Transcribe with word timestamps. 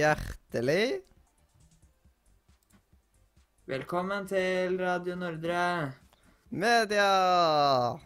Hjertelig 0.00 1.02
Velkommen 3.66 4.28
til 4.30 4.78
Radio 4.78 5.16
Nordre. 5.18 5.90
media! 6.50 7.98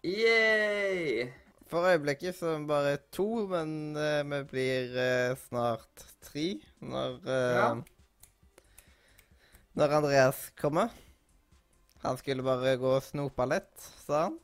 Yay! 0.00 1.28
For 1.68 1.84
øyeblikket 1.90 2.38
så 2.38 2.46
er 2.54 2.58
vi 2.62 2.66
bare 2.70 2.96
to, 3.12 3.46
men 3.52 3.92
uh, 3.92 4.24
vi 4.24 4.40
blir 4.48 4.96
uh, 4.96 5.36
snart 5.36 6.08
tre 6.24 6.60
når 6.80 7.20
uh, 7.28 7.28
Ja. 7.28 7.74
Når 9.76 9.88
Andreas 10.00 10.52
kommer. 10.56 10.88
Han 12.00 12.16
skulle 12.16 12.42
bare 12.42 12.76
gå 12.80 12.96
og 12.96 13.02
snope 13.02 13.44
litt, 13.44 13.76
sa 14.06 14.22
han. 14.30 14.40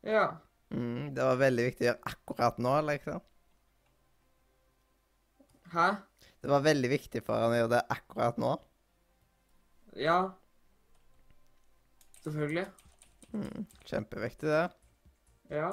Ja. 0.00 0.45
Mm, 0.74 1.14
det 1.14 1.26
var 1.26 1.38
veldig 1.40 1.66
viktig 1.68 1.84
å 1.84 1.88
gjøre 1.90 2.12
akkurat 2.12 2.58
nå, 2.62 2.74
liksom. 2.88 3.22
Hæ? 5.74 5.88
Det 6.42 6.50
var 6.50 6.64
veldig 6.66 6.90
viktig 6.90 7.22
for 7.26 7.42
han 7.42 7.54
å 7.54 7.60
gjøre 7.60 7.74
det 7.76 7.84
akkurat 7.94 8.40
nå. 8.42 8.54
Ja. 9.98 10.18
Selvfølgelig. 12.22 12.66
Mm, 13.32 13.66
kjempeviktig, 13.86 14.50
det. 14.50 14.64
Ja. 15.54 15.70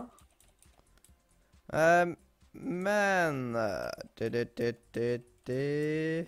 Um, 1.73 2.15
men 2.53 3.55
eh, 3.55 3.89
du, 4.19 4.29
du, 4.29 4.43
du, 4.57 4.71
du, 4.93 5.07
du. 5.47 6.25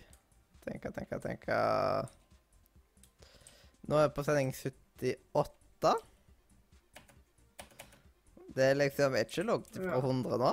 Tenke, 0.66 0.89
tenke, 0.95 1.19
tenke 1.21 1.58
Nå 3.86 3.99
er 3.99 4.08
jeg 4.08 4.13
på 4.16 4.23
sending 4.25 4.49
78. 4.58 5.91
Det 8.56 8.70
er 8.70 8.78
liksom 8.80 9.16
er 9.16 9.28
ikke 9.28 9.44
langt 9.50 9.80
Ja. 9.80 9.98
100 10.00 10.38
nå. 10.39 10.52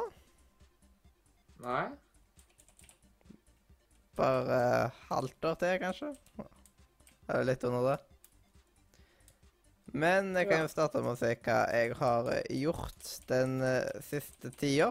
Nei? 1.63 1.85
Bare 4.19 4.57
uh, 4.89 5.03
halvt 5.09 5.47
år 5.49 5.61
til, 5.61 5.77
kanskje. 5.81 6.09
Eller 7.29 7.47
litt 7.53 7.63
under 7.65 7.87
det. 7.93 7.99
Men 9.93 10.33
jeg 10.37 10.49
kan 10.49 10.65
jo 10.65 10.71
starte 10.73 11.03
med 11.05 11.15
å 11.15 11.21
se 11.21 11.35
hva 11.45 11.59
jeg 11.77 11.95
har 11.99 12.29
eh, 12.33 12.47
gjort 12.63 13.11
den 13.29 13.59
uh, 13.61 14.01
siste 14.05 14.51
tida. 14.59 14.89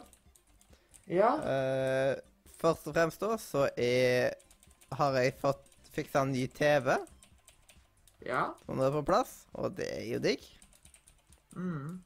Ja. 1.09 1.31
Uh, 1.41 2.13
først 2.61 2.87
og 2.87 2.95
fremst 2.95 3.23
da, 3.23 3.33
så 3.41 3.65
er, 3.75 4.37
har 4.95 5.17
jeg 5.19 5.35
fått 5.41 5.65
fiksa 5.91 6.23
en 6.23 6.31
ny 6.31 6.45
TV 6.55 6.93
Ja. 8.29 8.45
som 8.63 8.79
er 8.79 8.93
på 8.93 9.03
plass, 9.09 9.41
og 9.57 9.73
det 9.75 9.89
er 9.97 10.05
jo 10.13 10.21
digg. 10.23 10.45
Mm. 11.57 11.99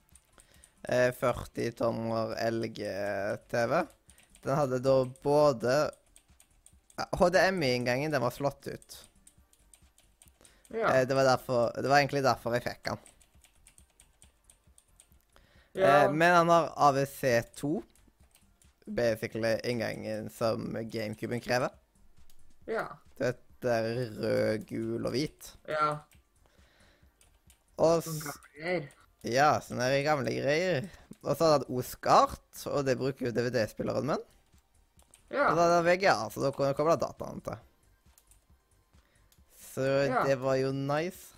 Eh, 0.87 1.11
40 1.13 1.71
tommer 1.71 2.35
LG-TV. 2.51 3.85
Den 4.41 4.55
hadde 4.55 4.79
da 4.79 4.95
både 5.23 5.75
HDMI-inngangen, 7.19 8.11
den 8.11 8.21
var 8.21 8.31
slått 8.31 8.67
ut. 8.67 8.97
Ja. 10.67 10.93
Eh, 10.93 11.07
det, 11.07 11.15
var 11.15 11.23
derfor, 11.23 11.81
det 11.81 11.89
var 11.89 11.97
egentlig 11.97 12.23
derfor 12.25 12.53
jeg 12.53 12.65
fikk 12.67 12.83
den. 12.89 13.01
ja. 15.73 15.89
Eh, 16.03 16.11
men 16.11 16.35
han 16.35 16.53
har 16.53 16.71
AVC2. 16.91 17.81
Basically 18.85 19.55
inngangen 19.63 20.29
som 20.29 20.77
GameCuben 20.91 21.41
krever. 21.41 21.73
ja. 22.69 22.85
Det 23.65 23.71
er 23.71 23.85
rød, 24.19 24.65
gul 24.69 25.05
og 25.07 25.13
hvit. 25.15 25.47
Ja. 25.65 25.95
Og. 27.81 28.03
Ja, 29.25 29.55
sånne 29.63 29.87
det 29.89 30.03
gamle 30.05 30.31
greier. 30.35 30.85
Og 31.25 31.31
så 31.33 31.47
hadde 31.47 31.65
han 31.65 31.69
OSCART, 31.79 32.65
og 32.69 32.83
det 32.85 32.97
bruker 32.99 33.27
jo 33.27 33.33
DVD-spilleren 33.33 34.05
min. 34.11 34.25
Ja. 35.33 35.47
Og 35.49 35.55
da 35.57 35.63
hadde 35.65 35.77
han 35.79 35.87
VGA, 35.87 36.17
så 36.29 36.43
da 36.43 36.51
kunne 36.53 36.69
jeg 36.69 36.77
koble 36.77 36.97
dataene 37.01 37.41
til. 37.47 37.63
Så 39.73 39.85
Ja. 40.07 40.21
det 40.23 40.37
var 40.39 40.55
jo 40.55 40.69
nice. 40.71 41.33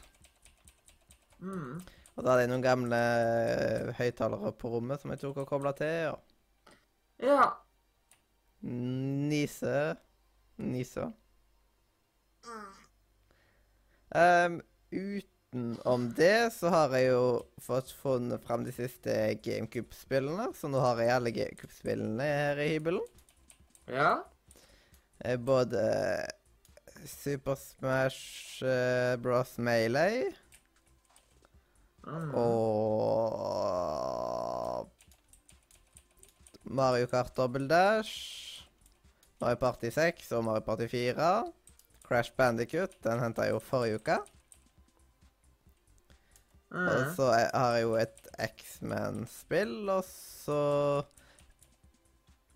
Mm. 1.40 1.80
Og 2.18 2.24
da 2.26 2.32
hadde 2.34 2.42
jeg 2.44 2.50
noen 2.52 2.66
gamle 2.66 2.98
eh, 2.98 3.94
høyttalere 3.98 4.52
på 4.58 4.70
rommet 4.74 5.02
som 5.02 5.12
jeg 5.14 5.20
tok 5.22 5.38
og 5.38 5.48
kobla 5.50 5.72
til. 5.78 6.12
og 6.12 7.24
Ja. 7.24 7.54
Nise 8.62 9.96
Nise. 10.58 11.14
Um, 14.16 14.62
utenom 15.54 16.10
det 16.18 16.52
så 16.54 16.70
har 16.74 16.90
jeg 16.98 17.06
jo 17.12 17.22
fått 17.64 17.92
funnet 18.02 18.44
fram 18.46 18.64
de 18.68 18.72
siste 18.76 19.14
GameCube-spillene, 19.46 20.50
så 20.56 20.68
nå 20.70 20.78
har 20.84 20.96
jeg 21.02 21.14
alle 21.16 21.32
GameCube-spillene 21.36 22.24
her 22.28 22.58
i 22.64 22.70
hybelen. 22.76 23.06
Ja. 23.88 24.12
Eh, 25.24 25.38
Både 25.40 25.82
Super 27.08 27.56
Smash 27.56 28.64
eh, 28.66 29.16
Bros. 29.22 29.58
Melee 29.58 30.34
Mm. 32.08 32.32
og 32.40 33.68
Mario 36.64 37.08
Kart 37.12 37.34
Double 37.36 37.68
Dash, 37.68 38.64
Mario 39.42 39.60
Party 39.60 39.90
6 39.92 40.32
og 40.38 40.46
Mario 40.48 40.64
Party 40.64 40.88
4. 40.88 41.52
Crash 42.08 42.32
Bandicut, 42.38 42.96
den 43.04 43.20
henta 43.20 43.44
jeg 43.44 43.52
jo 43.58 43.60
forrige 43.60 44.00
uke. 44.00 44.16
Og 46.72 46.80
Mm. 47.06 47.16
så 47.16 47.24
er- 47.32 47.52
har 47.58 47.74
jeg 47.78 47.84
jo 47.84 47.94
et 47.96 48.28
X-Man-spill, 48.40 49.90
og 49.90 50.04
så 50.04 51.06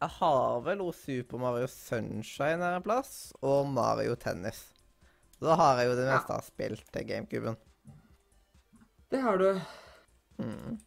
Jeg 0.02 0.10
har 0.10 0.60
vel 0.62 0.80
også 0.82 1.06
Super 1.06 1.38
Mario 1.38 1.68
Sunshine 1.68 2.58
her 2.58 2.76
en 2.76 2.82
plass, 2.84 3.32
og 3.42 3.68
Mario 3.70 4.16
Tennis. 4.16 4.74
Da 5.40 5.56
har 5.56 5.78
jeg 5.78 5.88
jo 5.92 5.96
det 5.96 6.08
Ja. 6.08 6.18
meste 6.18 6.34
av 6.34 6.42
spill 6.44 6.76
til 6.92 7.06
GameCuben. 7.08 7.56
Det 9.12 9.22
har 9.22 9.38
du. 9.38 9.62
Mm. 10.40 10.80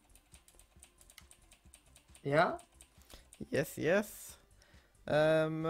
Ja. 2.24 2.58
Yes, 3.52 3.74
yes. 3.78 4.38
Um, 5.06 5.64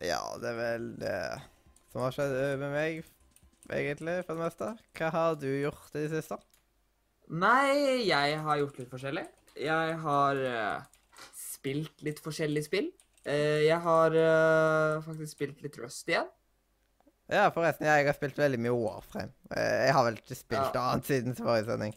ja, 0.00 0.20
det 0.40 0.48
er 0.48 0.56
vel 0.56 0.96
det 0.96 1.42
som 1.92 2.00
har 2.02 2.10
skjedd 2.16 2.58
med 2.58 2.72
meg, 2.72 3.04
egentlig, 3.70 4.24
for 4.24 4.34
det 4.34 4.44
meste. 4.46 4.78
Hva 4.96 5.10
har 5.12 5.34
du 5.36 5.46
gjort 5.46 5.94
i 5.94 6.06
det 6.06 6.10
siste? 6.10 6.38
Nei, 7.28 8.06
jeg 8.08 8.38
har 8.40 8.60
gjort 8.62 8.78
litt 8.80 8.88
forskjellig. 8.88 9.24
Jeg 9.58 9.96
har 10.00 10.38
uh, 10.40 10.86
spilt 11.36 12.04
litt 12.06 12.22
forskjellige 12.24 12.68
spill. 12.68 12.88
Uh, 13.26 13.60
jeg 13.66 13.78
har 13.84 14.14
uh, 14.16 15.02
faktisk 15.04 15.34
spilt 15.34 15.60
litt 15.64 15.76
Rust 15.82 16.08
igjen. 16.08 16.28
Ja, 17.28 17.50
forresten, 17.52 17.84
jeg 17.84 18.06
har 18.06 18.16
spilt 18.16 18.38
veldig 18.40 18.60
mye 18.64 18.72
Warframe. 18.72 19.34
Jeg 19.52 19.92
har 19.92 20.06
vel 20.06 20.16
ikke 20.16 20.38
spilt 20.38 20.72
Ja. 20.78 20.86
annet 20.86 21.10
siden 21.10 21.36
forrige 21.36 21.66
sending. 21.68 21.92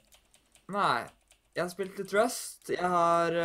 Nei, 0.76 1.06
jeg 1.56 1.64
har 1.64 1.72
spilt 1.72 2.02
litt 2.02 2.12
Rust. 2.18 2.74
Jeg 2.74 2.92
har 2.92 3.38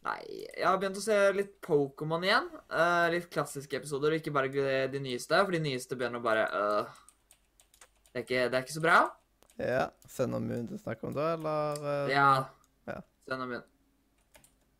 Nei, 0.00 0.20
jeg 0.56 0.64
har 0.64 0.78
begynt 0.80 0.96
å 0.96 1.04
se 1.04 1.16
litt 1.36 1.58
Pokémon 1.60 2.24
igjen. 2.24 2.46
Litt 3.12 3.28
klassiske 3.28 3.76
episoder, 3.76 4.14
og 4.14 4.22
ikke 4.22 4.32
bare 4.32 4.48
de, 4.48 4.64
de 4.94 5.02
nyeste, 5.04 5.36
for 5.44 5.52
de 5.52 5.60
nyeste 5.60 5.98
begynner 6.00 6.22
å 6.22 6.24
bare 6.24 6.46
øh, 6.56 6.94
det, 8.14 8.22
er 8.22 8.24
ikke, 8.24 8.46
det 8.48 8.56
er 8.56 8.64
ikke 8.64 8.78
så 8.78 8.84
bra. 8.86 8.96
Ja. 9.60 9.84
Sun 10.08 10.36
og 10.36 10.44
Moon 10.44 10.66
du 10.70 10.76
snakker 10.80 11.10
om 11.10 11.16
da, 11.16 11.32
eller? 11.36 11.84
uh... 11.84 12.10
Ja. 12.12 12.30
Ja. 12.90 13.00
Send 13.28 13.44
dem 13.44 13.54
Moon. 13.54 13.66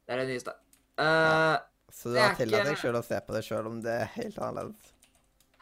Det 0.07 0.17
er 0.17 0.23
det 0.25 0.31
nyeste. 0.33 0.57
Eh, 1.01 1.57
Så 1.95 2.11
du 2.11 2.19
har 2.19 2.35
tillatt 2.39 2.67
deg 2.67 2.79
selv 2.79 2.99
å 2.99 3.05
se 3.07 3.19
på 3.27 3.35
det 3.37 3.45
selv 3.47 3.71
om 3.71 3.77
det 3.85 3.93
er 4.03 4.09
helt 4.17 4.39
annerledes? 4.39 4.89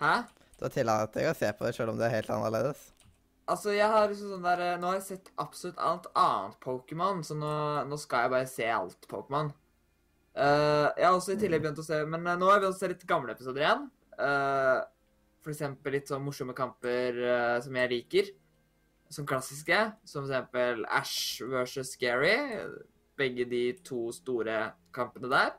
hæ? 0.00 0.14
Du 0.58 0.64
har 0.66 0.72
tillatt 0.74 1.14
deg 1.14 1.28
å 1.30 1.34
se 1.36 1.50
på 1.54 1.66
det 1.66 1.74
selv 1.76 1.92
om 1.92 2.00
det 2.00 2.08
er 2.08 2.14
helt 2.16 2.30
annerledes? 2.34 2.88
Altså, 3.48 3.72
jeg 3.72 3.88
har 3.88 4.10
liksom 4.10 4.34
sånn 4.34 4.44
der 4.44 4.80
Nå 4.80 4.90
har 4.90 4.98
jeg 4.98 5.06
sett 5.06 5.30
absolutt 5.40 5.78
alt 5.80 6.08
annet 6.18 6.58
Pokémon, 6.64 7.22
så 7.24 7.36
nå, 7.38 7.52
nå 7.88 7.98
skal 8.00 8.26
jeg 8.26 8.34
bare 8.34 8.50
se 8.50 8.66
alt 8.72 9.08
Pokémon. 9.10 9.52
Uh, 10.38 10.88
jeg 10.94 11.06
har 11.06 11.14
også 11.14 11.34
i 11.34 11.40
tillegg 11.40 11.64
begynt 11.64 11.80
å 11.82 11.84
se 11.86 11.96
Men 12.06 12.22
eh, 12.28 12.36
nå 12.38 12.46
har 12.46 12.58
jeg 12.58 12.62
begynt 12.62 12.76
å 12.76 12.78
se 12.78 12.90
litt 12.92 13.06
gamle 13.08 13.34
episoder 13.34 13.64
igjen. 13.64 13.88
Uh, 14.18 14.84
for 15.42 15.54
eksempel 15.54 15.96
litt 15.96 16.10
sånn 16.10 16.22
morsomme 16.22 16.54
kamper 16.56 17.18
uh, 17.24 17.56
som 17.64 17.78
jeg 17.80 17.92
liker. 17.94 18.28
Som 19.10 19.26
klassiske. 19.26 19.92
Som 20.04 20.24
eksempel 20.26 20.84
Ash 20.88 21.40
versus 21.48 21.96
Gary. 21.96 22.34
Begge 23.18 23.44
de 23.50 23.72
to 23.84 24.12
store 24.12 24.72
kampene 24.94 25.30
der. 25.32 25.54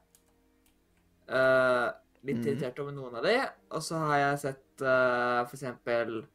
Uh, 1.30 1.92
litt 2.26 2.38
Mhm. 2.38 2.46
irritert 2.48 2.80
over 2.80 2.92
noen 2.92 3.16
av 3.16 3.24
de. 3.24 3.36
Og 3.72 3.82
så 3.82 3.98
har 3.98 4.18
jeg 4.18 4.40
sett 4.40 4.82
uh, 4.82 5.46
for 5.46 5.56
eksempel 5.56 6.26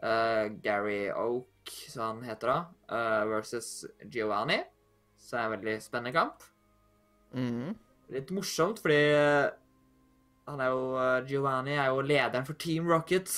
eh, 0.00 0.48
Gary 0.62 1.10
Oak, 1.10 1.48
som 1.90 2.20
han 2.20 2.22
heter 2.28 2.46
da, 2.46 2.58
uh, 2.88 3.24
versus 3.28 3.84
Giovanni. 4.08 4.60
Så 5.18 5.34
er 5.36 5.40
det 5.40 5.46
en 5.48 5.54
veldig 5.64 5.82
spennende 5.82 6.12
kamp. 6.14 6.44
Mm. 7.34 7.74
Litt 8.14 8.30
morsomt, 8.30 8.78
fordi 8.80 8.94
eh, 8.94 9.50
han 10.46 10.60
er 10.62 10.70
jo 10.70 10.84
eh, 10.96 11.26
Giovanni 11.26 11.74
er 11.74 11.88
jo 11.90 12.00
lederen 12.06 12.46
for 12.46 12.54
Team 12.54 12.86
Rocket 12.88 13.28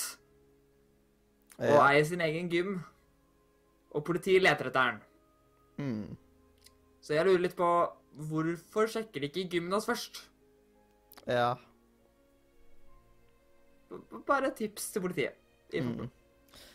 og 1.57 1.65
Ja. 1.65 1.87
eier 1.89 2.05
sin 2.05 2.21
egen 2.21 2.47
gym. 2.49 2.83
Og 3.91 4.05
politiet 4.07 4.41
leter 4.43 4.65
etter 4.69 4.91
den. 4.91 4.97
Mm. 5.81 6.09
Så 7.01 7.09
jeg 7.17 7.25
lurer 7.27 7.43
litt 7.47 7.57
på 7.57 7.69
hvorfor 8.29 8.85
sjekker 8.91 9.19
de 9.23 9.27
ikke 9.29 9.49
Gymnas 9.55 9.87
først? 9.89 10.13
Ja. 11.27 11.49
Bare 14.27 14.47
et 14.51 14.57
tips 14.61 14.83
til 14.93 15.01
politiet. 15.07 15.35
I 15.73 15.79
Mm. 15.81 16.09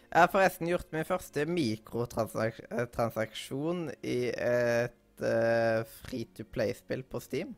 Jeg 0.07 0.21
har 0.23 0.31
forresten 0.31 0.69
gjort 0.69 0.93
min 0.93 1.05
første 1.05 1.47
mikrotransaksjon 1.51 3.91
i 4.03 4.31
et 4.31 5.21
uh, 5.21 5.85
free 5.85 6.25
to 6.37 6.45
play-spill 6.45 7.03
på 7.03 7.21
Steam. 7.21 7.57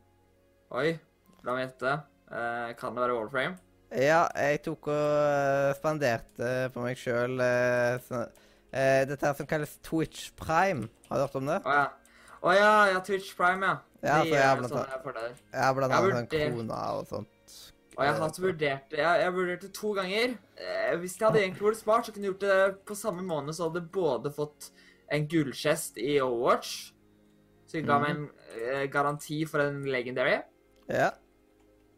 Oi, 0.70 0.98
la 1.44 1.52
meg 1.54 1.68
gjette. 1.68 1.92
Uh, 2.32 2.72
kan 2.80 2.94
det 2.94 3.00
være 3.04 3.14
Warframe? 3.14 3.56
Ja, 3.92 4.26
jeg 4.36 4.62
tok 4.66 4.86
og 4.92 5.16
eh, 5.16 5.74
spanderte 5.78 6.48
på 6.74 6.82
meg 6.84 6.98
sjøl 7.00 7.40
dette 8.72 9.24
her 9.26 9.34
som 9.34 9.46
kalles 9.46 9.78
Twitch 9.82 10.30
Prime. 10.36 10.88
Har 11.08 11.16
du 11.16 11.22
hørt 11.26 11.34
om 11.40 11.46
det? 11.46 11.60
Å 11.64 11.74
ja. 11.78 11.86
Å 12.38 12.52
ja, 12.54 12.72
ja, 12.92 13.00
Twitch 13.02 13.32
Prime, 13.36 13.66
ja. 13.66 13.78
Ja, 14.02 14.22
De 14.22 14.28
så 14.28 14.34
jeg 14.34 14.42
har 14.44 14.54
gjør 14.54 14.60
blant 14.60 14.72
sånne 14.74 14.98
fordeler. 15.02 15.32
Jeg 15.52 15.62
har 15.64 15.74
blant 15.74 15.92
annet 15.92 16.04
sånn 16.04 16.28
vurderte- 16.28 16.50
krona 16.52 16.82
og 16.98 17.06
sånt. 17.10 17.56
Og 17.98 18.04
jeg 18.04 18.12
har 18.14 18.20
hatt 18.22 18.36
vurdert 18.38 18.90
det. 18.92 18.98
Jeg, 19.00 19.20
jeg 19.24 19.32
vurderte 19.34 19.70
to 19.74 19.88
ganger. 19.96 20.36
Eh, 20.54 20.92
hvis 21.00 21.16
jeg 21.18 21.26
hadde 21.26 21.40
egentlig 21.42 21.64
vært 21.66 21.80
smart, 21.80 22.06
så 22.06 22.12
kunne 22.14 22.28
jeg 22.28 22.34
gjort 22.36 22.44
det 22.46 22.84
på 22.86 22.94
samme 22.94 23.24
måned, 23.26 23.56
så 23.58 23.66
hadde 23.66 23.80
jeg 23.82 23.90
både 23.96 24.30
fått 24.36 24.68
en 25.10 25.26
gullkjest 25.26 25.98
i 25.98 26.20
Overwatch, 26.22 26.92
så 27.66 27.78
jeg 27.80 27.86
ga 27.88 27.98
meg 27.98 28.10
en 28.14 28.30
eh, 28.54 28.84
garanti 28.92 29.40
for 29.50 29.64
en 29.64 29.82
legendary, 29.90 30.38
Ja. 30.88 31.10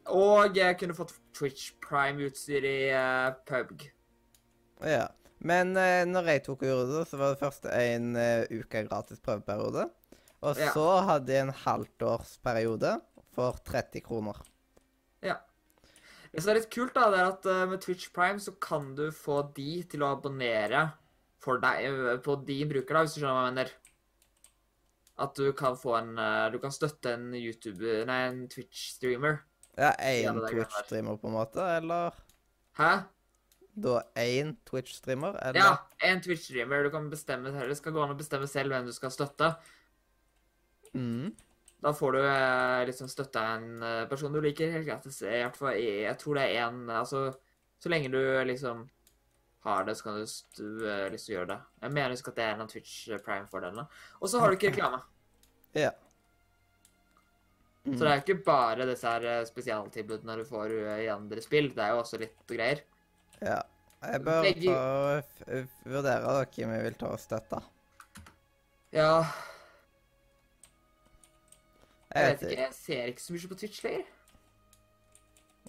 og 0.06 0.56
jeg 0.56 0.78
kunne 0.78 0.94
fått 0.96 1.12
Twitch 1.36 1.72
Prime-utstyr 1.84 2.64
i 2.64 2.76
eh, 2.96 3.32
PubG. 3.46 3.90
ja. 4.86 5.08
Men 5.40 5.72
eh, 5.80 6.04
når 6.04 6.26
jeg 6.34 6.42
tok 6.44 6.62
og 6.68 6.90
så 7.08 7.16
var 7.16 7.32
det 7.34 7.40
først 7.40 7.66
en 7.72 8.10
eh, 8.20 8.44
uke 8.52 8.82
gratis 8.88 9.20
prøveperiode. 9.24 9.86
Og 10.42 10.56
Ja. 10.56 10.70
så 10.72 10.86
hadde 11.04 11.32
jeg 11.32 11.46
en 11.46 11.52
halvtårsperiode 11.64 12.94
for 13.36 13.58
30 13.64 14.00
kroner. 14.04 14.36
Ja. 15.22 15.36
Det 16.32 16.42
som 16.42 16.52
er 16.52 16.60
litt 16.60 16.70
kult, 16.72 16.94
da, 16.94 17.08
det 17.12 17.20
er 17.20 17.28
at 17.32 17.46
eh, 17.46 17.66
med 17.68 17.80
Twitch 17.84 18.10
Prime 18.12 18.40
så 18.40 18.52
kan 18.60 18.94
du 18.96 19.08
få 19.12 19.42
de 19.56 19.82
til 19.90 20.04
å 20.04 20.12
abonnere 20.16 20.90
for 21.40 21.60
deg 21.60 21.84
eh, 21.88 22.16
på 22.24 22.36
din 22.46 22.68
bruker, 22.70 22.94
da, 22.94 23.04
hvis 23.04 23.16
du 23.16 23.20
skjønner 23.20 23.36
hva 23.36 23.46
jeg 23.48 23.54
mener. 23.54 23.72
At 25.20 25.36
du 25.36 25.50
kan 25.52 25.76
få 25.76 25.96
en 25.98 26.14
eh, 26.16 26.46
Du 26.52 26.58
kan 26.62 26.72
støtte 26.72 27.12
en 27.12 27.26
YouTube 27.36 27.84
Nei, 28.08 28.20
en 28.30 28.44
Twitch-streamer. 28.48 29.40
Ja, 29.76 29.90
Ja, 29.90 29.92
én 30.00 30.36
det 30.36 30.48
er 30.48 30.54
greit. 30.54 30.68
Twitch-streamer, 30.68 31.18
på 31.20 31.28
en 31.28 31.36
måte? 31.36 31.64
Eller 31.76 32.16
Hæ? 32.80 32.92
Da 33.84 34.00
én 34.20 34.54
Twitch-streamer? 34.68 35.36
Ja, 35.56 35.70
en 36.06 36.20
Twitch-streamer. 36.24 36.84
Du 36.86 36.90
kan 36.94 37.08
bestemme. 37.12 37.52
Det 37.52 37.76
skal 37.78 37.94
gå 37.96 38.02
an 38.04 38.14
å 38.14 38.18
bestemme 38.18 38.48
selv 38.50 38.74
hvem 38.74 38.86
du 38.88 38.92
skal 38.96 39.12
støtte. 39.14 39.52
Mm. 40.94 41.30
Da 41.80 41.92
får 41.96 42.12
du 42.12 42.20
eh, 42.20 42.82
liksom 42.90 43.08
støtte 43.08 43.40
en 43.54 43.82
eh, 43.86 44.02
person 44.10 44.32
du 44.34 44.40
liker 44.44 44.72
helt 44.74 44.88
gratis. 44.88 45.22
Jeg, 45.24 45.52
tror 45.56 46.36
det 46.36 46.42
er 46.50 46.66
én 46.66 46.82
Altså, 46.92 47.30
så 47.80 47.88
lenge 47.92 48.10
du 48.12 48.18
liksom 48.44 48.82
har 49.64 49.84
det, 49.88 49.94
så 49.96 50.04
kan 50.08 50.18
du, 50.20 50.26
s- 50.28 50.44
du 50.56 50.84
eh, 50.88 51.06
liksom 51.12 51.34
gjøre 51.34 51.50
det. 51.54 51.58
Jeg 51.86 51.94
mener 51.96 52.12
husk 52.16 52.28
at 52.32 52.36
det 52.36 52.44
er 52.44 52.54
en 52.54 52.62
av 52.66 52.68
Twitch 52.72 52.94
Prime-fordelene. 53.24 53.86
Og 54.20 54.28
så 54.32 54.40
har 54.40 54.50
du 54.52 54.58
ikke 54.58 54.74
reklame. 54.74 55.00
Ja. 55.76 55.90
Så 57.80 57.96
det 58.04 58.10
er 58.12 58.20
ikke 58.20 58.42
bare 58.44 58.84
disse 58.90 59.08
her 59.08 59.24
eh, 59.24 59.44
spesialtilbudene 59.48 60.36
du 60.36 60.44
får 60.48 60.74
eh, 60.82 61.04
i 61.06 61.10
andre 61.12 61.40
spill. 61.44 61.70
Det 61.72 61.80
er 61.86 61.94
jo 61.94 62.02
også 62.02 62.20
litt 62.20 62.36
greier. 62.50 62.82
Ja. 63.42 63.60
Jeg 64.02 64.22
bør 64.24 64.42
Begge- 64.42 64.72
ta 64.72 65.60
vurdere 65.84 66.46
hvem 66.54 66.70
vi 66.72 66.82
vil 66.86 66.94
ta 66.96 67.06
og 67.12 67.20
støtte. 67.20 67.58
Ja, 68.92 69.24
Jeg 72.14 72.30
vet 72.32 72.42
ikke. 72.42 72.62
Jeg 72.62 72.74
ser 72.74 73.04
ikke 73.12 73.22
så 73.22 73.32
mye 73.32 73.48
på 73.52 73.54
Twitch 73.60 73.84
lenger. 73.84 74.06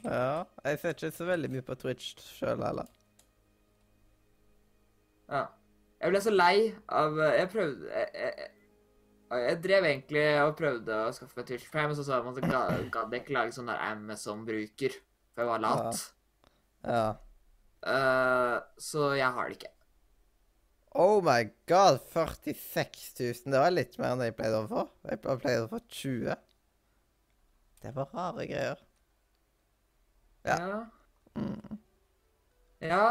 Ja, 0.03 0.43
jeg 0.65 0.79
ser 0.79 0.89
ikke 0.95 1.11
så 1.13 1.25
veldig 1.27 1.49
mye 1.53 1.61
på 1.67 1.75
Twitch 1.77 2.15
sjøl 2.39 2.63
heller. 2.65 2.87
Ja. 5.29 5.43
Jeg 6.01 6.09
ble 6.15 6.21
så 6.23 6.31
lei 6.33 6.55
av 6.89 7.19
Jeg 7.21 7.49
prøvde 7.51 7.91
jeg, 7.93 8.07
jeg, 8.15 8.47
jeg 9.45 9.59
drev 9.63 9.85
egentlig 9.85 10.23
og 10.41 10.55
prøvde 10.57 10.95
å 11.05 11.11
skaffe 11.13 11.37
meg 11.37 11.45
Twitch 11.51 11.67
Prime, 11.71 11.91
og 11.93 11.99
så 11.99 12.03
sa 12.07 12.17
jeg 12.17 12.31
at 12.31 12.39
jeg 12.81 12.89
gadd 12.95 13.13
jeg 13.13 13.21
ikke 13.21 13.35
lage 13.37 13.53
sånn 13.55 13.69
der 13.69 13.83
Amazon-bruker, 13.91 14.97
for 15.35 15.43
jeg 15.43 15.51
var 15.51 15.61
lat. 15.67 16.01
Ja. 16.87 17.03
Eh, 17.81 18.57
så 18.77 19.11
jeg 19.17 19.33
har 19.35 19.49
det 19.49 19.57
ikke. 19.59 19.73
Oh 20.91 21.21
my 21.23 21.45
god, 21.71 22.01
46 22.11 23.13
000. 23.19 23.53
Det 23.53 23.59
var 23.63 23.71
litt 23.71 23.97
mer 23.99 24.15
enn 24.15 24.25
jeg 24.25 24.35
pleide 24.35 24.59
å 24.59 24.69
få. 24.69 24.87
Jeg 25.07 25.21
pleide 25.23 25.65
å 25.65 25.69
få 25.71 25.79
20. 25.87 26.35
Det 27.81 27.93
var 27.95 28.11
rare 28.13 28.47
greier. 28.49 28.81
Ja. 30.45 30.57
Ja. 30.57 30.81
Mm. 31.37 31.79
ja. 32.83 33.05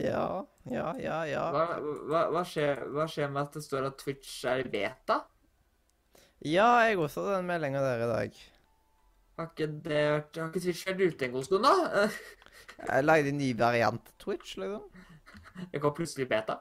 Ja, 0.00 0.46
ja, 0.64 0.86
ja, 0.96 1.16
ja. 1.28 1.42
Hva, 1.52 1.64
hva, 2.08 2.20
hva, 2.32 2.42
skjer, 2.48 2.86
hva 2.94 3.04
skjer 3.10 3.28
med 3.32 3.42
at 3.42 3.58
det 3.58 3.64
står 3.66 3.88
at 3.90 3.98
Twitch 4.00 4.38
er 4.48 4.62
i 4.62 4.70
beta? 4.72 5.18
Ja, 6.40 6.70
jeg 6.86 6.96
også 6.96 7.26
hadde 7.26 7.40
den 7.40 7.50
meldinga 7.50 7.82
der 7.84 8.04
i 8.06 8.08
dag. 8.08 8.38
Har 9.36 9.50
ikke, 9.50 9.68
det, 9.84 10.00
har 10.38 10.48
ikke 10.48 10.62
Twitch 10.64 10.86
vært 10.88 11.02
ute 11.04 11.26
en 11.26 11.34
god 11.34 11.48
stund, 11.48 11.68
da? 11.68 12.06
Jeg 12.86 13.04
lagde 13.04 13.28
en 13.32 13.38
ny 13.40 13.50
variant 13.58 14.12
Twitch, 14.22 14.56
liksom. 14.60 14.86
Det 15.72 15.80
kom 15.82 15.92
plutselig 15.96 16.28
beta. 16.30 16.60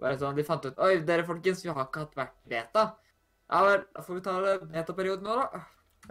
Bare 0.00 0.18
sånn, 0.20 0.36
De 0.36 0.44
fant 0.44 0.64
ut 0.68 0.78
Oi, 0.84 0.98
dere 1.08 1.24
folkens, 1.24 1.62
vi 1.64 1.70
har 1.72 1.86
ikke 1.86 2.02
hatt 2.04 2.18
vært 2.18 2.36
beta. 2.50 2.82
Ja 3.48 3.62
vel, 3.64 3.84
da 3.94 4.02
får 4.02 4.18
vi 4.18 4.24
ta 4.26 4.34
betaperioden 4.74 5.24
nå, 5.24 5.36
da. 5.40 5.62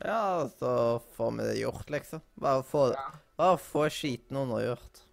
Ja, 0.02 0.22
så 0.60 0.72
får 1.16 1.36
vi 1.38 1.50
det 1.50 1.60
gjort, 1.60 1.90
liksom. 1.94 2.24
Bare 2.42 2.64
få, 2.68 2.88
Ja. 2.96 3.10
bare 3.38 3.60
få 3.62 3.86
skiten 3.94 4.38
undergjort. 4.42 5.04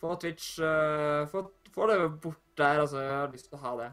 Få 0.00 0.16
Twitch 0.20 0.58
uh, 0.60 1.24
få, 1.30 1.46
få 1.72 1.86
det 1.88 2.00
bort 2.20 2.42
der, 2.58 2.80
altså. 2.82 3.00
Jeg 3.04 3.14
har 3.14 3.32
lyst 3.32 3.48
til 3.50 3.58
å 3.58 3.62
ha 3.62 3.76
det. 3.84 3.92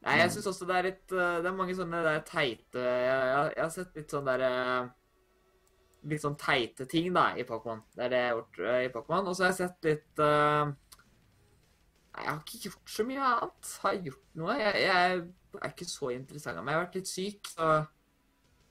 Nei, 0.00 0.16
jeg 0.22 0.32
syns 0.32 0.46
også 0.48 0.64
det 0.64 0.76
er 0.78 0.86
litt 0.86 1.12
uh, 1.12 1.42
Det 1.44 1.50
er 1.50 1.56
mange 1.58 1.74
sånne 1.76 1.98
der 2.06 2.22
teite 2.24 2.80
Jeg, 2.80 3.02
jeg, 3.04 3.50
jeg 3.52 3.60
har 3.60 3.72
sett 3.74 3.98
litt 3.98 4.14
sånn 4.14 4.24
der 4.24 4.40
eh, 4.46 4.86
Litt 6.08 6.22
sånn 6.22 6.36
teite 6.40 6.86
ting, 6.88 7.10
da, 7.12 7.34
i 7.36 7.44
Pokémon. 7.44 7.82
Det 7.92 8.06
er 8.06 8.12
det 8.14 8.20
jeg 8.22 8.28
har 8.30 8.38
gjort 8.38 8.60
uh, 8.64 8.78
i 8.86 8.92
Pokémon. 8.94 9.26
Og 9.28 9.34
så 9.36 9.44
har 9.44 9.50
jeg 9.52 9.58
sett 9.60 9.88
litt 9.90 10.22
uh... 10.24 10.70
Nei, 12.10 12.22
jeg 12.24 12.30
har 12.30 12.40
ikke 12.40 12.60
gjort 12.66 12.90
så 12.94 13.04
mye 13.06 13.26
annet. 13.26 13.72
Har 13.82 13.92
jeg 13.94 14.06
gjort 14.08 14.38
noe? 14.40 14.54
Jeg, 14.58 14.80
jeg 14.86 15.20
er 15.60 15.72
ikke 15.74 15.86
så 15.90 16.10
interessant 16.14 16.58
av 16.58 16.64
meg. 16.64 16.72
Jeg 16.72 16.80
har 16.80 16.86
vært 16.86 16.98
litt 17.00 17.10
syk, 17.10 17.50
så 17.52 17.68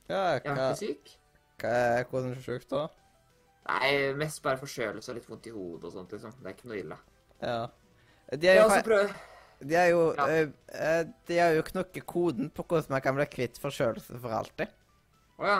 Ja, 0.09 0.24
jeg 0.33 0.41
har 0.41 0.41
hva, 0.50 0.55
vært 0.57 0.81
litt 0.81 0.81
syk. 0.81 1.13
hva 1.62 1.75
er 1.93 2.09
hvordan 2.09 2.31
er 2.33 2.39
du 2.41 2.45
sjuk, 2.50 2.65
da? 2.74 2.83
Nei, 3.69 3.89
mest 4.17 4.41
bare 4.41 4.57
forkjølelse 4.63 5.12
og 5.13 5.19
litt 5.19 5.29
vondt 5.29 5.48
i 5.51 5.53
hodet 5.53 5.88
og 5.91 5.93
sånt, 5.93 6.13
liksom. 6.15 6.33
Det 6.41 6.50
er 6.50 6.55
ikke 6.57 6.69
noe 6.71 6.79
ille. 6.81 6.98
Ja. 7.45 7.57
De 8.33 8.50
er 8.50 8.57
jo, 8.59 8.67
fa- 8.74 9.03
de 9.69 9.75
er 9.77 9.89
jo, 9.93 10.01
Ja. 10.17 10.25
eh, 10.74 11.03
de 11.29 11.38
har 11.39 11.53
jo 11.53 11.63
knukket 11.67 12.05
koden 12.09 12.50
på 12.50 12.65
hvordan 12.65 12.95
man 12.95 13.01
kan 13.05 13.15
bli 13.17 13.25
kvitt 13.29 13.59
forkjølelse 13.62 14.17
for 14.19 14.33
alltid. 14.33 14.74
Å 15.39 15.45
ja. 15.48 15.59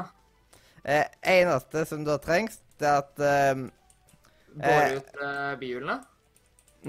Eh, 0.86 1.06
eneste 1.22 1.86
som 1.86 2.04
da 2.08 2.18
trengs, 2.18 2.60
det 2.80 2.88
er 2.88 3.02
at 3.04 3.20
eh, 3.20 3.66
Går 4.60 4.70
Eh, 4.70 4.96
ut 4.98 5.10
eh, 5.22 5.56
bihulene? 5.62 6.00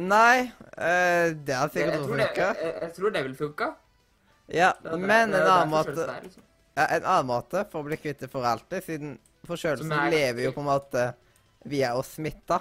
Nei, 0.01 0.53
eh, 0.79 1.33
det 1.35 1.55
har 1.59 1.69
sikkert 1.75 2.07
funka. 2.07 2.47
jeg, 2.55 2.75
jeg 2.83 2.93
tror 2.97 3.11
det 3.13 3.23
vil 3.27 3.35
funka. 3.37 3.75
Ja, 4.51 4.73
Det 4.83 4.99
men 4.99 5.31
det 5.35 5.41
en 5.43 5.51
annen 5.51 5.71
måte 5.71 5.95
der, 5.99 6.21
liksom. 6.23 6.43
ja, 6.77 6.87
En 6.97 7.05
annen 7.05 7.27
måte 7.27 7.65
for 7.71 7.83
å 7.83 7.87
bli 7.91 7.97
kvitt 8.01 8.19
det 8.25 8.31
for 8.31 8.47
alltid, 8.47 8.83
siden 8.87 9.19
forkjølelsen 9.47 9.93
er- 9.93 10.11
lever 10.11 10.43
jo 10.45 10.53
på 10.53 10.61
en 10.61 10.71
måte 10.71 11.05
via 11.67 11.93
å 11.99 12.03
smitte. 12.07 12.61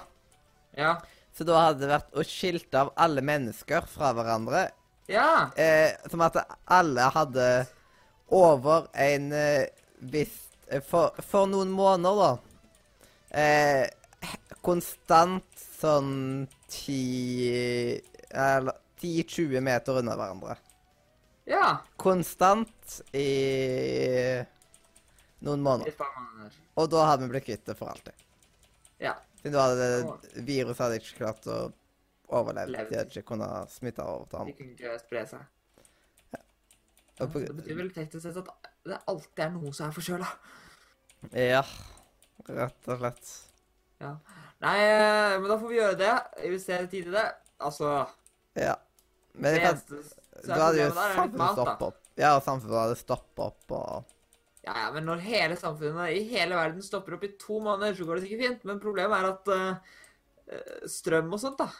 Ja. 0.76 0.96
Så 1.32 1.44
da 1.46 1.56
hadde 1.68 1.80
det 1.86 1.88
vært 1.94 2.12
å 2.18 2.24
skilte 2.26 2.74
av 2.84 2.92
alle 2.96 3.22
mennesker 3.22 3.86
fra 3.88 4.12
hverandre. 4.12 4.70
Ja! 5.08 5.50
Eh, 5.56 5.96
som 6.10 6.20
at 6.20 6.36
alle 6.68 7.08
hadde 7.14 7.66
over 8.30 8.88
en 8.94 9.32
eh, 9.32 9.66
viss 10.00 10.49
for, 10.86 11.16
for 11.26 11.50
noen 11.50 11.72
måneder, 11.74 12.20
da. 12.20 12.32
Eh, 13.30 13.86
konstant 14.60 15.62
sånn 15.80 16.48
ti 16.68 17.02
Eller 18.30 18.74
10-20 19.00 19.62
meter 19.64 20.00
unna 20.00 20.16
hverandre. 20.18 20.56
Ja. 21.48 21.80
Konstant 21.98 23.00
i 23.16 23.30
noen 25.40 25.62
måneder. 25.64 25.88
Et 25.88 25.98
par 25.98 26.12
måneder. 26.14 26.58
Og 26.76 26.90
da 26.92 27.06
hadde 27.08 27.24
vi 27.24 27.32
blitt 27.32 27.46
kvitt 27.48 27.64
det 27.66 27.76
for 27.78 27.90
alltid. 27.90 28.26
Ja. 29.00 29.14
Siden 29.40 29.56
du 29.56 29.60
hadde 29.62 30.44
viruset 30.44 30.84
hadde 30.84 31.00
ikke 31.00 31.22
klart 31.22 31.48
å 31.48 31.62
overleve. 32.28 32.84
De 32.90 33.00
hadde 33.00 33.08
ikke 33.08 33.32
kunnet 33.32 33.72
smitte 33.72 34.04
over 34.04 34.28
til 34.30 34.52
De 34.52 34.58
kunne 34.58 34.76
ikke 34.76 35.00
spre 35.00 35.24
seg. 35.32 35.48
Og 37.20 37.32
på, 37.32 37.40
Det 37.44 37.56
betyr 37.56 37.76
vel 37.76 37.90
teknisk 37.92 38.24
sett 38.24 38.38
at 38.40 38.68
det 38.88 38.98
alltid 39.12 39.42
er 39.44 39.50
noen 39.56 39.74
som 39.76 39.88
er 39.88 39.96
forkjøla. 39.96 40.28
Ja, 41.36 41.62
rett 42.48 42.88
og 42.88 43.00
slett. 43.02 43.32
Nei, 44.60 44.76
eh, 44.84 45.34
men 45.40 45.48
da 45.48 45.56
får 45.60 45.68
vi 45.72 45.78
gjøre 45.78 45.98
det. 46.00 46.14
Investere 46.48 46.88
tid 46.92 47.10
i 47.10 47.16
det. 47.16 47.26
Altså 47.60 48.06
Ja. 48.56 48.76
Men 49.34 49.54
Det 49.54 49.60
kan, 49.62 49.76
er 49.76 50.56
hadde 50.56 50.80
jo 50.80 50.90
samfunnet 50.90 51.52
stoppa 51.54 51.86
opp. 51.90 52.00
Ja, 52.18 52.32
samfunnet 52.44 52.80
hadde 52.80 52.96
stoppet 52.98 53.44
opp 53.44 53.76
og 53.76 54.16
Ja, 54.64 54.74
ja, 54.76 54.88
men 54.92 55.06
når 55.08 55.22
hele 55.24 55.56
samfunnet 55.56 56.12
i 56.16 56.24
hele 56.28 56.58
verden 56.58 56.82
stopper 56.84 57.14
opp 57.16 57.24
i 57.24 57.30
to 57.40 57.60
måneder, 57.64 57.94
så 57.96 58.04
går 58.04 58.18
det 58.18 58.26
sikkert 58.26 58.42
fint. 58.44 58.64
Men 58.68 58.80
problemet 58.82 59.16
er 59.16 59.30
at 59.30 59.48
eh, 59.54 59.94
strøm 60.90 61.32
og 61.32 61.40
sånt, 61.40 61.60
da. 61.60 61.70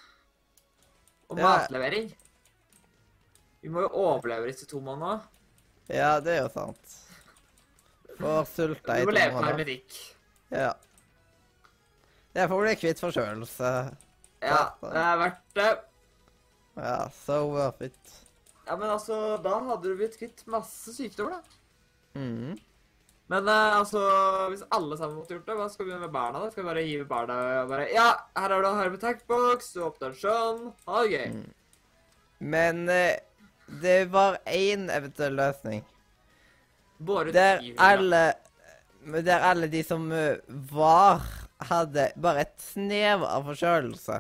Og 1.28 1.38
Ja. 1.38 1.44
matlevering. 1.58 2.08
Vi 3.60 3.68
må 3.68 3.82
jo 3.84 3.90
overleve 3.92 4.48
disse 4.48 4.66
to 4.66 4.80
månedene. 4.80 5.20
Ja, 5.88 6.20
det 6.20 6.38
er 6.38 6.42
jo 6.46 6.48
sant. 6.54 6.96
For 8.20 8.48
sulta 8.48 8.96
i 9.00 9.04
må 9.04 9.10
to 9.10 9.16
leve 9.16 9.32
på 9.32 9.40
måneder. 9.40 9.50
hermetikk. 9.50 9.98
Ja. 10.52 10.72
Det 12.30 12.42
er 12.44 12.50
for 12.50 12.60
å 12.60 12.64
bli 12.66 12.74
kvitt 12.78 13.00
forkjølelse. 13.02 13.70
Ja, 14.40 14.64
det 14.82 15.04
er 15.04 15.20
verdt 15.20 15.46
det. 15.58 15.70
Ja, 16.80 16.96
so 17.12 17.42
worth 17.50 17.84
it. 17.84 18.18
Ja, 18.66 18.76
men 18.76 18.90
altså, 18.92 19.16
da 19.42 19.56
hadde 19.66 19.90
du 19.90 19.96
blitt 19.98 20.18
kvitt 20.20 20.44
masse 20.50 20.94
sykdommer, 20.94 21.40
da. 21.40 22.20
Mm. 22.20 22.58
Men 23.30 23.46
uh, 23.46 23.78
altså, 23.78 24.00
hvis 24.50 24.62
alle 24.74 24.98
sammen 24.98 25.20
måtte 25.20 25.36
gjort 25.36 25.46
det, 25.46 25.56
hva 25.58 25.68
skal 25.70 25.86
vi 25.86 25.92
gjøre 25.92 26.06
med 26.06 26.14
barna? 26.14 26.42
da? 26.42 26.50
Skal 26.50 26.64
vi 26.64 26.70
bare 26.70 26.86
hive 26.86 27.06
barna 27.10 27.36
og 27.60 27.70
bare 27.70 27.86
Ja, 27.92 28.08
her 28.38 28.54
har 28.54 28.64
du 28.64 28.70
hermetakkboks, 28.74 29.72
du 29.74 29.84
åpner 29.86 30.16
sånn. 30.18 30.70
Ha 30.86 31.02
det 31.04 31.12
gøy. 31.14 31.42
Men 32.54 32.82
uh, 32.90 33.14
det 33.82 34.00
var 34.10 34.40
én 34.50 34.88
eventuell 34.90 35.38
løsning. 35.38 35.84
Der 37.32 37.62
alle 37.80 38.34
Der 39.24 39.40
alle 39.40 39.68
de 39.72 39.80
som 39.82 40.10
eh, 40.12 40.36
var, 40.72 41.22
hadde 41.70 42.10
bare 42.20 42.44
et 42.44 42.60
snev 42.60 43.24
av 43.24 43.46
forkjølelse. 43.48 44.18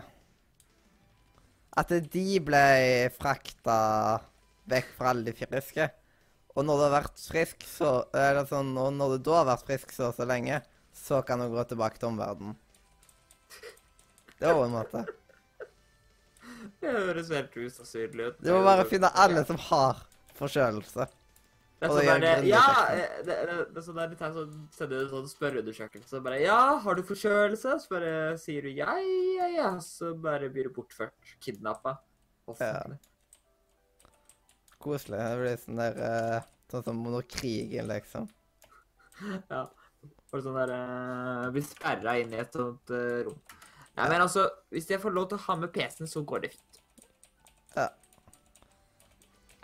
At 1.76 1.92
de 2.12 2.40
ble 2.40 2.64
frakta 3.14 3.76
vekk 4.70 4.88
fra 4.96 5.12
alle 5.12 5.28
de 5.28 5.36
friske. 5.36 5.90
Og 6.56 6.66
når 6.66 6.80
du 6.80 6.84
har 6.86 6.94
vært 6.96 7.22
frisk 7.22 7.62
så 7.68 7.92
Eller 8.16 8.48
sånn, 8.48 8.72
og 8.80 8.90
når 8.96 9.14
du 9.14 9.28
da 9.28 9.36
har 9.42 9.50
vært 9.52 9.68
frisk 9.68 9.92
så 9.94 10.08
og 10.10 10.16
så 10.16 10.26
lenge, 10.28 10.62
så 10.96 11.20
kan 11.22 11.44
du 11.44 11.52
gå 11.52 11.64
tilbake 11.68 12.00
til 12.00 12.10
omverdenen. 12.10 12.56
Det 14.40 14.48
var 14.48 14.64
en 14.64 14.74
måte. 14.74 15.04
Det 16.80 16.92
høres 16.92 17.28
helt 17.32 17.56
usannsynlig 17.56 18.30
ut. 18.30 18.38
Du 18.40 18.52
må 18.54 18.64
bare 18.64 18.88
finne 18.88 19.12
alle 19.20 19.44
som 19.48 19.60
har 19.68 20.00
forkjølelse. 20.38 21.06
Det 21.80 21.88
er 21.88 21.92
sånn 21.96 22.44
ja, 22.44 22.64
eh, 22.92 23.12
det, 23.24 23.36
det, 23.72 23.82
sånn 23.86 23.96
der, 23.96 24.10
er 24.12 24.32
sånn, 24.34 24.56
sender 24.76 24.98
en 25.00 25.12
sånn 25.14 25.28
spørreundersøkelse. 25.30 26.20
Bare 26.20 26.42
ja, 26.42 26.58
har 26.84 26.98
du 26.98 27.00
forkjølelse? 27.08 27.78
Så 27.80 27.94
bare 27.94 28.10
sier 28.42 28.68
du 28.68 28.74
ja, 28.76 28.98
ja, 29.00 29.46
ja. 29.54 29.70
Så 29.80 30.12
bare 30.20 30.50
blir 30.52 30.68
du 30.68 30.74
bortført. 30.76 31.16
Kidnappa. 31.40 31.96
Offentlig. 32.52 33.00
Koselig. 34.80 35.22
Det 35.24 35.38
blir 35.40 35.62
sånn 35.64 35.80
der 35.80 36.02
eh, 36.04 36.48
Sånn 36.70 36.84
som 36.86 37.00
under 37.02 37.24
krigen, 37.26 37.88
liksom. 37.90 38.28
Ja. 39.52 39.64
Og 40.30 40.44
sånn 40.44 40.54
der 40.60 40.70
uh, 40.70 41.48
Blir 41.52 41.64
sperra 41.66 42.14
inn 42.20 42.36
i 42.36 42.38
et 42.40 42.54
sånt 42.54 42.92
eh, 42.94 43.24
rom. 43.26 43.40
Nei, 43.96 44.06
men 44.06 44.22
altså, 44.22 44.46
hvis 44.72 44.86
jeg 44.88 45.00
får 45.02 45.12
lov 45.12 45.26
til 45.28 45.40
å 45.40 45.44
ha 45.48 45.56
med 45.64 45.72
PC-en, 45.74 46.08
så 46.08 46.22
går 46.24 46.44
det 46.44 46.52
fint. 46.54 46.78
Ja. 47.74 47.88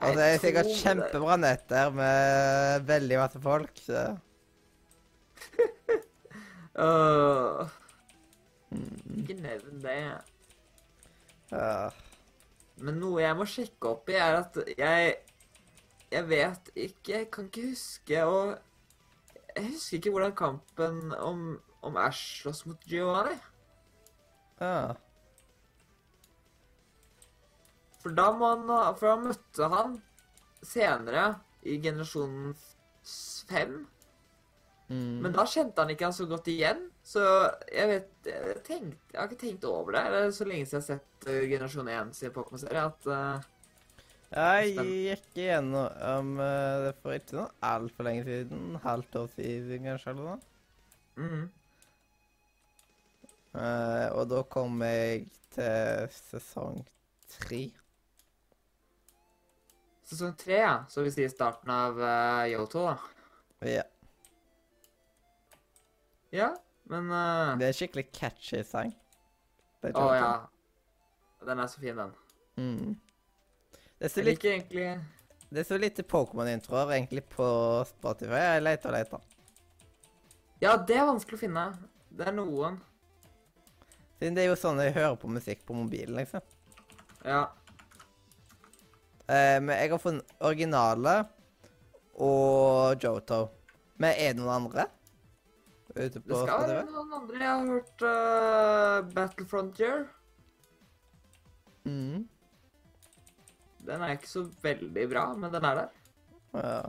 Og 0.04 0.16
det 0.16 0.24
er 0.26 0.40
sikkert 0.42 0.72
kjempebra 0.76 1.36
nett 1.40 1.64
der 1.70 1.92
med 1.94 2.82
veldig 2.88 3.20
masse 3.20 3.40
folk. 3.40 3.78
Så. 3.80 4.02
uh, 6.84 7.70
ikke 9.16 9.38
nevn 9.40 9.80
det. 9.84 9.96
ja. 11.52 11.70
Men 12.76 12.98
noe 13.00 13.22
jeg 13.22 13.36
må 13.38 13.46
sjekke 13.48 13.94
opp 13.94 14.10
i, 14.12 14.18
er 14.20 14.42
at 14.42 14.58
jeg 14.76 15.14
Jeg 16.12 16.28
vet 16.28 16.68
ikke 16.74 17.12
Jeg 17.14 17.28
kan 17.32 17.46
ikke 17.48 17.70
huske 17.70 18.24
og 18.24 18.58
Jeg 19.56 19.70
husker 19.70 19.96
ikke 19.96 20.12
hvordan 20.12 20.34
kampen 20.36 21.14
om, 21.16 21.46
om 21.80 21.96
Ash 21.96 22.42
slåss 22.42 22.66
mot 22.68 22.84
Giovanni. 22.84 23.38
ja. 24.60 24.92
For 28.06 28.14
da 28.14 28.28
han 28.38 28.68
For 29.00 29.08
da 29.08 29.16
møtte 29.18 29.68
han 29.72 29.96
senere, 30.62 31.24
i 31.66 31.80
generasjon 31.82 32.52
fem. 33.50 33.80
Mm. 34.86 35.22
Men 35.24 35.32
da 35.34 35.42
kjente 35.50 35.82
han 35.82 35.90
ikke 35.90 36.06
han 36.06 36.14
så 36.14 36.28
godt 36.30 36.46
igjen. 36.52 36.84
Så 37.02 37.22
jeg 37.72 37.88
vet 37.90 38.28
Jeg, 38.30 38.60
tenkte, 38.66 39.00
jeg 39.10 39.18
har 39.18 39.26
ikke 39.26 39.40
tenkt 39.40 39.66
over 39.66 39.96
det. 39.96 40.04
Det 40.14 40.20
er 40.20 40.30
så 40.36 40.46
lenge 40.46 40.68
siden 40.70 40.78
jeg 40.78 40.84
har 40.84 41.00
sett 41.00 41.26
uh, 41.26 41.48
generasjon 41.50 41.90
1 41.96 42.12
sin 42.14 42.34
Pokémon-serie 42.34 42.84
at 42.92 43.08
uh, 43.10 43.48
Jeg 44.36 44.86
gikk 44.86 45.40
igjennom 45.42 46.30
eh, 46.42 46.74
det 46.84 46.92
for 47.02 47.14
ikke 47.14 47.40
noe 47.40 47.50
altfor 47.72 48.06
lenge 48.06 48.26
siden. 48.26 48.78
Halvt 48.84 49.18
år 49.22 49.32
siden, 49.34 49.88
kanskje. 49.88 50.14
eller 50.14 50.30
noe. 50.30 50.38
Mm. 51.16 51.44
Uh, 53.56 54.08
og 54.14 54.30
da 54.30 54.44
kom 54.54 54.78
jeg 54.86 55.26
til 55.56 56.14
sesong 56.20 56.84
tre. 57.38 57.64
Sesong 60.06 60.36
tre, 60.38 60.60
ja. 60.62 60.76
Så 60.90 61.02
vi 61.06 61.12
sier 61.14 61.32
starten 61.32 61.72
av 61.74 61.98
uh, 61.98 62.44
Yoto, 62.50 62.86
da. 62.86 62.96
Ja. 63.66 63.86
Ja, 66.34 66.52
men 66.90 67.10
uh, 67.10 67.56
Det 67.58 67.70
er 67.70 67.76
skikkelig 67.76 68.08
catchy 68.14 68.62
sang. 68.66 68.94
Å 69.86 69.90
oh, 69.92 70.14
ja. 70.14 70.30
Den 71.46 71.62
er 71.62 71.70
så 71.70 71.82
fin, 71.82 71.98
den. 71.98 72.14
Mm. 72.56 72.96
Det 73.98 74.08
er 74.08 74.12
så 74.12 74.22
Jeg 74.22 74.28
litt, 74.30 74.40
liker 74.40 74.54
egentlig 74.54 74.88
det 75.48 75.62
er 75.62 75.66
så 75.68 75.76
lite 75.78 76.02
Pokémon-introer 76.02 76.90
egentlig 76.96 77.22
på 77.30 77.46
Spotify. 77.86 78.40
Jeg 78.42 78.62
leter 78.66 78.90
og 78.90 78.96
leter. 78.96 79.26
Ja, 80.60 80.74
det 80.76 80.96
er 80.98 81.06
vanskelig 81.06 81.38
å 81.38 81.42
finne. 81.44 81.62
Det 82.10 82.26
er 82.26 82.34
noen. 82.34 82.80
Siden 84.18 84.34
det 84.36 84.42
er 84.42 84.50
jo 84.50 84.58
sånn 84.58 84.80
jeg 84.82 84.96
hører 84.96 85.14
på 85.20 85.30
musikk 85.30 85.62
på 85.68 85.76
mobilen, 85.76 86.16
liksom. 86.18 86.42
Ja. 87.22 87.44
Eh, 89.26 89.58
men 89.62 89.74
jeg 89.74 89.90
har 89.90 90.02
funnet 90.02 90.36
originale 90.40 91.16
og 92.22 93.02
Joto. 93.02 93.46
Men 93.98 94.14
er 94.14 94.34
det 94.34 94.42
noen 94.42 94.54
andre? 94.60 94.86
Ute 95.96 96.20
Det 96.20 96.36
skal 96.36 96.68
være 96.68 96.84
noen 96.90 97.12
andre. 97.16 97.40
Jeg 97.40 97.48
har 97.48 97.66
hørt 97.72 98.04
uh, 98.04 99.14
Battle 99.14 99.46
Frontier. 99.48 100.04
Mm. 101.86 102.26
Den 103.86 104.02
er 104.02 104.16
ikke 104.16 104.28
så 104.28 104.44
veldig 104.62 105.08
bra, 105.10 105.26
men 105.38 105.52
den 105.52 105.64
er 105.64 105.80
der. 105.80 105.90
Ja. 106.56 106.80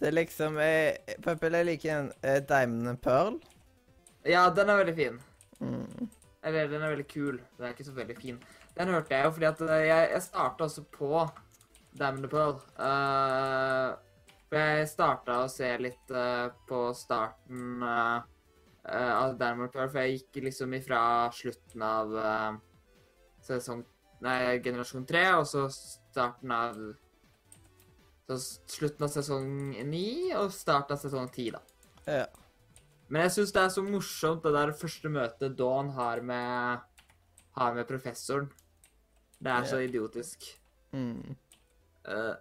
Det 0.00 0.08
er 0.08 0.16
liksom 0.16 0.56
eh, 0.62 1.16
For 1.20 1.36
jeg 1.44 1.66
liker 1.66 1.90
den 1.90 2.12
eh, 2.24 2.38
Diamond 2.48 2.88
and 2.88 3.00
Pearl. 3.04 3.36
Ja, 4.24 4.48
den 4.56 4.68
er 4.68 4.80
veldig 4.80 4.94
fin. 4.96 5.20
Mm. 5.60 6.08
Eller, 6.42 6.68
den 6.68 6.82
er 6.82 6.94
veldig 6.94 7.08
kul. 7.08 7.40
Den 7.56 7.66
er 7.66 7.74
ikke 7.74 7.84
så 7.84 7.92
veldig 7.92 8.16
fin. 8.16 8.40
Den 8.80 8.94
hørte 8.94 9.12
jeg 9.12 9.26
jo 9.26 9.32
fordi 9.36 9.48
at 9.50 9.60
eh, 9.66 9.86
jeg, 9.90 10.10
jeg 10.14 10.22
starta 10.24 10.64
også 10.64 10.86
på 10.88 11.12
Damn 11.98 12.22
the 12.22 12.28
Pearl. 12.32 12.54
Uh, 12.80 13.92
for 14.48 14.56
jeg 14.56 14.86
starta 14.88 15.42
å 15.42 15.50
se 15.52 15.68
litt 15.82 16.12
uh, 16.14 16.48
på 16.66 16.78
starten 16.96 17.84
eh, 17.84 18.22
av 18.88 19.36
Damn 19.38 19.60
the 19.66 19.68
Pearl, 19.74 19.90
for 19.92 20.00
jeg 20.00 20.16
gikk 20.16 20.40
liksom 20.46 20.72
ifra 20.78 21.02
slutten 21.34 21.84
av 21.84 22.16
sesong 23.44 23.84
Nei, 24.20 24.58
generasjon 24.60 25.06
tre, 25.08 25.22
og 25.32 25.46
så 25.48 25.62
starten 25.72 26.50
av 26.52 26.80
så 28.28 28.36
Slutten 28.68 29.06
av 29.06 29.12
sesong 29.14 29.46
ni 29.88 30.28
og 30.36 30.52
starten 30.52 30.92
av 30.92 31.00
sesong 31.00 31.30
ti, 31.32 31.46
da. 31.54 31.62
Ja. 32.04 32.26
Men 33.08 33.24
jeg 33.24 33.32
syns 33.38 33.54
det 33.56 33.62
er 33.62 33.72
så 33.72 33.84
morsomt 33.86 34.44
det 34.44 34.52
der 34.54 34.74
første 34.76 35.10
møtet 35.12 35.56
Dawn 35.58 35.88
har 35.96 36.20
med, 36.20 36.84
har 37.56 37.78
med 37.78 37.88
professoren. 37.88 38.50
Det 39.40 39.52
er 39.52 39.64
så 39.64 39.76
idiotisk. 39.76 40.44
Mm. 40.92 41.36
Uh, 42.08 42.34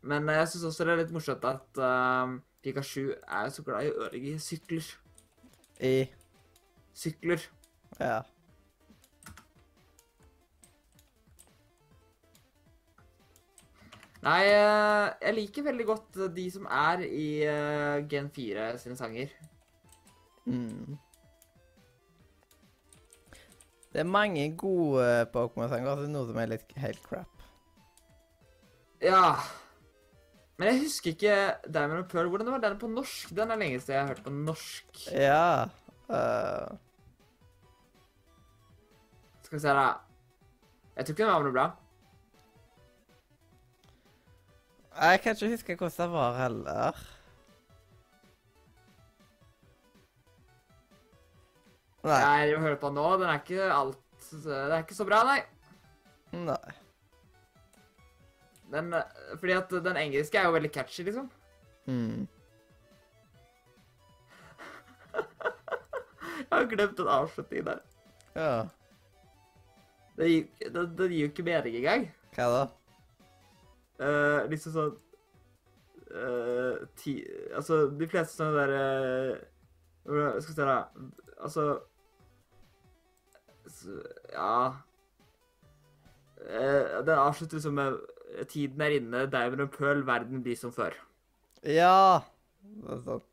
men 0.00 0.28
jeg 0.28 0.48
syns 0.48 0.64
også 0.64 0.84
det 0.84 0.92
er 0.94 1.02
litt 1.02 1.12
morsomt 1.12 1.44
at 1.44 1.80
uh, 1.82 2.38
Pikachu 2.64 3.10
er 3.12 3.50
så 3.52 3.64
glad 3.66 3.84
i 3.84 3.90
ødelegge 3.92 4.38
sykler. 4.40 4.88
I 5.80 6.06
Sykler. 6.96 7.42
Ja. 8.00 8.20
Nei, 14.24 14.42
uh, 14.48 15.10
jeg 15.20 15.34
liker 15.36 15.66
veldig 15.68 15.86
godt 15.86 16.22
de 16.36 16.46
som 16.50 16.64
er 16.64 17.04
i 17.04 17.28
Gen 18.08 18.30
4 18.32 18.70
sine 18.80 18.96
sanger. 18.96 19.36
Mm. 20.46 20.96
Det 23.96 24.02
er 24.02 24.08
mange 24.12 24.42
gode 24.60 25.04
Pokémon-sanger, 25.32 25.88
altså 25.88 26.04
så 26.04 26.10
noe 26.12 26.28
som 26.28 26.36
er 26.36 26.50
litt 26.50 26.72
helt 26.76 26.98
crap. 27.00 27.44
Ja. 29.00 29.38
Men 30.58 30.68
jeg 30.68 30.82
husker 30.82 31.14
ikke 31.14 31.36
Diamond 31.64 32.02
and 32.02 32.10
Pearl. 32.10 32.28
Hvordan 32.28 32.50
var 32.52 32.60
den 32.60 32.76
på 32.76 32.90
norsk? 32.92 33.30
Den 33.38 33.54
er 33.54 33.56
lenge 33.56 33.78
siden 33.80 33.94
jeg 33.94 34.02
har 34.02 34.10
hørt 34.12 34.20
på 34.26 34.34
norsk. 34.36 35.00
Ja. 35.16 35.64
Uh... 36.12 36.76
Skal 39.46 39.56
vi 39.56 39.62
se, 39.64 39.72
da. 39.80 39.88
Jeg 40.98 41.06
tror 41.06 41.16
ikke 41.16 41.24
den 41.24 41.32
var 41.32 41.48
noe 41.48 41.56
bra. 41.56 41.66
Jeg 45.06 45.24
kan 45.24 45.40
ikke 45.40 45.54
huske 45.54 45.80
hvordan 45.80 45.96
det 45.96 46.12
var 46.18 46.40
heller. 46.42 47.04
Nei. 52.06 52.46
Jeg 52.46 52.60
hører 52.62 52.78
på 52.80 52.90
nå, 52.94 53.06
den 53.18 53.28
er 53.30 53.40
ikke 53.40 53.70
alt 53.74 54.02
Det 54.30 54.54
er 54.54 54.78
ikke 54.78 54.94
så 54.94 55.06
bra, 55.06 55.22
nei. 55.26 55.40
Nei. 56.46 56.74
Den, 58.72 58.94
fordi 59.38 59.52
at 59.54 59.70
den 59.70 59.96
engelske 59.96 60.38
er 60.38 60.44
jo 60.48 60.54
veldig 60.56 60.72
catchy, 60.74 61.02
liksom. 61.06 61.30
Mm. 61.86 62.26
Jeg 66.38 66.50
har 66.50 66.66
glemt 66.70 67.00
en 67.00 67.08
avslutning 67.08 67.66
der. 67.66 67.78
Ja. 68.34 68.66
Den 70.16 70.26
gir, 70.26 70.46
jo 71.20 71.30
ikke 71.30 71.46
mening 71.46 71.76
engang. 71.76 72.08
Hva 72.34 72.46
da? 72.52 72.62
Uh, 73.96 74.40
liksom 74.50 74.74
sånn 74.74 74.90
uh, 76.12 76.82
ti, 77.00 77.14
Altså, 77.56 77.86
de 77.96 78.08
fleste 78.10 78.36
sånne 78.36 78.58
der 78.58 78.72
uh, 80.04 80.40
skal 80.40 80.50
vi 80.50 80.56
se, 80.58 80.66
da. 80.66 80.80
Altså 81.36 81.54
så, 81.54 81.95
Ja 84.32 84.74
uh, 86.42 87.04
Den 87.06 87.18
avslutter 87.18 87.58
liksom 87.58 87.74
med 87.78 87.98
Tiden 88.50 88.80
er 88.82 88.96
inne, 88.98 89.26
diamond 89.30 89.60
and 89.60 89.70
pearl, 89.72 90.02
verden 90.06 90.42
blir 90.42 90.56
som 90.58 90.72
før. 90.74 90.92
Ja! 91.62 92.20
Det 92.60 92.92
er 92.92 93.02
sant. 93.04 93.28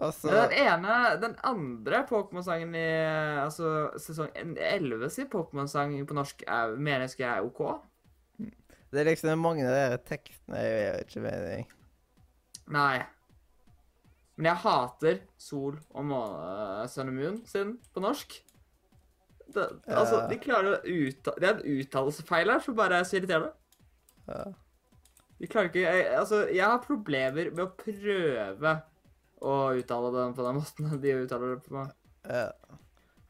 Altså 0.00 0.30
den 0.30 0.54
ene, 0.54 0.96
den 1.20 1.34
andre 1.44 2.04
Pokémon-sangen 2.08 2.74
i 2.78 2.86
altså 3.42 3.90
sesong 3.98 4.30
11 4.38 5.10
sin 5.10 5.28
Pokémon-sang 5.28 5.96
på 6.06 6.16
norsk 6.16 6.44
er, 6.46 6.76
mener 6.78 7.04
jeg 7.04 7.16
skal 7.16 7.26
er 7.34 7.48
OK. 7.48 7.60
Det 8.90 9.00
er 9.00 9.10
liksom 9.10 9.42
mange 9.42 9.66
av 9.66 9.74
de 9.74 9.98
tekstene 10.08 10.62
jeg 10.62 10.78
gjør 10.84 11.02
ikke 11.04 11.24
mening. 11.26 11.66
Nei. 12.70 13.02
Men 14.40 14.48
jeg 14.48 14.62
hater 14.62 15.18
Sol 15.36 15.74
og 15.92 16.04
måne, 16.08 16.86
Sun 16.88 17.10
and 17.10 17.18
Moon 17.18 17.34
sin 17.44 17.74
på 17.92 18.00
norsk. 18.00 18.38
Det, 19.52 19.66
altså, 19.90 20.22
de 20.30 20.38
klarer 20.40 20.76
å 20.76 20.92
uttale 20.94 21.42
Det 21.42 21.48
er 21.48 21.56
en 21.58 21.80
uttalelsesfeil 21.80 22.52
her 22.54 22.62
som 22.64 22.76
bare 22.78 23.00
er 23.02 23.08
så 23.08 23.18
irriterende. 23.18 23.50
Ja. 24.30 24.44
De 25.40 25.48
klarer 25.50 25.68
ikke 25.68 25.82
jeg, 25.82 26.06
Altså, 26.16 26.38
jeg 26.48 26.64
har 26.64 26.80
problemer 26.86 27.50
med 27.50 27.64
å 27.66 27.72
prøve 27.74 28.72
å 29.40 29.56
uttale 29.76 30.12
den 30.14 30.36
på 30.38 30.46
den 30.46 30.56
måten 30.60 30.94
de 31.02 31.16
uttaler 31.24 31.52
det 31.52 31.64
på. 31.66 31.74
meg. 31.76 31.92
Ja. 32.30 32.46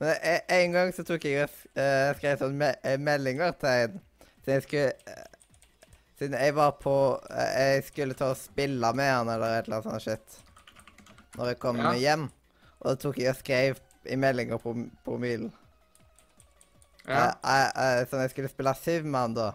Men 0.00 0.14
e- 0.30 0.44
en 0.60 0.76
gang 0.76 0.94
så 0.94 1.04
tok 1.08 1.26
jeg 1.26 1.42
og 1.42 1.58
eh, 1.74 2.12
skrev 2.20 2.38
sånn 2.44 2.54
me 2.60 2.70
eh, 2.86 3.00
meldinger 3.00 3.56
til 3.58 3.72
en. 3.88 3.98
Siden 4.44 4.54
jeg 4.54 4.66
skulle 4.68 4.92
uh, 5.10 5.26
Siden 6.20 6.38
jeg 6.38 6.54
var 6.56 6.78
på 6.80 6.94
uh, 7.18 7.50
Jeg 7.58 7.82
skulle 7.88 8.16
ta 8.16 8.30
og 8.32 8.38
spille 8.40 8.92
med 8.96 9.10
han 9.10 9.28
eller 9.34 9.58
et 9.58 9.68
eller 9.68 9.80
annet 9.80 9.90
sånt 9.90 10.06
shit. 10.06 10.38
Når 11.36 11.46
jeg 11.46 11.58
kom 11.58 11.76
Ja. 11.78 11.92
hjem. 11.94 12.28
Og 12.80 12.90
da 12.90 12.94
tok 12.94 13.18
jeg 13.18 13.28
og 13.30 13.36
skrev 13.36 13.78
i 14.06 14.16
meldinga 14.16 14.56
på, 14.58 14.72
på 15.04 15.10
mobilen. 15.16 15.52
Ja. 17.08 17.32
Eh, 17.44 17.50
eh, 17.54 18.00
eh, 18.00 18.06
sånn 18.08 18.20
jeg 18.24 18.30
skulle 18.30 18.48
spille 18.52 18.74
Civ 18.74 19.04
med 19.04 19.20
han 19.20 19.34
da. 19.34 19.50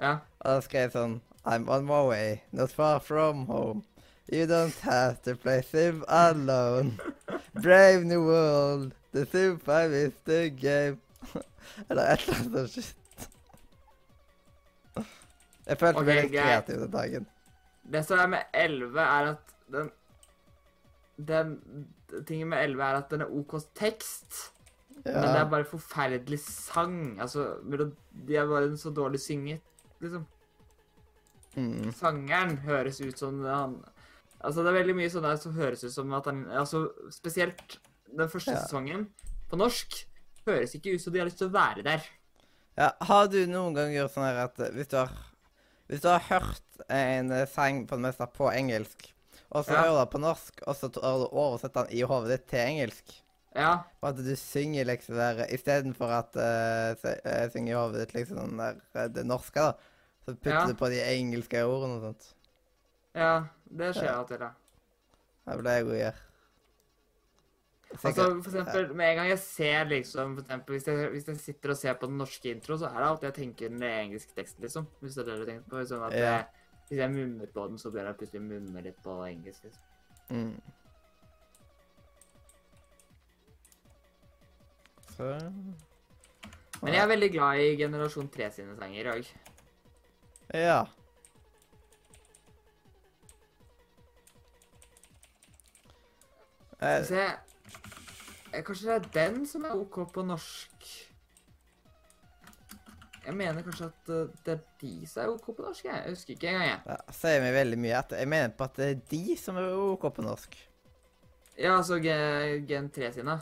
ja. 0.00 0.12
Og 0.40 0.48
da 0.56 0.60
skrev 0.60 0.80
jeg 0.88 0.92
sånn 0.96 1.20
I'm 1.44 1.68
on 1.68 1.84
my 1.84 2.02
way, 2.06 2.42
not 2.52 2.70
far 2.70 3.00
from 3.00 3.46
home. 3.46 3.82
You 4.30 4.46
don't 4.46 4.78
have 4.80 5.20
to 5.22 5.34
play 5.34 5.62
Civ 5.62 6.04
alone. 6.08 6.98
Brave 7.54 8.04
new 8.04 8.24
world, 8.26 8.92
the 9.12 9.26
Civ 9.26 9.60
5 9.62 9.92
is 9.92 10.12
the 10.24 10.50
game. 10.50 11.00
Eller 11.90 12.12
et 12.12 12.22
eller 12.28 12.38
annet 12.38 12.70
sånt 12.70 12.72
shit. 12.72 12.96
Jeg 15.66 15.78
følte 15.78 16.00
okay, 16.00 16.06
meg 16.14 16.22
litt 16.24 16.32
kreativ 16.34 16.78
den 16.82 16.92
dagen. 16.92 17.26
Det 17.92 18.04
som 18.06 18.18
er 18.18 18.30
med 18.32 18.54
11, 18.54 19.00
er 19.02 19.28
at 19.32 19.52
den 19.72 19.90
Den 21.28 21.54
tingen 22.28 22.48
med 22.52 22.62
11 22.64 22.82
er 22.84 22.98
at 22.98 23.10
den 23.12 23.22
er 23.24 23.30
OK 23.32 23.54
tekst. 23.78 24.50
Men 25.04 25.22
det 25.24 25.38
er 25.40 25.48
bare 25.50 25.64
forferdelig 25.66 26.38
sang. 26.44 27.18
Altså, 27.20 27.56
de 27.66 28.36
er 28.36 28.46
bare 28.46 28.76
så 28.78 28.90
dårlig 28.94 29.20
synget, 29.20 29.60
liksom. 30.00 30.26
Mm. 31.56 31.90
Sangeren 31.92 32.56
høres 32.64 33.00
ut 33.04 33.18
som 33.18 33.42
han 33.44 33.74
Altså, 34.42 34.62
det 34.64 34.70
er 34.72 34.78
veldig 34.80 34.94
mye 34.98 35.10
sånn 35.12 35.22
der 35.26 35.36
som 35.38 35.52
høres 35.54 35.82
ut 35.84 35.92
som 35.92 36.14
at 36.16 36.24
han 36.30 36.46
Altså, 36.48 36.86
spesielt 37.12 37.76
den 38.08 38.28
første 38.32 38.54
Ja. 38.54 38.62
sesongen 38.64 39.04
på 39.50 39.58
norsk 39.60 39.98
høres 40.46 40.72
ikke 40.74 40.94
ut 40.96 41.02
som 41.04 41.12
de 41.12 41.20
har 41.20 41.28
lyst 41.28 41.38
til 41.42 41.50
å 41.50 41.54
være 41.54 41.84
der. 41.84 42.06
ja. 42.78 42.88
Har 43.02 43.28
du 43.28 43.36
noen 43.46 43.74
gang 43.76 43.92
gjort 43.92 44.14
sånn 44.14 44.24
her 44.24 44.40
at 44.46 44.56
hvis 44.72 44.88
du 44.88 44.96
har 44.96 45.12
Hvis 45.88 46.00
du 46.00 46.08
har 46.08 46.24
hørt 46.30 46.62
en 46.88 47.30
eh, 47.30 47.46
sang 47.46 47.86
på 47.86 47.96
det 47.98 48.06
meste 48.06 48.26
på 48.32 48.48
engelsk, 48.50 49.12
og 49.52 49.66
så 49.66 49.76
Ja. 49.76 49.82
hører 49.84 50.06
du 50.06 50.10
på 50.12 50.20
norsk, 50.22 50.62
og 50.66 50.76
så 50.76 50.88
har 51.02 51.18
du 51.20 51.26
oversett 51.28 51.74
den 51.76 51.92
i 51.92 52.02
hodet 52.08 52.32
ditt 52.34 52.48
til 52.52 52.64
engelsk 52.64 53.18
Ja. 53.54 53.84
Og 54.00 54.08
at 54.08 54.16
du 54.24 54.34
synger 54.36 54.86
liksom 54.88 55.14
der 55.18 55.44
Istedenfor 55.52 56.08
at 56.08 56.36
uh, 56.40 57.50
synger 57.52 57.72
i 57.72 57.76
hodet 57.76 58.06
ditt 58.06 58.14
liksom 58.16 58.38
sånn 58.40 58.56
der 58.62 58.78
eh, 58.96 59.08
det 59.12 59.26
norske, 59.28 59.60
da. 59.60 59.72
Så 60.24 60.34
putter 60.38 60.56
Ja. 60.56 60.66
du 60.66 60.74
på 60.74 60.88
de 60.88 61.02
engelske 61.04 61.60
ordene 61.66 61.98
og 61.98 62.02
sånt. 62.06 62.34
Ja, 63.14 63.44
det 63.68 63.94
skjer 63.94 64.08
alltid, 64.08 64.14
av 64.16 64.22
og 64.22 64.28
til, 64.28 64.40
ja. 64.40 64.52
Det 65.44 65.58
er 65.58 65.62
det 65.66 65.74
jeg 65.76 65.84
òg 65.84 65.98
gjør. 65.98 66.20
Altså, 67.92 68.24
for 68.40 68.48
eksempel, 68.48 68.94
med 68.96 69.10
en 69.10 69.16
gang 69.16 69.28
jeg 69.28 69.38
ser 69.38 69.84
liksom, 69.84 70.36
for 70.36 70.46
eksempel, 70.46 70.76
hvis 70.78 70.86
jeg, 70.88 71.08
hvis 71.12 71.28
jeg 71.28 71.40
sitter 71.42 71.74
og 71.74 71.76
ser 71.76 71.98
på 72.00 72.08
den 72.08 72.18
norske 72.22 72.50
intro, 72.54 72.78
så 72.80 72.88
er 72.88 72.96
det 72.96 73.08
alltid 73.08 73.28
jeg 73.28 73.34
tenker 73.34 73.68
den 73.68 73.82
engelske 73.82 74.32
teksten, 74.36 74.64
liksom. 74.64 74.86
Hvis 75.00 75.18
det 75.18 75.26
er 75.26 75.28
det 75.28 75.40
du 75.40 75.50
tenker 75.50 75.68
på. 75.68 75.82
Sånn 75.90 76.06
at 76.06 76.16
yeah. 76.16 76.22
jeg, 76.24 76.61
hvis 76.92 77.00
jeg 77.00 77.10
mummer 77.10 77.46
på 77.54 77.62
den, 77.68 77.78
så 77.78 77.90
blir 77.90 78.04
jeg 78.04 78.16
plutselig 78.20 78.40
mumme 78.44 78.80
litt 78.84 78.96
på 79.00 79.12
engelsk, 79.24 79.62
liksom. 79.64 79.84
mm. 80.28 80.60
Så 85.14 85.28
Men 86.82 86.92
jeg 86.92 87.02
er 87.02 87.08
veldig 87.08 87.30
glad 87.32 87.60
i 87.62 87.70
generasjon 87.80 88.28
3 88.34 88.50
sine 88.52 88.76
sanger 88.76 89.08
òg. 89.14 89.30
Ja. 90.52 90.82
Eh, 96.82 97.04
Se, 97.08 97.24
eh, 98.52 98.64
kanskje 98.64 98.90
det 98.90 98.98
er 98.98 99.10
den 99.16 99.46
som 99.46 99.64
er 99.64 99.80
OK 99.80 100.02
på 100.12 100.26
norsk? 100.28 100.92
Jeg 103.22 103.34
mener 103.38 103.62
kanskje 103.62 103.86
at 103.86 104.10
eh, 104.10 104.30
det 104.46 104.52
er 104.56 104.62
de 104.80 105.06
som 105.06 105.22
er 105.22 105.30
OK 105.30 105.44
på 105.56 105.62
norsk. 105.62 105.84
Jeg 105.84 105.94
Jeg 105.94 106.14
husker 106.16 106.34
ikke 106.34 106.48
engang, 106.48 106.68
jeg. 106.68 106.80
ja, 106.86 106.96
sier 107.20 107.42
meg 107.44 107.54
veldig 107.54 107.78
mye 107.78 107.98
at 107.98 108.14
jeg 108.18 108.28
mener 108.28 108.54
på 108.58 108.64
at 108.66 108.76
det 108.80 108.88
er 108.90 109.02
de 109.12 109.36
som 109.38 109.56
er 109.60 109.74
OK 109.74 110.08
på 110.16 110.24
norsk. 110.26 110.56
Ja, 111.58 111.76
altså 111.76 111.98
Gen 112.02 112.88
3 112.90 113.12
sine. 113.12 113.36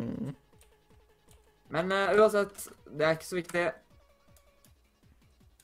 Mm. 0.00 0.32
Men 1.72 1.92
uh, 1.92 2.10
uansett, 2.18 2.66
det 2.90 3.06
er 3.06 3.14
ikke 3.16 3.26
så 3.28 3.36
viktig. 3.38 3.64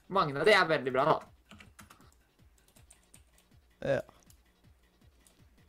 Mange 0.08 0.38
av 0.40 0.46
de 0.46 0.54
er 0.56 0.68
veldig 0.70 0.92
bra, 0.94 1.04
da. 1.04 1.18
Ja. 3.82 4.00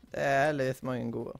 Det 0.09 0.21
er 0.25 0.45
heldigvis 0.45 0.83
mange 0.83 1.11
gode. 1.11 1.35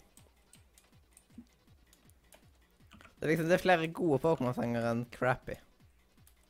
Det 3.19 3.27
er 3.27 3.33
liksom 3.33 3.49
det 3.49 3.57
er 3.57 3.63
flere 3.63 3.91
gode 3.91 4.21
Pokémon-sanger 4.23 4.85
enn 4.87 5.03
crappy. 5.11 5.57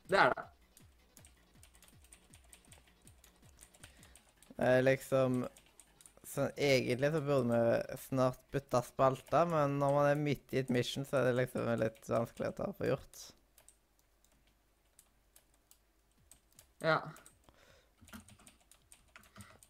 Det 0.09 0.19
er 0.21 0.35
det. 0.35 0.45
Eh, 4.59 4.81
liksom 4.85 5.47
Sånn 6.29 6.51
egentlig 6.61 7.09
så 7.09 7.19
burde 7.25 7.57
vi 7.57 7.95
snart 8.03 8.41
bytte 8.53 8.83
spalter, 8.85 9.47
men 9.49 9.79
når 9.81 9.93
man 9.95 10.09
er 10.11 10.19
midt 10.19 10.53
i 10.53 10.59
et 10.61 10.67
mission, 10.69 11.01
så 11.07 11.17
er 11.17 11.29
det 11.31 11.39
liksom 11.39 11.71
litt 11.81 12.05
vanskelig 12.05 12.51
å 12.51 12.67
få 12.77 12.89
gjort. 12.91 13.21
Ja. 16.85 16.99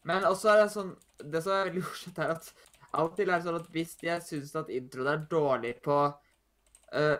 Men 0.04 0.28
også 0.28 0.52
er 0.52 0.60
det 0.62 0.68
sånn 0.74 0.92
Det 1.20 1.40
som 1.44 1.56
er 1.56 1.70
veldig 1.70 1.82
morsomt, 1.88 2.20
er 2.20 2.36
at 2.36 2.52
av 2.90 3.08
og 3.08 3.16
til 3.16 3.30
er 3.30 3.38
det 3.38 3.46
sånn 3.48 3.62
at 3.62 3.72
hvis 3.74 3.96
jeg 4.04 4.26
syns 4.26 4.54
at 4.60 4.70
introen 4.74 5.10
er 5.14 5.26
dårlig 5.32 5.74
på 5.86 5.98
eh, 6.94 7.18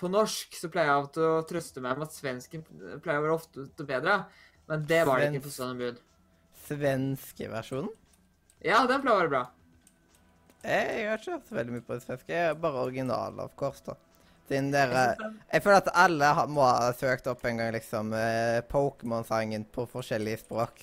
på 0.00 0.10
norsk, 0.10 0.56
så 0.58 0.70
pleier 0.72 0.90
jeg 0.90 1.24
å 1.24 1.42
trøste 1.48 1.82
meg 1.84 1.98
med 1.98 2.08
at 2.08 2.16
svensken 2.16 2.64
pleier 3.04 3.20
å 3.20 3.26
være 3.26 3.36
ofte 3.36 3.86
bedre. 3.86 4.22
Men 4.70 4.86
det 4.88 5.02
var 5.06 5.20
det 5.20 5.30
ikke 5.32 5.46
på. 5.46 5.52
Sun 5.54 5.74
and 5.74 5.82
Moon. 5.82 6.00
Svenske 6.64 7.50
versjonen? 7.52 7.92
Ja, 8.64 8.80
den 8.88 9.04
pleier 9.04 9.18
å 9.18 9.22
være 9.22 9.34
bra. 9.34 9.44
Jeg 10.64 11.04
har 11.10 11.20
ikke 11.20 11.36
hørt 11.36 11.48
så 11.50 11.58
veldig 11.58 11.74
mye 11.74 11.84
på 11.84 11.96
det 11.98 12.06
svenske. 12.06 12.40
Er 12.40 12.56
bare 12.56 12.86
original, 12.86 13.38
of 13.44 13.52
course, 13.60 13.84
da. 13.84 13.98
Siden 14.48 14.70
dere 14.72 15.14
Jeg 15.52 15.62
føler 15.64 15.78
at 15.80 15.92
alle 15.96 16.30
må 16.52 16.64
ha 16.68 16.90
søkt 16.96 17.28
opp 17.32 17.44
en 17.48 17.60
gang, 17.60 17.72
liksom, 17.72 18.12
eh, 18.16 18.60
Pokémon-sangen 18.68 19.64
på 19.72 19.86
forskjellige 19.88 20.42
språk. 20.44 20.82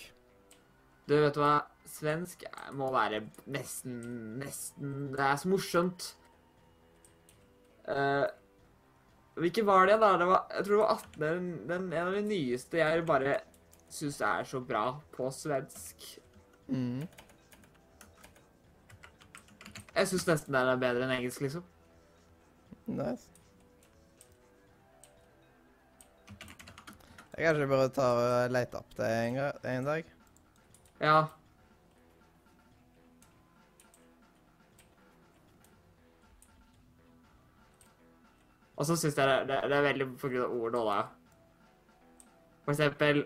Du, 1.10 1.18
vet 1.18 1.34
du 1.36 1.42
hva? 1.42 1.60
Svensk 1.92 2.46
må 2.78 2.88
være 2.94 3.26
nesten 3.52 3.98
Nesten 4.40 5.12
Det 5.12 5.26
er 5.26 5.40
så 5.42 5.50
morsomt. 5.52 6.14
Eh, 7.92 8.28
hvilke 9.42 9.64
var 9.68 9.88
det 9.88 9.98
da? 10.02 10.12
Det 10.20 10.28
var, 10.30 10.46
jeg 10.56 10.66
tror 10.68 10.76
det 10.76 10.84
var 10.84 10.94
18. 10.96 11.20
Den, 11.24 11.50
den, 11.68 11.90
en 11.94 12.08
av 12.08 12.16
de 12.18 12.24
nyeste 12.28 12.82
jeg 12.82 13.06
bare 13.08 13.40
syns 13.92 14.22
er 14.24 14.48
så 14.48 14.62
bra 14.64 14.86
på 15.16 15.28
svensk. 15.36 16.08
Mm. 16.72 17.04
Jeg 19.92 20.08
syns 20.08 20.28
nesten 20.28 20.56
den 20.56 20.72
er 20.72 20.80
bedre 20.80 21.06
enn 21.06 21.16
engelsk, 21.18 21.44
liksom. 21.44 21.68
Nice. 22.92 23.28
Jeg 27.32 27.48
kanskje 27.48 27.68
burde 27.72 27.92
ta 27.96 28.08
og 28.16 28.52
lete 28.54 28.80
opp 28.80 28.98
det 28.98 29.08
en, 29.10 29.38
en 29.72 29.88
dag. 29.88 30.10
Ja. 31.02 31.20
Og 38.82 38.88
så 38.90 38.98
syns 38.98 39.20
jeg 39.20 39.30
det, 39.30 39.42
det, 39.52 39.60
det 39.70 39.78
er 39.78 39.86
veldig 39.86 40.08
på 40.18 40.30
grunn 40.32 40.48
av 40.48 40.54
ord 40.58 40.78
òg, 40.80 40.88
da. 40.90 41.02
For 42.66 42.74
eksempel 42.74 43.20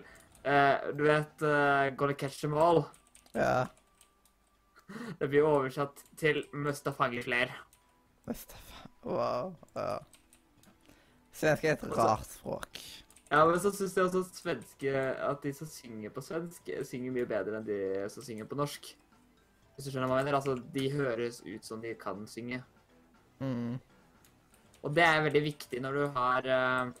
eh, 0.44 0.90
Du 0.98 1.06
vet 1.06 1.44
uh, 1.44 1.88
'Gonna 1.96 2.16
catch 2.20 2.42
them 2.42 2.58
all'? 2.60 2.84
Ja. 3.32 3.66
Det 5.20 5.30
blir 5.32 5.48
oversatt 5.48 6.04
til 6.16 6.44
'Must 6.52 6.86
ha. 6.86 7.08
Mustafa. 8.26 8.88
Wow. 9.02 9.56
Ja. 9.76 9.98
Svensk 11.32 11.64
er 11.64 11.72
et 11.72 11.96
rart 11.96 12.26
språk. 12.26 12.78
Ja, 13.30 13.44
men 13.46 13.58
så 13.60 13.72
syns 13.72 13.96
jeg 13.96 14.04
også 14.04 14.20
at 14.24 14.38
svenske 14.38 14.92
At 15.30 15.42
de 15.42 15.52
som 15.54 15.66
synger 15.66 16.10
på 16.10 16.20
svensk, 16.20 16.70
synger 16.84 17.12
mye 17.12 17.26
bedre 17.26 17.58
enn 17.58 17.66
de 17.66 18.08
som 18.12 18.22
synger 18.22 18.44
på 18.44 18.58
norsk. 18.58 18.92
Hvis 19.74 19.84
du 19.84 19.90
skjønner 19.90 20.08
hva 20.08 20.20
jeg 20.20 20.28
mener? 20.28 20.38
Altså, 20.38 20.54
de 20.74 20.92
høres 20.92 21.42
ut 21.46 21.64
som 21.64 21.80
de 21.80 21.94
kan 21.94 22.26
synge. 22.26 22.62
Mm. 23.40 23.78
Og 24.86 24.94
det 24.94 25.02
er 25.02 25.24
veldig 25.24 25.42
viktig 25.42 25.80
når 25.82 25.98
du 25.98 26.04
har 26.14 26.46
eh, 26.46 26.94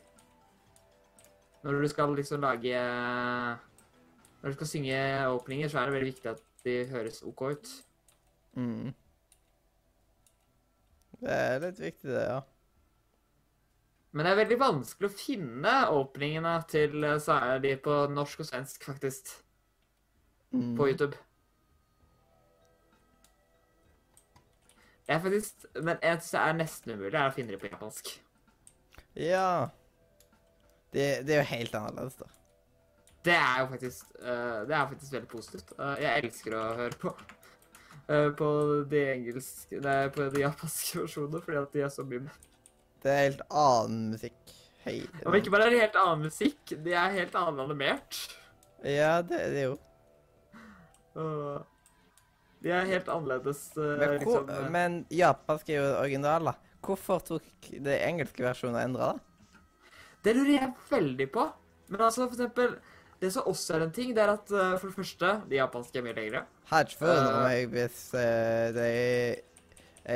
Når 1.62 1.80
du 1.82 1.88
skal 1.90 2.14
liksom 2.18 2.42
lage 2.42 2.80
Når 4.42 4.50
du 4.50 4.56
skal 4.58 4.70
synge 4.70 4.98
åpninger, 5.30 5.70
så 5.70 5.78
er 5.80 5.86
det 5.86 5.96
veldig 5.96 6.10
viktig 6.12 6.30
at 6.32 6.42
de 6.66 6.76
høres 6.90 7.22
OK 7.22 7.42
ut. 7.46 7.72
Mm. 8.58 8.90
Det 11.20 11.32
er 11.32 11.60
litt 11.62 11.78
viktig, 11.80 12.10
det, 12.10 12.24
ja. 12.26 12.40
Men 14.12 14.26
det 14.26 14.32
er 14.32 14.38
veldig 14.40 14.58
vanskelig 14.60 15.08
å 15.10 15.14
finne 15.14 15.74
åpningene 15.94 16.54
til 16.70 17.04
eh, 17.06 17.18
særlig 17.22 17.76
på 17.84 18.00
norsk 18.10 18.42
og 18.42 18.50
svensk, 18.50 18.86
faktisk, 18.90 19.36
Mm. 20.54 20.76
på 20.78 20.86
YouTube. 20.88 21.16
Er 25.08 25.20
faktisk 25.22 25.66
Men 25.74 25.98
jeg 26.02 26.18
synes 26.18 26.30
det 26.30 26.40
er 26.40 26.56
nesten 26.60 26.94
umulig 26.96 27.14
er 27.14 27.28
å 27.28 27.34
finne 27.34 27.54
det 27.54 27.60
på 27.62 27.70
japansk. 27.70 28.10
Ja. 29.16 29.68
Det, 30.92 31.06
det 31.26 31.36
er 31.36 31.42
jo 31.42 31.50
helt 31.52 31.74
annerledes, 31.78 32.18
da. 32.20 32.30
Det 33.26 33.34
er 33.34 33.60
jo 33.60 33.66
faktisk 33.72 34.12
uh, 34.22 34.62
Det 34.66 34.74
er 34.76 34.88
faktisk 34.92 35.12
veldig 35.12 35.28
positivt. 35.28 35.74
Uh, 35.78 35.94
jeg 36.02 36.24
elsker 36.24 36.58
å 36.58 36.68
høre 36.82 37.00
på 37.00 37.16
Uh, 38.06 38.30
på 38.38 38.48
de 38.86 39.00
engelske 39.10 39.80
Nei, 39.82 40.04
på 40.14 40.28
de 40.30 40.44
japanske 40.44 41.00
versjonene, 41.00 41.40
fordi 41.42 41.58
at 41.58 41.72
de 41.74 41.80
er 41.82 41.88
så 41.90 42.04
mye 42.06 42.20
Det 43.02 43.10
er 43.10 43.24
helt 43.24 43.40
annen 43.50 44.12
musikk. 44.12 44.52
Hei. 44.84 45.00
Og 45.26 45.34
ikke 45.34 45.50
bare 45.50 45.66
er 45.66 45.74
det 45.74 45.80
helt 45.80 45.98
annen 45.98 46.28
musikk, 46.28 46.60
de 46.84 46.94
er 46.94 47.16
helt 47.16 47.34
annen 47.34 47.58
animert. 47.64 48.20
Ja, 48.86 49.16
det 49.26 49.40
er 49.42 49.50
det 49.50 49.64
jo. 49.64 49.72
Og 51.18 51.66
de 52.64 52.72
er 52.72 52.88
helt 52.88 53.08
annerledes 53.12 53.68
eh, 53.76 53.92
Men, 54.00 54.16
hvor, 54.24 54.42
liksom 54.42 54.50
eh, 54.50 54.68
men 54.72 54.98
japansk 55.12 55.70
er 55.70 55.80
jo 55.80 55.86
original, 56.00 56.50
da. 56.50 56.54
Hvorfor 56.86 57.22
tok 57.26 57.70
det 57.82 57.96
engelske 58.06 58.44
versjonen 58.44 58.78
og 58.78 58.82
endra 58.84 59.08
det? 59.12 59.24
Det 60.26 60.34
lurer 60.34 60.52
jeg 60.56 60.70
veldig 60.90 61.26
på. 61.34 61.46
Men 61.92 62.06
altså, 62.08 62.26
for 62.26 62.34
eksempel 62.34 62.78
Det 63.20 63.28
som 63.32 63.46
også 63.46 63.76
er 63.76 63.84
en 63.86 63.92
ting, 63.94 64.10
det 64.16 64.22
er 64.24 64.32
at 64.34 64.50
uh, 64.50 64.74
for 64.80 64.90
det 64.90 64.96
første 64.96 65.28
De 65.48 65.56
japanske 65.56 66.00
er 66.00 66.04
mye 66.04 66.16
lengre. 66.16 66.42
Hadde 66.68 66.90
ikke 66.90 67.00
forundra 67.04 67.36
uh, 67.36 67.44
meg 67.46 67.70
hvis 67.72 68.00
uh, 68.12 68.64
det 68.76 68.88
er 68.88 69.38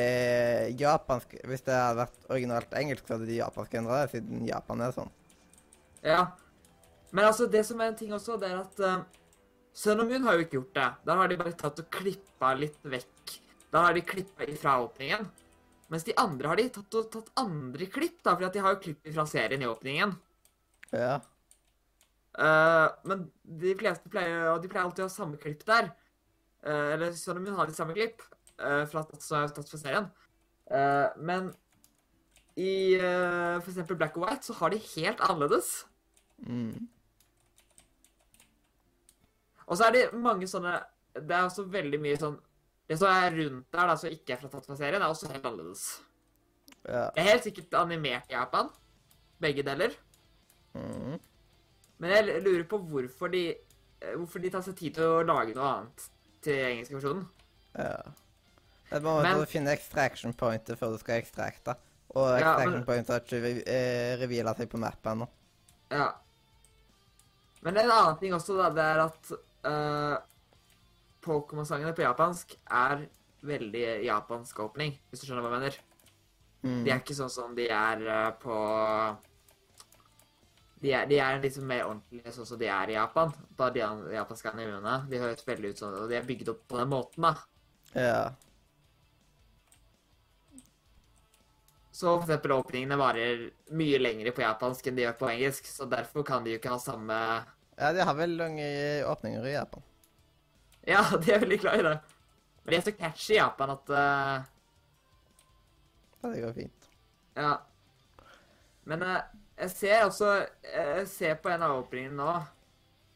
eh, 0.00 0.64
japansk 0.80 1.38
Hvis 1.46 1.64
det 1.66 1.76
hadde 1.76 2.02
vært 2.02 2.28
originalt 2.28 2.76
engelsk, 2.80 3.06
så 3.06 3.16
hadde 3.16 3.30
de 3.30 3.38
japanske 3.38 3.80
endra 3.80 4.02
det, 4.02 4.10
siden 4.16 4.44
Japan 4.48 4.84
er 4.84 4.96
sånn. 4.96 5.14
Ja. 6.02 6.20
Men 7.10 7.30
altså, 7.30 7.48
det 7.50 7.64
som 7.66 7.80
er 7.80 7.90
en 7.90 7.98
ting 7.98 8.12
også, 8.14 8.36
det 8.40 8.50
er 8.50 8.60
at 8.62 8.84
Sun 9.76 10.02
og 10.02 10.10
Moon 10.10 10.26
har 10.26 10.36
jo 10.36 10.44
ikke 10.44 10.58
gjort 10.58 10.74
det. 10.76 10.88
Der 11.06 11.20
har 11.20 11.30
de 11.30 11.38
bare 11.40 11.56
tatt 11.58 11.78
og 11.82 11.90
klippa 11.94 12.54
litt 12.58 12.78
vekk. 12.82 13.36
Da 13.70 13.84
har 13.86 13.94
de 13.94 14.02
klippa 14.04 14.48
ifra 14.50 14.80
åpningen. 14.82 15.28
Mens 15.90 16.06
de 16.06 16.14
andre 16.18 16.50
har 16.50 16.58
de 16.58 16.68
tatt 16.74 16.96
og 16.98 17.10
tatt 17.10 17.30
andre 17.40 17.86
klipp, 17.90 18.20
da, 18.26 18.36
at 18.36 18.54
de 18.54 18.62
har 18.62 18.76
jo 18.76 18.82
klipp 18.84 19.08
fra 19.14 19.26
serien 19.30 19.62
i 19.62 19.68
åpningen. 19.70 20.14
Ja. 20.94 21.16
Uh, 22.38 22.86
men 23.10 23.24
de 23.42 23.74
fleste 23.78 24.10
pleier, 24.10 24.52
og 24.52 24.62
de 24.62 24.70
pleier 24.70 24.86
alltid 24.86 25.04
å 25.04 25.08
ha 25.08 25.14
samme 25.14 25.40
klipp 25.40 25.64
der. 25.66 25.90
Uh, 26.66 26.94
eller 26.94 27.16
Sun 27.18 27.40
og 27.40 27.46
Moon 27.46 27.58
har 27.58 27.70
de 27.70 27.74
samme 27.78 27.96
klipp 27.96 28.22
uh, 28.62 28.84
fra, 28.90 29.02
er 29.06 29.54
tatt 29.56 29.72
fra 29.72 29.82
serien. 29.82 30.10
Uh, 30.70 31.10
men 31.18 31.50
i 32.60 32.98
uh, 32.98 33.58
for 33.62 33.70
eksempel 33.72 33.98
Black 33.98 34.18
and 34.18 34.26
White 34.26 34.46
så 34.46 34.56
har 34.60 34.74
de 34.74 34.82
helt 34.94 35.22
annerledes. 35.26 35.72
Mm. 36.46 36.88
Og 39.70 39.78
så 39.78 39.86
er 39.86 39.94
det 39.94 40.04
mange 40.18 40.48
sånne 40.50 40.72
Det 41.14 41.30
er 41.36 41.44
også 41.46 41.62
veldig 41.70 41.98
mye 42.02 42.18
sånn 42.18 42.36
Det 42.90 42.96
som 42.98 43.10
er 43.10 43.30
rundt 43.36 43.66
der, 43.70 43.86
da, 43.86 43.96
som 43.98 44.10
ikke 44.10 44.34
er 44.34 44.40
fra 44.42 44.50
Tatma-serien, 44.50 44.98
er 45.02 45.10
også 45.12 45.28
helt 45.30 45.44
annerledes. 45.46 45.82
Ja. 46.82 47.04
Det 47.14 47.22
er 47.22 47.28
helt 47.28 47.44
sikkert 47.46 47.74
animert 47.78 48.30
i 48.32 48.34
Japan. 48.34 48.70
Begge 49.40 49.62
deler. 49.66 49.92
Mm. 50.74 51.18
Men 52.02 52.10
jeg 52.16 52.40
lurer 52.42 52.64
på 52.70 52.80
hvorfor 52.90 53.30
de 53.30 53.44
eh, 53.52 54.14
Hvorfor 54.16 54.42
de 54.42 54.50
tar 54.50 54.64
seg 54.66 54.74
tid 54.78 54.96
til 54.98 55.06
å 55.06 55.22
lage 55.26 55.54
noe 55.54 55.68
annet 55.76 56.08
til 56.42 56.58
engelske 56.70 56.96
versjonen. 56.98 57.28
ja. 57.78 58.00
Det 58.90 58.96
er 58.98 59.04
bare 59.04 59.22
Men- 59.22 59.38
å 59.38 59.46
finne 59.46 59.70
extraction 59.70 60.32
pointet 60.34 60.78
før 60.80 60.96
du 60.96 60.98
skal 60.98 61.20
ekstrakte. 61.20 61.76
Og 62.16 62.26
extraction 62.40 62.80
ja, 62.80 62.86
pointet 62.88 63.12
har 63.14 63.20
ikke 63.22 63.62
eh, 63.70 64.16
reveala 64.18 64.54
seg 64.58 64.66
på 64.72 64.80
mappen 64.82 65.12
ennå. 65.12 65.28
Ja. 65.94 66.08
Men 67.62 67.76
en 67.76 67.90
annen 67.92 68.18
ting 68.18 68.34
også, 68.34 68.56
da, 68.58 68.66
det 68.74 68.82
er 68.82 69.02
at 69.04 69.30
uh, 69.66 70.16
Pokémon-sangene 71.24 71.92
på 71.96 72.04
japansk 72.04 72.54
er 72.64 73.06
veldig 73.44 73.84
japansk 74.04 74.60
åpning, 74.64 74.94
hvis 75.10 75.22
du 75.22 75.26
skjønner 75.28 75.44
hva 75.44 75.52
jeg 75.52 75.60
mener. 75.60 75.78
Mm. 76.60 76.80
De 76.84 76.92
er 76.92 77.00
ikke 77.00 77.16
sånn 77.16 77.32
som 77.32 77.54
de 77.56 77.66
er 77.72 78.02
eh, 78.04 78.30
på 78.40 78.56
de 80.80 80.92
er, 80.96 81.06
de 81.08 81.16
er 81.20 81.40
liksom 81.40 81.64
mer 81.68 81.86
ordentlige 81.86 82.32
sånn 82.34 82.48
som 82.48 82.60
de 82.60 82.68
er 82.72 82.92
i 82.92 82.96
Japan. 82.96 83.32
Da 83.56 83.68
de 83.72 83.82
an- 83.84 84.06
japanske 84.12 84.52
animene. 84.52 84.94
De 85.10 85.20
høres 85.20 85.44
veldig 85.46 85.72
ut 85.72 85.82
sånn, 85.82 85.96
og 86.02 86.08
de 86.08 86.16
er 86.16 86.28
bygd 86.28 86.52
opp 86.52 86.62
på 86.68 86.80
den 86.80 86.92
måten, 86.92 87.26
da. 87.26 87.34
Ja. 87.92 88.22
Så 91.92 92.14
for 92.14 92.24
eksempel 92.24 92.54
åpningene 92.56 92.96
varer 92.96 93.42
mye 93.76 94.00
lenger 94.00 94.32
på 94.32 94.44
japansk 94.44 94.88
enn 94.88 94.96
de 94.96 95.04
gjør 95.04 95.18
på 95.20 95.28
engelsk, 95.34 95.68
så 95.68 95.88
derfor 95.88 96.24
kan 96.24 96.44
de 96.44 96.54
jo 96.54 96.60
ikke 96.60 96.72
ha 96.72 96.80
samme 96.80 97.18
ja, 97.80 97.92
de 97.96 98.04
har 98.04 98.14
veldig 98.14 98.38
lange 98.38 98.68
åpninger 99.08 99.46
i 99.48 99.54
Japan. 99.54 99.82
Ja, 100.86 101.02
de 101.16 101.32
er 101.32 101.40
veldig 101.40 101.60
glad 101.62 101.80
i 101.80 101.86
det. 101.86 101.96
Men 102.62 102.72
de 102.72 102.78
er 102.78 102.84
så 102.84 102.96
catchy 102.96 103.34
i 103.34 103.40
Japan 103.40 103.74
at 103.74 103.92
uh... 103.92 104.48
Ja, 106.20 106.28
det 106.28 106.42
går 106.44 106.56
fint. 106.56 106.88
Ja. 107.36 107.54
Men 108.84 109.04
uh, 109.06 109.18
jeg 109.60 109.70
ser 109.70 110.04
også 110.04 110.30
Jeg 110.64 111.06
ser 111.08 111.38
på 111.40 111.52
en 111.52 111.62
av 111.64 111.78
åpningene 111.78 112.16
nå 112.20 112.32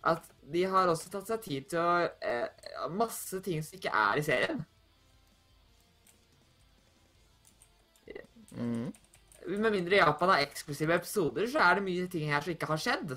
at 0.04 0.26
de 0.52 0.60
har 0.68 0.90
også 0.92 1.08
tatt 1.08 1.30
seg 1.30 1.40
tid 1.40 1.68
til 1.72 1.80
å 1.80 1.92
uh, 2.04 2.88
Masse 2.92 3.38
ting 3.44 3.62
som 3.64 3.78
ikke 3.78 3.92
er 3.92 4.20
i 4.20 4.24
serien. 4.24 4.58
Mm. 8.54 8.90
Med 9.48 9.72
mindre 9.72 9.96
Japan 9.96 10.34
har 10.34 10.44
eksklusive 10.44 10.94
episoder, 11.00 11.48
så 11.50 11.62
er 11.64 11.78
det 11.78 11.86
mye 11.88 12.10
ting 12.12 12.28
her 12.32 12.44
som 12.44 12.52
ikke 12.52 12.68
har 12.68 12.80
skjedd. 12.80 13.16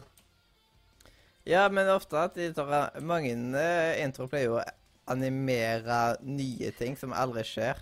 Ja, 1.48 1.70
men 1.72 1.88
ofte 1.90 2.20
at 2.20 2.36
de 2.36 2.50
tar 2.54 3.00
Mange 3.08 3.32
uh, 3.32 3.94
introer 4.04 4.32
pleier 4.32 4.50
jo 4.50 4.58
å 4.60 4.66
animere 5.08 6.18
nye 6.28 6.72
ting 6.76 6.98
som 7.00 7.14
aldri 7.16 7.46
skjer. 7.48 7.80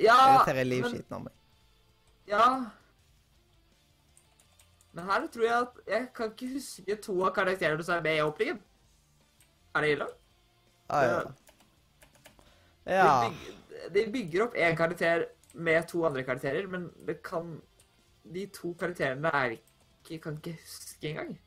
Ja, 0.00 0.44
men, 0.46 0.68
livskiten 0.68 1.16
av 1.16 1.26
meg. 1.26 1.34
ja. 2.28 2.46
Men 4.92 5.08
her 5.08 5.26
tror 5.32 5.44
jeg 5.44 5.54
at 5.56 5.78
Jeg 5.88 6.08
kan 6.16 6.32
ikke 6.32 6.48
huske 6.52 6.96
to 7.00 7.14
av 7.24 7.32
karakterene 7.36 7.84
som 7.84 7.96
er 7.96 8.04
med 8.04 8.18
i 8.18 8.24
åpningen. 8.24 8.58
Er 9.72 9.84
det 9.84 9.92
ille? 9.94 10.08
Ah, 10.92 11.04
ja. 11.06 11.20
De, 12.84 12.92
ja. 12.92 13.12
bygger, 13.22 13.86
de 13.94 14.02
bygger 14.12 14.44
opp 14.44 14.58
én 14.58 14.76
karakter 14.76 15.24
med 15.54 15.88
to 15.88 16.04
andre 16.04 16.24
karakterer, 16.28 16.66
men 16.68 16.90
det 17.06 17.22
kan 17.24 17.60
De 18.22 18.46
to 18.54 18.74
karakterene 18.78 19.28
er 19.34 19.56
ikke 19.56 20.18
Kan 20.22 20.36
ikke 20.36 20.58
huske 20.60 21.08
engang. 21.08 21.38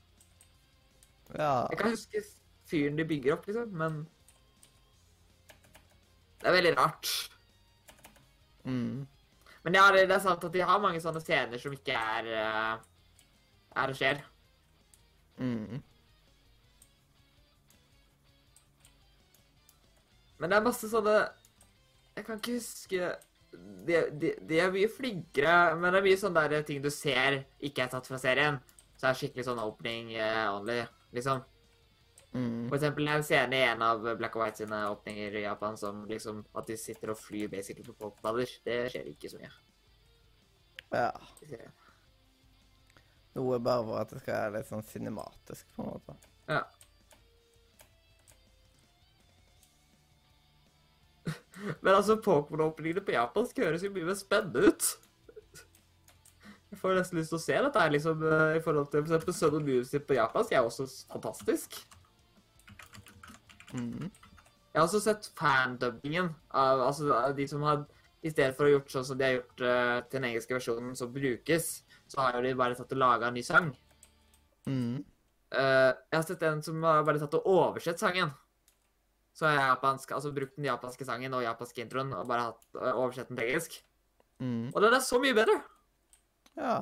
Ja. 1.34 1.66
Jeg 1.72 1.80
kan 1.80 1.94
huske 1.96 2.22
fyren 2.70 3.00
de 3.00 3.08
bygger 3.08 3.38
opp, 3.38 3.48
liksom, 3.50 3.74
men 3.74 4.04
Det 6.40 6.52
er 6.52 6.54
veldig 6.54 6.78
rart. 6.78 7.12
Mm. 8.66 9.08
Men 9.64 9.74
ja, 9.74 9.86
det, 9.94 10.06
er 10.12 10.22
sant 10.22 10.44
at 10.46 10.54
de 10.54 10.62
har 10.62 10.82
mange 10.82 11.00
sånne 11.02 11.22
scener 11.24 11.58
som 11.58 11.74
ikke 11.74 11.96
er 11.98 12.28
eh, 12.30 12.84
er 13.76 13.92
og 13.92 13.98
skjer. 13.98 14.22
Mm. 15.42 15.82
Men 20.40 20.52
det 20.52 20.58
er 20.58 20.64
masse 20.64 20.88
sånne 20.92 21.16
Jeg 22.16 22.24
kan 22.28 22.40
ikke 22.40 22.54
huske 22.56 23.10
De, 23.88 23.98
de, 24.22 24.32
de 24.48 24.60
er 24.60 24.72
mye 24.72 24.88
flinkere, 24.92 25.76
men 25.80 25.92
det 25.92 26.00
er 26.00 26.08
mye 26.08 26.20
sånne 26.20 26.46
der 26.52 26.64
ting 26.68 26.80
du 26.84 26.90
ser 26.92 27.42
ikke 27.64 27.86
er 27.86 27.92
tatt 27.92 28.08
fra 28.08 28.20
serien. 28.20 28.58
Så 28.96 29.06
det 29.06 29.12
er 29.12 29.20
skikkelig 29.20 29.46
sånn 29.48 29.62
opening 29.64 30.14
eh, 30.16 30.46
only, 30.52 30.82
liksom. 31.16 31.44
Mm. 32.36 32.68
For 32.68 32.76
eksempel 32.76 33.08
en 33.08 33.24
scene 33.24 33.56
i 33.56 33.64
en 33.70 33.82
av 33.86 34.04
Black 34.20 34.36
and 34.36 34.44
White 34.44 34.60
sine 34.60 34.82
åpninger 34.92 35.38
i 35.40 35.44
Japan 35.46 35.78
som 35.80 36.02
liksom 36.10 36.42
At 36.52 36.68
de 36.68 36.76
sitter 36.78 37.14
og 37.14 37.18
flyr 37.18 37.48
basically 37.48 37.86
på 37.88 37.96
pokerballer. 37.96 38.50
Det 38.66 38.80
skjer 38.92 39.08
ikke 39.14 39.32
så 39.32 39.40
mye. 39.40 39.54
Ja. 40.92 41.12
Noe 43.36 43.60
bare 43.60 43.84
for 43.84 44.00
at 44.00 44.12
det 44.12 44.22
skal 44.24 44.36
være 44.40 44.58
litt 44.58 44.70
sånn 44.70 44.84
cinematisk, 44.88 45.68
på 45.76 45.84
en 45.84 45.90
måte. 45.92 46.14
Ja. 46.48 46.62
Men 51.84 51.94
altså, 51.96 52.16
Pokémon-åpningene 52.24 53.04
på 53.04 53.16
japansk 53.16 53.60
høres 53.64 53.84
jo 53.84 53.92
mye 53.96 54.08
mer 54.08 54.20
spennende 54.20 54.70
ut. 54.70 54.92
Får 56.86 57.00
nesten 57.00 57.18
lyst 57.18 57.32
til 57.34 57.40
å 57.40 57.42
se 57.42 57.56
dette 57.66 57.82
her, 57.82 57.90
liksom, 57.90 58.20
eh, 58.30 58.60
i 58.60 58.62
forhold 58.62 58.92
til 58.94 59.02
for 59.02 59.16
eksempel 59.16 59.34
Sun 59.34 59.56
Moon 59.66 60.02
på 60.10 60.18
japansk. 60.20 60.52
er 60.52 60.62
også 60.62 60.86
fantastisk. 61.10 61.80
Mm. 63.74 64.12
Jeg 64.12 64.78
har 64.78 64.86
også 64.86 65.02
sett 65.02 65.32
fandubbingen 65.36 66.30
av 66.54 66.84
altså, 66.86 67.34
de 67.34 67.48
som 67.48 67.64
har 67.64 67.88
I 68.22 68.30
stedet 68.30 68.56
for 68.58 68.66
å 68.66 68.70
gjort 68.70 68.90
sånn 68.90 69.06
som 69.06 69.18
de 69.18 69.26
har 69.26 69.34
gjort 69.36 69.62
uh, 69.62 70.00
til 70.06 70.18
den 70.20 70.30
engelske 70.30 70.54
versjonen 70.56 70.96
som 70.98 71.12
brukes, 71.14 71.84
så 72.10 72.22
har 72.22 72.42
de 72.42 72.56
bare 72.58 72.74
tatt 72.78 72.96
og 72.96 72.98
laga 72.98 73.28
en 73.28 73.38
ny 73.38 73.44
sang. 73.46 73.68
Mm. 74.66 75.04
Uh, 75.54 75.92
jeg 75.94 76.16
har 76.16 76.26
sett 76.26 76.46
en 76.50 76.64
som 76.66 76.82
har 76.84 77.04
bare 77.06 77.22
tatt 77.22 77.38
og 77.38 77.46
oversett 77.46 78.02
sangen. 78.02 78.34
Så 79.34 79.46
har 79.46 79.54
jeg 79.54 79.70
japansk, 79.70 80.16
altså 80.18 80.34
brukt 80.34 80.58
den 80.58 80.66
japanske 80.66 81.06
sangen 81.06 81.38
og 81.38 81.46
japanske 81.46 81.86
introen 81.86 82.14
og 82.18 82.26
bare 82.30 82.50
hatt, 82.50 82.66
uh, 82.78 82.94
oversett 82.94 83.30
den 83.30 83.38
til 83.38 83.46
engelsk. 83.46 83.78
Mm. 84.42 84.74
Og 84.74 84.82
den 84.82 84.94
er 84.94 85.06
så 85.06 85.22
mye 85.22 85.38
bedre! 85.38 85.62
Ja. 86.56 86.76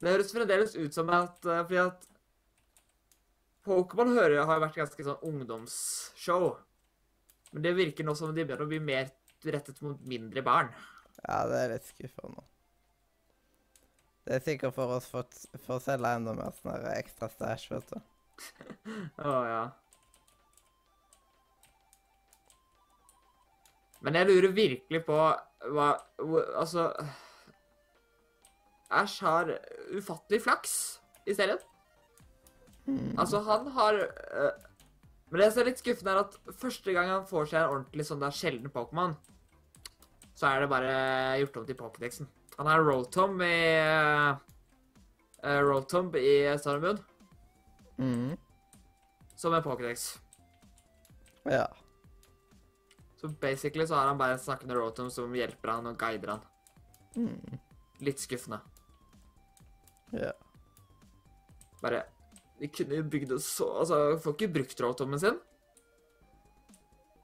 Det 0.00 0.14
høres 0.14 0.32
fremdeles 0.32 0.76
ut 0.78 0.96
som 0.96 1.10
at 1.12 1.44
uh, 1.44 1.60
Fordi 1.60 1.80
at 1.82 2.06
Pokémon 3.66 4.14
hører 4.16 4.46
har 4.48 4.62
vært 4.62 4.78
ganske 4.80 5.04
sånn 5.04 5.26
ungdomsshow. 5.28 6.54
Men 7.52 7.66
det 7.66 7.74
virker 7.76 8.06
nå 8.06 8.14
som 8.16 8.30
de 8.32 8.40
begynner 8.40 8.64
å 8.64 8.70
bli 8.70 8.78
mer 8.82 9.10
rettet 9.44 9.82
mot 9.84 10.00
mindre 10.08 10.42
barn. 10.44 10.70
ja, 11.26 11.42
det 11.48 11.58
er 11.58 11.74
litt 11.74 11.90
skuffende. 11.90 12.46
Det 14.24 14.36
er 14.36 14.42
sikkert 14.46 14.76
for 14.76 14.96
oss 14.96 15.08
for, 15.10 15.28
for 15.64 15.76
å 15.76 15.82
selge 15.82 16.14
enda 16.16 16.32
mer 16.36 16.56
sånn 16.56 16.88
ekstra 16.94 17.28
stæsj, 17.32 17.68
vet 17.74 17.92
du. 17.92 18.00
Å 19.30 19.36
ja. 19.48 19.62
Men 24.00 24.16
jeg 24.16 24.26
lurer 24.30 24.54
virkelig 24.56 25.02
på 25.04 25.16
hva 25.74 25.88
Altså 26.56 26.86
Æsj 28.90 29.20
har 29.22 29.50
ufattelig 29.94 30.40
flaks 30.42 30.72
i 31.28 31.34
serien. 31.36 31.60
Mm. 32.86 33.12
Altså, 33.20 33.38
han 33.46 33.68
har 33.76 33.94
øh, 33.94 34.52
Men 35.30 35.40
det 35.40 35.52
som 35.52 35.60
er 35.62 35.68
litt 35.68 35.78
skuffende, 35.82 36.10
er 36.10 36.24
at 36.24 36.38
første 36.58 36.92
gang 36.96 37.06
han 37.12 37.26
får 37.28 37.44
seg 37.52 37.60
en 37.60 37.74
ordentlig 37.76 38.06
sånn 38.08 38.22
der 38.24 38.34
sjelden 38.34 38.72
Pokémon, 38.74 39.12
så 40.34 40.48
er 40.48 40.64
det 40.64 40.70
bare 40.72 40.94
gjort 41.38 41.60
om 41.60 41.66
til 41.68 41.78
Pokédexen. 41.78 42.26
Han 42.58 42.66
har 42.66 42.82
Rotom 42.82 43.38
i 43.46 43.60
uh, 43.78 45.60
Rotom 45.68 46.10
i 46.18 46.32
Star 46.58 46.80
Moon, 46.82 46.98
Mm. 48.00 48.34
som 49.36 49.54
en 49.54 49.62
Pokédex. 49.62 50.18
Ja. 51.44 51.66
Så 53.20 53.28
basically 53.28 53.86
så 53.86 53.94
har 53.94 54.06
han 54.06 54.18
bare 54.18 54.32
en 54.38 54.38
snakkende 54.40 54.74
Rotom 54.78 55.10
som 55.12 55.34
hjelper 55.36 55.74
han 55.74 55.90
og 55.90 55.98
guider 56.00 56.34
han. 56.34 56.46
Mm. 57.16 57.58
Litt 58.00 58.22
skuffende. 58.22 58.60
Ja. 60.16 60.32
Bare 61.82 62.00
De 62.60 62.68
kunne 62.68 62.96
jo 62.98 63.04
bygd 63.06 63.30
det 63.30 63.36
så 63.44 63.68
Altså, 63.80 63.98
får 64.20 64.34
ikke 64.34 64.54
brukt 64.56 64.80
Rotomen 64.84 65.20
sin. 65.20 65.36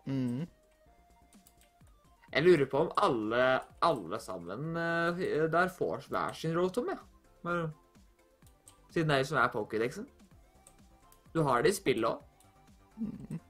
Mm. 0.06 0.44
Jeg 2.32 2.44
lurer 2.44 2.68
på 2.68 2.84
om 2.84 2.92
alle, 3.00 3.42
alle 3.80 4.20
sammen 4.20 4.76
eh, 4.76 5.48
der 5.50 5.72
får 5.72 6.08
hver 6.12 6.36
sin 6.36 6.54
Rotom, 6.56 6.92
ja. 6.92 6.98
Bare, 7.42 7.70
siden 8.90 9.08
det 9.08 9.16
er 9.16 9.24
jo 9.24 9.28
som 9.30 9.40
er 9.40 9.52
Pokédexen. 9.54 10.06
Du 11.32 11.42
har 11.46 11.62
det 11.62 11.72
i 11.72 11.78
spillet 11.78 12.10
òg. 12.10 12.22
Mm. 13.00 13.40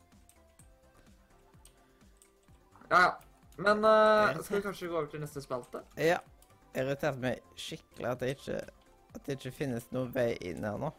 Ja, 2.91 3.01
ja. 3.01 3.19
Men 3.57 3.85
uh, 3.85 4.43
skal 4.43 4.57
vi 4.57 4.63
kanskje 4.63 4.89
gå 4.89 4.97
over 4.99 5.09
til 5.11 5.21
neste 5.21 5.43
spalte? 5.43 5.83
Ja. 5.97 6.19
Jeg 6.77 6.85
Irriterte 6.85 7.23
meg 7.23 7.39
skikkelig 7.57 8.09
at 8.11 8.21
det 8.21 8.35
ikke 8.35 8.57
At 9.17 9.21
det 9.25 9.39
ikke 9.39 9.55
finnes 9.57 9.87
noen 9.97 10.11
vei 10.13 10.35
inn 10.45 10.65
her 10.67 10.77
nå. 10.77 10.91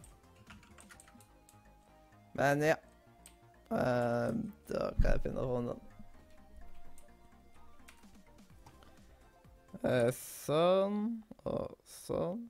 Men 2.37 2.63
ja. 2.65 2.79
Uh, 3.69 4.33
da 4.69 4.87
kan 4.97 5.11
jeg 5.11 5.21
finne 5.27 5.45
runden. 5.45 5.81
Uh, 9.83 10.09
sånn 10.17 11.01
og 11.45 11.75
sånn. 11.85 12.47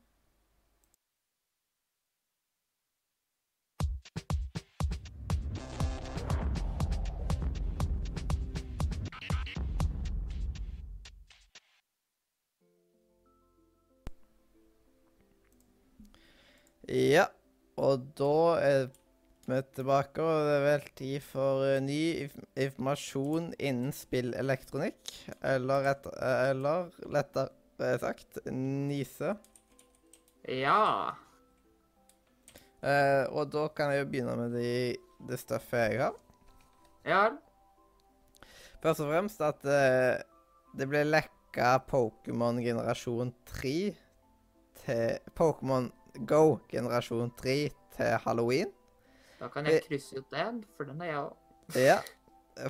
Ja, 16.87 17.25
og 17.75 18.05
da 18.15 18.35
er 18.63 18.85
vi 19.47 19.59
tilbake, 19.75 20.23
og 20.23 20.45
det 20.47 20.53
er 20.55 20.63
vel 20.63 20.85
tid 20.95 21.23
for 21.23 21.63
eh, 21.67 21.81
ny 21.83 22.27
informasjon 22.55 23.49
innen 23.59 23.91
spillelektronikk. 23.95 25.11
Eller, 25.39 25.83
rett, 25.87 26.07
eller 26.19 26.89
lettere 27.11 27.91
sagt 28.01 28.39
Nise. 28.51 29.35
Ja. 30.47 31.15
Eh, 32.79 33.23
og 33.31 33.51
da 33.51 33.67
kan 33.75 33.91
jeg 33.91 34.05
jo 34.05 34.09
begynne 34.13 34.37
med 34.39 34.55
de, 34.55 34.71
det 35.27 35.39
stoffet 35.43 35.91
jeg 35.91 36.01
har. 36.05 36.17
Ja. 37.07 37.21
Først 38.83 39.03
og 39.03 39.11
fremst 39.11 39.43
at 39.43 39.63
eh, 39.67 40.23
det 40.77 40.87
ble 40.87 41.03
lekka 41.07 41.77
Pokémon 41.87 42.59
generasjon 42.63 43.35
3 43.51 43.77
til 44.83 45.33
Pokémon 45.35 45.91
Go 46.25 46.59
generasjon 46.71 47.31
3 47.37 47.55
til 47.97 48.17
halloween. 48.25 48.71
Da 49.39 49.49
kan 49.53 49.65
jeg 49.65 49.83
krysse 49.85 50.17
ut 50.17 50.31
den, 50.33 50.63
for 50.75 50.89
den 50.89 51.01
er 51.01 51.11
jeg 51.11 51.19
òg. 51.21 51.35
Ja, 51.77 51.97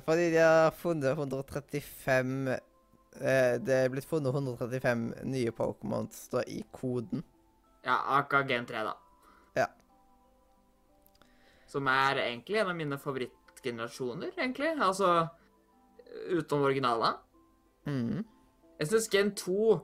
fordi 0.04 0.30
de 0.34 0.40
har 0.42 0.70
funnet 0.74 1.10
135 1.14 2.50
eh, 2.50 3.54
Det 3.62 3.74
er 3.74 3.88
blitt 3.92 4.08
funnet 4.08 4.34
135 4.34 5.24
nye 5.24 5.52
Pokémons 5.54 6.26
i 6.46 6.62
koden. 6.72 7.24
Ja, 7.84 7.96
akkurat 8.18 8.48
Gen 8.48 8.66
3, 8.66 8.84
da. 8.84 8.94
Ja. 9.56 9.66
Som 11.66 11.86
er 11.86 12.20
egentlig 12.26 12.60
en 12.60 12.72
av 12.72 12.76
mine 12.76 12.98
favorittgenerasjoner, 12.98 14.34
egentlig. 14.36 14.74
Altså 14.76 15.28
utenom 16.28 16.64
originalen. 16.64 17.14
Mm. 17.86 18.24
Jeg 18.78 18.90
syns 18.90 19.08
Gen 19.12 19.32
2 19.36 19.78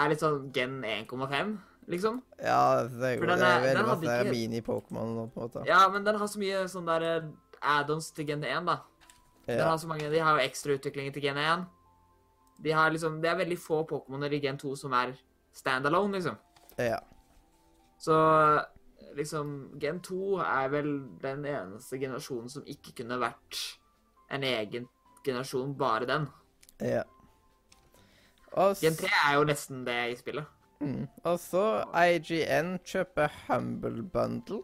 er 0.00 0.10
litt 0.10 0.22
sånn 0.24 0.48
Gen 0.54 0.80
1,5, 0.84 1.54
liksom. 1.88 2.22
Ja, 2.42 2.82
det 2.84 3.02
er 3.02 3.14
jo 3.14 3.20
For 3.20 3.26
det 3.26 3.38
den 3.38 3.44
er 3.44 3.46
er- 3.46 3.60
den 3.60 3.76
veldig 3.76 3.88
hadde 3.88 4.06
masse 4.06 4.24
ikke- 4.24 4.34
mini-Pokémon 4.34 5.14
nå, 5.16 5.26
på 5.34 5.40
en 5.42 5.48
måte. 5.48 5.66
Ja, 5.66 5.88
men 5.88 6.04
den 6.04 6.14
har 6.16 6.26
så 6.26 6.38
mye 6.38 6.64
sånn 6.68 6.86
der 6.86 7.02
eh, 7.02 7.28
add-ons 7.62 8.10
til 8.12 8.26
Gen 8.26 8.44
1, 8.44 8.64
da. 8.66 8.78
Den 9.46 9.58
Ja. 9.58 9.68
har 9.68 9.76
så 9.78 9.86
mange, 9.86 10.10
de 10.10 10.18
har 10.18 10.38
jo 10.38 10.48
ekstra 10.48 10.72
utviklinger 10.78 11.12
til 11.12 11.22
Gen 11.22 11.36
1. 11.36 11.66
De 12.62 12.70
har 12.72 12.90
liksom, 12.90 13.20
det 13.20 13.30
er 13.30 13.36
veldig 13.44 13.58
få 13.58 13.84
Pokémoner 13.86 14.32
i 14.32 14.40
Gen 14.40 14.56
2 14.58 14.76
som 14.76 14.92
er 14.92 15.12
standalone, 15.52 16.12
liksom. 16.12 16.36
ja. 16.78 16.98
Så 17.98 18.64
liksom 19.16 19.78
Gen 19.80 20.00
2 20.00 20.38
er 20.40 20.68
vel 20.68 21.08
den 21.22 21.44
eneste 21.44 21.98
generasjonen 22.00 22.48
som 22.50 22.62
ikke 22.64 22.94
kunne 22.96 23.18
vært 23.20 23.78
en 24.30 24.42
egen 24.42 24.88
generasjon, 25.24 25.74
bare 25.76 26.06
den. 26.06 26.28
ja. 26.80 27.02
Og, 28.56 28.76
Gen 28.76 28.92
s- 28.92 28.98
3 29.00 29.08
er 29.30 29.34
jo 29.38 29.44
nesten 29.44 29.84
det 29.84 30.12
i 30.12 30.14
spillet. 30.16 30.46
Mm. 30.86 31.08
og 31.24 31.40
så 31.42 31.64
IGN 31.96 32.78
kjøper 32.86 33.32
Humble 33.48 34.02
Bundle. 34.02 34.62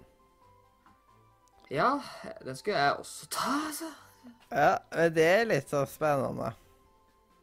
Ja, 1.71 2.01
den 2.45 2.57
skulle 2.59 2.79
jeg 2.79 2.97
også 2.99 3.29
ta, 3.31 3.53
altså. 3.69 3.91
Ja, 4.51 4.73
men 4.93 5.15
det 5.15 5.27
er 5.27 5.49
litt 5.49 5.71
så 5.71 5.85
spennende. 5.89 6.51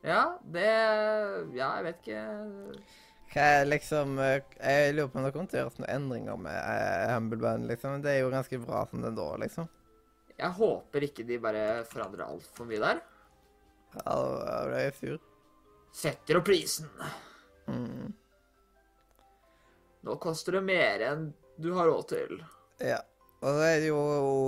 Ja, 0.05 0.37
det 0.43 0.67
Ja, 1.55 1.69
jeg 1.77 1.85
vet 1.87 2.01
ikke. 2.03 2.23
Hva 3.27 3.45
er 3.57 3.65
liksom 3.67 4.19
eh, 4.23 4.43
Jeg 4.61 4.93
lurer 4.95 5.09
på 5.11 5.19
om 5.19 5.25
det 5.25 5.31
kommer 5.35 5.51
til 5.51 5.59
å 5.59 5.63
gjøres 5.65 5.79
noen 5.81 5.89
endringer 5.95 6.37
med 6.39 6.57
eh, 6.59 7.07
Humble 7.13 7.39
Band, 7.41 7.67
liksom. 7.71 8.01
Det 8.03 8.13
er 8.13 8.21
jo 8.21 8.31
ganske 8.31 8.59
bra 8.63 8.83
som 8.91 9.03
det 9.03 9.11
er 9.11 9.41
liksom. 9.43 9.71
Jeg 10.37 10.53
håper 10.59 11.07
ikke 11.07 11.25
de 11.27 11.39
bare 11.41 11.63
forandrer 11.89 12.27
altfor 12.27 12.69
mye 12.69 12.83
der. 12.83 13.01
Ja, 13.97 14.13
da 14.13 14.61
ble 14.67 14.83
jeg 14.83 14.95
sur. 14.99 15.17
Setter 15.97 16.39
opp 16.39 16.45
prisen. 16.45 16.91
Mm. 17.67 18.13
Nå 20.05 20.11
koster 20.21 20.51
det 20.57 20.63
mer 20.67 20.97
enn 21.07 21.21
du 21.57 21.71
har 21.73 21.85
råd 21.89 22.05
til. 22.13 22.31
Ja. 22.83 22.99
Og 23.37 23.53
så 23.53 23.61
er 23.67 23.77
det 23.81 23.89
jo 23.91 24.01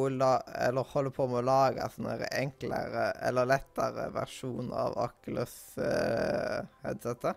Eller 0.10 0.92
holder 0.94 1.14
på 1.14 1.28
med 1.30 1.40
å 1.44 1.46
lage 1.46 1.90
sånne 1.94 2.26
enklere 2.34 3.04
eller 3.28 3.50
lettere 3.50 4.04
versjon 4.16 4.68
av 4.74 4.92
Oculus-headsetet. 5.04 7.36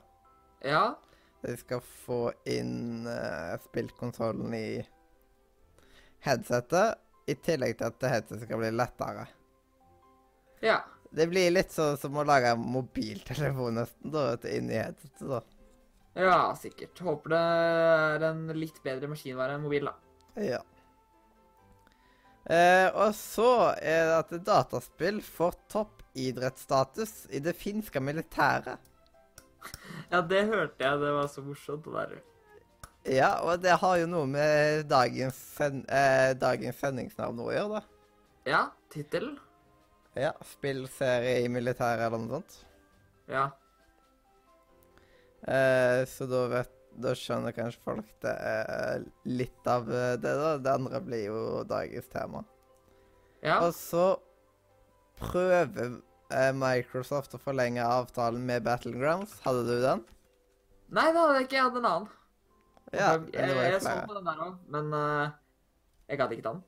Ja, 0.64 0.98
De 1.42 1.57
skal 1.59 1.81
få 1.83 2.33
inn 2.46 3.07
uh, 3.07 3.59
spillkonsollen 3.66 4.55
i 4.55 4.87
headsetet, 6.22 6.94
i 7.27 7.35
tillegg 7.35 7.79
til 7.79 7.87
at 7.90 8.03
headsetet 8.14 8.42
skal 8.46 8.59
bli 8.62 8.70
lettere. 8.72 9.27
ja. 10.62 10.81
Det 11.12 11.27
blir 11.29 11.51
litt 11.53 11.72
sånn 11.75 11.98
som 12.01 12.16
å 12.16 12.25
lage 12.25 12.48
en 12.55 12.62
mobiltelefon 12.72 13.75
nesten, 13.77 14.11
da, 14.14 14.37
inni 14.48 14.79
headsetet, 14.81 15.29
da. 15.29 15.42
Ja, 16.14 16.53
sikkert. 16.61 16.98
Håper 17.01 17.33
det 17.33 17.40
er 17.40 18.27
en 18.29 18.44
litt 18.57 18.79
bedre 18.85 19.09
maskinvare 19.09 19.57
enn 19.57 19.64
mobil, 19.64 19.88
da. 19.88 19.94
Ja. 20.42 20.61
Eh, 22.42 22.88
og 22.98 23.14
så 23.14 23.72
er 23.79 24.09
det 24.09 24.16
at 24.18 24.33
dataspill 24.44 25.22
får 25.25 25.57
toppidrettsstatus 25.72 27.31
i 27.31 27.40
det 27.44 27.55
finske 27.57 28.03
militæret. 28.03 28.83
Ja, 30.11 30.20
det 30.20 30.42
hørte 30.51 30.83
jeg. 30.85 31.01
Det 31.01 31.14
var 31.16 31.31
så 31.31 31.44
morsomt, 31.46 31.87
det 31.87 31.94
der. 31.94 32.20
Ja, 33.09 33.31
og 33.42 33.62
det 33.62 33.79
har 33.83 33.96
jo 33.98 34.11
noe 34.11 34.29
med 34.31 34.85
dagens, 34.90 35.38
sen 35.57 35.83
eh, 35.90 36.35
dagens 36.38 36.79
sendingsnavn 36.83 37.40
å 37.42 37.48
gjøre, 37.55 37.81
da. 37.81 38.20
Ja, 38.46 38.61
tittel. 38.92 39.33
Ja, 40.18 40.35
spillserie 40.44 41.40
i 41.42 41.48
militæret 41.51 42.05
eller 42.05 42.20
noe 42.20 42.42
sånt. 42.42 42.59
Ja. 43.31 43.48
Eh, 45.48 46.05
så 46.07 46.28
da 46.31 46.44
vet 46.52 46.70
Da 47.02 47.14
skjønner 47.18 47.55
kanskje 47.57 47.81
folk 47.83 48.11
det 48.22 48.33
er 48.46 49.07
litt 49.26 49.66
av 49.66 49.88
eh, 49.88 50.14
det, 50.20 50.33
da. 50.38 50.50
Det 50.61 50.74
andre 50.76 51.00
blir 51.00 51.22
jo 51.24 51.38
dagens 51.64 52.11
tema. 52.12 52.42
Ja. 53.40 53.62
Og 53.64 53.72
så 53.74 54.05
prøver 55.18 55.96
eh, 56.37 56.50
Microsoft 56.52 57.33
å 57.35 57.40
forlenge 57.40 57.81
avtalen 57.81 58.44
med 58.44 58.66
Battlegrounds. 58.68 59.38
Hadde 59.46 59.64
du 59.70 59.78
den? 59.81 60.05
Nei, 60.92 61.09
det 61.09 61.22
hadde 61.22 61.38
jeg 61.38 61.48
ikke. 61.48 61.57
Jeg 61.57 61.66
hadde 61.70 61.81
en 61.81 61.88
annen. 61.94 62.11
Ja, 62.92 63.09
jeg, 63.09 63.24
jeg, 63.33 63.57
jeg, 63.57 63.72
jeg 63.72 63.83
så 63.87 63.96
på 64.05 64.18
den 64.18 64.28
der 64.28 64.40
òg, 64.44 64.57
men 64.74 64.92
uh, 64.92 65.33
jeg 66.11 66.20
gadd 66.20 66.35
ikke 66.37 66.44
ta 66.44 66.52
den. 66.59 66.64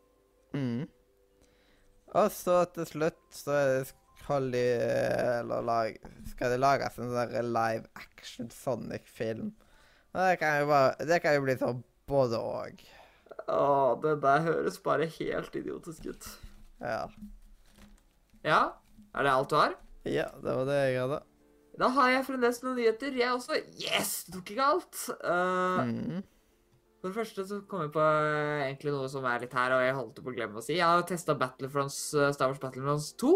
Mm. 0.55 0.87
Og 2.15 2.31
så 2.33 2.63
til 2.73 2.87
slutt 2.89 3.21
så 3.35 3.59
er 3.59 3.67
det 3.75 3.93
skal 4.25 4.49
de, 4.55 4.63
eller 5.43 5.65
lag, 5.65 5.97
skal 6.31 6.55
det 6.55 6.61
lages 6.63 6.97
en 6.99 7.13
sånn 7.13 7.53
live 7.53 7.85
action 8.01 8.49
Sonic-film. 8.53 9.53
Det 10.15 10.37
kan 10.41 10.61
jo 10.63 10.69
bare 10.71 11.07
Det 11.09 11.19
kan 11.21 11.35
jo 11.37 11.43
bli 11.45 11.57
sånn 11.61 11.83
både 12.09 12.39
og. 12.41 12.83
Å, 13.51 13.61
det 14.01 14.17
der 14.23 14.45
høres 14.47 14.81
bare 14.81 15.09
helt 15.19 15.57
idiotisk 15.59 16.07
ut. 16.09 16.29
Ja. 16.81 17.05
Ja, 18.45 18.61
er 19.13 19.27
det 19.27 19.33
alt 19.33 19.53
du 19.53 19.57
har? 19.59 19.79
ja, 20.05 20.29
det 20.41 20.53
var 20.53 20.67
det 20.69 20.81
jeg 20.81 21.01
hadde. 21.01 21.23
Da 21.81 21.89
har 21.97 22.11
jeg 22.13 22.27
fremdeles 22.29 22.61
noen 22.63 22.77
nyheter. 22.79 23.17
Jeg 23.19 23.35
også. 23.35 23.57
Yes! 23.81 24.13
Det 24.29 24.37
tok 24.39 24.55
ikke 24.55 24.71
alt. 24.77 25.03
Uh, 25.25 25.83
Mm. 25.85 26.23
For 27.05 27.13
det 27.13 27.19
første 27.19 27.43
så 27.45 27.59
kom 27.69 27.83
jeg 27.85 27.91
på 27.93 28.01
eh, 28.01 28.63
egentlig 28.65 28.93
noe 28.95 29.09
som 29.13 29.27
er 29.29 29.43
litt 29.43 29.53
her, 29.53 29.75
og 29.77 29.83
jeg 29.85 29.97
holdt 29.99 30.21
på 30.25 30.31
å 30.33 30.37
glemme 30.39 30.57
å 30.57 30.63
si. 30.65 30.79
Jeg 30.79 30.89
har 30.89 31.03
testa 31.05 31.35
Battlefronts, 31.37 31.99
eh, 32.17 32.31
Star 32.33 32.49
Wars 32.49 32.63
Battlefronts 32.63 33.11
2 33.21 33.33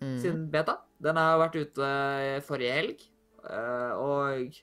Mm. 0.00 0.18
sin 0.22 0.42
beta. 0.52 0.78
Den 1.02 1.18
har 1.18 1.38
vært 1.40 1.56
ute 1.58 1.86
eh, 1.86 2.40
forrige 2.46 2.74
helg, 2.74 3.04
eh, 3.44 3.92
og 3.98 4.58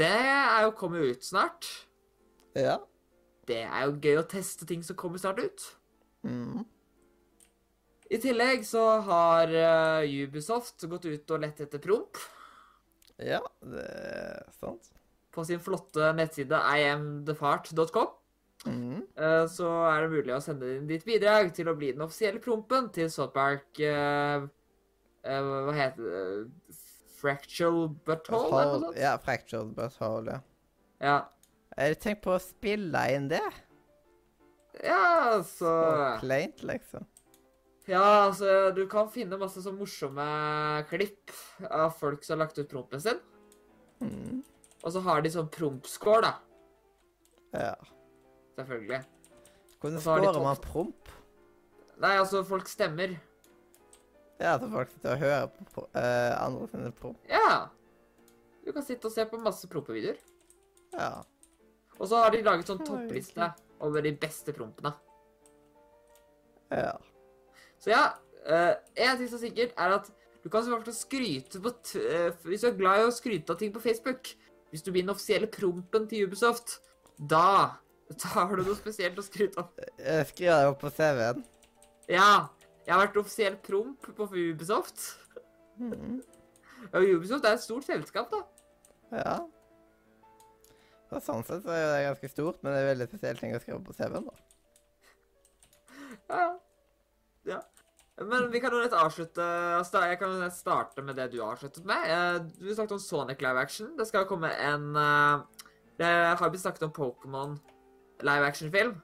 det 0.00 0.10
er 0.10 0.62
jo 0.64 0.74
kommet 0.76 1.04
ut 1.12 1.24
snart. 1.24 1.68
Ja. 2.56 2.78
Det 3.48 3.62
er 3.66 3.86
jo 3.86 3.96
gøy 4.00 4.20
å 4.20 4.28
teste 4.28 4.66
ting 4.68 4.84
som 4.86 4.96
kommer 5.00 5.20
snart 5.20 5.40
ut. 5.42 5.66
Mm. 6.24 6.64
I 8.10 8.18
tillegg 8.20 8.64
så 8.66 8.84
har 9.06 9.52
eh, 9.54 10.24
Ubisoft 10.24 10.82
gått 10.90 11.06
ut 11.08 11.30
og 11.30 11.40
lett 11.44 11.60
etter 11.62 11.80
promp 11.80 12.18
Ja, 13.22 13.38
det 13.62 13.84
er 13.86 14.48
sant. 14.58 14.90
på 15.32 15.44
sin 15.46 15.62
flotte 15.62 16.10
nettside 16.18 16.58
iamthefart.com. 16.58 18.10
Mm. 18.66 19.00
Eh, 19.16 19.46
så 19.48 19.68
er 19.88 20.02
det 20.04 20.12
mulig 20.12 20.34
å 20.36 20.42
sende 20.44 20.68
inn 20.74 20.88
ditt 20.88 21.06
bidrag 21.08 21.52
til 21.56 21.70
å 21.70 21.76
bli 21.78 21.94
den 21.94 22.04
offisielle 22.04 22.42
prompen 22.44 22.90
til 22.92 23.08
South 23.12 23.32
Park 23.32 23.80
uh, 23.80 24.44
eh, 25.24 25.40
Hva 25.40 25.76
heter 25.78 26.04
det? 26.04 26.76
Fractual 27.20 27.86
Butthole, 28.04 28.50
eller 28.50 28.74
noe 28.74 28.82
sånt? 28.90 29.00
Ja, 29.00 29.14
Fractual 29.20 29.72
But 29.76 29.96
ja. 30.00 30.40
ja. 31.00 31.16
Ja. 31.76 31.88
du 31.88 31.98
tenkt 32.00 32.22
på 32.24 32.34
å 32.36 32.42
spille 32.42 33.04
inn 33.14 33.28
det. 33.32 33.42
ja, 34.84 35.00
altså 35.36 35.68
Så 35.68 36.12
kleint, 36.22 36.62
liksom. 36.64 37.08
Ja, 37.88 38.26
altså, 38.28 38.70
du 38.76 38.84
kan 38.88 39.08
finne 39.10 39.38
masse 39.40 39.62
sånn 39.64 39.78
morsomme 39.80 40.24
klipp 40.90 41.32
av 41.66 41.96
folk 41.98 42.24
som 42.24 42.36
har 42.36 42.44
lagt 42.44 42.60
ut 42.60 42.70
prompen 42.70 43.02
sin. 43.02 43.20
Mm. 44.04 44.44
Og 44.80 44.92
så 44.94 45.02
har 45.04 45.24
de 45.24 45.32
sånn 45.32 45.48
prompscore, 45.52 46.28
da. 46.28 46.34
Ja. 47.56 47.74
Selvfølgelig. 48.60 49.00
Hvordan 49.80 50.00
scorer 50.04 50.44
man 50.44 50.62
promp? 50.62 51.10
Nei, 52.00 52.14
altså, 52.16 52.44
folk 52.44 52.68
stemmer. 52.68 53.16
Ja, 54.40 54.54
så 54.60 54.68
folk 54.72 54.92
sitter 54.92 55.14
og 55.14 55.20
hører 55.20 55.46
på 55.74 55.84
uh, 55.84 56.32
andre 56.44 56.68
sine 56.72 56.92
promp. 56.96 57.18
Ja. 57.28 57.66
Du 58.64 58.72
kan 58.76 58.84
sitte 58.84 59.08
og 59.08 59.12
se 59.12 59.24
på 59.28 59.40
masse 59.40 59.68
prompevideoer. 59.68 60.20
Ja. 60.92 61.10
Og 61.98 62.08
så 62.08 62.22
har 62.22 62.32
de 62.32 62.40
laget 62.44 62.68
sånn 62.68 62.80
toppliste 62.84 63.50
over 63.84 64.04
de 64.04 64.12
beste 64.16 64.52
prompene. 64.56 64.92
Ja. 66.72 66.94
Så 67.80 67.92
ja, 67.92 68.04
uh, 68.48 68.72
en 68.94 69.20
ting 69.20 69.28
som 69.28 69.40
er 69.40 69.46
sikkert, 69.48 69.76
er 69.76 69.98
at 69.98 70.08
du 70.40 70.48
kan 70.48 70.64
fall 70.64 70.94
skryte 70.96 71.60
på 71.60 71.72
eh, 72.00 72.30
Hvis 72.48 72.62
du 72.64 72.70
er 72.70 72.78
glad 72.78 73.02
i 73.02 73.08
å 73.08 73.12
skryte 73.12 73.52
av 73.52 73.58
ting 73.60 73.72
på 73.74 73.82
Facebook, 73.84 74.30
hvis 74.72 74.84
du 74.86 74.88
blir 74.92 75.04
den 75.04 75.12
offisielle 75.12 75.50
prompen 75.52 76.06
til 76.08 76.24
Ubisoft, 76.24 76.78
da 77.18 77.76
har 78.34 78.56
du 78.56 78.62
noe 78.66 78.76
spesielt 78.78 79.18
å 79.18 79.24
skryte 79.24 79.62
av. 79.62 79.70
Skriv 80.30 80.50
det 80.50 80.66
opp 80.70 80.80
på 80.82 80.90
CV-en. 80.96 81.44
Ja, 82.10 82.48
jeg 82.86 82.94
har 82.94 83.04
vært 83.06 83.18
offisiell 83.22 83.56
promp 83.62 84.08
på 84.16 84.26
Ubisoft. 84.34 85.02
Mm. 85.78 86.20
Og 86.92 87.06
Ubisoft 87.16 87.44
er 87.46 87.54
et 87.58 87.62
stort 87.64 87.86
selskap, 87.86 88.30
da. 88.32 88.42
Ja. 89.14 89.36
Så 91.10 91.20
sånn 91.26 91.42
sett 91.46 91.64
så 91.66 91.72
er 91.74 91.86
det 91.90 92.02
ganske 92.06 92.30
stort, 92.30 92.60
men 92.62 92.72
det 92.74 92.80
er 92.84 92.90
veldig 92.92 93.08
spesielt 93.10 93.40
ting 93.42 93.54
å 93.56 93.60
skrive 93.62 93.80
på 93.86 93.94
CV-en, 93.98 94.28
da. 94.30 94.34
Ja. 96.30 96.44
ja. 97.50 97.60
Men 98.20 98.50
vi 98.52 98.60
kan 98.62 98.74
jo 98.74 98.82
nett 98.82 98.92
avslutte 98.94 99.42
sta- 99.88 100.04
Jeg 100.10 100.18
kan 100.20 100.34
jo 100.34 100.40
nett 100.42 100.52
starte 100.54 101.02
med 101.02 101.16
det 101.16 101.30
du 101.32 101.38
avsluttet 101.42 101.86
med. 101.88 102.04
Eh, 102.10 102.38
Du 102.60 102.68
snakket 102.74 102.92
om 102.98 103.00
Sonic 103.02 103.40
live 103.40 103.58
action. 103.62 103.94
Det 103.96 104.06
skal 104.06 104.26
komme 104.28 104.50
en 104.52 104.90
eh, 104.96 105.64
Det 105.98 106.10
har 106.38 106.50
blitt 106.52 106.62
snakket 106.62 106.84
om 106.86 106.92
Pokémon 106.92 107.56
live 108.26 108.46
action-film. 108.46 108.94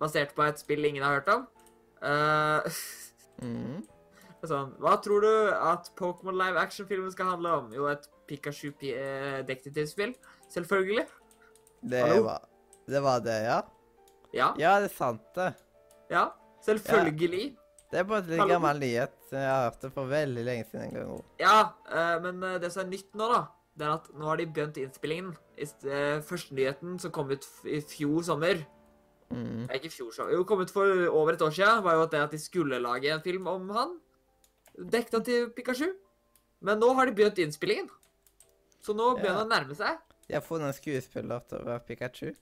Basert 0.00 0.34
på 0.36 0.44
et 0.46 0.60
spill 0.60 0.84
ingen 0.88 1.04
har 1.04 1.20
hørt 1.20 1.32
om. 1.32 1.48
Uh, 2.02 2.60
Mm. 3.42 3.80
sånn, 4.46 4.68
hva 4.78 4.92
tror 5.02 5.24
du 5.24 5.30
at 5.50 5.88
Pokémon 5.98 6.36
live 6.38 6.60
action-filmen 6.60 7.10
skal 7.10 7.32
handle 7.32 7.54
om? 7.58 7.72
Jo, 7.74 7.88
et 7.90 8.04
Pikachu-detektivspill. 8.30 10.12
Selvfølgelig. 10.52 11.06
Det 11.82 12.02
var 12.22 12.44
det, 12.86 13.00
var 13.02 13.24
det, 13.24 13.38
ja? 13.48 13.58
Ja. 14.32 14.52
Ja, 14.60 14.76
det 14.80 14.90
er 14.90 14.94
sant, 14.94 15.24
det. 15.34 15.48
Ja. 16.10 16.28
Selvfølgelig. 16.62 17.56
Det 17.92 17.98
er 18.00 18.06
bare 18.08 18.38
en 18.38 18.48
gammel 18.48 18.78
nyhet. 18.80 19.16
Jeg 19.32 19.48
har 19.48 19.64
hørt 19.66 19.82
det 19.82 19.90
for 19.92 20.08
veldig 20.08 20.44
lenge 20.46 20.64
siden 20.70 20.84
en 20.86 20.94
gang. 20.94 21.24
Ja, 21.42 21.56
uh, 21.90 22.14
men 22.24 22.42
eh, 22.46 22.60
det 22.62 22.70
som 22.72 22.86
er 22.86 22.92
nytt 22.92 23.10
nå, 23.18 23.26
da, 23.28 23.42
det 23.76 23.86
er 23.86 23.92
at 23.98 24.06
nå 24.16 24.30
har 24.30 24.40
de 24.40 24.46
begynt 24.48 24.78
innspillingen. 24.80 25.34
Eh, 25.62 26.20
første 26.26 26.54
nyheten 26.54 26.98
som 27.00 27.10
kom 27.14 27.30
ut 27.30 27.46
i 27.64 27.80
fjor 27.80 28.22
sommer 28.22 28.64
Mm. 29.32 29.62
Nei, 29.64 29.76
ikke 29.78 29.88
fjor 29.88 30.10
sommer. 30.12 30.32
Jo, 30.34 30.42
kom 30.44 30.60
ut 30.60 30.68
for 30.70 30.84
over 31.08 31.32
et 31.32 31.40
år 31.40 31.54
siden, 31.56 31.78
var 31.82 31.94
jo 31.96 32.02
at 32.02 32.10
det 32.12 32.18
at 32.20 32.30
de 32.34 32.38
skulle 32.38 32.76
lage 32.84 33.08
en 33.08 33.22
film 33.24 33.46
om 33.48 33.70
han. 33.72 33.94
Dekta 34.76 35.22
til 35.24 35.46
Pikachu. 35.56 35.86
Men 36.60 36.78
nå 36.78 36.90
har 36.94 37.06
de 37.08 37.12
begynt 37.16 37.38
innspillingen. 37.40 37.88
Så 38.84 38.92
nå 38.94 39.14
begynner 39.16 39.38
Ja. 39.38 39.44
det 39.44 39.46
å 39.46 39.48
nærme 39.48 39.74
seg. 39.74 39.96
Har 40.30 40.40
funnet 40.44 40.66
en 40.68 40.72
skuespiller 40.76 41.40
til 41.48 41.58
å 41.58 41.64
være 41.64 41.86
Pikachu. 41.86 42.34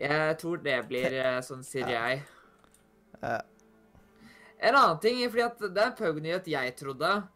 Jeg 0.00 0.38
tror 0.38 0.62
det 0.62 0.88
blir 0.88 1.12
eh, 1.12 1.40
sånn 1.42 1.62
sier 1.62 1.86
Ja. 1.86 3.40
En 4.58 4.74
annen 4.74 5.00
ting, 5.00 5.20
fordi 5.28 5.44
at 5.44 5.58
det 5.58 5.76
er 5.76 5.90
en 5.90 5.96
PUG-nyhet 5.98 6.46
jeg 6.46 6.76
trodde 6.76 7.28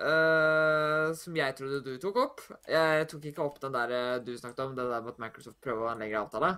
øh, 0.00 1.14
Som 1.18 1.36
jeg 1.38 1.56
trodde 1.58 1.82
du 1.84 1.94
tok 2.02 2.20
opp. 2.24 2.42
Jeg 2.68 3.08
tok 3.10 3.24
ikke 3.30 3.44
opp 3.44 3.60
den 3.62 3.74
der 3.74 3.94
øh, 4.00 4.26
du 4.26 4.34
snakket 4.38 4.64
om, 4.64 4.76
det 4.76 4.88
der 4.90 5.02
med 5.04 5.14
at 5.14 5.22
Microsoft 5.24 5.60
prøver 5.64 5.84
å 5.84 5.88
ha 5.90 5.96
en 5.96 6.04
lengre 6.04 6.24
avtale. 6.26 6.52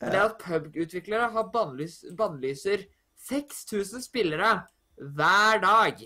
Men 0.00 0.14
det 0.14 0.20
er 0.20 0.30
at 0.30 0.40
pubutviklere 0.40 1.28
har 1.34 1.50
bannlys, 1.52 2.00
bannlyser 2.16 2.86
6000 3.28 4.02
spillere 4.06 4.54
hver 4.96 5.60
dag 5.60 6.00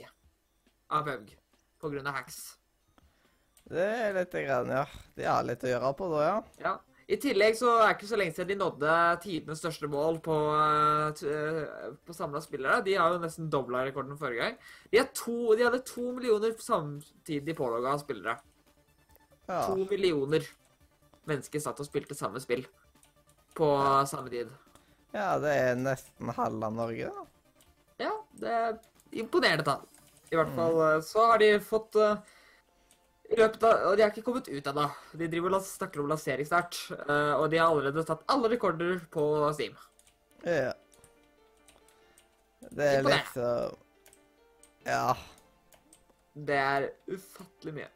av 0.94 1.10
grunn 1.84 2.08
av 2.10 2.18
hacks. 2.18 2.40
Det 3.64 3.84
er 3.84 4.16
litt 4.16 4.34
grann, 4.34 4.68
ja. 4.68 4.84
De 5.16 5.24
har 5.24 5.46
litt 5.46 5.62
å 5.64 5.70
gjøre 5.70 5.92
på 5.96 6.08
da, 6.12 6.24
ja. 6.26 6.34
Ja. 6.64 6.74
I 7.04 7.18
tillegg 7.20 7.56
så 7.58 7.68
er 7.74 7.82
det 7.82 7.96
ikke 7.98 8.08
så 8.08 8.16
lenge 8.16 8.32
siden 8.32 8.50
de 8.54 8.56
nådde 8.62 8.92
tidenes 9.20 9.60
største 9.60 9.88
mål 9.92 10.18
på, 10.24 10.36
uh, 10.56 11.90
på 12.06 12.16
samla 12.16 12.40
spillere. 12.40 12.80
De 12.86 12.94
har 12.96 13.12
jo 13.12 13.20
nesten 13.20 13.50
dobla 13.52 13.82
rekorden 13.84 14.16
forrige 14.20 14.40
gang. 14.40 14.56
De, 14.88 15.02
to, 15.12 15.36
de 15.52 15.66
hadde 15.66 15.82
to 15.84 16.06
millioner 16.16 16.54
samtidig 16.60 17.56
pålogga 17.58 17.98
spillere. 18.00 18.38
ja. 19.48 19.60
To 19.68 19.76
millioner 19.90 20.46
mennesker 21.28 21.60
satt 21.60 21.80
og 21.80 21.88
spilte 21.88 22.16
samme 22.16 22.40
spill 22.40 22.64
på 23.56 23.68
samme 24.08 24.32
tid. 24.32 24.48
Ja, 25.14 25.36
det 25.40 25.52
er 25.52 25.76
nesten 25.78 26.32
halve 26.36 26.70
Norge, 26.72 27.10
da. 27.12 27.26
Ja, 28.00 28.14
det 28.40 28.54
er 28.54 28.72
imponerende 29.12 29.66
tall. 29.66 29.84
I 30.32 30.40
hvert 30.40 30.56
fall 30.56 30.80
uh, 30.80 31.02
så 31.04 31.28
har 31.28 31.44
de 31.44 31.52
fått 31.60 32.00
løpet 32.00 32.40
av, 33.32 33.64
og 33.88 33.96
De 33.96 34.02
har 34.04 34.10
ikke 34.12 34.24
kommet 34.26 34.48
ut 34.48 34.66
ennå. 34.70 34.86
De 35.16 35.28
driver 35.32 35.56
og 35.58 35.66
snakker 35.66 36.02
om 36.02 36.10
lanseringsstart. 36.12 36.80
uh, 37.08 37.34
og 37.40 37.50
de 37.50 37.58
har 37.58 37.68
allerede 37.68 38.04
tatt 38.04 38.24
alle 38.28 38.50
rekorder 38.52 39.00
på 39.10 39.24
Steam. 39.56 39.76
Ja. 40.44 40.72
Det 42.70 42.84
er 42.84 43.02
liksom 43.02 43.76
Ja. 44.84 45.14
Det 46.34 46.56
er 46.56 46.90
ufattelig 47.08 47.74
mye. 47.74 47.90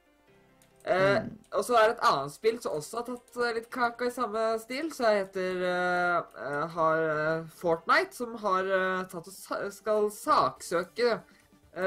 Eh, 0.89 1.23
Mm. 1.23 1.39
Og 1.53 1.65
så 1.65 1.75
er 1.77 1.89
det 1.89 1.97
et 1.97 2.05
annet 2.09 2.33
spill 2.33 2.61
som 2.63 2.77
også 2.79 2.97
har 2.97 3.07
tatt 3.09 3.37
eh, 3.37 3.55
litt 3.59 3.71
kaka 3.71 4.07
i 4.07 4.11
samme 4.15 4.45
stil. 4.63 4.93
som 4.95 5.07
heter 5.07 5.65
eh, 5.69 6.23
eh, 6.47 6.67
har 6.77 7.03
eh, 7.09 7.49
Fortnite, 7.61 8.15
som 8.15 8.35
har 8.41 8.65
uh, 8.65 9.03
tatt 9.11 9.29
og 9.29 9.73
skal 9.73 10.09
saksøke 10.15 11.11
eh, 11.11 11.19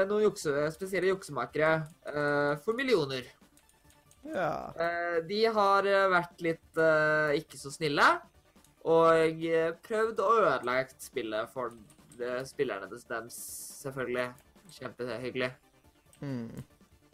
noen 0.08 0.22
jukse, 0.28 0.52
spesielle 0.74 1.10
juksemakere 1.10 1.72
eh, 2.08 2.52
for 2.64 2.76
millioner. 2.78 3.26
Ja. 4.22 4.70
Eh, 4.78 5.16
de 5.26 5.40
har 5.56 5.88
eh, 5.90 6.04
vært 6.12 6.44
litt 6.46 6.78
eh, 6.78 7.32
ikke 7.40 7.58
så 7.58 7.72
snille, 7.74 8.06
og 8.86 9.42
eh, 9.48 9.72
prøvd 9.86 10.22
å 10.22 10.30
ødelegge 10.44 10.94
spillet 11.02 11.50
for 11.54 11.74
eh, 12.20 12.42
spillerne 12.46 12.86
deres, 12.92 13.38
selvfølgelig. 13.82 14.28
Kjempehyggelig. 14.72 15.50
Mm. 16.22 16.62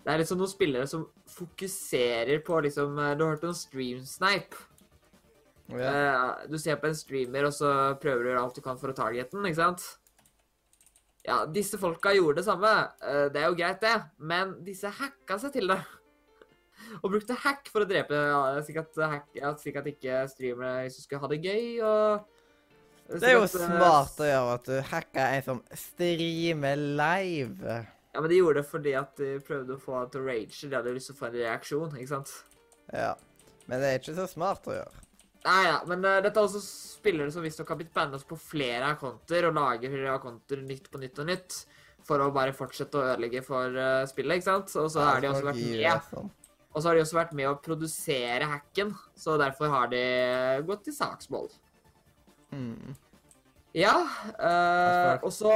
Det 0.05 0.13
er 0.13 0.21
liksom 0.21 0.39
noen 0.39 0.51
spillere 0.53 0.87
som 0.89 1.07
fokuserer 1.33 2.39
på 2.47 2.61
liksom 2.65 2.99
eh, 3.03 3.15
Du 3.19 3.25
har 3.25 3.35
hørt 3.35 3.47
om 3.49 3.57
stream 3.57 4.05
snipe? 4.07 4.65
ja. 5.69 5.89
Eh, 5.89 6.47
du 6.49 6.59
ser 6.61 6.77
på 6.81 6.89
en 6.89 6.97
streamer, 6.97 7.49
og 7.49 7.53
så 7.57 7.73
prøver 8.01 8.29
du 8.29 8.39
alt 8.41 8.57
du 8.57 8.63
kan 8.65 8.79
for 8.81 8.93
å 8.93 8.97
targete 8.97 9.35
den, 9.37 9.49
ikke 9.51 9.61
sant? 9.65 9.89
Ja, 11.29 11.43
disse 11.53 11.77
folka 11.81 12.15
gjorde 12.17 12.41
det 12.41 12.47
samme. 12.47 12.73
Eh, 13.05 13.27
det 13.33 13.43
er 13.43 13.51
jo 13.51 13.57
greit, 13.59 13.83
det. 13.83 13.97
Men 14.17 14.57
disse 14.65 14.89
hacka 15.01 15.37
seg 15.43 15.53
til 15.59 15.69
det. 15.69 15.79
Og 17.03 17.13
brukte 17.13 17.37
hack 17.43 17.69
for 17.69 17.85
å 17.85 17.89
drepe 17.89 18.17
ja, 18.17 18.41
slik 18.65 18.81
at, 18.81 19.01
hack, 19.13 19.29
ja, 19.37 19.53
slik 19.61 19.77
at 19.81 19.91
ikke 19.91 20.23
streamere 20.33 20.89
skulle 20.95 21.21
ha 21.25 21.33
det 21.35 21.41
gøy. 21.45 21.67
og... 21.85 22.35
Det 23.09 23.25
er 23.25 23.39
jo 23.39 23.45
eh, 23.47 23.53
smart 23.53 24.19
å 24.21 24.27
gjøre 24.29 24.57
at 24.59 24.67
du 24.69 24.75
hacka 24.91 25.29
en 25.37 25.45
som 25.47 25.63
streamer 25.81 26.77
live. 26.77 27.79
Ja, 28.13 28.21
men 28.21 28.29
de 28.33 28.41
gjorde 28.41 28.61
det 28.61 28.69
fordi 28.69 28.93
at 28.99 29.15
de 29.21 29.31
prøvde 29.45 29.77
å 29.77 29.81
få 29.81 29.97
han 29.97 30.11
til 30.13 30.25
å 30.25 30.29
rage. 30.29 30.61
De 30.65 30.77
hadde 30.77 30.93
lyst 30.97 31.13
til 31.13 31.17
å 31.17 31.21
få 31.21 31.29
en 31.31 31.37
reaksjon, 31.39 31.97
ikke 31.97 32.13
sant? 32.13 32.35
Ja. 32.93 33.15
Men 33.69 33.85
det 33.85 33.93
er 33.93 34.01
ikke 34.01 34.17
så 34.17 34.29
smart 34.29 34.69
å 34.69 34.77
gjøre. 34.77 35.08
Nei, 35.47 35.61
ja, 35.69 35.77
men 35.87 36.03
uh, 36.05 36.19
dette 36.25 36.35
er 36.35 36.47
også 36.49 36.63
spillere 36.63 37.33
som 37.33 37.45
visstnok 37.47 37.71
har 37.73 37.79
blitt 37.79 37.95
bandet 37.95 38.25
på 38.29 38.39
flere 38.41 38.91
akkonter 38.95 39.49
og 39.49 39.59
lager 39.59 39.93
flere 39.93 40.17
akkonter 40.17 40.65
nytt 40.67 40.91
på 40.91 41.01
nytt 41.03 41.21
og 41.23 41.29
nytt 41.31 41.59
for 42.09 42.25
å 42.25 42.33
bare 42.35 42.57
fortsette 42.57 42.99
å 42.99 43.07
ødelegge 43.13 43.45
for 43.47 43.75
uh, 43.77 44.03
spillet, 44.09 44.41
ikke 44.41 44.49
sant? 44.49 44.75
Og 44.81 44.91
så 44.93 45.05
har 45.05 45.23
de 45.23 45.31
også 45.31 45.49
vært 45.51 45.63
med. 45.63 46.35
Og 46.69 46.83
så 46.83 46.91
har 46.91 46.99
de 46.99 47.03
også 47.03 47.17
vært 47.19 47.35
med 47.37 47.49
å 47.51 47.59
produsere 47.65 48.49
hacken, 48.49 48.93
så 49.17 49.37
derfor 49.41 49.73
har 49.73 49.91
de 49.93 50.03
gått 50.69 50.87
til 50.89 50.97
saksmål. 50.97 51.49
Mm. 52.53 52.97
Ja, 53.79 53.95
eh, 54.43 55.21
og 55.23 55.31
så 55.33 55.51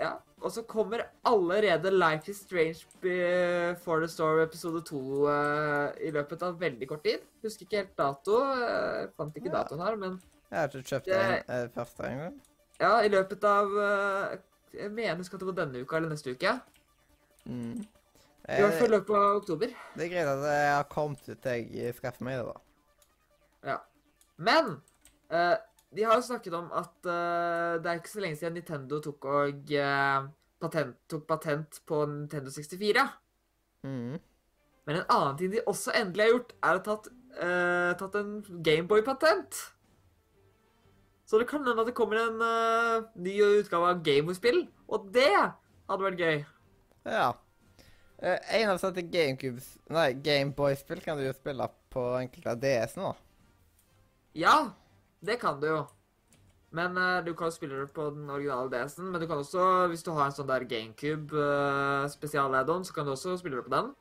ja, 0.00 0.12
og 0.42 0.50
så 0.52 0.62
kommer 0.66 1.04
allerede 1.24 1.90
Life 1.92 2.30
is 2.32 2.40
Strange 2.42 2.82
Before 3.04 4.00
the 4.02 4.08
Storm 4.10 4.40
episode 4.42 4.80
2 4.88 5.00
eh, 5.30 6.08
i 6.08 6.10
løpet 6.14 6.42
av 6.42 6.58
veldig 6.60 6.88
kort 6.90 7.04
tid. 7.06 7.22
Husker 7.44 7.66
ikke 7.68 7.82
helt 7.82 7.94
dato. 7.98 8.40
Jeg 8.58 9.10
fant 9.16 9.36
ikke 9.38 9.52
Ja. 9.52 9.60
datoen 9.62 9.80
her, 9.84 9.96
men 9.96 10.20
Jeg 10.50 10.58
har 10.58 10.68
ikke 10.68 10.88
kjøpt 10.90 11.06
den 11.06 11.42
eh, 11.48 11.68
første 11.74 12.02
engang. 12.10 12.40
Ja, 12.80 12.92
i 13.06 13.08
løpet 13.08 13.44
av 13.44 13.70
eh, 13.78 14.38
Jeg 14.74 14.90
mener 14.90 15.22
skal 15.24 15.38
det 15.38 15.46
var 15.46 15.58
denne 15.64 15.82
uka 15.84 15.96
eller 15.96 16.08
neste 16.10 16.30
uke. 16.34 16.56
Mm. 17.46 17.84
I 18.48 18.60
hvert 18.60 18.74
fall 18.80 18.90
i 18.90 18.94
Eh, 18.94 18.98
løpet 18.98 19.14
av 19.16 19.36
oktober. 19.36 19.68
det 19.96 20.04
er 20.04 20.08
greit 20.12 20.28
at 20.28 20.42
jeg 20.44 20.74
har 20.74 20.88
kommet 20.90 21.28
ut 21.28 21.38
til 21.42 21.70
jeg 21.72 21.94
skaffer 21.94 22.24
meg 22.26 22.38
det, 22.40 22.46
da. 22.50 22.58
Ja. 23.70 23.78
Men 24.36 24.80
eh, 25.30 25.56
de 25.96 26.06
har 26.06 26.18
jo 26.18 26.26
snakket 26.28 26.56
om 26.58 26.70
at 26.74 26.94
uh, 27.08 27.74
det 27.82 27.90
er 27.90 28.00
ikke 28.00 28.12
så 28.12 28.22
lenge 28.24 28.38
siden 28.40 28.56
Nintendo 28.58 29.00
tok, 29.04 29.28
og, 29.30 29.74
uh, 29.74 30.28
patent, 30.62 30.96
tok 31.10 31.26
patent 31.28 31.80
på 31.88 32.00
Nintendo 32.10 32.52
64. 32.54 33.04
Mm. 33.84 34.16
Men 34.84 34.98
en 35.00 35.06
annen 35.16 35.38
ting 35.40 35.52
de 35.54 35.62
også 35.70 35.94
endelig 35.96 36.26
har 36.26 36.34
gjort, 36.34 36.56
er 36.68 36.80
å 36.80 36.84
tatt, 36.88 37.12
uh, 37.38 37.92
tatt 38.00 38.18
en 38.20 38.34
Gameboy-patent. 38.66 39.62
Så 41.24 41.40
det 41.40 41.48
kan 41.48 41.64
hende 41.64 41.80
at 41.80 41.88
det 41.88 41.96
kommer 41.96 42.20
en 42.20 42.42
ny 43.16 43.38
utgave 43.62 43.94
av 43.94 44.02
Gameboy-spill, 44.04 44.66
og 44.92 45.08
det 45.14 45.30
hadde 45.32 46.04
vært 46.04 46.20
gøy. 46.20 46.44
Ja. 47.08 47.30
Eh, 48.24 48.38
en 48.60 48.70
av 48.72 48.78
sånne 48.80 49.04
Gameboy-spill 50.24 51.02
kan 51.04 51.18
du 51.18 51.26
jo 51.26 51.34
spille 51.36 51.66
på 51.92 52.04
enkelte 52.20 52.54
av 52.54 52.60
DS 52.62 52.96
nå. 52.96 53.10
Ja, 54.38 54.56
det 55.26 55.38
kan 55.42 55.60
du 55.60 55.68
jo. 55.70 55.82
Men 56.74 56.96
uh, 56.98 57.20
du 57.24 57.32
kan 57.38 57.52
spille 57.54 57.78
det 57.78 57.92
på 57.94 58.08
den 58.14 58.30
originale 58.30 58.70
DS-en. 58.72 59.10
Men 59.12 59.22
du 59.22 59.28
kan 59.30 59.42
også, 59.42 59.86
hvis 59.92 60.02
du 60.02 60.10
har 60.16 60.26
en 60.26 60.34
sånn 60.34 60.50
der 60.50 60.66
GameCube 60.70 61.36
uh, 61.38 62.06
spesial-add-on, 62.10 62.86
så 62.86 62.96
kan 62.96 63.06
du 63.06 63.14
også 63.14 63.36
spille 63.38 63.60
det 63.60 63.66
på 63.68 63.74
den. 63.76 63.92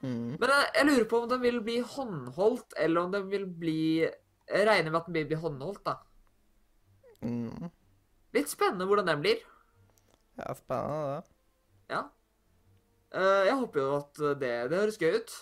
Mm. 0.00 0.36
Men 0.40 0.52
jeg, 0.52 0.70
jeg 0.78 0.88
lurer 0.88 1.08
på 1.10 1.20
om 1.22 1.28
den 1.28 1.42
vil 1.44 1.60
bli 1.64 1.76
håndholdt, 1.84 2.76
eller 2.80 3.04
om 3.04 3.12
den 3.12 3.28
vil 3.32 3.46
bli 3.48 3.80
Jeg 4.04 4.66
regner 4.68 4.92
med 4.92 5.00
at 5.00 5.08
den 5.08 5.16
vil 5.16 5.28
bli 5.32 5.40
håndholdt, 5.42 5.82
da. 5.88 5.96
Mm. 7.26 7.70
Litt 8.36 8.52
spennende 8.52 8.86
hvordan 8.88 9.08
den 9.08 9.22
blir. 9.24 9.40
Ja, 10.38 10.52
spennende, 10.54 11.16
det. 11.16 11.32
Ja. 11.90 12.02
Eh, 13.16 13.46
jeg 13.48 13.56
håper 13.56 13.80
jo 13.80 13.88
at 13.96 14.20
det, 14.38 14.52
det 14.70 14.78
høres 14.78 15.00
gøy 15.00 15.16
ut. 15.16 15.34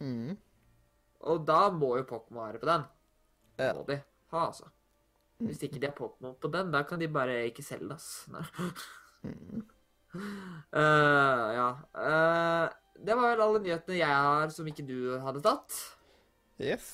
Mm. 0.00 0.36
Og 1.28 1.42
da 1.48 1.66
må 1.74 1.96
jo 1.98 2.06
Pokémon 2.08 2.46
være 2.46 2.62
på 2.62 2.70
den. 2.70 2.86
Ja. 3.58 3.74
Må 3.74 3.84
de 3.88 3.98
ha, 4.34 4.46
altså. 4.46 4.68
Hvis 5.38 5.62
ikke 5.62 5.78
de 5.78 5.86
har 5.86 5.94
Pokémon 5.94 6.34
på 6.40 6.50
den, 6.50 6.72
da 6.74 6.82
kan 6.82 7.00
de 7.00 7.08
bare 7.12 7.44
ikke 7.46 7.62
selge 7.62 7.94
ass. 7.94 8.26
Nei. 8.32 8.44
Mm. 9.26 9.66
Eh, 10.72 11.48
ja. 11.52 11.66
Uh, 11.92 12.64
det 13.04 13.12
var 13.12 13.26
vel 13.28 13.42
alle 13.44 13.58
nyhetene 13.60 13.98
jeg 13.98 14.08
har 14.08 14.48
som 14.54 14.66
ikke 14.70 14.86
du 14.88 15.18
hadde 15.20 15.42
tatt. 15.44 15.76
Yes. 16.56 16.86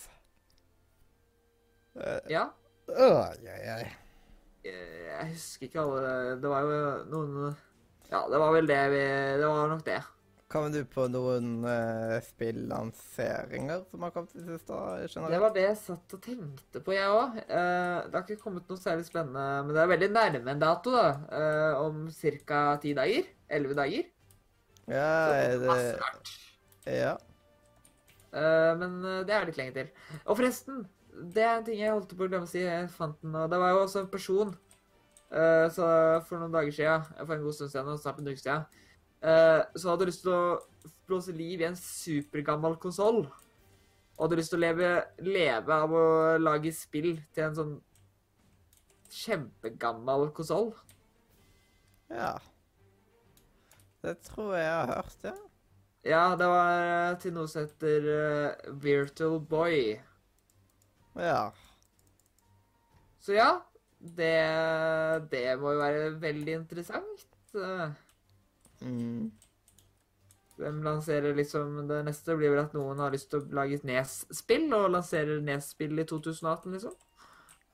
Uh, 1.94 2.18
Ja. 2.28 2.48
Uh, 2.90 3.30
yeah, 3.38 3.60
yeah. 3.62 3.94
Jeg 4.66 5.28
husker 5.30 5.68
ikke 5.68 5.80
alle 5.80 6.34
Det 6.42 6.50
var 6.50 6.66
jo 6.66 6.80
noen 7.12 7.54
Ja, 8.10 8.24
det 8.28 8.40
var 8.42 8.50
vel 8.52 8.68
det 8.68 8.80
vi 8.92 9.04
Det 9.40 9.46
var 9.48 9.70
nok 9.70 9.84
det. 9.86 10.00
Kommer 10.54 10.70
du 10.70 10.84
på 10.86 11.08
noen 11.10 11.66
uh, 11.66 12.14
spillanseringer 12.22 13.82
som 13.90 14.06
har 14.06 14.14
kommet 14.14 14.36
i 14.36 14.38
det 14.38 14.54
siste? 14.54 14.78
Det 15.02 15.08
generelt? 15.10 15.42
var 15.42 15.54
det 15.56 15.66
jeg 15.66 15.80
satt 15.80 16.14
og 16.14 16.22
tenkte 16.22 16.82
på, 16.86 16.94
jeg 16.94 17.10
òg. 17.10 17.40
det 17.42 18.14
har 18.14 18.22
ikke 18.22 18.38
kommet 18.44 18.70
noe 18.70 18.78
særlig 18.78 19.08
spennende, 19.08 19.44
men 19.66 19.74
det 19.74 19.82
er 19.82 19.90
veldig 19.90 20.10
nærme 20.14 20.54
en 20.54 20.62
dato, 20.62 20.94
da. 20.94 21.08
Uh, 21.34 21.82
om 21.82 22.06
ca. 22.46 22.64
ti 22.82 22.94
dager. 22.94 23.30
Elleve 23.50 23.74
dager. 23.82 24.10
Ja, 24.86 25.26
Så 25.26 25.32
det 25.34 25.44
er 25.44 25.58
det 25.58 26.02
rart. 26.06 26.34
Ja. 26.86 27.14
Uh, 28.34 28.74
men 28.80 29.04
eh, 29.04 29.22
det 29.26 29.34
er 29.34 29.46
litt 29.46 29.58
lenge 29.60 29.74
til. 29.76 29.90
Og 30.24 30.36
forresten, 30.36 30.84
det 31.34 31.42
er 31.44 31.58
en 31.58 31.66
ting 31.66 31.78
jeg 31.78 31.92
holdt 31.92 32.14
på 32.16 32.26
å 32.26 32.30
glemme 32.30 32.48
å 32.48 32.50
si. 32.50 32.64
Jeg 32.64 32.88
fant 32.92 33.20
den, 33.22 33.36
og 33.38 33.50
det 33.52 33.60
var 33.62 33.74
jo 33.74 33.84
også 33.84 34.02
en 34.02 34.10
person 34.10 34.50
eh, 35.30 35.66
så 35.70 35.90
for 36.26 36.42
noen 36.42 36.54
dager 36.54 36.74
siden, 36.74 37.06
for 37.20 37.36
en 37.36 37.44
god 37.44 37.56
stund 37.56 37.70
siden, 37.70 38.00
snart 38.02 38.18
en 38.18 38.32
uke 38.32 38.42
siden, 38.42 38.66
eh, 39.24 39.62
så 39.74 39.90
hadde 39.90 40.08
lyst 40.10 40.22
til 40.26 40.34
å 40.34 40.92
blåse 41.08 41.34
liv 41.36 41.62
i 41.62 41.68
en 41.68 41.78
supergammel 41.78 42.76
konsoll. 42.82 43.24
Og 44.14 44.26
hadde 44.26 44.38
lyst 44.38 44.54
til 44.54 44.60
å 44.60 44.64
leve, 44.64 44.90
leve 45.26 45.80
av 45.86 45.94
å 45.94 46.04
lage 46.38 46.72
spill 46.76 47.16
til 47.34 47.48
en 47.48 47.58
sånn 47.58 47.74
kjempegammel 49.14 50.28
konsoll. 50.36 50.72
Ja. 52.12 52.36
Det 54.04 54.18
tror 54.26 54.54
jeg 54.58 54.66
jeg 54.66 54.78
har 54.78 54.94
hørt, 54.98 55.18
ja. 55.24 55.34
Ja, 56.04 56.24
det 56.36 56.46
var 56.50 56.70
eh, 56.84 57.18
til 57.22 57.32
noe 57.32 57.48
som 57.48 57.64
heter 57.64 58.08
uh, 58.12 58.72
Virtual 58.82 59.38
Boy. 59.40 59.94
Ja. 61.16 61.46
Så 63.24 63.32
ja, 63.32 63.54
det, 63.98 64.34
det 65.32 65.46
må 65.62 65.72
jo 65.72 65.80
være 65.80 66.10
veldig 66.20 66.58
interessant. 66.58 67.24
Mm. 68.84 69.32
Hvem 70.56 70.82
lanserer 70.86 71.34
liksom 71.34 71.88
Det 71.88 72.02
neste 72.06 72.36
blir 72.38 72.52
vel 72.52 72.62
at 72.62 72.76
noen 72.76 73.00
har 73.02 73.14
lyst 73.14 73.32
til 73.32 73.42
å 73.42 73.56
lage 73.58 73.80
et 73.80 73.88
Nes-spill, 73.88 74.68
og 74.76 74.92
lanserer 74.94 75.42
Nes-spill 75.42 75.98
i 75.98 76.06
2018, 76.06 76.76
liksom. 76.76 76.94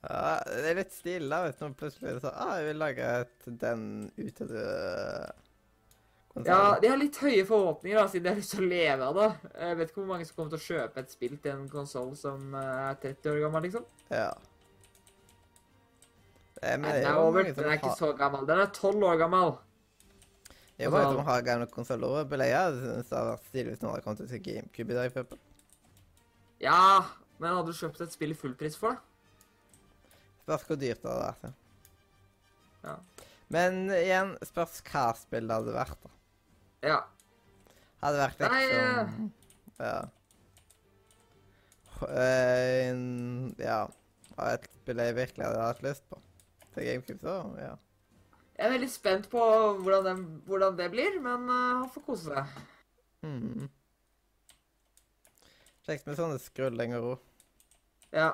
ja. 0.07 0.39
Det 0.47 0.71
er 0.71 0.79
litt 0.79 0.95
stille, 0.95 1.43
vet 1.45 1.61
du. 1.61 1.77
Plutselig 1.77 2.09
er 2.09 2.17
det 2.17 2.25
sånn 2.25 2.41
ah, 2.41 2.55
jeg 2.57 2.71
vil 2.71 2.81
lage 2.81 3.13
et 3.21 3.49
den 3.61 3.85
utede 4.17 4.65
Ja, 6.47 6.79
de 6.81 6.89
har 6.89 6.97
litt 6.97 7.19
høye 7.21 7.43
forhåpninger, 7.45 7.99
da, 7.99 8.07
siden 8.09 8.25
de 8.25 8.33
har 8.33 8.39
lyst 8.39 8.55
til 8.55 8.63
å 8.65 8.71
leve 8.71 9.09
av 9.11 9.17
det. 9.19 9.31
Jeg 9.51 9.77
vet 9.77 9.91
ikke 9.91 10.01
hvor 10.01 10.13
mange 10.13 10.29
som 10.29 10.39
kommer 10.39 10.55
til 10.55 10.61
å 10.61 10.69
kjøpe 10.69 11.03
et 11.03 11.13
spill 11.13 11.35
til 11.43 11.53
en 11.53 11.67
konsoll 11.69 12.15
som 12.17 12.55
eh, 12.55 12.77
er 12.87 13.01
30 13.03 13.33
år 13.33 13.43
gammel, 13.45 13.67
liksom. 13.67 13.85
ja. 14.15 14.31
Eh, 16.61 16.77
men 16.77 16.85
Nei, 16.85 16.93
det 16.93 17.03
den 17.03 17.11
er 17.11 17.17
er, 17.17 17.25
over, 17.27 17.51
den 17.57 17.67
er 17.67 17.77
ikke 17.79 17.97
så 17.97 18.11
gammel. 18.17 18.47
Den 18.47 18.63
er 18.63 18.71
12 18.73 19.05
år 19.11 19.19
gammel. 19.21 19.53
Det 20.81 20.87
er 20.87 20.89
jo 20.89 20.93
mange 20.95 21.05
altså- 21.05 21.17
som 21.21 21.29
over, 22.07 22.23
hadde 23.17 23.31
vært 23.31 23.47
stilig 23.49 23.69
hvis 23.71 23.81
noen 23.83 23.93
hadde 23.93 24.03
kommet 24.07 24.29
til 24.33 24.43
GameCube 24.47 24.91
i 24.91 24.97
dag, 24.97 25.11
for. 25.13 25.37
Ja, 26.61 26.81
men 27.39 27.55
hadde 27.55 27.71
du 27.71 27.77
kjøpt 27.77 28.01
et 28.01 28.13
spill 28.13 28.31
i 28.33 28.37
fullpris 28.37 28.77
for 28.77 28.95
det? 28.95 28.99
Spørs 30.45 30.63
hvor 30.67 30.79
dyrt 30.81 31.01
det 31.03 31.11
hadde 31.11 31.27
vært. 31.27 31.43
ja. 31.43 31.53
Ja. 32.83 32.95
Men 33.51 33.89
igjen, 33.93 34.37
spørs 34.47 34.81
hva 34.89 35.05
spill 35.19 35.47
det 35.47 35.57
hadde 35.59 35.73
vært, 35.75 35.97
da. 36.01 36.09
Ja. 36.89 36.99
Hadde 38.01 38.17
vært 38.23 38.39
liksom 38.39 39.31
Ja. 39.79 40.01
Eh, 42.09 42.89
en- 42.89 43.55
ja. 43.59 43.87
Et 44.51 44.67
spill 44.81 44.97
jeg 44.97 45.15
virkelig 45.15 45.45
hadde 45.45 45.61
hatt 45.61 45.81
lyst 45.83 46.03
på. 46.09 46.17
Til 46.73 46.83
GameCube, 46.87 47.19
så 47.21 47.35
ja. 47.59 47.75
Jeg 48.61 48.67
er 48.67 48.75
veldig 48.75 48.87
spent 48.93 49.23
på 49.25 49.41
hvordan, 49.81 50.03
den, 50.05 50.19
hvordan 50.45 50.75
det 50.77 50.91
blir, 50.93 51.15
men 51.17 51.47
uh, 51.49 51.79
han 51.79 51.87
får 51.89 52.03
kose 52.05 52.27
seg. 52.29 52.59
Mm. 53.25 53.65
Kjekt 55.87 56.05
med 56.05 56.19
sånne 56.19 56.37
skrullinger 56.43 57.07
òg. 57.09 57.25
Ja. 58.13 58.27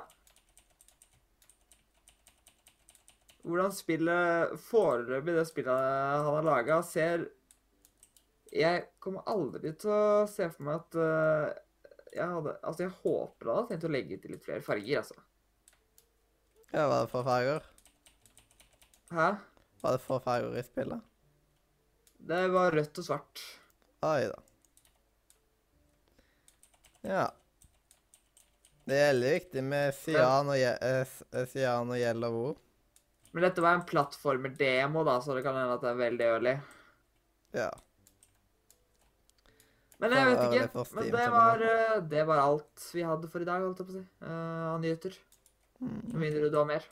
Hvordan 3.48 3.72
spillet 3.72 4.60
foreløpig, 4.68 5.40
det 5.40 5.48
spillet 5.48 5.72
han 5.72 6.28
har 6.28 6.48
laga, 6.52 6.84
ser 6.84 7.30
Jeg 8.52 8.84
kommer 9.00 9.24
aldri 9.32 9.78
til 9.80 9.96
å 9.96 10.28
se 10.28 10.52
for 10.52 10.68
meg 10.68 10.82
at 10.82 11.00
uh, 11.00 11.58
jeg 12.12 12.28
hadde 12.36 12.60
Altså, 12.60 12.82
jeg 12.84 12.98
håper 13.00 13.48
han 13.48 13.62
hadde 13.62 13.70
tenkt 13.72 13.88
å 13.88 13.96
legge 13.96 14.20
til 14.20 14.36
litt 14.36 14.44
flere 14.44 14.72
farger, 14.74 15.06
altså. 15.06 15.22
Ja, 16.74 16.84
hva 16.84 16.98
er 16.98 17.06
det 17.06 17.14
for 17.16 17.32
farger? 17.32 17.76
Hæ? 19.16 19.38
Var 19.82 19.96
det 19.98 20.02
for 20.04 20.20
farger 20.24 20.58
i 20.58 20.64
spillet? 20.66 21.02
Det 22.28 22.44
var 22.52 22.72
rødt 22.74 23.00
og 23.02 23.06
svart. 23.06 23.44
Oi 24.08 24.28
da. 24.30 24.40
Ja. 27.08 27.26
Det 28.88 28.96
er 28.96 29.10
veldig 29.12 29.34
viktig 29.36 29.64
med 29.68 29.94
cyan 30.00 30.50
og, 30.54 30.58
eh, 30.58 31.18
eh, 31.36 31.46
cyan 31.52 31.92
og 31.92 32.00
yellow 32.00 32.38
ord. 32.50 32.62
Men 33.34 33.44
dette 33.44 33.62
var 33.62 33.76
en 33.78 33.86
plattformer-demo, 33.86 35.04
da, 35.06 35.20
så 35.22 35.36
det 35.36 35.44
kan 35.46 35.56
hende 35.60 35.76
at 35.76 35.84
det 35.84 35.90
er 35.92 36.00
veldig 36.00 36.28
early. 36.32 36.54
Ja. 37.54 37.70
Men 40.00 40.14
jeg 40.14 40.26
vet 40.30 40.44
ikke. 40.46 40.86
Men 40.96 41.12
det 41.14 41.30
var, 41.34 41.62
eh, 41.68 42.00
det 42.02 42.24
var 42.30 42.42
alt 42.42 42.90
vi 42.94 43.04
hadde 43.06 43.30
for 43.30 43.44
i 43.44 43.48
dag, 43.50 43.62
holdt 43.66 43.80
jeg 43.82 43.88
på 43.88 43.94
å 43.94 43.98
si. 44.00 44.06
eh, 44.26 44.66
Av 44.72 44.80
nyheter. 44.82 45.18
Med 45.82 46.16
mindre 46.24 46.50
du 46.50 46.58
har 46.58 46.66
mer. 46.66 46.86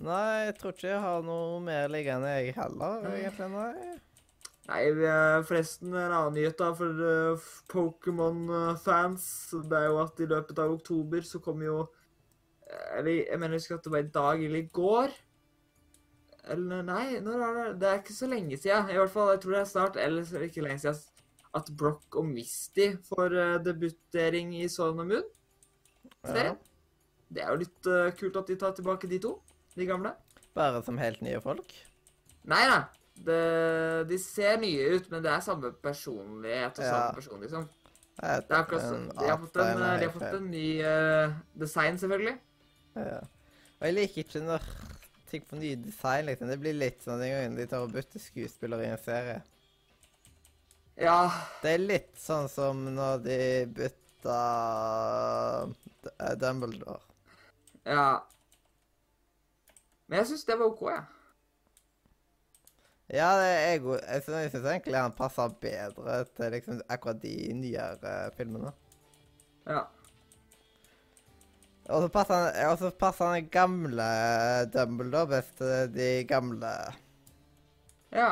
Nei, 0.00 0.46
jeg 0.46 0.54
tror 0.56 0.72
ikke 0.72 0.88
jeg 0.88 1.00
har 1.04 1.24
noe 1.26 1.58
mer 1.64 1.90
liggende, 1.92 2.30
jeg 2.40 2.54
heller, 2.56 3.02
egentlig. 3.10 3.48
Nei. 3.52 3.96
Nei, 4.70 4.82
vi 4.96 5.06
er 5.10 5.42
forresten 5.44 5.90
en 5.92 6.12
annen 6.14 6.36
nyhet 6.38 6.60
da 6.60 6.68
for 6.78 7.00
eh, 7.04 7.48
Pokémon-fans. 7.72 9.24
Det 9.66 9.76
er 9.76 9.88
jo 9.90 9.98
at 10.04 10.22
i 10.22 10.28
løpet 10.30 10.62
av 10.62 10.76
oktober 10.76 11.26
så 11.26 11.40
kommer 11.42 11.66
jo 11.66 11.80
eh, 11.82 13.00
Eller 13.00 13.18
jeg 13.18 13.40
mener 13.42 13.58
ikke 13.58 13.80
at 13.80 13.88
det 13.88 13.92
var 13.96 14.06
i 14.06 14.14
dag 14.14 14.44
eller 14.46 14.62
i 14.62 14.70
går. 14.80 15.16
Eller 16.54 16.86
nei, 16.86 17.04
når 17.24 17.44
er 17.44 17.58
det? 17.58 17.66
Det 17.82 17.90
er 17.90 18.00
ikke 18.00 18.16
så 18.16 18.30
lenge 18.30 18.56
siden. 18.62 18.88
I 18.88 18.96
hvert 19.00 19.12
fall, 19.12 19.34
jeg 19.34 19.42
tror 19.42 19.56
det 19.56 19.60
er 19.60 19.70
snart, 19.74 20.00
eller 20.00 20.24
så 20.24 20.38
er 20.38 20.44
det 20.44 20.50
ikke 20.52 20.64
lenge 20.64 20.84
siden, 20.86 21.28
at 21.60 21.70
Brock 21.76 22.16
og 22.16 22.30
Misty 22.30 22.92
får 23.10 23.36
eh, 23.42 23.60
debutering 23.66 24.56
i 24.62 24.68
Sun 24.70 25.02
og 25.02 25.12
Moon. 25.12 25.30
Serien. 26.24 26.56
Det 27.30 27.42
er 27.42 27.52
jo 27.52 27.62
litt 27.66 27.90
eh, 27.90 28.12
kult 28.18 28.38
at 28.40 28.48
de 28.48 28.58
tar 28.58 28.72
tilbake 28.78 29.10
de 29.10 29.20
to. 29.22 29.36
De 29.80 29.86
gamle. 29.88 30.12
Bare 30.56 30.82
som 30.84 30.98
helt 31.00 31.20
nye 31.24 31.40
folk? 31.40 31.72
Nei 32.50 32.62
da. 32.68 32.80
Det, 33.20 33.40
de 34.08 34.16
ser 34.20 34.56
nye 34.62 34.94
ut, 34.96 35.10
men 35.12 35.22
det 35.24 35.30
er 35.32 35.42
samme 35.44 35.70
personlighet 35.84 36.78
og 36.80 36.84
Ja. 36.84 36.90
samme 36.94 37.14
person, 37.18 37.40
liksom. 37.44 37.66
Jeg 38.20 38.42
Det 38.48 38.52
er 38.56 38.62
akkurat 38.62 38.82
sånn. 38.84 39.04
de 39.16 39.26
har 39.28 39.38
fått 39.40 39.56
en, 39.62 39.78
de 39.80 40.06
har 40.06 40.12
fått 40.12 40.34
en 40.36 40.48
ny 40.52 40.64
uh, 40.84 41.32
design, 41.56 41.96
selvfølgelig. 42.00 42.34
Ja. 42.96 43.20
Og 43.80 43.86
jeg 43.88 43.94
liker 43.96 44.24
ikke 44.24 44.42
når 44.44 44.66
ting 45.30 45.44
får 45.48 45.60
ny 45.62 45.74
design, 45.84 46.26
liksom. 46.28 46.48
Det 46.52 46.58
blir 46.60 46.76
litt 46.76 47.04
sånn 47.06 47.20
den 47.22 47.32
gangen 47.32 47.56
de 47.56 47.66
tar 47.70 47.84
og 47.86 47.92
bytter 47.94 48.20
skuespiller 48.20 48.82
i 48.84 48.90
en 48.90 48.98
serie. 49.04 49.38
Ja, 51.00 51.30
Det 51.62 51.74
er 51.76 51.78
litt 51.86 52.16
sånn 52.20 52.48
som 52.52 52.82
når 52.96 53.22
de 53.24 53.38
bytta 53.78 54.40
Dumbledore. 56.40 57.00
ja. 57.86 58.20
Men 60.10 60.18
jeg 60.18 60.32
syns 60.32 60.44
det 60.48 60.58
var 60.58 60.72
OK, 60.72 60.82
jeg. 60.90 61.06
Ja, 63.14 63.30
det 63.38 63.46
er 63.46 63.60
jeg. 63.62 63.84
Jeg 64.02 64.50
syns 64.50 64.66
egentlig 64.66 64.98
han 64.98 65.14
passer 65.14 65.54
bedre 65.62 66.20
til 66.34 66.52
liksom 66.54 66.82
akkurat 66.90 67.22
de 67.22 67.34
nyere 67.54 68.14
filmene. 68.34 68.72
Ja. 69.70 69.84
Og 71.90 72.04
så 72.04 72.10
passer 72.14 72.42
han, 72.42 72.58
og 72.70 72.98
passer 72.98 73.32
han 73.32 73.48
gamle 73.50 74.06
Dumbledore 74.74 75.30
best 75.36 75.56
til 75.58 75.94
de 75.94 76.10
gamle 76.28 76.70
ja. 78.10 78.30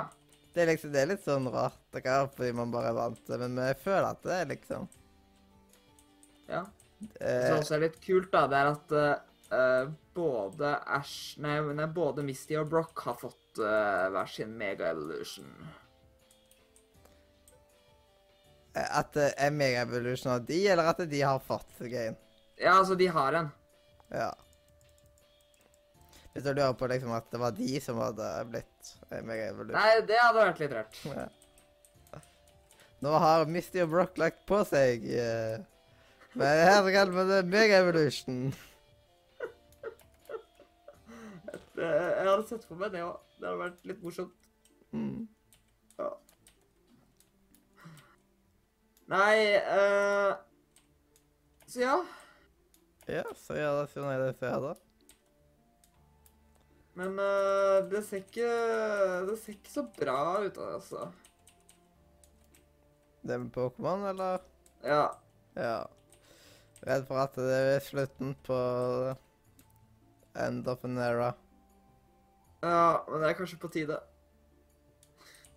Det 0.55 0.63
er 0.65 0.71
liksom, 0.73 0.91
det 0.95 1.01
er 1.03 1.11
litt 1.13 1.23
sånn 1.23 1.47
rart. 1.55 1.79
Det 1.95 2.03
kan 2.03 2.31
fordi 2.35 2.51
man 2.57 2.73
bare 2.75 2.91
er 2.91 2.99
vant 2.99 3.19
til 3.23 3.35
det, 3.35 3.47
men 3.47 3.63
jeg 3.71 3.79
føler 3.83 4.09
at 4.11 4.23
det 4.27 4.37
er 4.37 4.51
liksom 4.51 4.89
ja. 6.49 6.65
Det 6.99 7.23
eh, 7.23 7.45
som 7.47 7.61
også 7.61 7.77
er 7.77 7.85
litt 7.85 7.99
kult, 8.03 8.31
da, 8.33 8.47
det 8.51 8.59
er 8.59 8.71
at 8.73 8.95
eh, 9.53 9.91
både 10.15 10.73
Ash 10.99 11.37
nei, 11.43 11.59
nei, 11.75 11.87
både 11.87 12.25
Misty 12.27 12.57
og 12.61 12.71
Brock 12.73 13.05
har 13.07 13.19
fått 13.21 13.61
uh, 13.63 14.09
hver 14.15 14.33
sin 14.33 14.57
Mega 14.59 14.91
Evolution. 14.93 15.53
At 18.79 19.15
det 19.17 19.33
er 19.41 19.55
megaevolution 19.55 20.33
av 20.35 20.45
de, 20.47 20.59
eller 20.71 20.91
at 20.91 21.01
de 21.11 21.23
har 21.25 21.41
fått 21.43 21.71
seg 21.79 21.95
en. 21.99 22.19
Ja, 22.59 22.77
altså, 22.77 22.95
de 22.99 23.09
har 23.11 23.39
en. 23.39 23.49
Ja. 24.13 24.29
Hvis 26.33 26.45
du 26.45 26.53
lurer 26.53 26.77
på 26.79 26.87
liksom 26.91 27.11
at 27.17 27.27
det 27.33 27.41
var 27.43 27.57
de 27.57 27.81
som 27.83 27.99
hadde 28.03 28.29
blitt 28.53 28.93
megaevolution. 29.11 29.75
Nei, 29.75 30.05
det 30.07 30.21
hadde 30.21 30.45
vært 30.45 30.63
litt 30.63 30.77
rart. 30.77 31.01
Ja. 31.09 31.27
Nå 33.03 33.15
har 33.23 33.51
Misty 33.51 33.83
og 33.83 33.93
Brock 33.93 34.17
lagt 34.19 34.41
på 34.49 34.59
seg 34.67 35.05
eh, 35.15 35.61
Men 36.35 36.63
her 36.67 36.89
kaller 36.91 37.15
vi 37.15 37.27
det 37.31 37.43
megaevolution. 37.47 38.41
Det, 38.51 38.78
jeg 41.83 42.29
hadde 42.29 42.47
sett 42.49 42.67
for 42.69 42.81
meg 42.81 42.93
det 42.95 43.05
òg. 43.07 43.19
Det 43.39 43.47
hadde 43.47 43.61
vært 43.63 43.89
litt 43.91 44.03
morsomt. 44.05 44.49
Mm. 44.93 45.29
Ja. 45.99 46.11
Nei 49.09 49.35
eh, 49.57 50.33
Så 51.69 51.81
ja. 51.83 51.97
Ja, 53.09 53.25
så 53.41 53.57
ja 53.57 53.73
da, 53.77 53.87
sånn 53.89 54.09
er 54.11 54.21
det 54.21 54.35
så 54.37 54.51
jeg 54.51 54.65
da. 54.65 54.75
Men 56.99 57.15
uh, 57.23 57.87
det 57.89 58.03
ser 58.09 58.25
ikke 58.25 58.49
Det 59.29 59.37
ser 59.39 59.55
ikke 59.55 59.71
så 59.71 59.85
bra 60.01 60.19
ut, 60.43 60.59
altså. 60.59 61.07
Det 63.23 63.39
med 63.39 63.53
Pokémon, 63.55 64.05
eller? 64.09 64.43
Ja. 64.83 65.07
Ja. 65.55 65.79
Redd 66.87 67.07
for 67.07 67.21
at 67.23 67.37
det 67.39 67.59
er 67.75 67.83
slutten 67.85 68.35
på 68.47 68.59
end 70.39 70.69
of 70.71 70.85
an 70.87 70.99
era. 71.03 71.33
Ja. 72.63 73.05
Men 73.09 73.23
det 73.23 73.31
er 73.31 73.39
kanskje 73.39 73.61
på 73.63 73.71
tide. 73.73 74.01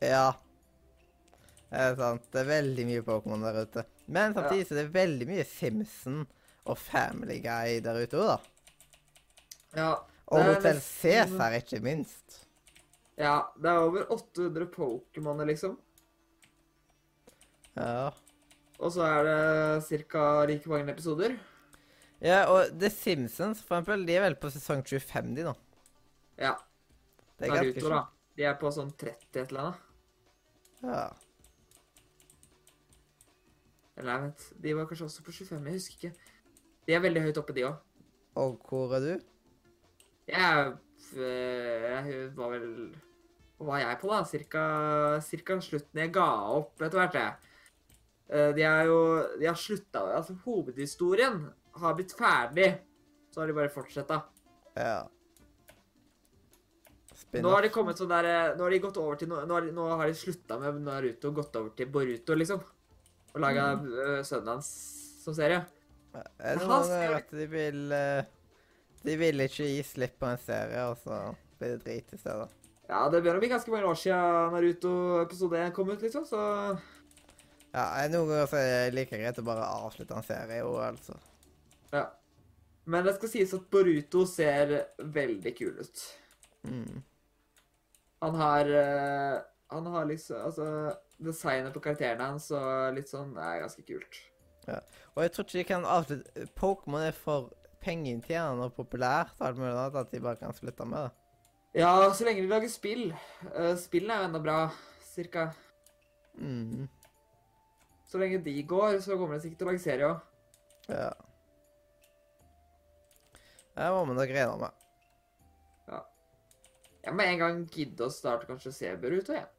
Ja. 0.02 0.28
Det 1.72 1.82
er 1.88 1.98
sant. 2.00 2.24
Det 2.34 2.42
er 2.42 2.50
veldig 2.50 2.86
mye 2.90 3.04
Pokémon 3.08 3.44
der 3.46 3.62
ute. 3.64 3.86
Men 4.12 4.34
samtidig 4.36 4.68
så 4.68 4.76
er 4.76 4.82
det 4.82 4.94
veldig 4.96 5.28
mye 5.30 5.46
Simpson 5.48 6.24
og 6.66 6.78
Family 6.78 7.40
Guy 7.44 7.80
der 7.84 8.02
ute 8.04 8.20
òg, 8.20 8.32
da. 8.34 8.40
Ja. 9.78 9.92
Og 10.32 10.44
Hotell 10.48 10.80
Cæsar, 10.84 11.56
ikke 11.58 11.80
minst. 11.84 12.42
Ja, 13.20 13.42
det 13.62 13.70
er 13.70 13.86
over 13.86 14.12
800 14.12 14.68
Pokémoner, 14.74 15.48
liksom. 15.50 15.78
Ja. 17.76 18.12
Og 18.80 18.92
så 18.92 19.06
er 19.06 19.28
det 19.28 20.04
ca. 20.12 20.46
like 20.46 20.70
mange 20.70 20.92
episoder. 20.92 21.38
ja, 22.22 22.46
og 22.46 22.80
The 22.80 22.90
Simpsons, 22.90 23.64
for 23.64 23.78
eksempel, 23.78 24.08
de 24.08 24.16
er 24.16 24.26
vel 24.26 24.36
på 24.36 24.50
sesong 24.50 24.84
25, 24.84 25.36
de 25.36 25.44
nå. 25.44 25.54
Ja. 26.38 26.56
Det 27.42 27.50
er 27.50 27.56
ganske 27.56 27.74
Naruto, 27.74 27.90
da. 27.90 28.02
De 28.38 28.46
er 28.48 28.56
på 28.62 28.72
sånn 28.72 28.92
30 29.02 29.42
et 29.42 29.52
eller 29.52 29.62
annet. 29.66 29.88
Ja. 30.86 31.04
Eller 34.00 34.12
jeg 34.16 34.24
vet, 34.28 34.46
de 34.64 34.74
var 34.78 34.88
kanskje 34.90 35.08
også 35.10 35.26
på 35.26 35.34
25, 35.36 35.66
jeg 35.68 35.78
husker 35.78 35.98
ikke. 35.98 36.14
De 36.88 36.96
er 36.96 37.04
veldig 37.04 37.24
høyt 37.28 37.40
oppe, 37.42 37.56
de 37.58 37.66
òg. 37.68 37.80
Og 38.42 38.56
hvor 38.70 38.94
er 38.98 39.04
du? 39.06 39.26
Jeg, 40.32 40.74
jeg 41.18 42.20
var 42.38 42.54
vel 42.54 42.68
Hva 43.60 43.68
var 43.68 43.82
jeg 43.84 43.98
på, 44.02 44.10
da? 44.10 44.22
Cirka, 44.30 44.62
cirka 45.26 45.58
slutten. 45.62 46.00
Jeg 46.00 46.14
ga 46.16 46.28
opp 46.56 46.80
etter 46.82 47.02
hvert, 47.02 47.18
jeg. 47.20 47.34
Eh, 48.32 48.54
De 48.56 48.64
er 48.64 48.86
jo 48.88 49.00
De 49.42 49.50
har 49.50 49.60
slutta 49.60 50.06
Altså, 50.16 50.38
hovedhistorien 50.46 51.42
har 51.84 51.98
blitt 51.98 52.16
ferdig. 52.16 52.70
Så 53.32 53.42
har 53.42 53.52
de 53.52 53.58
bare 53.60 53.74
fortsetta. 53.74 54.22
Ja. 54.80 55.04
Nå 57.32 57.52
har 57.54 57.64
de 57.64 57.72
kommet 57.72 58.00
sånn 58.00 58.12
der 58.12 58.28
eh, 58.28 58.54
Nå 58.58 58.66
har 58.66 58.74
de 58.74 58.82
gått 58.84 58.98
over 59.00 59.20
til 59.20 59.30
Nå 59.32 59.40
har 59.40 59.64
de, 59.64 59.72
nå 59.76 59.86
har 59.88 60.10
de 60.10 60.16
slutta 60.20 60.58
med 60.60 60.82
Naruto 60.84 61.30
og 61.30 61.38
gått 61.40 61.56
over 61.56 61.72
til 61.78 61.88
Boruto, 61.92 62.36
liksom. 62.36 62.64
Og 63.32 63.40
laga 63.40 63.72
øh, 63.80 64.20
sønnen 64.28 64.58
hans 64.58 64.72
som 65.22 65.36
serie. 65.38 65.62
Er 66.12 66.58
det 66.60 66.68
noe 66.68 66.82
med 66.90 67.14
at 67.16 67.30
de 67.32 67.46
vil 67.48 67.94
eh, 67.96 68.32
De 69.06 69.16
vil 69.22 69.46
ikke 69.46 69.70
gi 69.70 69.84
slipp 69.88 70.18
på 70.20 70.28
en 70.28 70.42
serie, 70.42 70.84
og 70.92 70.98
så 71.00 71.22
blir 71.60 71.78
det 71.78 71.86
drit 71.86 72.12
i 72.12 72.20
stedet? 72.20 72.50
Ja, 72.90 73.06
det 73.08 73.22
begynner 73.22 73.40
å 73.40 73.44
bli 73.44 73.52
ganske 73.54 73.72
mange 73.72 73.88
år 73.88 74.00
siden 74.02 74.52
Naruto 74.52 74.96
episode 75.22 75.62
1 75.70 75.76
kom 75.78 75.94
ut, 75.94 76.02
liksom, 76.04 76.26
så 76.28 76.42
Ja, 77.72 77.86
noen 78.12 78.28
ganger 78.28 78.50
så 78.52 78.60
er 78.60 78.72
det 78.74 78.98
like 78.98 79.22
greit 79.22 79.40
å 79.40 79.46
bare 79.48 79.70
avslutte 79.86 80.18
en 80.18 80.28
serie, 80.28 80.66
òg, 80.68 80.82
altså. 80.90 81.16
ja. 81.96 82.10
Men 82.92 83.06
det 83.06 83.14
skal 83.16 83.30
sies 83.32 83.54
at 83.56 83.70
Boruto 83.72 84.26
ser 84.28 84.74
veldig 85.00 85.54
kul 85.56 85.78
ut. 85.80 86.04
Mm. 86.68 87.00
Han 88.22 88.36
har 88.36 88.66
øh, 88.66 89.40
Han 89.72 89.86
har 89.86 90.06
liksom 90.06 90.46
Altså, 90.46 90.68
designet 91.22 91.74
på 91.74 91.80
karakterene 91.80 92.28
hans 92.34 92.52
og 92.52 92.94
litt 92.96 93.10
sånn 93.10 93.36
er 93.38 93.62
ganske 93.62 93.84
kult. 93.86 94.22
Ja. 94.68 94.80
Og 95.16 95.24
jeg 95.24 95.32
tror 95.32 95.46
ikke 95.46 95.58
de 95.60 95.68
kan 95.70 95.86
avslutte 95.86 96.46
Pokémon 96.58 97.06
er 97.06 97.18
for 97.18 97.52
pengeinntjenende 97.82 98.68
og 98.70 98.76
populært 98.78 99.34
og 99.40 99.48
alt 99.48 99.60
mulig 99.60 99.74
annet 99.74 100.00
at 100.02 100.12
de 100.14 100.22
bare 100.22 100.40
kan 100.42 100.54
slutte 100.54 100.86
med 100.86 101.08
det. 101.08 101.12
Ja, 101.82 101.94
så 102.14 102.26
lenge 102.28 102.44
de 102.44 102.52
lager 102.52 102.70
spill. 102.70 103.14
Uh, 103.48 103.74
Spillene 103.80 104.18
er 104.18 104.24
jo 104.26 104.30
enda 104.30 104.42
bra, 104.44 104.58
cirka. 105.14 105.48
Mm. 106.36 106.90
Så 108.12 108.20
lenge 108.20 108.42
de 108.44 108.58
går, 108.68 109.00
så 109.00 109.16
kommer 109.18 109.38
de 109.38 109.46
sikkert 109.46 109.62
til 109.62 109.70
å 109.70 109.72
lage 109.72 109.84
serie 109.84 110.10
òg. 110.10 110.26
Ja. 110.92 111.12
Det 113.72 113.92
må 113.96 114.04
vi 114.10 114.18
nok 114.18 114.34
regne 114.36 114.58
med. 114.66 114.81
Jeg 117.02 117.16
må 117.18 117.26
en 117.26 117.40
gang 117.42 117.64
gidde 117.74 118.06
å 118.06 118.14
starte 118.14 118.46
kanskje 118.50 118.70
å 118.70 118.76
se 118.78 118.92
Boruto 119.02 119.34
igjen. 119.34 119.50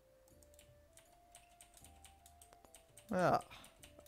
Ja. 3.13 3.33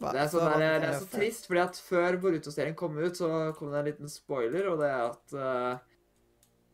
Hva- 0.01 0.13
Det 0.13 0.21
er, 0.21 0.29
sånn 0.31 0.41
så 0.45 0.53
der, 0.59 0.79
det 0.81 0.89
er 0.89 1.01
så 1.01 1.09
trist, 1.11 1.47
fordi 1.49 1.61
at 1.63 1.81
før 1.87 2.17
Boruto-serien 2.23 2.77
kom 2.79 2.97
ut, 2.99 3.17
så 3.19 3.29
kom 3.59 3.73
det 3.73 3.81
en 3.81 3.89
liten 3.91 4.09
spoiler, 4.11 4.69
og 4.71 4.79
det 4.83 4.89
er 4.91 5.03
at 5.07 5.35
uh, 5.39 5.75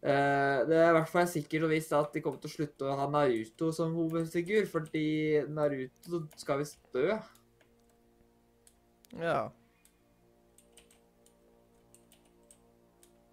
uh, 0.04 0.58
Det 0.68 0.76
er 0.80 0.88
i 0.90 0.96
hvert 0.98 1.10
fall 1.12 1.28
sikkert 1.28 1.66
og 1.66 1.72
visst 1.74 1.92
at 1.96 2.12
de 2.14 2.22
kommer 2.24 2.40
til 2.42 2.50
å 2.52 2.54
slutte 2.54 2.88
å 2.88 2.96
ha 3.00 3.08
Naruto 3.12 3.70
som 3.76 3.94
hovedfigur, 3.96 4.68
fordi 4.72 5.06
Naruto 5.48 6.22
skal 6.40 6.62
visst 6.62 6.80
dø. 6.96 7.16
Ja. 9.20 9.48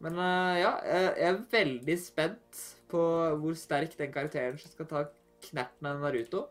Men 0.03 0.17
uh, 0.19 0.55
ja, 0.59 0.73
jeg 0.85 1.13
er 1.29 1.39
veldig 1.51 1.99
spent 2.01 2.65
på 2.91 3.01
hvor 3.41 3.55
sterk 3.57 3.97
den 3.99 4.13
karakteren 4.13 4.57
som 4.61 4.71
skal 4.71 4.87
ta 4.89 5.03
knerten 5.49 5.89
av 5.89 5.99
Naruto. 6.01 6.47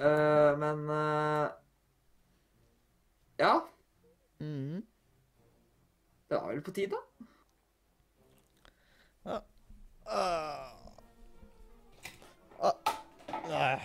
Uh, 0.00 0.56
men 0.60 0.86
uh, 0.90 1.48
Ja, 3.40 3.60
Mm. 4.40 4.80
det 6.28 6.36
var 6.36 6.52
vel 6.52 6.62
på 6.64 6.72
tide. 6.72 6.96
da. 9.24 9.40
Uh. 10.08 10.70
Nei. 13.50 13.80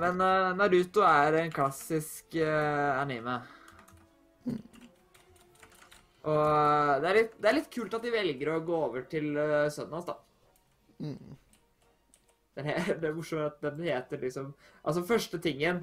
Men 0.00 0.20
eh, 0.20 0.54
Naruto 0.56 1.00
er 1.04 1.36
en 1.42 1.52
klassisk 1.52 2.36
anime. 2.36 3.36
Og 6.26 6.36
eh, 6.36 6.94
det 7.02 7.08
er, 7.08 7.18
litt, 7.20 7.34
det 7.38 7.50
er 7.50 7.58
litt 7.60 7.72
kult 7.72 7.96
at 7.96 8.06
de 8.06 8.14
velger 8.14 8.52
å 8.52 8.62
gå 8.66 8.78
over 8.88 9.04
til 9.10 9.28
uh, 9.38 9.66
sønnen 9.72 9.98
hans, 9.98 10.08
da. 10.08 10.16
Mm. 11.02 11.36
Den 12.56 12.70
he, 12.70 12.78
det 13.00 13.10
er 13.10 13.14
morsomt 13.14 13.46
at 13.46 13.76
den 13.76 13.84
heter 13.84 14.22
liksom 14.22 14.46
Altså, 14.80 15.02
første 15.04 15.36
tingen 15.44 15.82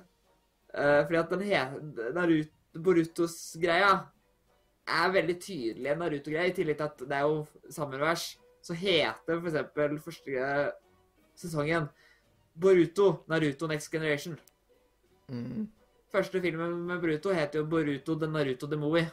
uh, 0.74 1.04
Fordi 1.06 1.20
at 1.20 1.34
den 1.36 1.44
heter 1.46 2.16
Naruto, 2.18 2.50
Borutos 2.74 3.36
greia 3.62 3.92
er 4.90 5.12
veldig 5.14 5.36
tydelig 5.40 5.92
en 5.92 6.00
Naruto-greie, 6.02 6.50
i 6.50 6.56
tillegg 6.58 6.80
til 6.80 6.88
at 6.88 7.04
det 7.06 7.18
er 7.18 7.28
jo 7.30 7.70
samme 7.72 8.00
vers. 8.02 8.24
Så 8.64 8.76
heter 8.76 9.38
eksempel 9.38 10.00
første 10.02 10.34
eh, 10.40 10.72
sesongen 11.40 11.90
Boruto 12.56 13.24
Naruto 13.32 13.68
Next 13.68 13.92
Generation. 13.92 14.38
Mm. 15.30 15.68
Første 16.12 16.42
filmen 16.42 16.82
med 16.88 17.00
Boruto 17.00 17.34
heter 17.36 17.62
jo 17.62 17.68
Boruto 17.70 18.18
The 18.20 18.28
Naruto 18.28 18.68
The 18.68 18.80
Movie. 18.80 19.06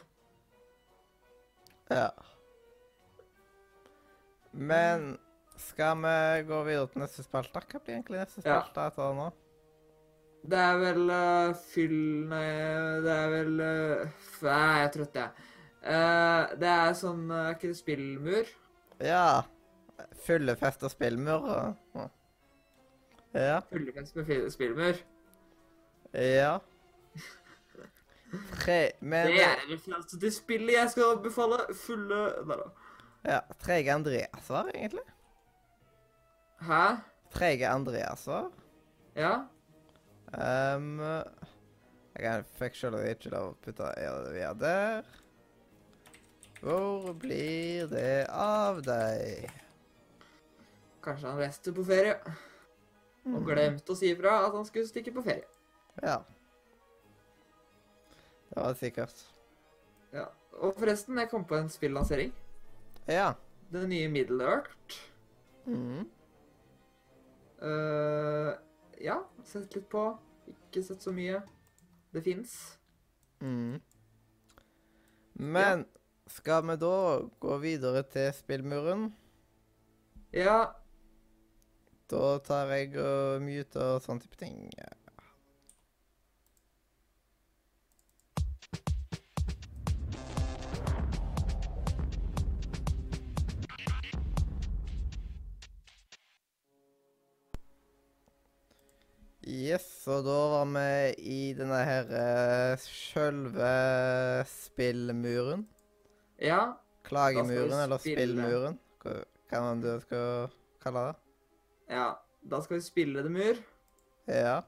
Ja. 1.91 2.09
Men 4.51 5.13
skal 5.59 5.99
vi 6.01 6.15
gå 6.47 6.63
videre 6.67 6.89
til 6.91 7.03
neste 7.03 7.23
spalte? 7.25 7.61
Hva 7.61 7.79
blir 7.79 7.97
egentlig 7.97 8.19
neste 8.21 8.41
Ja. 8.43 8.61
spalte 8.61 8.87
etter 8.91 9.15
nå? 9.15 9.29
Det 10.51 10.57
er 10.57 10.77
vel 10.81 11.03
uh, 11.13 11.53
fyll... 11.53 11.97
Nei, 12.31 12.45
det 13.05 13.13
er 13.13 13.27
vel 13.29 13.59
uh, 13.61 14.23
Nei, 14.41 14.55
jeg 14.79 14.87
er 14.87 14.93
trøtt, 14.95 15.19
jeg. 15.19 15.47
Uh, 15.81 16.55
det 16.61 16.69
er 16.69 16.95
sånn 16.97 17.21
Er 17.33 17.53
ikke 17.55 17.69
det 17.71 17.77
spillmur? 17.77 18.49
Ja. 19.01 19.43
Fyllefest 20.25 20.83
og 20.87 20.93
spillmur 20.93 21.45
og 21.45 22.01
Ja. 23.37 23.61
Fullefest 23.69 24.17
med 24.17 24.49
spillmur. 24.51 24.97
Ja. 26.13 26.57
Tre 28.31 28.79
Men 29.01 29.27
Det 29.27 29.41
er 29.43 29.57
det 29.59 29.73
referanse 29.73 30.19
til 30.19 30.31
spillet 30.33 30.75
jeg 30.77 30.91
skal 30.93 31.15
anbefale. 31.17 31.59
Fulle 31.75 32.21
Nei 32.47 32.57
da. 32.61 32.69
Ja. 33.21 33.39
Trege 33.61 33.93
Andreasvar, 33.93 34.71
egentlig. 34.73 35.03
Hæ? 36.65 36.83
Trege 37.33 37.67
Andreasvar. 37.69 38.47
Ja? 39.15 39.33
Um, 40.31 40.99
jeg 42.17 42.45
fikk 42.57 42.79
selv 42.79 43.03
ikke 43.05 43.33
lov 43.33 43.51
å 43.51 43.57
putte 43.61 43.91
gjøre 43.99 44.23
det 44.25 44.33
via 44.39 44.53
der. 44.57 45.11
Hvor 46.61 47.11
blir 47.17 47.87
det 47.91 48.27
av 48.29 48.81
deg? 48.85 49.49
Kanskje 51.01 51.29
han 51.29 51.41
reiste 51.41 51.73
på 51.73 51.85
ferie 51.85 52.19
og 53.25 53.45
glemte 53.45 53.93
å 53.93 53.97
si 53.97 54.11
ifra 54.13 54.39
at 54.45 54.53
han 54.53 54.65
skulle 54.65 54.89
stikke 54.89 55.13
på 55.13 55.23
ferie. 55.25 55.47
Ja. 56.01 56.19
Det 58.51 58.59
var 58.59 58.73
sikkert. 58.75 59.21
Ja. 60.13 60.25
Og 60.59 60.75
forresten, 60.75 61.17
jeg 61.17 61.29
kom 61.31 61.45
på 61.47 61.55
en 61.55 61.69
spillansering. 61.71 62.33
Ja. 63.07 63.31
Det 63.71 63.85
nye 63.89 64.09
Middle 64.11 64.43
Earth. 64.43 64.97
Mm. 65.65 66.03
Uh, 67.61 68.51
ja, 68.99 69.21
sett 69.47 69.75
litt 69.75 69.87
på. 69.89 70.03
Ikke 70.51 70.83
sett 70.83 71.03
så 71.03 71.13
mye. 71.15 71.39
Det 72.11 72.23
fins. 72.25 72.57
Mm. 73.39 73.79
Men 75.33 75.85
skal 76.27 76.67
vi 76.67 76.75
da 76.83 76.95
gå 77.39 77.57
videre 77.63 78.03
til 78.11 78.29
spillmuren? 78.35 79.09
Ja, 80.35 80.75
Da 82.11 82.39
tar 82.43 82.67
jeg 82.75 82.97
og 82.99 83.39
muter 83.39 83.95
og 83.95 84.01
sånne 84.03 84.25
type 84.25 84.35
ting. 84.35 84.65
Yes, 99.61 100.07
og 100.09 100.23
da 100.25 100.37
var 100.49 100.69
vi 100.73 101.23
i 101.29 101.39
denne 101.53 101.77
her 101.85 102.07
uh, 102.09 102.81
sjølve 102.81 103.73
spillmuren. 104.49 105.67
ja. 106.41 106.71
Klagemuren, 107.03 107.75
eller 107.83 107.97
spillmuren. 108.01 108.77
Hva 109.03 109.59
man 109.61 109.81
du 109.83 109.89
skal 110.01 110.53
kalle 110.81 111.03
det. 111.09 111.15
Ja, 111.91 112.05
da 112.49 112.61
skal 112.61 112.77
vi 112.77 112.81
spille 112.85 113.23
The 113.25 113.29
Mur. 113.29 113.59
Ja. 114.27 114.61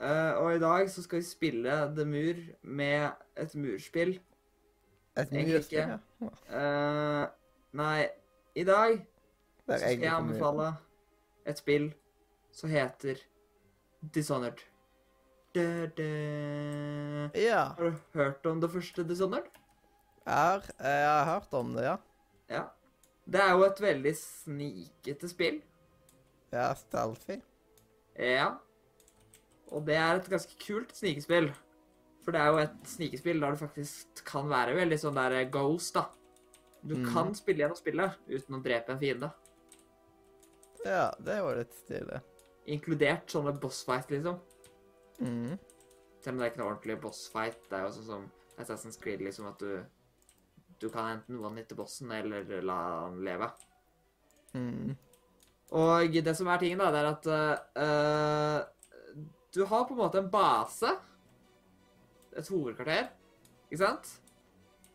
Uh, 0.00 0.32
og 0.42 0.56
i 0.56 0.58
dag 0.58 0.90
så 0.90 1.02
skal 1.02 1.22
vi 1.22 1.24
spille 1.24 1.76
The 1.96 2.04
Mur 2.04 2.42
med 2.62 3.10
et 3.36 3.54
murspill. 3.54 4.20
Et 5.16 5.32
murspill, 5.32 5.78
ja. 5.78 5.98
Uh, 6.50 7.28
nei, 7.72 8.08
i 8.54 8.64
dag 8.64 8.98
så 9.64 9.78
skal 9.78 10.04
jeg 10.04 10.12
anbefale 10.12 10.74
et 11.46 11.58
spill 11.58 11.88
som 12.52 12.70
heter 12.70 13.22
Dishonored. 14.14 14.60
Da, 15.56 15.86
da. 15.96 16.08
Ja. 17.38 17.62
Har 17.78 17.84
du 17.84 18.18
hørt 18.18 18.46
om 18.46 18.60
det 18.60 18.70
første 18.70 19.04
Dishonored? 19.08 19.48
Har, 20.26 20.66
jeg 20.78 21.06
har 21.06 21.24
hørt 21.30 21.54
om 21.54 21.72
det, 21.76 21.86
ja. 21.86 21.96
Ja. 22.50 22.64
Det 23.26 23.40
er 23.42 23.54
jo 23.56 23.64
et 23.66 23.80
veldig 23.82 24.12
snikete 24.18 25.30
spill. 25.30 25.60
Ja, 26.52 26.68
Stealthy. 26.78 27.40
Ja. 28.18 28.52
Og 29.74 29.86
det 29.86 29.96
er 29.98 30.20
et 30.20 30.28
ganske 30.30 30.58
kult 30.62 30.94
snikespill. 30.94 31.50
For 32.22 32.34
det 32.34 32.42
er 32.42 32.52
jo 32.52 32.60
et 32.62 32.90
snikespill 32.90 33.42
der 33.42 33.54
du 33.54 33.60
faktisk 33.64 34.22
kan 34.26 34.46
være 34.50 34.76
veldig 34.78 34.98
sånn 35.02 35.18
der 35.18 35.40
ghost, 35.50 35.96
da. 35.98 36.06
Du 36.86 36.94
mm. 37.00 37.10
kan 37.14 37.34
spille 37.34 37.64
gjennom 37.64 37.78
spillet 37.78 38.18
uten 38.30 38.58
å 38.58 38.62
drepe 38.62 38.94
en 38.94 39.02
fiende. 39.02 39.32
Ja, 40.84 41.10
det 41.18 41.40
var 41.42 41.58
litt 41.58 41.74
stilig. 41.74 42.20
Inkludert 42.66 43.30
sånne 43.30 43.54
bossfight, 43.62 44.10
liksom. 44.10 44.40
Mhm. 45.20 45.58
Selv 46.20 46.34
om 46.34 46.38
det 46.38 46.46
er 46.46 46.50
ikke 46.50 46.60
noe 46.62 46.70
ordentlig 46.72 47.00
bossfight. 47.00 47.68
Det 47.70 47.78
er 47.78 47.84
jo 47.86 47.94
sånn 47.94 48.08
som 48.10 48.24
Assassin's 48.58 48.98
Creed, 49.00 49.22
liksom 49.22 49.46
at 49.52 49.62
du 49.62 49.84
Du 50.78 50.90
kan 50.92 51.06
enten 51.08 51.38
one-hitte 51.40 51.72
bossen 51.72 52.10
eller 52.12 52.60
la 52.60 52.74
han 53.06 53.24
leve. 53.24 53.46
Mhm. 54.52 54.96
Og 55.72 56.12
det 56.12 56.36
som 56.36 56.46
er 56.46 56.58
tingen, 56.58 56.78
da, 56.78 56.90
det 56.90 57.00
er 57.00 57.06
at 57.14 57.26
uh, 57.80 58.66
Du 59.54 59.64
har 59.64 59.86
på 59.86 59.94
en 59.94 60.02
måte 60.02 60.18
en 60.18 60.30
base. 60.30 60.90
Et 62.36 62.48
hovedkvarter. 62.48 63.08
Ikke 63.70 63.86
sant? 63.86 64.20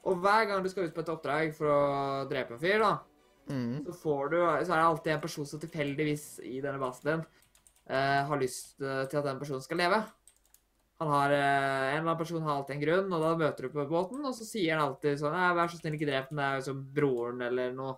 Og 0.03 0.17
hver 0.22 0.45
gang 0.45 0.63
du 0.63 0.69
skal 0.69 0.86
ut 0.86 0.93
på 0.93 1.01
et 1.01 1.09
oppdrag 1.09 1.55
for 1.57 1.69
å 1.69 1.82
drepe 2.30 2.55
en 2.55 2.61
fyr, 2.61 2.80
da, 2.82 2.91
mm. 3.49 3.84
så 3.86 3.97
får 4.03 4.32
du 4.34 4.38
Så 4.39 4.72
er 4.72 4.78
det 4.78 4.86
alltid 4.86 5.13
en 5.13 5.22
person 5.22 5.45
som 5.45 5.61
tilfeldigvis 5.61 6.26
i 6.45 6.61
denne 6.61 6.82
basen 6.82 7.09
din 7.09 7.26
har 7.89 8.38
lyst 8.39 8.82
eh, 8.82 9.05
til 9.07 9.17
at 9.19 9.25
den 9.25 9.39
personen 9.39 9.61
skal 9.61 9.77
leve. 9.77 10.01
Han 11.01 11.07
har, 11.09 11.32
eh, 11.32 11.95
En 11.95 11.97
eller 11.97 12.11
annen 12.11 12.17
person 12.17 12.41
har 12.43 12.57
alltid 12.59 12.75
en 12.75 12.82
grunn, 12.86 13.13
og 13.13 13.21
da 13.21 13.36
møter 13.36 13.61
du 13.61 13.69
på 13.73 13.88
båten, 13.89 14.23
og 14.25 14.36
så 14.38 14.45
sier 14.45 14.77
han 14.77 14.88
alltid 14.89 15.17
sånn 15.19 15.34
«Nei, 15.34 15.53
'Vær 15.55 15.67
så 15.73 15.79
snill, 15.82 15.93
ikke 15.97 16.07
drep 16.11 16.29
den. 16.29 16.38
Det 16.38 16.45
er 16.45 16.55
jo 16.59 16.61
som 16.69 16.84
broren', 16.93 17.41
eller 17.47 17.71
noe. 17.73 17.97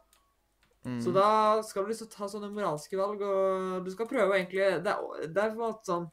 Mm. 0.85 0.99
Så 1.03 1.13
da 1.13 1.61
skal 1.63 1.83
du 1.83 1.89
liksom 1.91 2.09
ta 2.09 2.25
sånne 2.27 2.51
moralske 2.51 2.97
valg, 2.97 3.21
og 3.21 3.85
du 3.85 3.91
skal 3.91 4.05
prøve 4.07 4.35
egentlig 4.35 4.83
Det 4.83 4.91
er, 4.91 5.27
det 5.31 5.37
er 5.43 5.49
på 5.49 5.55
en 5.55 5.71
måte 5.71 5.85
sånn 5.87 6.11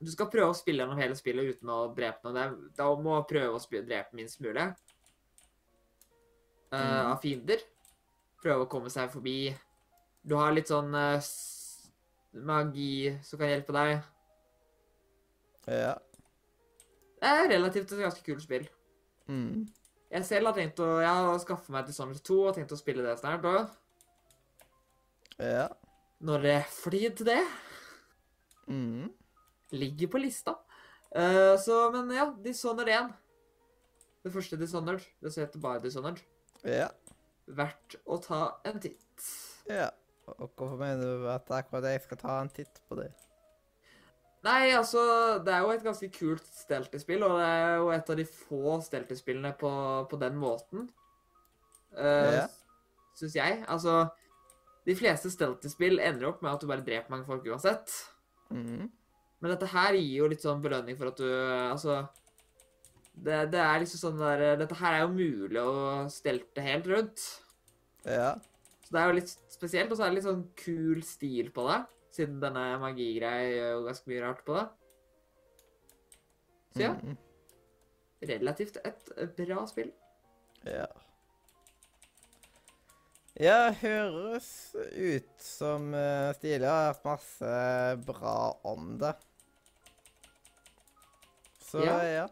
Du 0.00 0.10
skal 0.10 0.30
prøve 0.32 0.48
å 0.48 0.56
spille 0.56 0.80
gjennom 0.80 0.96
hele 0.98 1.14
spillet 1.14 1.56
uten 1.56 1.68
å 1.68 1.94
drepe 1.94 2.24
noen. 2.24 2.34
Det 2.34 2.42
er, 2.42 2.54
da 2.76 2.88
må 2.96 3.18
du 3.20 3.34
prøve 3.34 3.54
å 3.54 3.60
spille, 3.60 3.84
drepe 3.86 4.12
minst 4.16 4.40
mulig 4.40 4.74
eh, 6.72 6.78
Mhm. 6.78 7.12
av 7.12 7.20
fiender. 7.22 7.58
Prøve 8.42 8.64
å 8.66 8.68
komme 8.68 8.90
seg 8.90 9.10
forbi. 9.10 9.54
Du 10.26 10.34
har 10.36 10.52
litt 10.52 10.66
sånn 10.68 10.94
eh, 10.94 11.16
s- 11.18 11.53
magi 12.34 13.18
som 13.22 13.38
kan 13.38 13.48
hjelpe 13.48 13.72
deg. 13.72 14.02
Ja. 15.70 15.94
Det 17.20 17.30
er 17.30 17.48
relativt 17.48 17.92
et 17.92 18.02
ganske 18.04 18.24
kult 18.26 18.42
spill. 18.42 18.66
Mhm. 19.28 19.68
Jeg 20.14 20.24
selv 20.28 20.46
har 20.46 20.54
tenkt 20.54 20.78
å 20.78 21.00
Jeg 21.00 21.08
har 21.08 21.38
skaffet 21.42 21.70
meg 21.70 21.86
Dishonored 21.86 22.20
2 22.22 22.36
og 22.48 22.54
tenkt 22.54 22.72
å 22.72 22.78
spille 22.78 23.02
det 23.02 23.18
snart. 23.18 23.42
òg. 23.42 23.70
Ja. 25.38 25.68
når 26.22 26.42
det 26.42 26.64
tid 26.90 27.16
til 27.16 27.26
det 27.26 27.42
Mhm. 28.68 29.10
ligger 29.72 30.06
på 30.08 30.18
lista. 30.22 30.54
Uh, 31.14 31.56
så, 31.58 31.90
men 31.92 32.10
ja, 32.16 32.32
Dishonored 32.42 32.88
1. 32.88 33.12
Det 34.24 34.32
første 34.32 34.56
Dishonored. 34.56 35.02
Det 35.20 35.32
som 35.32 35.44
heter 35.44 35.60
bare 35.60 35.80
Dishonored. 35.82 36.20
Ja. 36.64 36.88
Verdt 37.46 37.96
å 38.06 38.18
ta 38.22 38.58
en 38.64 38.80
titt. 38.80 39.28
Ja. 39.68 39.90
Og 40.26 40.50
hvorfor 40.56 40.78
mener 40.80 41.04
du 41.04 41.28
at 41.30 41.50
akkurat 41.52 41.90
jeg 41.90 42.02
skal 42.04 42.20
ta 42.20 42.40
en 42.40 42.50
titt 42.52 42.80
på 42.88 42.98
det? 42.98 43.10
Nei, 44.44 44.74
altså, 44.76 45.00
det 45.44 45.54
er 45.54 45.62
jo 45.64 45.70
et 45.72 45.84
ganske 45.86 46.10
kult 46.12 46.48
steltespill, 46.58 47.22
og 47.24 47.38
det 47.38 47.46
er 47.48 47.76
jo 47.80 47.86
et 47.94 48.10
av 48.12 48.18
de 48.18 48.26
få 48.28 48.74
steltespillene 48.84 49.54
på, 49.60 49.70
på 50.10 50.20
den 50.20 50.36
måten. 50.40 50.90
Uh, 51.96 52.42
Ja. 52.42 52.44
Syns 53.14 53.36
jeg. 53.38 53.60
Altså, 53.70 54.08
de 54.84 54.96
fleste 54.98 55.30
steltespill 55.30 56.00
ender 56.02 56.32
opp 56.32 56.42
med 56.42 56.50
at 56.50 56.60
du 56.60 56.66
bare 56.66 56.84
dreper 56.84 57.12
mange 57.12 57.28
folk 57.28 57.46
uansett. 57.46 57.92
Mhm. 58.50 58.90
Men 59.40 59.52
dette 59.52 59.68
her 59.68 59.92
gir 59.92 60.22
jo 60.22 60.28
litt 60.30 60.44
sånn 60.44 60.62
belønning 60.64 60.96
for 60.96 61.10
at 61.10 61.18
du 61.20 61.26
Altså 61.28 61.98
det, 63.12 63.50
det 63.52 63.60
er 63.60 63.82
liksom 63.82 64.00
sånn 64.00 64.22
der 64.22 64.54
Dette 64.56 64.78
her 64.78 64.96
er 64.96 65.02
jo 65.02 65.10
mulig 65.12 65.60
å 65.60 66.06
stelte 66.08 66.64
helt 66.64 66.88
rundt. 66.88 67.24
Ja. 68.08 68.30
Så 68.84 68.92
det 68.92 69.00
er 69.00 69.06
jo 69.08 69.16
litt 69.16 69.32
spesielt, 69.48 69.90
og 69.92 69.96
så 69.96 70.04
er 70.04 70.10
det 70.12 70.18
litt 70.18 70.26
sånn 70.28 70.42
kul 70.60 71.02
stil 71.02 71.50
på 71.56 71.64
det. 71.70 71.78
Siden 72.14 72.40
denne 72.42 72.64
magigreia 72.82 73.46
gjør 73.50 73.70
jo 73.78 73.84
ganske 73.88 74.10
mye 74.12 74.22
rart 74.22 74.42
på 74.46 74.58
det. 74.58 74.66
Så 76.74 76.82
ja, 76.84 76.92
Mhm. 76.94 77.16
relativt 78.28 78.76
et 78.84 79.10
bra 79.36 79.64
spill. 79.66 79.92
Ja. 80.64 80.86
Ja, 83.40 83.72
høres 83.72 84.74
ut 84.94 85.30
som 85.42 85.88
uh, 85.92 86.32
Stilig 86.36 86.68
har 86.68 86.92
hørt 86.92 87.04
masse 87.04 87.50
bra 88.06 88.36
om 88.64 88.96
det. 88.98 89.14
Så 91.60 91.82
Ja. 91.84 91.98
ja. 92.06 92.26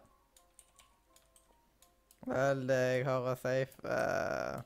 Vel, 2.27 2.67
det 2.69 2.79
jeg 2.79 3.05
har 3.09 3.25
å 3.27 3.35
si 3.37 3.57
eh, 3.67 4.63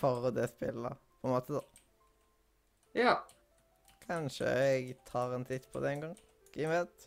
for 0.00 0.30
det 0.34 0.48
spillet, 0.54 0.98
på 1.20 1.28
en 1.28 1.34
måte, 1.36 1.60
da. 1.60 1.62
Ja. 2.98 3.14
Kanskje 4.08 4.48
jeg 4.50 4.96
tar 5.06 5.36
en 5.36 5.44
titt 5.46 5.68
på 5.70 5.82
det 5.84 5.92
en 5.94 6.04
gang. 6.08 6.16
Hvem 6.56 6.72
vet? 6.72 7.06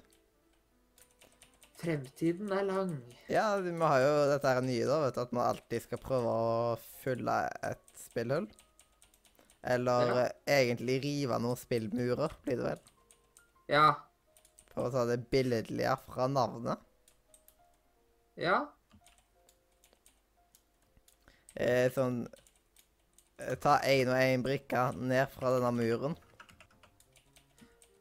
Fremtiden 1.84 2.52
er 2.56 2.64
lang. 2.64 2.94
Ja, 3.28 3.58
vi 3.60 3.74
har 3.82 4.00
jo 4.00 4.12
dette 4.30 4.54
her 4.56 4.62
nye, 4.64 4.86
da, 4.88 5.02
vet 5.04 5.18
du, 5.18 5.22
at 5.26 5.34
man 5.36 5.50
alltid 5.50 5.84
skal 5.84 6.00
prøve 6.00 6.32
å 6.32 6.78
fylle 7.02 7.36
et 7.68 7.84
spillhull. 8.00 8.48
Eller 9.64 10.08
Ja. 10.14 10.30
egentlig 10.62 11.02
rive 11.04 11.40
noen 11.44 11.60
spillmurer, 11.60 12.32
blir 12.46 12.58
det 12.62 12.66
vel. 12.70 12.80
Ja. 13.68 13.88
For 14.74 14.88
å 14.88 14.92
ta 14.92 15.04
det 15.06 15.30
billedlige 15.32 15.98
fra 16.08 16.28
navnet. 16.28 16.80
Ja. 18.40 18.68
Eh, 21.56 21.92
sånn 21.94 22.24
Ta 23.64 23.78
én 23.90 24.10
og 24.12 24.18
én 24.20 24.44
brikke 24.46 24.88
ned 25.00 25.30
fra 25.34 25.52
denne 25.56 25.72
muren. 25.76 26.16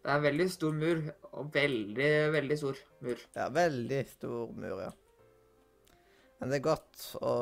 Det 0.03 0.11
er 0.11 0.17
en 0.19 0.25
veldig 0.25 0.49
stor 0.51 0.73
mur. 0.75 1.03
Og 1.33 1.53
veldig, 1.55 2.11
veldig 2.35 2.59
stor 2.59 2.79
mur. 3.07 3.21
Ja, 3.37 3.47
veldig 3.55 4.01
stor 4.11 4.51
mur, 4.59 4.81
ja. 4.83 4.91
Men 6.41 6.51
det 6.51 6.59
er 6.59 6.65
godt 6.67 7.05
å 7.23 7.35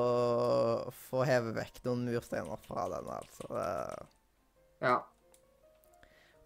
få 1.08 1.22
heve 1.24 1.54
vekk 1.56 1.80
noen 1.86 2.02
mursteiner 2.10 2.60
fra 2.66 2.84
denne, 2.92 3.16
altså. 3.22 3.48
Det- 3.48 4.06
Ja. 4.82 4.98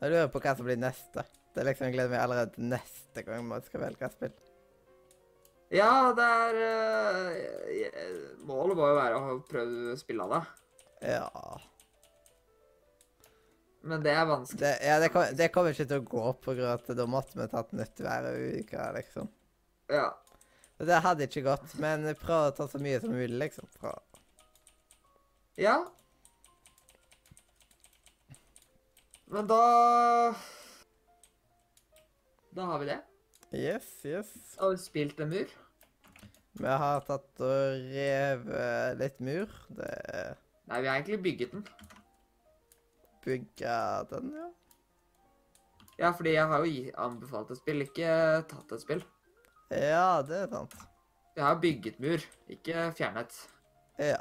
Jeg 0.00 0.10
lurer 0.10 0.28
på 0.28 0.40
hva 0.40 0.56
som 0.56 0.66
blir 0.66 0.76
neste. 0.76 1.24
Det 1.54 1.60
er 1.62 1.64
liksom, 1.72 1.86
Jeg 1.86 1.94
gleder 1.94 2.10
meg 2.10 2.20
allerede 2.20 2.54
til 2.54 2.64
neste 2.64 3.22
gang 3.24 3.44
man 3.48 3.62
skal 3.62 3.80
velge 3.80 4.10
spill. 4.10 4.32
Ja, 5.70 6.12
det 6.12 6.24
er 6.24 6.54
eh, 6.62 8.36
Målet 8.44 8.76
må 8.76 8.86
jo 8.88 8.94
være 8.98 9.14
å 9.18 9.38
prøve 9.48 9.92
å 9.94 9.98
spille 9.98 10.22
av 10.22 10.30
det. 10.30 10.63
Ja 11.04 11.60
Men 13.84 14.00
det 14.04 14.14
er 14.16 14.24
vanskelig. 14.24 14.60
Det, 14.62 14.72
ja, 14.86 14.98
det, 15.02 15.10
kom, 15.12 15.24
det 15.36 15.48
kommer 15.52 15.74
ikke 15.74 15.88
til 15.90 16.00
å 16.00 16.06
gå 16.08 16.28
på 16.40 16.54
grunn 16.56 16.70
av 16.70 16.80
at 16.80 16.94
da 16.96 17.04
måtte 17.10 17.36
vi 17.36 17.48
tatt 17.52 17.74
nytt 17.76 18.00
hver 18.00 18.28
uke, 18.32 18.86
liksom. 18.96 19.28
Ja. 19.92 20.06
Det 20.80 21.00
hadde 21.04 21.28
ikke 21.28 21.44
gått, 21.44 21.74
men 21.82 22.06
prøv 22.16 22.48
å 22.48 22.54
ta 22.56 22.66
så 22.70 22.80
mye 22.80 23.02
som 23.02 23.12
mulig, 23.12 23.36
liksom. 23.42 23.68
Fra. 23.76 23.92
Ja. 25.60 25.76
Men 29.34 29.46
da 29.50 30.34
Da 32.54 32.70
har 32.70 32.78
vi 32.78 32.88
det. 32.88 32.98
Yes, 33.52 33.86
yes. 34.06 34.32
Har 34.58 34.72
vi 34.72 34.80
spilt 34.80 35.20
en 35.20 35.28
mur? 35.28 35.52
Vi 36.54 36.70
har 36.70 37.04
tatt 37.06 37.42
og 37.42 37.86
revet 37.92 38.98
litt 39.00 39.20
mur. 39.26 39.50
Det 39.74 39.90
er 40.14 40.34
Nei, 40.68 40.80
vi 40.80 40.88
har 40.88 40.94
egentlig 40.96 41.22
bygget 41.22 41.52
den. 41.52 41.66
Bygget 43.24 44.10
den, 44.10 44.30
ja. 44.38 44.50
Ja, 45.98 46.10
fordi 46.10 46.34
jeg 46.34 46.46
har 46.50 46.64
jo 46.66 46.92
anbefalt 46.98 47.50
et 47.54 47.60
spill, 47.60 47.84
ikke 47.84 48.10
tatt 48.50 48.72
et 48.74 48.82
spill. 48.82 49.02
Ja, 49.70 50.22
det 50.26 50.40
er 50.42 50.48
sant. 50.50 50.74
Jeg 51.36 51.44
har 51.44 51.58
bygget 51.62 52.00
mur, 52.02 52.24
ikke 52.50 52.88
fjernet. 52.98 53.36
Ja. 53.98 54.18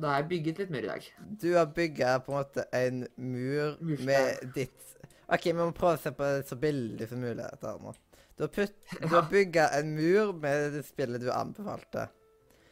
Da 0.00 0.14
har 0.14 0.22
jeg 0.22 0.28
bygget 0.30 0.62
litt 0.62 0.70
mur 0.72 0.84
i 0.84 0.88
dag. 0.88 1.08
Du 1.42 1.48
har 1.56 1.66
bygget 1.76 2.24
på 2.24 2.32
en 2.32 2.38
måte 2.38 2.64
en 2.76 3.02
mur 3.16 3.76
Murstein. 3.80 4.06
med 4.06 4.54
ditt 4.56 4.96
OK, 5.30 5.44
vi 5.46 5.52
må 5.54 5.68
prøve 5.76 5.98
å 5.98 6.00
se 6.02 6.10
på 6.16 6.26
det 6.26 6.46
så 6.48 6.56
billig 6.58 7.06
som 7.06 7.20
mulig. 7.22 7.44
dette 7.44 7.68
her 7.68 7.82
nå. 7.84 7.92
Du 8.34 8.42
har, 8.46 8.50
putt, 8.54 8.78
du 9.02 9.12
har 9.12 9.28
bygget 9.30 9.76
en 9.78 9.92
mur 9.94 10.32
med 10.32 10.72
det 10.74 10.82
spillet 10.88 11.22
du 11.22 11.28
anbefalte. 11.32 12.08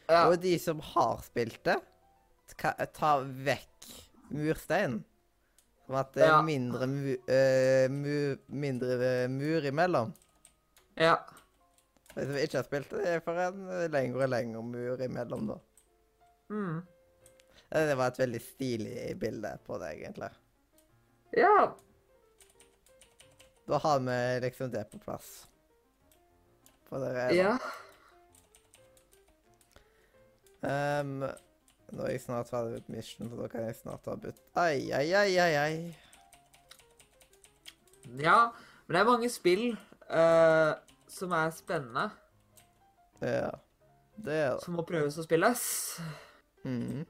Ja. 0.09 0.25
Og 0.25 0.39
de 0.41 0.57
som 0.59 0.81
har 0.83 1.21
spilt 1.23 1.61
det, 1.69 1.77
ta 2.57 3.19
vekk 3.23 3.87
mursteinen. 4.31 5.03
Som 5.85 5.95
at 5.95 6.13
det 6.13 6.23
er 6.23 6.27
Ja. 6.35 6.41
mindre, 6.41 6.87
mu, 6.87 7.15
uh, 7.15 7.89
mu, 7.89 8.37
mindre 8.47 9.27
mur 9.29 9.65
imellom. 9.65 10.13
ja. 10.97 11.17
Hvis 12.15 12.27
vi 12.27 12.41
ikke 12.41 12.57
har 12.57 12.63
spilt 12.65 12.89
det, 12.89 13.07
er 13.07 13.19
for 13.21 13.37
en 13.37 13.91
lengre 13.91 14.23
og 14.23 14.29
lengre 14.29 14.63
mur 14.63 15.01
imellom, 15.01 15.47
da. 15.47 15.55
Mm. 16.49 16.77
Eh, 17.71 17.85
Det 17.87 17.95
var 17.97 18.07
et 18.07 18.17
veldig 18.19 18.41
stilig 18.41 19.19
bilde 19.19 19.57
på 19.65 19.77
det, 19.79 19.91
egentlig. 20.01 20.29
Ja. 21.37 21.75
Da 23.67 23.77
har 23.77 23.99
vi 23.99 24.39
liksom 24.41 24.71
det 24.71 24.89
på 24.91 24.97
plass. 24.99 25.47
På 26.89 26.97
det 26.99 27.15
er 27.15 27.29
Ja. 27.33 27.57
Ehm, 30.63 31.23
nå 31.91 32.05
er 32.05 32.11
jeg 32.13 32.21
snart 32.25 32.49
ferdig 32.51 32.79
med 32.79 32.89
mission, 32.97 33.29
så 33.29 33.35
da 33.39 33.47
kan 33.51 33.65
jeg 33.65 33.75
snart 33.79 34.05
ha 34.09 34.15
bytt 34.19 34.39
Ai, 34.59 34.91
ai, 34.93 35.07
ai, 35.13 35.31
ai, 35.41 35.53
ai. 35.63 35.95
Ja. 38.19 38.51
Men 38.87 38.95
det 38.95 39.01
er 39.01 39.09
mange 39.09 39.29
spill 39.29 39.65
uh, 40.09 40.73
som 41.09 41.33
er 41.37 41.51
spennende, 41.53 42.09
Ja. 43.21 43.51
Det 44.19 44.33
er 44.35 44.55
det. 44.55 44.63
som 44.63 44.73
må 44.75 44.83
prøves 44.83 45.15
å 45.17 45.23
spilles. 45.23 45.61
Mhm. 46.67 47.05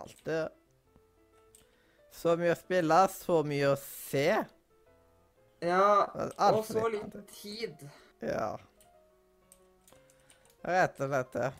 Alt 0.00 0.24
det. 0.26 0.48
Så 2.14 2.34
mye 2.38 2.54
å 2.54 2.58
spille, 2.58 2.98
så 3.14 3.36
mye 3.46 3.68
å 3.70 3.76
se. 3.78 4.24
Ja. 5.62 5.86
Og 6.50 6.64
så 6.66 6.88
litt 6.90 7.14
tid. 7.36 7.84
Ja. 8.22 8.56
Rett 10.66 10.98
og 11.00 11.08
slett 11.12 11.32
det. 11.36 11.50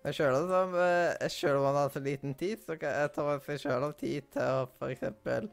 Men 0.00 0.14
sjøl 0.16 0.36
om, 0.40 0.76
eh, 0.80 1.40
om 1.50 1.62
man 1.62 1.76
har 1.76 1.90
så 1.92 2.00
liten 2.00 2.34
tid, 2.34 2.62
så 2.64 2.76
kan 2.80 2.94
jeg 2.96 3.12
ta 3.14 3.26
seg 3.44 3.60
sjøl 3.60 3.88
av 3.90 3.96
tid 4.00 4.30
til 4.32 4.42
å 4.42 4.68
f.eks. 4.80 5.50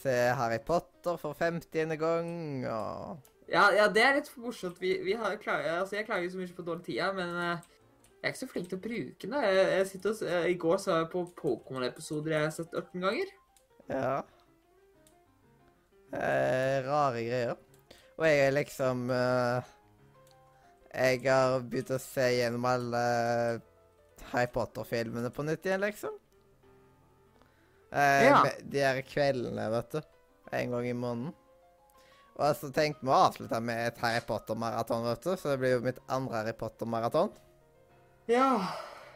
se 0.00 0.14
Harry 0.38 0.60
Potter 0.64 1.18
for 1.20 1.36
50. 1.36 1.96
gang, 2.00 2.64
og 2.64 3.18
Ja, 3.50 3.66
ja, 3.74 3.88
det 3.90 4.02
er 4.02 4.16
litt 4.16 4.30
morsomt. 4.38 4.80
Vi, 4.80 4.94
vi 5.04 5.18
har 5.18 5.36
klaget, 5.42 5.82
altså 5.82 5.96
jeg 5.98 6.06
klager 6.06 6.30
så 6.30 6.38
mye 6.38 6.56
på 6.56 6.64
dårlig 6.64 6.86
tid, 6.86 7.02
men 7.18 7.36
eh, 7.36 7.68
jeg 8.20 8.28
er 8.28 8.34
ikke 8.34 8.42
så 8.44 8.50
flink 8.52 8.68
til 8.70 8.78
å 8.78 8.84
bruke 8.84 9.26
den. 9.26 9.38
Jeg, 9.44 9.68
jeg 9.74 9.86
sitter 9.90 10.10
og, 10.14 10.22
eh, 10.28 10.50
I 10.52 10.58
går 10.60 10.76
så 10.80 10.96
jeg 10.96 11.08
på 11.12 11.24
Pokémon-episoder 11.40 12.36
jeg 12.36 12.46
har 12.46 12.54
sett 12.56 12.76
18 12.76 13.04
ganger. 13.04 13.32
Ja. 13.90 14.16
Eh, 16.12 16.76
rare 16.86 17.24
greier. 17.26 17.58
Og 18.18 18.26
jeg 18.26 18.40
er 18.44 18.52
liksom 18.52 19.08
eh, 19.14 19.68
Jeg 20.90 21.20
har 21.24 21.60
begynt 21.64 21.92
å 21.94 22.00
se 22.02 22.26
gjennom 22.34 22.66
alle 22.68 23.04
Harry 24.32 24.48
Potter-filmene 24.52 25.30
på 25.34 25.44
nytt 25.46 25.66
igjen, 25.66 25.82
liksom. 25.84 26.16
Eh, 27.92 28.24
Ja. 28.28 28.42
De 28.62 28.82
her 28.84 29.00
kveldene, 29.02 29.68
vet 29.70 29.92
du. 29.96 30.00
En 30.52 30.70
gang 30.70 30.86
i 30.86 30.96
måneden. 30.96 31.34
Og 32.40 32.56
så 32.56 32.70
tenkte 32.72 33.04
vi 33.04 33.10
å 33.12 33.18
avslutte 33.26 33.58
med 33.60 33.86
et 33.90 33.98
Harry 34.00 34.20
Potter-maraton, 34.26 35.04
vet 35.04 35.26
du. 35.26 35.32
Så 35.36 35.50
det 35.52 35.58
blir 35.60 35.74
jo 35.76 35.80
mitt 35.84 35.98
andre 36.08 36.40
Harry 36.40 36.54
Potter-maraton. 36.56 37.32
Ja. 38.30 38.54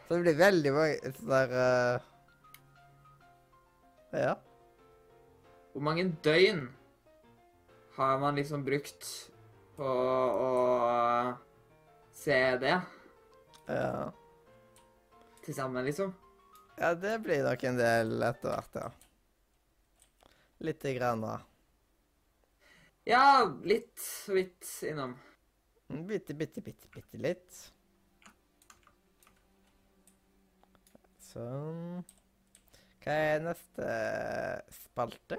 Så 0.05 0.15
det 0.15 0.21
blir 0.25 0.37
veldig 0.37 0.73
mange 0.75 1.13
sånn 1.15 1.31
der 1.31 1.55
uh... 1.55 2.11
Ja. 4.15 4.35
Hvor 5.73 5.83
mange 5.83 6.05
døgn 6.23 6.67
har 7.97 8.19
man 8.21 8.37
liksom 8.37 8.61
brukt 8.63 9.07
på 9.75 9.87
å 9.87 10.51
se 12.15 12.37
det 12.61 12.77
Ja. 13.67 14.11
Til 15.45 15.55
sammen, 15.57 15.85
liksom? 15.85 16.13
Ja, 16.75 16.93
det 16.99 17.19
blir 17.23 17.45
nok 17.45 17.63
en 17.69 17.77
del 17.79 18.25
etter 18.27 18.51
hvert, 18.51 18.79
ja. 18.81 18.89
Lite 20.65 20.93
grann. 20.97 21.21
da. 21.21 21.37
Ja, 23.05 23.45
litt 23.63 23.99
så 24.01 24.33
vidt 24.33 24.65
innom. 24.89 25.13
Bitte, 25.87 26.33
bitte, 26.33 26.63
bitte, 26.65 26.89
bitte 26.89 27.19
litt. 27.21 27.59
Sånn. 31.21 32.01
Hva 33.05 33.17
er 33.27 33.43
neste 33.45 33.89
spalte? 34.73 35.37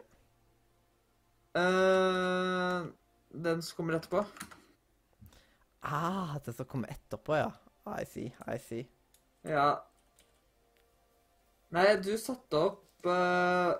Uh, 1.57 2.86
den 3.34 3.64
som 3.64 3.80
kommer 3.80 3.98
etterpå. 3.98 4.22
Ah, 5.80 6.36
den 6.44 6.54
som 6.54 6.68
kommer 6.70 6.94
etterpå, 6.94 7.40
ja. 7.40 7.50
I 7.86 8.07
see, 8.07 8.30
I 8.46 8.59
see. 8.62 8.86
Ja. 9.46 9.68
Nei, 11.74 11.96
du 11.98 12.12
satte 12.20 12.60
opp 12.68 13.08
uh, 13.10 13.74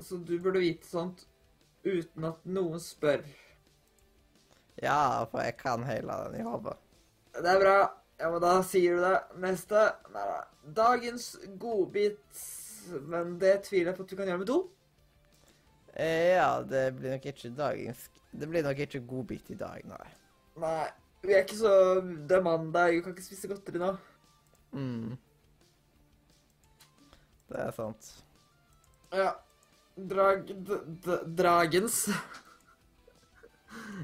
Så 0.00 0.16
du 0.24 0.38
burde 0.40 0.62
vite 0.62 0.88
sånt 0.88 1.26
uten 1.86 2.24
at 2.26 2.40
noen 2.48 2.80
spør. 2.82 3.22
Ja, 4.82 5.24
for 5.30 5.44
jeg 5.44 5.54
kan 5.60 5.84
hele 5.86 6.16
den 6.26 6.40
i 6.40 6.44
hodet. 6.44 6.74
Det 7.36 7.46
er 7.52 7.60
bra. 7.62 7.76
Ja, 8.18 8.30
men 8.32 8.42
da 8.42 8.56
sier 8.66 8.96
du 8.96 9.04
det. 9.04 9.20
Neste. 9.44 9.84
Nei 10.12 10.24
da. 10.32 10.40
Dagens 10.76 11.28
godbit. 11.62 12.42
Men 13.06 13.36
det 13.38 13.60
tviler 13.68 13.92
jeg 13.92 13.98
på 13.98 14.06
at 14.06 14.10
du 14.10 14.16
kan 14.18 14.28
gjøre 14.30 14.42
med 14.42 14.50
to. 14.50 14.58
Eh, 15.94 16.34
Ja, 16.36 16.50
det 16.62 16.84
blir 16.98 17.14
nok 17.14 17.26
ikke 17.30 17.54
dagens 17.56 18.10
Det 18.36 18.48
blir 18.50 18.62
nok 18.66 18.78
ikke 18.84 19.00
godbit 19.08 19.50
i 19.54 19.56
dag, 19.56 19.80
nei. 19.88 20.08
Nei. 20.60 20.88
Vi 21.24 21.32
er 21.32 21.46
ikke 21.46 21.56
så 21.58 21.72
Det 22.02 22.36
er 22.36 22.44
mandag. 22.44 22.92
Vi 22.94 23.00
kan 23.04 23.14
ikke 23.14 23.24
spise 23.24 23.48
godteri 23.48 23.80
nå. 23.80 23.94
Mm. 24.76 25.16
Det 27.48 27.60
er 27.62 27.74
sant. 27.76 28.08
Ja. 29.14 29.32
Drag... 29.96 30.50
Dragens 31.38 32.08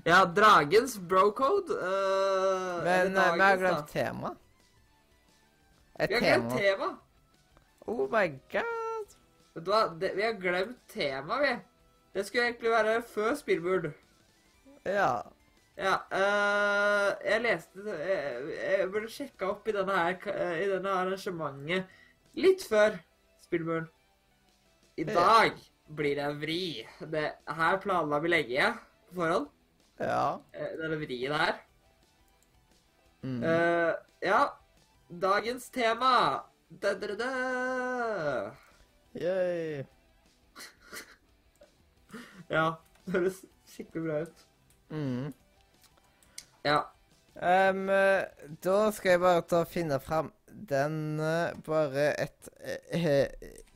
Ja, 0.04 0.24
dragens 0.24 0.98
brocode. 0.98 1.74
Uh, 1.74 2.84
Men 2.84 3.16
eh, 3.16 3.34
vi 3.34 3.40
har 3.40 3.56
glemt 3.56 3.88
tema. 3.88 4.34
Et 5.98 6.10
Vi 6.10 6.14
har 6.14 6.20
glemt 6.20 6.56
tema. 6.56 6.88
Oh 7.86 8.08
my 8.10 8.28
god. 8.52 9.12
Vet 9.54 9.66
du 9.66 9.70
hva? 9.70 9.82
Det, 10.00 10.14
vi 10.16 10.24
har 10.24 10.38
glemt 10.40 10.80
tema, 10.88 11.38
vi. 11.42 11.52
Det 12.14 12.26
skulle 12.26 12.48
egentlig 12.50 12.72
være 12.72 12.96
før 13.02 13.34
spillbord. 13.34 13.92
Ja. 14.86 15.12
Ja, 15.76 15.94
eh, 16.12 17.10
jeg 17.24 17.40
leste 17.46 17.80
Jeg, 17.96 18.40
jeg 18.58 18.88
burde 18.92 19.08
sjekka 19.08 19.46
opp 19.54 19.68
i 19.68 19.72
denne 19.72 19.94
her 19.96 20.58
I 20.60 20.66
denne 20.68 20.92
arrangementet 21.00 21.88
litt 22.36 22.66
før 22.68 22.98
spillbord. 23.52 23.88
I 24.96 25.04
dag 25.04 25.52
blir 25.92 26.16
det 26.16 26.24
en 26.24 26.38
vri. 26.40 26.88
Det, 27.12 27.24
her 27.48 27.76
planla 27.82 28.20
vi 28.24 28.28
lenge 28.32 28.70
på 29.10 29.18
forhånd. 29.20 29.48
Ja. 30.00 30.40
eh, 30.56 30.70
Denne 30.80 30.96
vrien 31.02 31.34
her. 31.36 31.58
Mm. 33.22 33.42
Uh, 33.44 33.92
ja. 34.24 34.40
Dagens 35.08 35.68
tema 35.70 36.40
da, 36.68 36.94
da, 36.94 37.06
da, 37.06 37.14
da. 37.20 38.52
Yay. 39.20 39.84
Ja. 42.52 42.64
Det 43.04 43.12
høres 43.14 43.38
skikkelig 43.68 44.02
bra 44.04 44.16
ut. 44.24 44.42
Mm. 44.92 45.28
Ja. 46.64 46.80
Em, 47.36 47.88
eh, 47.88 48.24
da 48.64 48.78
skal 48.92 49.14
jeg 49.14 49.20
bare 49.22 49.44
ta 49.48 49.62
og 49.64 49.70
finne 49.72 49.96
fram 50.04 50.28
den 50.52 51.20
eh, 51.20 51.54
Bare 51.66 52.12
et 52.20 52.48
eh, 52.60 53.26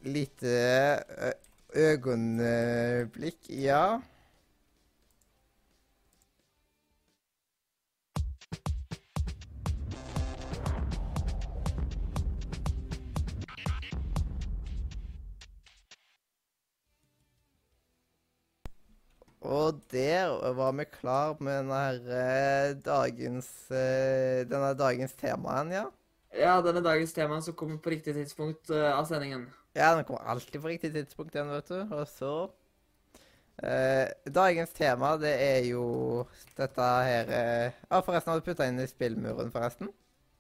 lite 0.03 0.53
eh, 0.53 1.33
øyeblikk. 1.77 3.51
Ja. 3.51 4.01
Og 19.47 19.79
der 19.93 20.53
var 20.59 20.73
vi 20.75 20.85
klar 20.91 21.37
med 21.41 21.69
denne, 21.69 22.81
dagens, 22.83 23.47
denne 23.71 24.73
dagens 24.75 25.15
temaen, 25.21 25.71
ja. 25.71 25.85
Ja, 26.39 26.57
denne 26.65 26.83
dagens 26.85 27.15
tema 27.17 27.41
som 27.43 27.57
kommer 27.57 27.81
på 27.83 27.93
riktig 27.95 28.15
tidspunkt 28.17 28.71
uh, 28.71 28.93
av 28.99 29.05
sendingen. 29.09 29.47
Ja, 29.77 29.95
den 29.97 30.07
kommer 30.09 30.25
alltid 30.25 30.63
på 30.63 30.71
riktig 30.71 30.93
tidspunkt 30.95 31.35
igjen, 31.35 31.53
vet 31.53 31.69
du. 31.69 31.79
Og 31.95 32.07
så 32.09 32.33
uh, 32.47 34.33
Dagens 34.33 34.73
tema, 34.77 35.15
det 35.21 35.35
er 35.43 35.61
jo 35.69 35.87
dette 36.57 36.89
her 37.09 37.31
uh, 37.31 37.79
Ja, 37.91 38.01
forresten, 38.01 38.33
har 38.33 38.41
du 38.41 38.49
putta 38.49 38.69
inn 38.69 38.81
i 38.81 38.89
spillmuren, 38.91 39.53
forresten? 39.53 39.93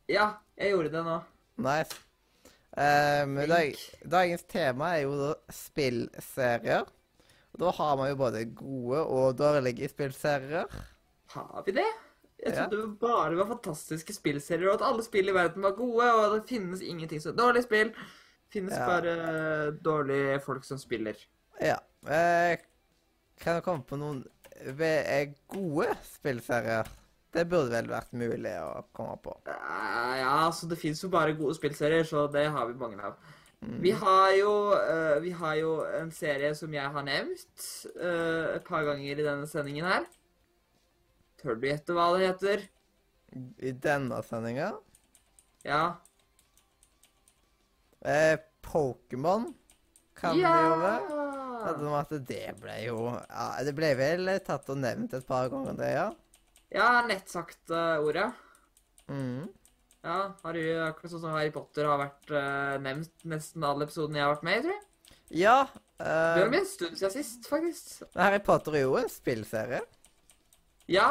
Ja, 0.08 0.36
jeg 0.56 0.74
gjorde 0.74 0.92
det 0.94 1.04
nå. 1.06 1.20
Nice. 1.66 2.02
Um, 2.76 3.38
dag, 3.48 3.72
dagens 4.04 4.42
tema 4.52 4.92
er 4.98 5.06
jo 5.06 5.16
da 5.16 5.30
spillserier. 5.52 6.84
Og 7.56 7.62
da 7.62 7.70
har 7.78 7.94
man 7.96 8.10
jo 8.10 8.18
både 8.20 8.44
gode 8.52 9.00
og 9.00 9.38
dårlige 9.38 9.88
spillserier. 9.88 10.68
Har 11.32 11.62
vi 11.66 11.72
det? 11.78 11.88
Jeg 12.44 12.52
trodde 12.54 12.82
det 12.82 12.98
bare 13.00 13.36
var 13.38 13.46
fantastiske 13.48 14.12
spillserier, 14.12 14.68
og 14.68 14.74
at 14.80 14.86
alle 14.90 15.02
spill 15.06 15.28
i 15.30 15.34
verden 15.34 15.62
var 15.64 15.72
gode, 15.78 16.04
og 16.12 16.34
det 16.34 16.48
finnes 16.50 16.82
ingenting 16.84 17.20
som 17.22 17.36
dårlig 17.36 17.62
spill. 17.64 17.90
Det 17.90 18.52
finnes 18.52 18.76
Ja. 18.76 18.86
bare 18.86 19.72
dårlige 19.82 20.40
folk 20.44 20.64
som 20.64 20.78
spiller. 20.78 21.16
Ja. 21.60 21.78
Eh, 22.06 22.58
kan 23.40 23.56
du 23.56 23.62
komme 23.64 23.82
på 23.88 23.96
noen 23.98 24.24
eh, 24.60 25.32
gode 25.48 25.96
spillserier? 26.04 26.86
Det 27.32 27.48
burde 27.48 27.70
vel 27.72 27.88
vært 27.90 28.12
mulig 28.16 28.52
å 28.62 28.84
komme 28.96 29.16
på. 29.24 29.34
Eh, 29.48 30.12
ja, 30.20 30.46
altså 30.46 30.68
det 30.68 30.78
finnes 30.78 31.02
jo 31.02 31.08
bare 31.12 31.34
gode 31.36 31.56
spillserier, 31.56 32.04
så 32.04 32.26
det 32.32 32.46
har 32.52 32.66
vi 32.66 32.74
mange 32.74 33.00
av. 33.02 33.16
Mm. 33.64 33.80
Vi 33.82 33.90
har 33.90 34.30
jo, 34.36 34.52
eh, 34.76 35.18
vi 35.20 35.30
har 35.30 35.54
jo 35.56 35.72
en 35.84 36.10
serie 36.12 36.54
som 36.54 36.72
jeg 36.72 36.92
har 36.92 37.02
nevnt 37.02 37.86
et 37.96 38.64
par 38.64 38.84
ganger 38.84 39.18
i 39.18 39.24
denne 39.24 39.46
sendingen 39.48 39.84
her. 39.88 40.04
Tør 41.46 41.60
du 41.62 41.68
gjette 41.68 41.94
hva 41.94 42.08
det 42.16 42.26
heter? 42.26 42.62
I 43.62 43.70
denne 43.84 44.18
sendinga 44.26 44.72
Ja. 45.66 45.82
eh, 48.02 48.34
Pokémon 48.66 49.52
kan 50.18 50.34
ja! 50.38 50.50
det 50.50 50.64
jo 50.64 50.78
være. 50.80 51.26
Hadde 51.66 51.92
at 51.98 52.14
det 52.28 52.54
ble 52.60 52.74
jo 52.84 52.96
ja, 53.10 53.46
Det 53.66 53.74
ble 53.76 53.92
vel 53.98 54.30
tatt 54.46 54.70
og 54.72 54.80
nevnt 54.82 55.14
et 55.14 55.26
par 55.28 55.46
ganger, 55.52 55.76
det, 55.78 55.92
ja. 55.94 56.08
Jeg 56.72 56.82
har 56.82 57.06
nett 57.06 57.30
sagt 57.30 57.70
uh, 57.70 58.02
ordet. 58.02 58.26
Mm. 59.06 59.46
Ja, 60.02 60.18
Harry, 60.42 60.64
akkurat 60.82 61.12
sånn 61.12 61.22
som 61.22 61.34
Harry 61.36 61.52
Potter 61.54 61.86
har 61.86 62.00
vært 62.02 62.32
uh, 62.34 62.74
nevnt 62.82 63.26
nesten 63.30 63.64
alle 63.66 63.86
episodene 63.86 64.18
jeg 64.18 64.26
har 64.26 64.34
vært 64.34 64.48
med 64.48 64.58
i, 64.58 64.64
tror 64.66 64.74
jeg. 64.74 65.18
Ja. 65.46 65.58
Det 65.96 66.10
eh, 66.10 66.42
var 66.42 66.58
en 66.58 66.66
stund 66.68 66.98
siden 66.98 67.14
sist, 67.14 67.46
faktisk. 67.48 68.02
Harry 68.18 68.42
Potter 68.44 68.76
er 68.78 68.84
jo 68.84 68.98
en 68.98 69.08
spillserie. 69.10 69.80
Ja. 70.92 71.08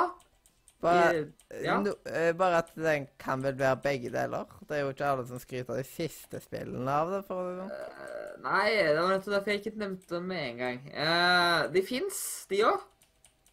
Bare, 0.86 1.22
ja. 1.64 1.78
no, 1.82 1.94
eh, 2.06 2.32
bare 2.38 2.60
at 2.62 2.70
den 2.78 3.08
kan 3.22 3.42
vel 3.42 3.56
være 3.58 3.80
begge 3.82 4.12
deler. 4.14 4.52
Det 4.70 4.78
er 4.78 4.84
jo 4.84 4.92
ikke 4.94 5.08
alle 5.10 5.26
som 5.30 5.42
skryter 5.42 5.74
av 5.74 5.80
de 5.82 5.88
siste 5.90 6.42
spillene 6.44 6.98
av 7.02 7.14
det. 7.14 7.22
for 7.28 7.42
å 7.42 7.48
si 7.48 7.56
det. 7.62 7.80
Eh, 8.06 8.36
nei, 8.46 8.68
det 8.76 9.00
var 9.00 9.14
nettopp 9.16 9.34
derfor 9.38 9.54
jeg 9.54 9.64
ikke 9.64 9.82
nevnte 9.82 10.12
dem 10.14 10.30
med 10.30 10.44
en 10.44 10.62
gang. 10.62 10.84
Uh, 10.94 11.66
de 11.74 11.84
fins, 11.88 12.22
de 12.52 12.62
òg. 12.70 12.86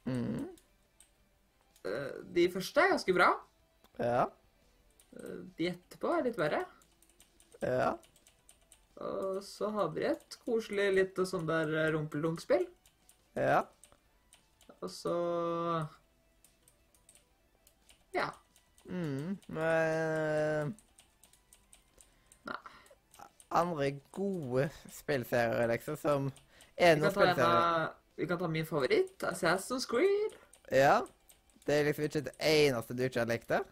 Mm. 0.02 0.48
de 2.34 2.44
første 2.50 2.82
er 2.82 2.90
ganske 2.90 3.12
bra. 3.14 3.28
Ja. 4.02 4.24
De 5.58 5.68
etterpå 5.70 6.10
er 6.16 6.24
litt 6.26 6.38
verre. 6.38 6.64
Ja. 7.62 7.92
Og 9.02 9.40
så 9.46 9.70
hadde 9.74 10.00
de 10.00 10.08
et 10.10 10.36
koselig 10.44 10.88
lite 10.94 11.26
sånn 11.26 11.46
der 11.48 11.72
rumpeldunk-spill. 11.94 12.66
Ja. 13.38 13.62
Og 14.82 14.90
så 14.90 15.16
Ja. 18.14 18.28
Mm. 18.84 19.38
Men 19.48 20.74
Nei. 22.48 22.60
Andre 23.50 23.90
gode 24.12 24.68
spillserier, 24.90 25.66
liksom, 25.70 25.96
som 25.96 26.30
Er 26.76 26.96
noen 26.96 27.12
spillserier 27.14 27.92
vi 28.16 28.26
kan 28.26 28.38
ta 28.38 28.48
min 28.48 28.66
favoritt, 28.66 29.22
Assassin's 29.24 29.86
Creed. 29.88 30.36
Ja. 30.70 31.00
Det 31.66 31.74
er 31.74 31.84
liksom 31.84 32.04
ikke 32.04 32.20
det 32.26 32.34
eneste 32.38 32.94
du 32.94 33.02
ikke 33.06 33.22
har 33.22 33.30
likt 33.30 33.48
der? 33.48 33.64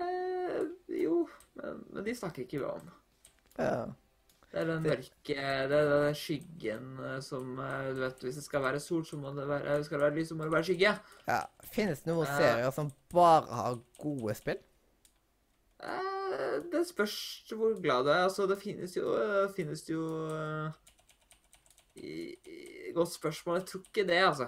Eh, 0.00 0.62
jo, 1.02 1.28
men, 1.54 1.82
men 1.92 2.06
de 2.06 2.14
snakker 2.14 2.42
ikke 2.42 2.58
vi 2.58 2.64
om. 2.64 2.90
Ja. 3.58 3.84
Det 4.56 4.62
er 4.62 4.70
den 4.70 4.86
mørke 4.88 5.34
Det 5.68 5.76
er 5.76 5.90
den 5.90 6.14
skyggen 6.16 6.84
eh, 7.04 7.18
som 7.20 7.58
eh, 7.60 7.88
Du 7.92 8.00
vet, 8.00 8.22
hvis 8.24 8.38
det 8.40 8.44
skal 8.44 8.62
være 8.64 8.80
sol, 8.80 9.02
så 9.04 9.18
må 9.20 9.34
det 9.36 9.44
være 9.48 9.82
Skal 9.84 9.98
det 9.98 10.04
være 10.06 10.16
lys, 10.16 10.28
så 10.28 10.34
må 10.34 10.44
det 10.44 10.52
være 10.52 10.64
skygge. 10.64 10.92
ja. 11.28 11.40
Finnes 11.74 12.00
det 12.00 12.08
noen 12.08 12.24
uh, 12.24 12.38
serier 12.38 12.70
som 12.72 12.88
bare 13.12 13.58
har 13.58 13.76
gode 14.00 14.32
spill? 14.38 14.62
Uh, 15.82 16.62
det 16.72 16.86
spørs 16.88 17.16
hvor 17.52 17.74
glad 17.82 18.06
du 18.06 18.10
er. 18.14 18.22
Altså, 18.22 18.46
det 18.48 18.56
finnes 18.62 18.96
jo 18.96 19.12
Finnes 19.56 19.82
det 19.84 19.92
jo 19.92 20.06
i, 21.96 22.14
i, 22.32 22.92
Godt 22.94 23.12
spørsmål. 23.12 23.58
Jeg 23.58 23.66
tror 23.68 23.82
ikke 23.84 24.06
det, 24.08 24.22
altså. 24.24 24.46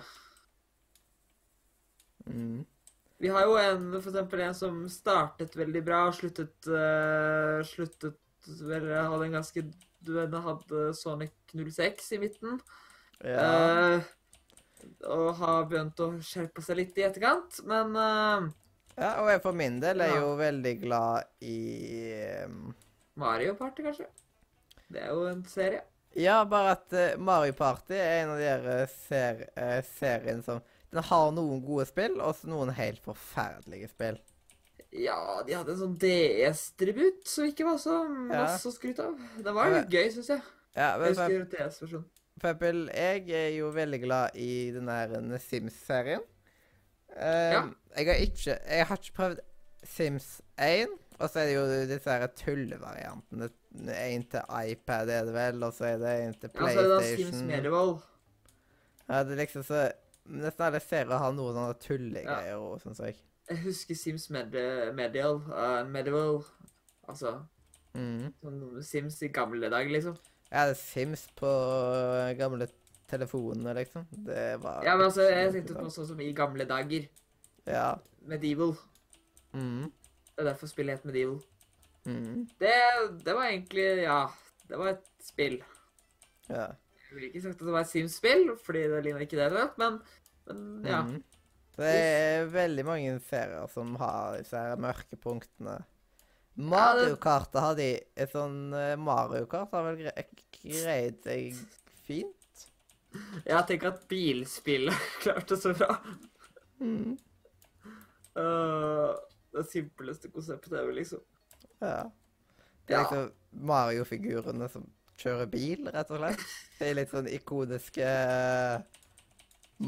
Mm. 2.26 2.64
Vi 3.18 3.28
har 3.34 3.44
jo 3.44 3.58
en, 3.60 3.92
for 4.00 4.08
eksempel 4.08 4.40
en 4.40 4.56
som 4.56 4.80
startet 4.88 5.56
veldig 5.56 5.84
bra, 5.84 6.06
og 6.08 6.16
sluttet 6.16 6.70
uh, 6.70 7.60
Sluttet 7.66 8.16
vel 8.64 8.88
Hadde 8.94 9.28
en 9.28 9.36
ganske 9.36 9.66
Du 10.04 10.12
vet, 10.14 10.34
hadde 10.44 10.84
Sonic 10.94 11.32
06 11.52 12.12
i 12.12 12.20
midten. 12.22 12.60
Ja. 13.24 13.42
Uh, 13.98 14.14
og 15.10 15.32
har 15.40 15.64
begynt 15.70 15.98
å 16.04 16.12
skjerpe 16.22 16.62
seg 16.62 16.78
litt 16.78 16.98
i 17.00 17.04
etterkant, 17.08 17.58
men 17.66 17.96
uh, 17.98 18.46
ja. 18.94 19.10
Og 19.24 19.28
jeg 19.32 19.42
for 19.42 19.58
min 19.58 19.80
del 19.82 20.00
er 20.04 20.12
Ja. 20.14 20.20
jo 20.22 20.36
veldig 20.38 20.74
glad 20.84 21.26
i 21.42 21.58
um, 22.46 22.72
Mario 23.18 23.56
Party, 23.58 23.82
kanskje? 23.86 24.06
Det 24.88 25.02
er 25.02 25.10
jo 25.12 25.26
en 25.28 25.42
serie. 25.50 25.82
Ja, 26.18 26.40
bare 26.48 26.76
at 26.78 26.94
uh, 26.94 27.18
Mario 27.20 27.52
Party 27.58 27.98
er 27.98 28.22
en 28.22 28.32
av 28.36 28.40
de 28.40 28.78
ser, 28.94 29.44
seriene 29.98 30.42
som 30.46 30.62
Den 30.88 31.04
har 31.04 31.32
noen 31.36 31.60
gode 31.66 31.84
spill, 31.90 32.14
og 32.24 32.32
så 32.38 32.48
noen 32.48 32.70
helt 32.78 33.02
forferdelige 33.04 33.90
spill. 33.92 34.16
Ja, 34.92 35.42
de 35.44 35.52
hadde 35.52 35.74
en 35.74 35.80
sånn 35.82 35.96
DS-tribut 36.00 37.26
som 37.28 37.44
ikke 37.44 37.66
var 37.68 37.76
så 37.82 37.98
masse 38.08 38.68
å 38.68 38.72
skryte 38.72 39.04
av. 39.10 39.18
Det 39.44 39.52
var 39.52 39.68
litt 39.74 39.90
gøy, 39.92 40.06
syns 40.14 40.30
jeg. 40.32 40.40
Ja, 40.78 40.94
men 40.96 41.10
jeg 41.10 41.18
husker 41.18 41.44
DS-versjonen. 41.52 42.06
for 42.40 42.48
eksempel, 42.48 42.80
jeg 42.94 43.30
er 43.34 43.48
jo 43.58 43.68
veldig 43.74 44.00
glad 44.04 44.36
i 44.38 44.70
den 44.72 44.86
der 44.88 45.12
eh, 45.18 45.38
Sims-serien. 45.44 46.22
Eh, 47.16 47.52
Ja. 47.52 47.62
Jeg 47.98 48.06
har 48.06 48.14
ikke 48.22 48.54
Jeg 48.68 48.86
har 48.86 48.96
ikke 48.96 49.14
prøvd 49.16 49.38
Sims 49.84 50.40
1. 50.58 50.88
Og 51.18 51.30
så 51.30 51.40
er 51.40 51.46
det 51.48 51.54
jo 51.56 51.62
disse 51.90 52.10
her 52.14 52.26
tullevariantene. 52.38 53.48
En 53.90 54.22
til 54.30 54.40
iPad 54.70 55.10
er 55.10 55.24
det 55.26 55.34
vel, 55.34 55.62
og 55.66 55.72
så 55.74 55.84
er 55.88 55.96
det 55.98 56.12
en 56.28 56.34
til 56.34 56.48
PlayStation. 56.48 56.68
Ja, 56.68 56.74
så 56.74 56.78
er 56.78 56.88
det 56.88 57.16
da 57.18 57.30
Sims. 57.32 57.42
Medieval. 57.48 57.96
Ja, 59.08 59.22
det 59.24 59.32
er 59.34 59.40
liksom 59.46 59.64
så 59.66 59.88
Nesten 60.28 60.60
alle 60.66 60.80
serier 60.84 61.16
har 61.18 61.32
noen 61.32 61.54
sånne 61.56 61.78
tullegreier 61.80 62.58
og 62.60 62.82
sånn, 62.82 62.94
så 62.94 63.06
jeg. 63.08 63.16
Jeg 63.48 63.58
husker 63.64 63.94
Sims 63.96 64.30
med, 64.30 64.52
Medial. 64.94 65.40
Uh, 65.48 65.86
Medieval. 65.88 66.42
Altså 67.08 67.38
Mm. 67.94 68.32
sånn 68.44 68.82
Sims 68.84 69.22
i 69.22 69.28
gamle 69.32 69.70
dager, 69.72 69.88
liksom. 69.90 70.16
Ja, 70.52 70.66
det 70.68 70.74
er 70.76 70.80
Sims 70.80 71.26
på 71.36 71.46
øh, 71.48 72.34
gamle 72.38 72.68
telefoner, 73.08 73.74
liksom. 73.74 74.04
Det 74.26 74.62
var 74.62 74.82
Ja, 74.84 74.94
men 74.96 75.06
altså, 75.08 75.22
jeg 75.22 75.52
tenkte 75.52 75.74
på 75.74 75.88
sånn 75.90 76.06
som 76.06 76.20
i 76.20 76.32
gamle 76.36 76.64
dager. 76.68 77.08
Ja. 77.66 77.94
Medieval. 78.28 78.74
Mm. 79.52 79.88
Det 80.36 80.44
er 80.44 80.50
derfor 80.52 80.66
spillet 80.70 80.98
het 80.98 81.04
Medieval. 81.08 81.40
Mm. 82.06 82.44
Det, 82.60 82.74
det 83.24 83.34
var 83.34 83.48
egentlig 83.48 84.02
Ja, 84.04 84.26
det 84.68 84.78
var 84.78 84.88
et 84.92 85.08
spill. 85.24 85.58
Ja. 86.48 86.68
Jeg 87.08 87.16
ville 87.16 87.28
ikke 87.32 87.42
sagt 87.42 87.60
at 87.60 87.66
det 87.66 87.72
var 87.72 87.80
et 87.80 87.88
Sims-spill, 87.90 88.50
fordi 88.64 88.84
det 88.92 89.02
ligner 89.04 89.24
ikke 89.24 89.40
det, 89.40 89.50
vet, 89.52 89.78
men, 89.80 89.98
men 90.46 90.86
ja. 90.86 91.02
Mm. 91.02 91.22
Det 91.78 91.92
er 91.94 92.48
veldig 92.50 92.84
mange 92.86 93.12
serier 93.28 93.68
som 93.70 93.92
har 94.00 94.38
disse 94.40 94.58
her 94.58 94.80
mørke 94.82 95.16
punktene. 95.22 95.76
Mario 96.58 97.14
Kart 97.22 97.54
har 97.54 97.76
de 97.78 97.92
et 98.18 98.32
sånn 98.34 98.72
øh, 98.74 98.96
Mario 98.98 99.46
Kart 99.50 99.70
har 99.76 99.84
vel 99.86 100.00
gre 100.00 100.24
greid 100.58 101.20
seg 101.22 101.54
fint. 102.08 102.64
Jeg 103.46 103.62
tenker 103.68 103.92
at 103.92 104.02
bilspill 104.10 104.90
klarte 105.22 105.56
så 105.60 105.70
bra. 105.78 105.94
Mm. 106.82 107.14
Uh, 108.38 109.14
det 109.54 109.64
simpleste 109.70 110.30
konseptet 110.34 110.74
er 110.78 110.84
vel 110.86 110.98
liksom 111.00 111.22
Ja. 111.82 112.04
Det 112.86 112.94
er 112.94 112.98
Ja. 112.98 113.02
liksom 113.06 113.66
Mario-figurene 113.70 114.68
som 114.70 114.84
kjører 115.18 115.48
bil, 115.50 115.88
rett 115.94 116.10
og 116.14 116.20
slett. 116.20 116.42
De 116.78 116.90
litt 116.94 117.10
sånn 117.14 117.26
ikoniske 117.30 118.04
øh, 118.06 118.78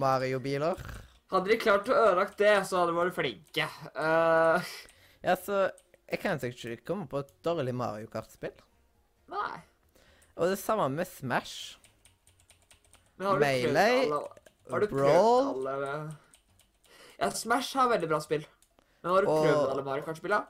Mario-biler. 0.00 0.78
Hadde 1.30 1.46
de 1.52 1.56
klart 1.62 1.88
å 1.90 1.94
ødelagt 1.94 2.38
det, 2.40 2.54
så 2.66 2.80
hadde 2.80 2.90
de 2.92 2.98
vært 2.98 3.14
flinke. 3.14 3.66
Uh... 3.94 4.70
Ja, 5.22 5.36
så 5.38 5.68
jeg 6.10 6.18
kan 6.22 6.40
sikkert 6.42 6.72
ikke 6.78 6.88
komme 6.90 7.06
på 7.10 7.20
et 7.22 7.30
dårlig 7.46 7.74
Mario 7.76 8.08
Kart-spill. 8.10 8.56
nei. 9.30 9.60
Og 10.40 10.48
det 10.48 10.56
samme 10.58 10.86
med 10.94 11.04
Smash. 11.06 11.76
Men 13.18 13.26
har 13.28 13.36
du 13.36 13.44
prøvd 13.44 13.74
Melee, 13.76 14.04
alle 14.06 14.20
Har 14.72 14.80
du 14.80 14.86
Brawl 14.88 15.58
prøvd 15.60 15.66
alle 15.68 15.98
Ja, 17.20 17.28
Smash 17.36 17.74
har 17.76 17.90
veldig 17.92 18.08
bra 18.08 18.20
spill. 18.24 18.46
Men 19.02 19.12
har 19.12 19.26
du 19.26 19.28
Og- 19.28 19.42
prøvd 19.44 19.72
alle 19.74 19.84
Mario 19.84 20.06
Kart-spillene? 20.06 20.46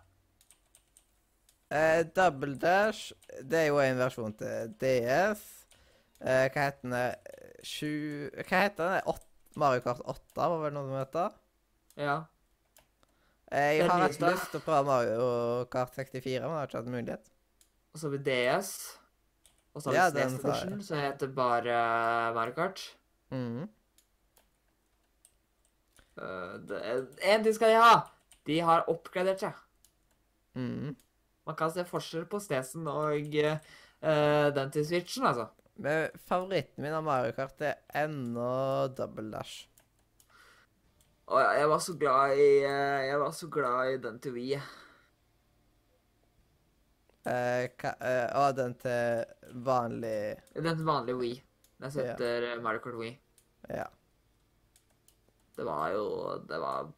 eh, 1.71 2.03
Double 2.15 2.55
Dash, 2.59 3.13
det 3.43 3.59
er 3.59 3.67
jo 3.67 3.79
en 3.83 3.99
versjon 3.99 4.33
til 4.39 4.73
DS. 4.81 5.43
Eh, 6.21 6.47
hva 6.55 6.69
heter 6.69 6.83
den? 6.83 7.15
Sju 7.67 8.31
Hva 8.47 8.63
heter 8.69 8.95
den? 8.95 9.03
Mario 9.59 9.83
Kart 9.85 10.03
8 10.05 10.21
var 10.37 10.61
vel 10.63 10.75
noe 10.77 10.87
som 10.87 10.99
heter? 10.99 11.35
Ja. 11.99 12.17
Jeg 13.51 13.83
har 13.83 14.05
hatt 14.05 14.23
lyst 14.23 14.53
til 14.53 14.61
å 14.61 14.63
prøve 14.63 14.87
Mario 14.87 15.27
Kart 15.73 15.97
64, 15.97 16.45
men 16.45 16.55
har 16.55 16.71
ikke 16.71 16.83
hatt 16.83 16.93
mulighet. 16.93 17.31
Og 17.91 17.99
så 17.99 18.07
har 18.07 18.15
vi 18.15 18.23
DS. 18.29 18.71
Og 19.75 19.83
så 19.83 19.91
har 19.91 19.97
vi 19.97 19.99
ja, 19.99 20.07
SNES. 20.11 20.39
Edition, 20.39 20.81
som 20.87 21.03
heter 21.03 21.35
bare 21.35 21.83
Mario 22.37 22.55
Kart. 22.55 22.85
Mhm. 23.35 23.69
Uh, 26.21 27.07
en 27.23 27.45
ting 27.45 27.55
skal 27.57 27.73
de 27.73 27.81
ha! 27.81 27.93
De 28.47 28.59
har 28.61 28.89
oppgradert 28.93 29.43
seg. 29.43 29.61
Mhm. 30.59 30.95
Man 31.49 31.57
kan 31.57 31.73
se 31.75 31.83
forskjell 31.89 32.27
på 32.31 32.39
Stesen 32.43 32.87
og 32.91 33.35
uh, 33.41 34.49
den 34.55 34.71
til 34.75 34.87
Switchen, 34.87 35.27
altså. 35.27 35.49
Men 35.81 36.11
favoritten 36.29 36.85
min 36.85 36.93
av 36.93 37.05
Mario 37.07 37.33
Kart 37.37 37.63
er 37.65 37.79
ennå 38.03 38.51
Double 38.99 39.31
Dash. 39.33 39.63
Å 41.31 41.39
jeg, 41.41 41.61
jeg 41.63 41.71
var 41.71 41.81
så 41.87 41.95
glad 42.01 42.41
i 42.43 42.49
eh, 42.67 43.05
Jeg 43.07 43.19
var 43.23 43.33
så 43.39 43.49
glad 43.55 43.93
i 43.95 43.99
den 44.03 44.19
til 44.21 44.35
Wii. 44.35 44.59
Eh, 47.31 47.69
hva, 47.79 47.93
eh, 48.01 48.27
og 48.41 48.57
den 48.57 48.75
til 48.81 49.25
vanlig 49.65 50.17
Den 50.57 50.71
til 50.77 50.87
vanlig 50.89 51.17
Wii. 51.21 51.41
Den 51.81 51.93
heter 51.97 52.47
Ja. 52.47 52.53
eh, 52.55 52.63
Mario 52.65 52.83
Kart 52.85 52.99
Wii. 53.01 53.13
Ja. 53.69 53.87
Det 55.57 55.65
var 55.69 55.91
jo 55.93 56.05
Det 56.49 56.59
var 56.61 56.93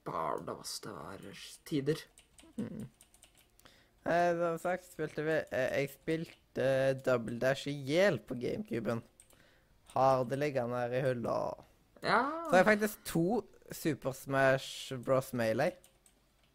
ass. 0.60 0.80
Det 0.80 0.90
var 0.92 1.18
tider. 1.64 1.98
Mm. 2.56 2.88
Eh, 4.04 4.30
som 4.38 4.58
sagt 4.58 4.90
spilte 4.90 5.22
vi 5.22 5.38
eh, 5.50 5.68
Jeg 5.80 5.90
spilte 5.90 6.38
Double 6.56 7.38
Dash 7.40 7.66
i 7.70 7.74
hjel 7.86 8.18
på 8.26 8.34
GameCuben. 8.40 9.02
Har 9.94 10.24
det 10.24 10.38
liggende 10.40 10.76
her 10.80 10.92
i 10.98 11.00
hylla. 11.04 11.36
Ja. 12.02 12.20
Så 12.48 12.50
har 12.50 12.62
jeg 12.62 12.68
faktisk 12.70 13.04
to 13.08 13.24
Super 13.72 14.12
Smash 14.12 14.94
Bros. 15.04 15.32
Melee. 15.32 15.72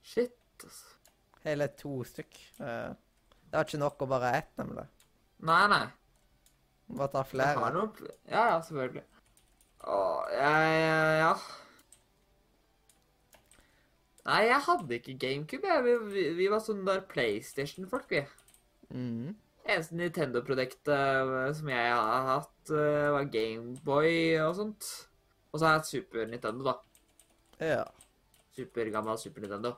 Shit, 0.04 0.34
altså. 0.64 0.94
Hele 1.44 1.68
to 1.80 2.04
stykk. 2.04 2.38
Eh, 2.60 2.90
det 3.48 3.54
var 3.56 3.64
ikke 3.68 3.80
nok 3.80 4.02
å 4.04 4.08
bare 4.10 4.32
ha 4.34 4.40
ett, 4.42 4.50
nemlig. 4.60 4.84
Nei, 5.48 5.62
nei. 5.72 5.86
Må 6.98 7.08
ta 7.12 7.22
Jeg 7.24 7.32
flere. 7.34 7.60
har 7.60 7.74
noe 7.76 8.12
Ja, 8.28 8.44
ja, 8.54 8.60
selvfølgelig. 8.64 9.04
Å, 9.88 9.98
jeg 10.34 11.22
Ja. 11.22 11.34
Nei, 14.28 14.42
jeg 14.50 14.62
hadde 14.66 14.96
ikke 14.98 15.18
GameCube. 15.22 15.76
Vi, 15.86 15.94
vi, 16.12 16.24
vi 16.42 16.48
var 16.52 16.60
sånn 16.64 16.82
der 16.88 17.00
PlayStation-folk, 17.08 18.10
vi. 18.12 18.24
Mhm. 18.92 19.36
Eneste 19.68 19.98
Nintendo-produktet 20.00 20.94
eh, 20.96 21.54
som 21.58 21.70
jeg 21.70 21.92
har 21.92 22.28
hatt, 22.32 22.72
eh, 22.72 23.12
var 23.12 23.30
Gameboy 23.32 24.40
og 24.46 24.56
sånt. 24.56 24.90
Og 25.52 25.60
så 25.60 25.66
har 25.66 25.74
jeg 25.74 25.80
hatt 25.82 25.92
Super 25.92 26.28
Nintendo, 26.32 26.72
da. 26.72 26.76
Ja. 27.60 27.84
Supergammal 28.56 29.20
Super 29.20 29.42
Nintendo. 29.42 29.76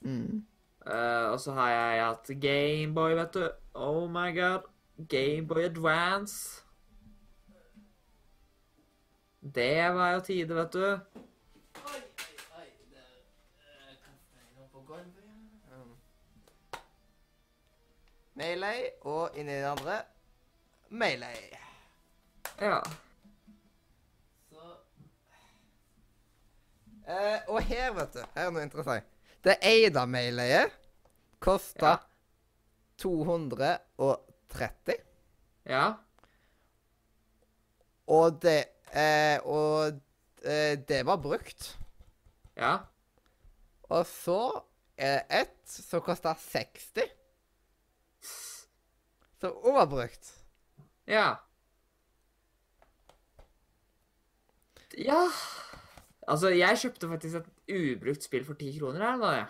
Mm. 0.00 0.44
Uh, 0.86 1.32
og 1.32 1.40
så 1.40 1.52
har 1.52 1.70
jeg 1.70 2.04
hatt 2.04 2.30
Gameboy, 2.40 3.14
vet 3.18 3.34
du. 3.34 3.48
Oh 3.74 4.10
my 4.10 4.30
god. 4.40 4.60
Gameboy 5.08 5.64
Advance. 5.64 6.62
Det 9.54 9.94
var 9.94 10.12
jo 10.12 10.20
tide, 10.20 10.54
vet 10.54 10.72
du. 10.72 10.84
Oi, 10.84 11.00
oi, 11.94 12.36
oi. 12.58 12.68
Der 12.94 13.98
kastet 14.02 14.38
jeg 14.38 14.46
noe 14.56 14.68
på 14.72 14.80
gulvet. 14.86 15.22
Um. 15.72 15.92
Melee, 18.36 18.90
og 19.08 19.36
inni 19.38 19.52
den 19.56 19.64
andre 19.70 20.02
Melee. 20.90 21.58
Ja. 22.60 22.80
Så 24.50 24.66
eh, 27.08 27.40
Og 27.48 27.62
her, 27.62 27.92
vet 27.96 28.12
du, 28.14 28.20
her 28.34 28.46
er 28.46 28.50
noe 28.54 28.62
interessant. 28.66 29.04
Det 29.46 29.56
Melee 30.08 30.66
kosta 31.40 31.86
Ja. 31.94 31.96
230, 32.98 34.94
Ja. 35.66 35.92
og 38.06 38.38
det 38.42 38.64
eh, 38.92 39.38
Og 39.44 40.00
eh, 40.42 40.78
det 40.88 41.02
var 41.06 41.16
brukt. 41.16 41.78
Ja. 42.56 42.76
Og 43.82 44.06
så 44.06 44.62
er 44.96 45.18
det 45.18 45.26
ett 45.42 45.68
som 45.68 46.00
kosta 46.00 46.34
60. 46.34 47.02
Så 49.46 49.52
overbrukt. 49.52 50.44
Ja. 51.06 51.34
Ja 54.98 55.20
Altså, 56.28 56.48
jeg 56.48 56.78
kjøpte 56.78 57.08
faktisk 57.08 57.36
et 57.36 57.74
ubrukt 57.76 58.24
spill 58.24 58.44
for 58.44 58.58
ti 58.58 58.72
kroner 58.78 59.04
her 59.04 59.20
nå, 59.20 59.28
jeg. 59.36 59.46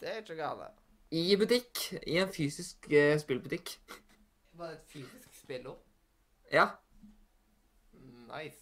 Det 0.00 0.10
er 0.12 0.20
ikke 0.20 0.36
galt. 0.36 0.82
I 1.10 1.36
butikk. 1.40 1.86
I 2.06 2.18
en 2.20 2.34
fysisk 2.34 2.90
uh, 2.92 3.16
spillbutikk. 3.20 3.72
Var 4.52 4.74
det 4.74 4.76
et 4.76 4.92
fysisk 4.92 5.40
spill 5.40 5.70
òg? 5.72 5.78
Ja. 6.52 6.66
Nice. 8.28 8.60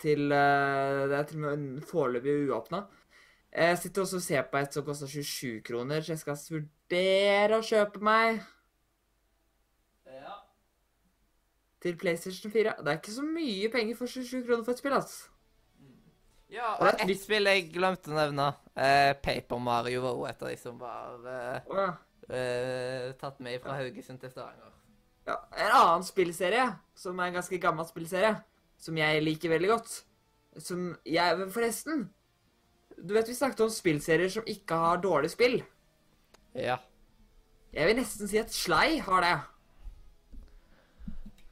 Til 0.00 0.32
uh, 0.32 1.04
Det 1.10 1.18
er 1.18 1.28
til 1.28 1.44
og 1.44 1.58
med 1.58 1.82
foreløpig 1.90 2.38
uåpna. 2.48 2.86
Jeg 3.52 3.78
sitter 3.78 4.02
også 4.02 4.16
og 4.16 4.22
ser 4.22 4.48
på 4.48 4.64
et 4.64 4.74
som 4.74 4.88
koster 4.88 5.06
27 5.06 5.60
kroner, 5.68 6.00
så 6.00 6.12
jeg 6.12 6.18
skal 6.24 6.64
vurdere 6.90 7.58
å 7.58 7.64
kjøpe 7.64 8.00
meg 8.04 8.40
Ja. 10.06 10.34
til 11.80 11.96
PlayStation 11.96 12.50
4. 12.52 12.74
Det 12.82 12.88
er 12.92 12.98
ikke 12.98 13.12
så 13.14 13.22
mye 13.22 13.68
penger 13.72 13.96
for 13.96 14.06
27 14.06 14.44
kroner 14.46 14.64
for 14.64 14.72
et 14.72 14.78
spill, 14.78 14.92
altså. 14.92 15.28
Ja, 16.50 16.74
Og 16.74 16.80
og 16.82 16.86
et 16.88 17.00
ett 17.00 17.08
nytt- 17.08 17.22
spill 17.24 17.44
jeg 17.46 17.72
glemte 17.72 18.10
å 18.10 18.14
nevne. 18.14 18.54
Eh, 18.76 19.14
Paper 19.14 19.58
Mario 19.58 20.00
var 20.02 20.12
også 20.14 20.28
et 20.30 20.42
av 20.42 20.48
de 20.48 20.56
som 20.56 20.78
var 20.78 21.26
eh, 21.26 21.60
oh, 21.68 21.76
ja. 21.76 21.96
eh, 22.36 23.12
tatt 23.14 23.40
med 23.40 23.60
fra 23.62 23.72
Haugesund 23.74 24.20
til 24.20 24.30
Stavanger. 24.30 24.70
Ja, 25.26 25.36
En 25.56 25.70
annen 25.72 26.04
spillserie, 26.04 26.78
som 26.94 27.18
er 27.18 27.24
en 27.26 27.34
ganske 27.34 27.58
gammel 27.58 27.86
spillserie, 27.86 28.36
som 28.78 28.94
jeg 28.96 29.22
liker 29.22 29.48
veldig 29.48 29.68
godt 29.68 30.02
Som 30.58 30.96
jeg 31.06 31.50
Forresten, 31.50 32.10
du 33.02 33.14
vet 33.14 33.26
vi 33.26 33.32
snakket 33.34 33.60
om 33.60 33.70
spillserier 33.70 34.28
som 34.30 34.44
ikke 34.46 34.74
har 34.76 34.98
dårlig 34.98 35.30
spill. 35.30 35.64
Ja. 36.54 36.78
Jeg 37.74 37.88
vil 37.90 37.96
nesten 37.98 38.30
si 38.30 38.38
at 38.38 38.52
Slei 38.54 38.98
har 39.02 39.24
det. 39.24 39.34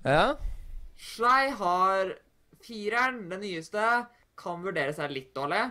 Ja? 0.07 0.25
Slei 0.99 1.51
har 1.59 2.13
fireren, 2.63 3.25
den 3.31 3.43
nyeste, 3.43 3.87
kan 4.39 4.63
vurdere 4.63 4.95
seg 4.95 5.11
litt 5.15 5.33
dårlig. 5.35 5.65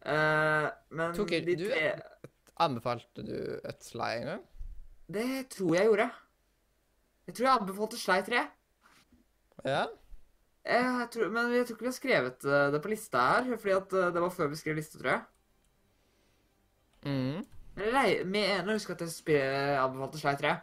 Uh, 0.00 0.68
men 0.96 1.12
Tok 1.16 1.32
de 1.44 1.56
du- 1.60 1.66
tre 1.68 1.90
Anbefalte 2.60 3.20
du 3.24 3.36
et 3.68 3.84
Slei 3.84 4.14
en 4.20 4.26
gang? 4.30 4.44
Det 5.10 5.26
tror 5.52 5.74
jeg 5.76 5.88
gjorde. 5.88 6.06
Jeg 7.26 7.34
tror 7.36 7.46
jeg 7.46 7.60
anbefalte 7.60 7.98
Slei 8.00 8.20
3. 8.26 8.42
Ja? 9.64 9.82
Jeg 10.64 11.08
tror, 11.14 11.30
men 11.32 11.52
jeg 11.54 11.66
tror 11.66 11.76
ikke 11.76 11.86
vi 11.86 11.90
har 11.90 11.96
skrevet 11.96 12.44
eh, 12.44 12.66
det 12.74 12.80
på 12.84 12.90
lista 12.92 13.22
her, 13.32 13.56
fordi 13.56 13.74
at 13.76 13.92
eh, 13.96 14.10
det 14.14 14.22
var 14.22 14.32
før 14.34 14.50
vi 14.52 14.58
skrev 14.60 14.76
liste, 14.76 15.00
tror 15.00 15.10
jeg. 15.10 15.22
Mm. 17.08 17.46
Men 17.80 18.32
vi 18.32 18.42
er 18.44 18.60
enige 18.60 18.76
om 18.76 18.94
at 18.94 19.00
jeg 19.04 19.08
sp- 19.08 19.34
anbefalte 19.80 20.20
Sly 20.20 20.34
3. 20.40 20.54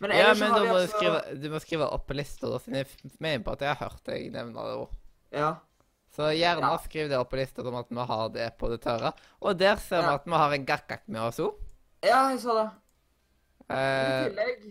Men 0.00 0.12
Ja, 0.12 0.34
men 0.36 0.52
da 0.52 0.60
vi 0.60 0.68
må 0.68 0.74
du 0.74 0.80
altså 0.82 0.96
skrive, 0.98 1.20
du 1.40 1.46
må 1.54 1.60
skrive 1.64 1.86
opp 1.96 2.06
på 2.06 2.14
lista, 2.18 2.50
da, 2.52 2.58
siden 2.60 2.82
jeg 2.82 3.12
mener 3.18 3.44
på 3.46 3.52
at 3.56 3.62
jeg 3.64 3.72
har 3.72 3.88
hørt 3.88 4.02
deg 4.10 4.26
nevne 4.34 4.52
det 4.66 4.74
òg. 4.76 4.90
Ja. 5.32 5.54
Så 6.16 6.30
gjerne 6.36 6.68
Ja. 6.68 6.76
skriv 6.84 7.08
det 7.08 7.16
opp 7.18 7.30
på 7.32 7.36
lista 7.40 7.62
om 7.64 7.74
at 7.80 7.88
vi 7.88 8.04
har 8.10 8.28
det 8.32 8.50
på 8.60 8.68
det 8.72 8.80
tørre. 8.84 9.12
Og 9.40 9.56
der 9.58 9.76
ser 9.76 10.02
vi 10.02 10.08
Ja. 10.08 10.14
at 10.20 10.24
vi 10.26 10.32
har 10.32 10.52
en 10.52 10.66
gakkak 10.66 11.02
med 11.08 11.20
oss 11.20 11.38
òg. 11.40 11.54
ja, 12.04 12.28
jeg 12.30 12.40
så 12.40 12.54
det. 12.62 12.70
I 13.68 13.74
Eh, 13.74 14.28
tillegg 14.28 14.66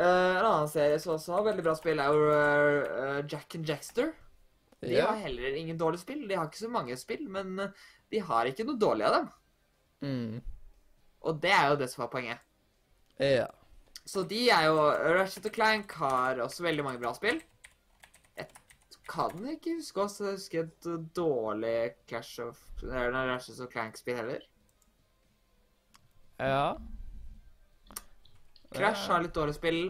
uh, 0.00 0.36
En 0.36 0.44
annen 0.44 0.68
serie 0.68 0.98
som 0.98 1.14
også 1.14 1.32
har 1.32 1.42
veldig 1.44 1.62
bra 1.64 1.74
spill, 1.74 1.98
er 2.00 2.06
jo 2.12 3.20
uh, 3.20 3.22
Jack 3.28 3.54
and 3.54 3.64
Jackster. 3.66 4.12
De 4.82 4.92
ja. 4.94 5.06
har 5.06 5.16
heller 5.22 5.56
ingen 5.56 5.78
dårlige 5.78 6.00
spill. 6.00 6.26
De 6.28 6.34
har 6.34 6.46
ikke 6.46 6.58
så 6.66 6.70
mange 6.70 6.96
spill, 6.96 7.28
men 7.28 7.72
de 8.10 8.18
har 8.18 8.44
ikke 8.46 8.64
noe 8.66 8.78
dårlig 8.80 9.04
av 9.06 9.12
dem. 9.14 9.28
Mm. 10.02 10.42
Og 11.20 11.40
det 11.42 11.52
er 11.52 11.68
jo 11.70 11.78
det 11.80 11.90
som 11.92 12.04
er 12.04 12.12
poenget. 12.12 12.38
Ja. 13.20 13.46
Så 14.08 14.22
de 14.28 14.46
er 14.50 14.66
jo 14.70 14.76
Ratchet 15.18 15.46
og 15.50 15.54
Clank 15.54 15.92
har 16.00 16.40
også 16.40 16.64
veldig 16.64 16.84
mange 16.86 17.02
bra 17.02 17.12
spill. 17.14 17.42
Jeg 18.38 18.46
kan 19.10 19.44
ikke 19.52 19.74
huske 19.80 20.00
også, 20.04 20.24
jeg 20.30 20.38
husker 20.38 20.68
et 20.68 20.88
dårlig 21.16 21.74
Clash 22.08 22.40
of 22.44 22.60
eller 22.82 23.34
Ratchet 23.34 23.60
og 23.60 23.72
Clank-spill 23.72 24.16
heller. 24.22 24.46
Ja. 26.40 26.76
Crash 28.70 29.10
har 29.10 29.20
litt 29.24 29.34
dårlig 29.36 29.56
spill. 29.58 29.80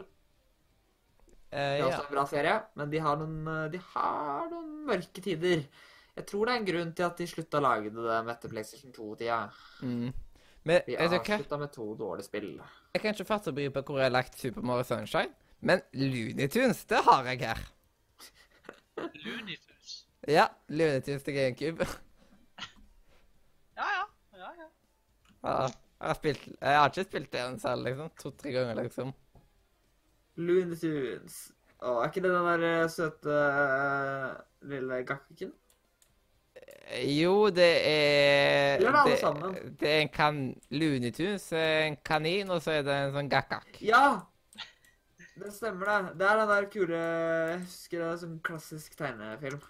Eh, 1.50 1.76
Det 1.76 1.82
er 1.82 1.86
også 1.86 2.06
en 2.06 2.14
bra 2.14 2.24
serie, 2.30 2.56
men 2.78 2.90
de 2.90 2.98
har 3.04 3.20
noen, 3.20 3.70
de 3.70 3.80
har 3.92 4.50
noen 4.50 4.72
mørke 4.88 5.22
tider. 5.22 5.62
Jeg 6.16 6.26
tror 6.26 6.46
det 6.46 6.54
er 6.54 6.60
en 6.60 6.68
grunn 6.68 6.92
til 6.96 7.06
at 7.06 7.20
de 7.20 7.26
slutta 7.30 7.60
å 7.60 7.64
lage 7.64 7.92
det 7.94 8.18
etter 8.34 8.52
PlayStation 8.52 8.92
2-tida. 8.96 9.38
Mm. 9.86 10.10
Men 10.62 10.80
Vi 10.86 10.96
avslutta 10.96 11.56
med 11.58 11.72
to 11.72 11.94
dårlige 11.96 12.26
spill. 12.28 12.50
Jeg 12.94 13.02
kan 13.02 13.14
ikke 13.14 13.24
fatte 13.24 13.48
og 13.48 13.60
på 13.72 13.82
hvor 13.86 13.98
jeg 13.98 14.10
har 14.10 14.12
lagt 14.12 14.38
Super 14.38 14.60
Mario 14.60 14.84
Sunshine, 14.84 15.32
men 15.60 15.80
Looney 15.92 16.48
Tunes, 16.48 16.84
det 16.84 17.00
har 17.06 17.24
jeg 17.24 17.40
her. 17.40 17.60
Looney 19.24 19.56
Tunes. 19.56 20.06
Ja, 20.28 20.46
Looney 20.68 21.00
Tunes 21.00 21.22
til 21.22 21.34
GameCube. 21.34 21.86
Ja, 23.76 23.86
ja. 23.96 24.04
ja, 24.36 24.50
ja. 24.58 24.68
Ja. 25.44 25.70
Jeg 26.00 26.08
har, 26.08 26.14
spilt, 26.14 26.44
jeg 26.60 26.76
har 26.78 26.88
ikke 26.88 27.04
spilt 27.04 27.32
det 27.32 27.60
selv, 27.60 27.84
liksom. 27.84 28.12
To-tre 28.20 28.52
ganger, 28.52 28.82
liksom. 28.82 29.14
Looney 30.36 30.76
Tunes. 30.76 31.40
Å, 31.80 31.94
er 32.02 32.10
ikke 32.10 32.22
det 32.24 32.30
den 32.34 32.46
der 32.48 32.64
eh, 32.68 32.88
søte 32.92 33.36
uh, 33.36 34.40
lille 34.68 35.00
gakkiken? 35.08 35.52
Jo, 37.06 37.50
det 37.54 37.70
er 37.86 38.80
er 38.80 38.80
det 38.80 38.88
alle 38.88 39.10
det, 39.12 39.18
sammen? 39.20 39.54
det 39.80 39.90
er 39.90 40.00
en 40.00 40.08
kan... 40.10 40.40
Looney 40.70 41.12
Tunes 41.14 41.52
er 41.52 41.86
en 41.86 41.96
kanin, 42.04 42.50
og 42.50 42.62
så 42.64 42.80
er 42.80 42.82
det 42.86 42.96
en 42.96 43.14
sånn 43.14 43.30
gakkak. 43.30 43.78
Ja! 43.84 44.22
Det 45.40 45.52
stemmer, 45.54 45.86
det. 45.86 46.18
Det 46.20 46.26
er 46.26 46.40
den 46.40 46.50
der 46.50 46.66
kule 46.72 46.96
Jeg 46.96 47.60
husker 47.62 48.02
det 48.02 48.08
er 48.08 48.18
sånn 48.20 48.40
klassisk 48.44 48.96
tegnefilm. 48.98 49.62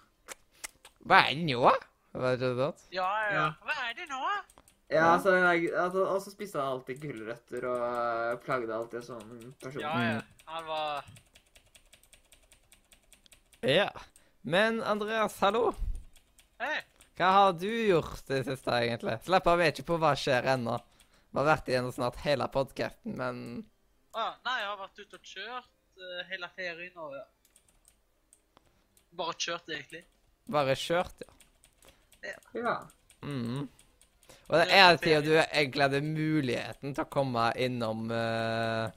Hva 1.07 1.21
er 1.29 1.37
det 1.37 1.45
nå? 1.47 1.69
Var 2.11 2.35
det 2.35 2.49
ikke 2.49 2.57
sånn? 2.57 2.81
Ja, 2.97 3.07
ja. 3.29 3.31
Ja. 3.37 3.45
Hva 3.63 3.77
er 3.85 3.95
det 3.95 4.07
nå? 4.09 4.23
Ja, 4.91 5.19
så 5.23 5.31
den 5.31 5.45
altså, 5.47 6.03
Og 6.03 6.19
så 6.25 6.33
spiste 6.33 6.59
han 6.59 6.73
alltid 6.75 6.99
gulrøtter 7.05 7.67
og 7.69 7.85
eh, 7.87 8.33
plagde 8.43 8.75
alltid 8.75 8.99
en 8.99 9.07
sånn 9.07 9.53
person. 9.61 9.83
Ja, 9.85 9.93
ja. 10.03 10.19
Han 10.51 10.67
var 10.67 11.05
Ja. 13.61 13.89
Men 14.41 14.81
Andreas, 14.83 15.37
hallo. 15.39 15.69
Hei. 16.59 16.81
Hva 17.19 17.27
har 17.35 17.51
du 17.59 17.67
gjort 17.69 18.23
det 18.27 18.43
siste, 18.47 18.71
egentlig? 18.85 19.17
Slipp 19.25 19.47
av, 19.51 19.59
vi 19.59 19.65
er 19.67 19.73
ikke 19.75 19.87
på 19.91 19.97
hva 20.01 20.13
skjer 20.17 20.47
ennå. 20.55 20.77
Vi 21.31 21.39
har 21.39 21.47
vært 21.47 21.69
igjennom 21.71 21.93
snart 21.95 22.17
hele 22.25 22.47
podkasten, 22.51 23.13
men 23.19 23.43
Å, 24.11 24.23
nei, 24.45 24.55
jeg 24.59 24.67
har 24.67 24.79
vært 24.81 24.99
ute 25.03 25.19
og 25.19 25.29
kjørt 25.33 26.01
uh, 26.01 26.23
hele 26.31 26.49
ferien 26.55 26.97
og 26.99 27.13
ja. 27.15 27.27
Bare 29.19 29.35
kjørt, 29.43 29.69
egentlig. 29.71 30.01
bare 30.51 30.75
kjørt, 30.79 31.23
ja. 32.23 32.33
Ja. 32.55 32.75
Mhm. 33.23 33.67
Og 34.51 34.57
det 34.59 34.65
er 34.75 34.97
tida 34.99 35.21
du 35.23 35.31
egentlig 35.39 35.83
hadde 35.85 36.01
muligheten 36.03 36.93
til 36.95 37.03
å 37.05 37.11
komme 37.11 37.45
innom 37.63 38.09
uh, 38.11 38.89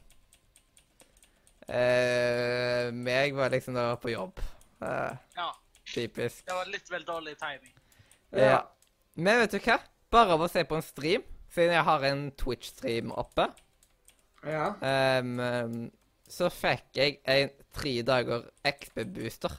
uh, 1.70 2.88
meg 2.94 3.36
var 3.38 3.54
liksom 3.54 3.78
da 3.78 3.92
på 4.02 4.10
jobb. 4.14 4.42
Uh, 4.82 5.14
Ja. 5.38 5.52
typisk. 5.94 6.42
Det 6.46 6.54
var 6.58 6.66
litt 6.72 6.90
vel 6.90 7.06
dårlig 7.06 7.36
timing. 7.38 7.73
Ja. 8.36 8.62
Men 9.15 9.39
vet 9.44 9.55
du 9.55 9.59
hva? 9.62 9.78
Bare 10.11 10.35
av 10.36 10.43
å 10.43 10.48
se 10.51 10.65
på 10.66 10.77
en 10.78 10.82
stream, 10.86 11.23
siden 11.55 11.74
jeg 11.77 11.86
har 11.86 12.06
en 12.09 12.24
Twitch-stream 12.32 13.12
oppe, 13.19 13.48
Ja. 14.44 14.74
ehm, 14.82 15.90
så 16.28 16.51
fikk 16.51 16.98
jeg 16.98 17.20
en 17.24 17.51
tre 17.73 18.02
dager 18.02 18.51
XP-booster. 18.65 19.52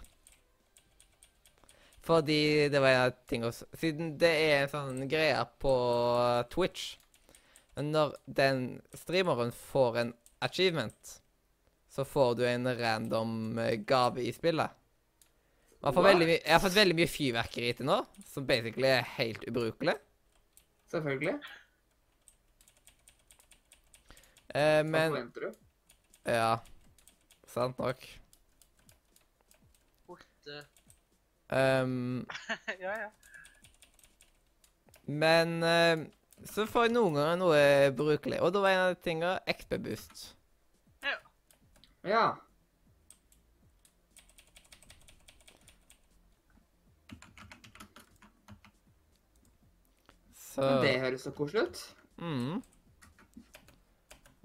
Fordi 2.05 2.69
det 2.69 2.79
var 2.79 2.89
en 2.93 3.05
av 3.07 3.15
tingene 3.25 3.51
Siden 3.73 4.11
det 4.21 4.29
er 4.29 4.59
en 4.63 4.69
sånn 4.69 5.07
greie 5.09 5.39
på 5.57 5.71
Twitch 6.53 6.99
Når 7.81 8.13
den 8.29 8.59
streameren 8.93 9.49
får 9.71 9.97
en 10.03 10.11
achievement, 10.45 11.15
så 11.89 12.05
får 12.05 12.35
du 12.37 12.43
en 12.45 12.67
random 12.77 13.57
eh, 13.57 13.75
gave 13.87 14.21
i 14.21 14.29
spillet. 14.35 14.69
Man 15.85 15.93
har 15.93 16.01
fått 16.01 16.07
veldig 16.09 16.25
mye- 16.27 16.41
jeg 16.41 16.53
har 16.55 16.59
fått 16.63 16.75
veldig 16.79 16.95
mye 16.97 17.09
fyrverkeri 17.13 17.67
til 17.77 17.85
nå, 17.85 17.97
som 18.25 18.45
basically 18.49 18.87
er 18.89 19.03
helt 19.19 19.43
ubrukelig. 19.45 19.93
Selvfølgelig. 20.89 21.35
Eh, 24.55 24.81
men 24.87 25.11
Hva 25.11 25.19
forventer 25.19 25.45
du? 25.45 25.51
Ja. 26.25 26.57
Sant 27.53 27.77
nok. 27.79 28.01
Borte. 30.09 30.57
um, 31.53 32.25
ja, 32.81 32.95
ja. 33.05 33.09
men 35.05 35.61
eh, 35.63 36.05
så 36.49 36.65
får 36.69 36.87
jeg 36.87 36.95
noen 36.95 37.13
ganger 37.19 37.37
noe 37.39 37.61
brukelig, 37.95 38.41
og 38.41 38.53
da 38.55 38.63
var 38.65 38.73
en 38.73 38.83
av 38.87 38.95
de 38.95 39.01
tingene 39.05 39.37
XP-boost. 39.53 40.25
Ja. 41.05 41.15
Ja. 42.09 42.25
Så 50.55 50.63
Men 50.63 50.83
det 50.85 50.95
høres 51.03 51.27
så 51.27 51.35
koselig 51.35 51.67
ut. 51.67 51.83
mm. 52.17 52.63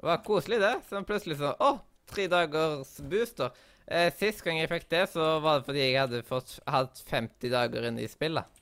Det 0.00 0.06
var 0.08 0.22
koselig, 0.24 0.60
det. 0.60 0.76
Så 0.88 1.02
plutselig 1.04 1.36
så 1.38 1.52
Å, 1.60 1.74
tre 2.08 2.24
dagers 2.32 2.94
booster. 3.04 3.52
Eh, 3.90 4.08
sist 4.16 4.42
gang 4.46 4.60
jeg 4.60 4.70
fikk 4.70 4.86
det, 4.90 5.02
så 5.12 5.26
var 5.44 5.60
det 5.60 5.66
fordi 5.66 5.82
jeg 5.82 5.98
hadde 5.98 6.22
fått, 6.26 6.54
hatt 6.70 7.02
50 7.10 7.52
dager 7.52 7.86
inne 7.88 8.04
i 8.04 8.08
spillet. 8.10 8.60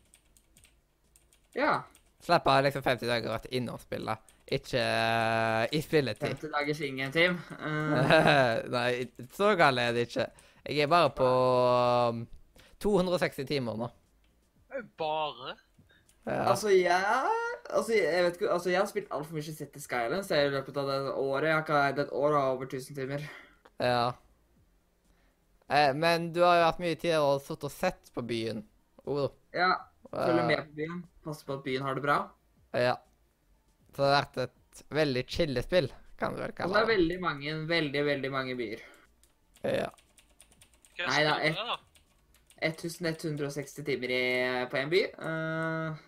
Ja. 1.57 1.83
Slapp 2.25 2.49
av 2.51 2.65
liksom 2.67 2.83
50 2.83 3.07
dager 3.09 3.31
vært 3.31 3.47
innom 3.55 3.79
spillet, 3.81 4.33
ikke 4.59 4.83
uh, 4.83 5.63
i 5.71 5.81
spilletid. 5.85 6.35
50 6.35 6.53
dagers 6.57 6.83
ingen-team. 6.89 7.39
Uh, 7.59 8.65
Nei, 8.73 8.91
så 9.37 9.53
gal 9.59 9.79
er 9.79 9.95
det 9.95 10.09
ikke. 10.09 10.27
Jeg 10.65 10.85
er 10.85 10.91
bare 10.91 11.13
på 11.15 11.29
um, 11.29 12.25
260 12.83 13.47
timer 13.49 13.79
nå. 13.79 13.89
Bare? 14.99 15.55
Ja. 16.29 16.45
altså, 16.53 16.69
jeg 16.75 17.01
Altså, 17.69 17.93
jeg 17.97 18.25
vet 18.25 18.37
ikke 18.39 18.53
Altså, 18.53 18.71
jeg 18.71 18.81
har 18.81 18.89
spilt 18.89 19.11
altfor 19.13 19.37
mye 19.37 19.55
City 19.57 19.81
Skylines 19.83 20.31
i 20.33 20.41
løpet 20.53 20.77
av 20.81 20.89
det 20.89 20.97
året. 21.13 21.49
Jeg 21.49 21.55
har 21.57 21.65
ikke 21.67 22.03
et 22.05 22.15
år 22.17 22.37
av 22.39 22.55
over 22.55 22.69
1000 22.69 22.97
timer. 22.97 23.29
ja. 23.81 24.13
Eh, 25.69 25.93
men 25.93 26.31
du 26.33 26.41
har 26.41 26.57
jo 26.57 26.65
hatt 26.65 26.79
mye 26.81 26.97
tid 26.97 27.19
og 27.21 27.43
sittet 27.45 27.67
og 27.69 27.73
sett 27.75 28.11
på 28.15 28.23
byen. 28.25 28.63
Oh, 29.05 29.29
Ja. 29.53 29.75
Følger 30.09 30.41
eh, 30.41 30.47
med 30.49 30.63
på 30.71 30.79
byen. 30.79 31.03
Passer 31.25 31.45
på 31.45 31.59
at 31.59 31.65
byen 31.67 31.85
har 31.85 31.99
det 31.99 32.05
bra. 32.07 32.17
Ja. 32.73 32.95
Så 33.93 34.01
det 34.01 34.09
har 34.09 34.23
vært 34.23 34.39
et 34.47 34.83
veldig 34.97 35.25
chillespill, 35.29 35.91
kan 36.17 36.33
du 36.33 36.41
vel 36.41 36.49
Og 36.49 36.55
det 36.55 36.61
kalle 36.63 36.81
er 36.81 36.89
veldig 36.89 37.21
mange, 37.21 37.55
veldig, 37.69 38.05
veldig 38.07 38.31
mange 38.33 38.57
byer. 38.57 38.81
Ja. 39.67 39.91
Nei, 41.05 41.21
da? 41.27 41.37
1160 42.65 43.85
timer 43.87 44.11
i, 44.17 44.23
på 44.71 44.81
én 44.81 44.89
by. 44.91 45.03
Uh, 45.21 46.08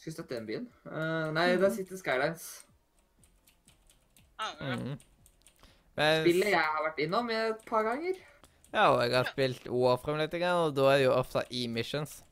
skulle 0.00 0.16
støtte 0.16 0.34
den 0.38 0.48
byen. 0.48 0.66
Uh, 0.86 1.28
nei, 1.36 1.52
der 1.60 1.72
sitter 1.74 2.00
Skylines. 2.00 2.48
Mm. 4.40 4.66
Mhm. 4.70 4.98
Men, 5.98 6.22
Spillet 6.24 6.52
jeg 6.54 6.64
har 6.64 6.84
vært 6.86 7.00
innom 7.04 7.30
et 7.34 7.64
par 7.68 7.84
ganger. 7.84 8.16
ja, 8.72 8.84
og 8.88 9.02
jeg 9.02 9.12
har 9.12 9.28
spilt 9.28 9.66
Warframe 9.68 10.22
litt, 10.22 10.34
og 10.48 10.74
da 10.76 10.86
er 10.88 11.00
det 11.00 11.04
jo 11.04 11.12
ofte 11.12 11.42
e-missions. 11.50 12.22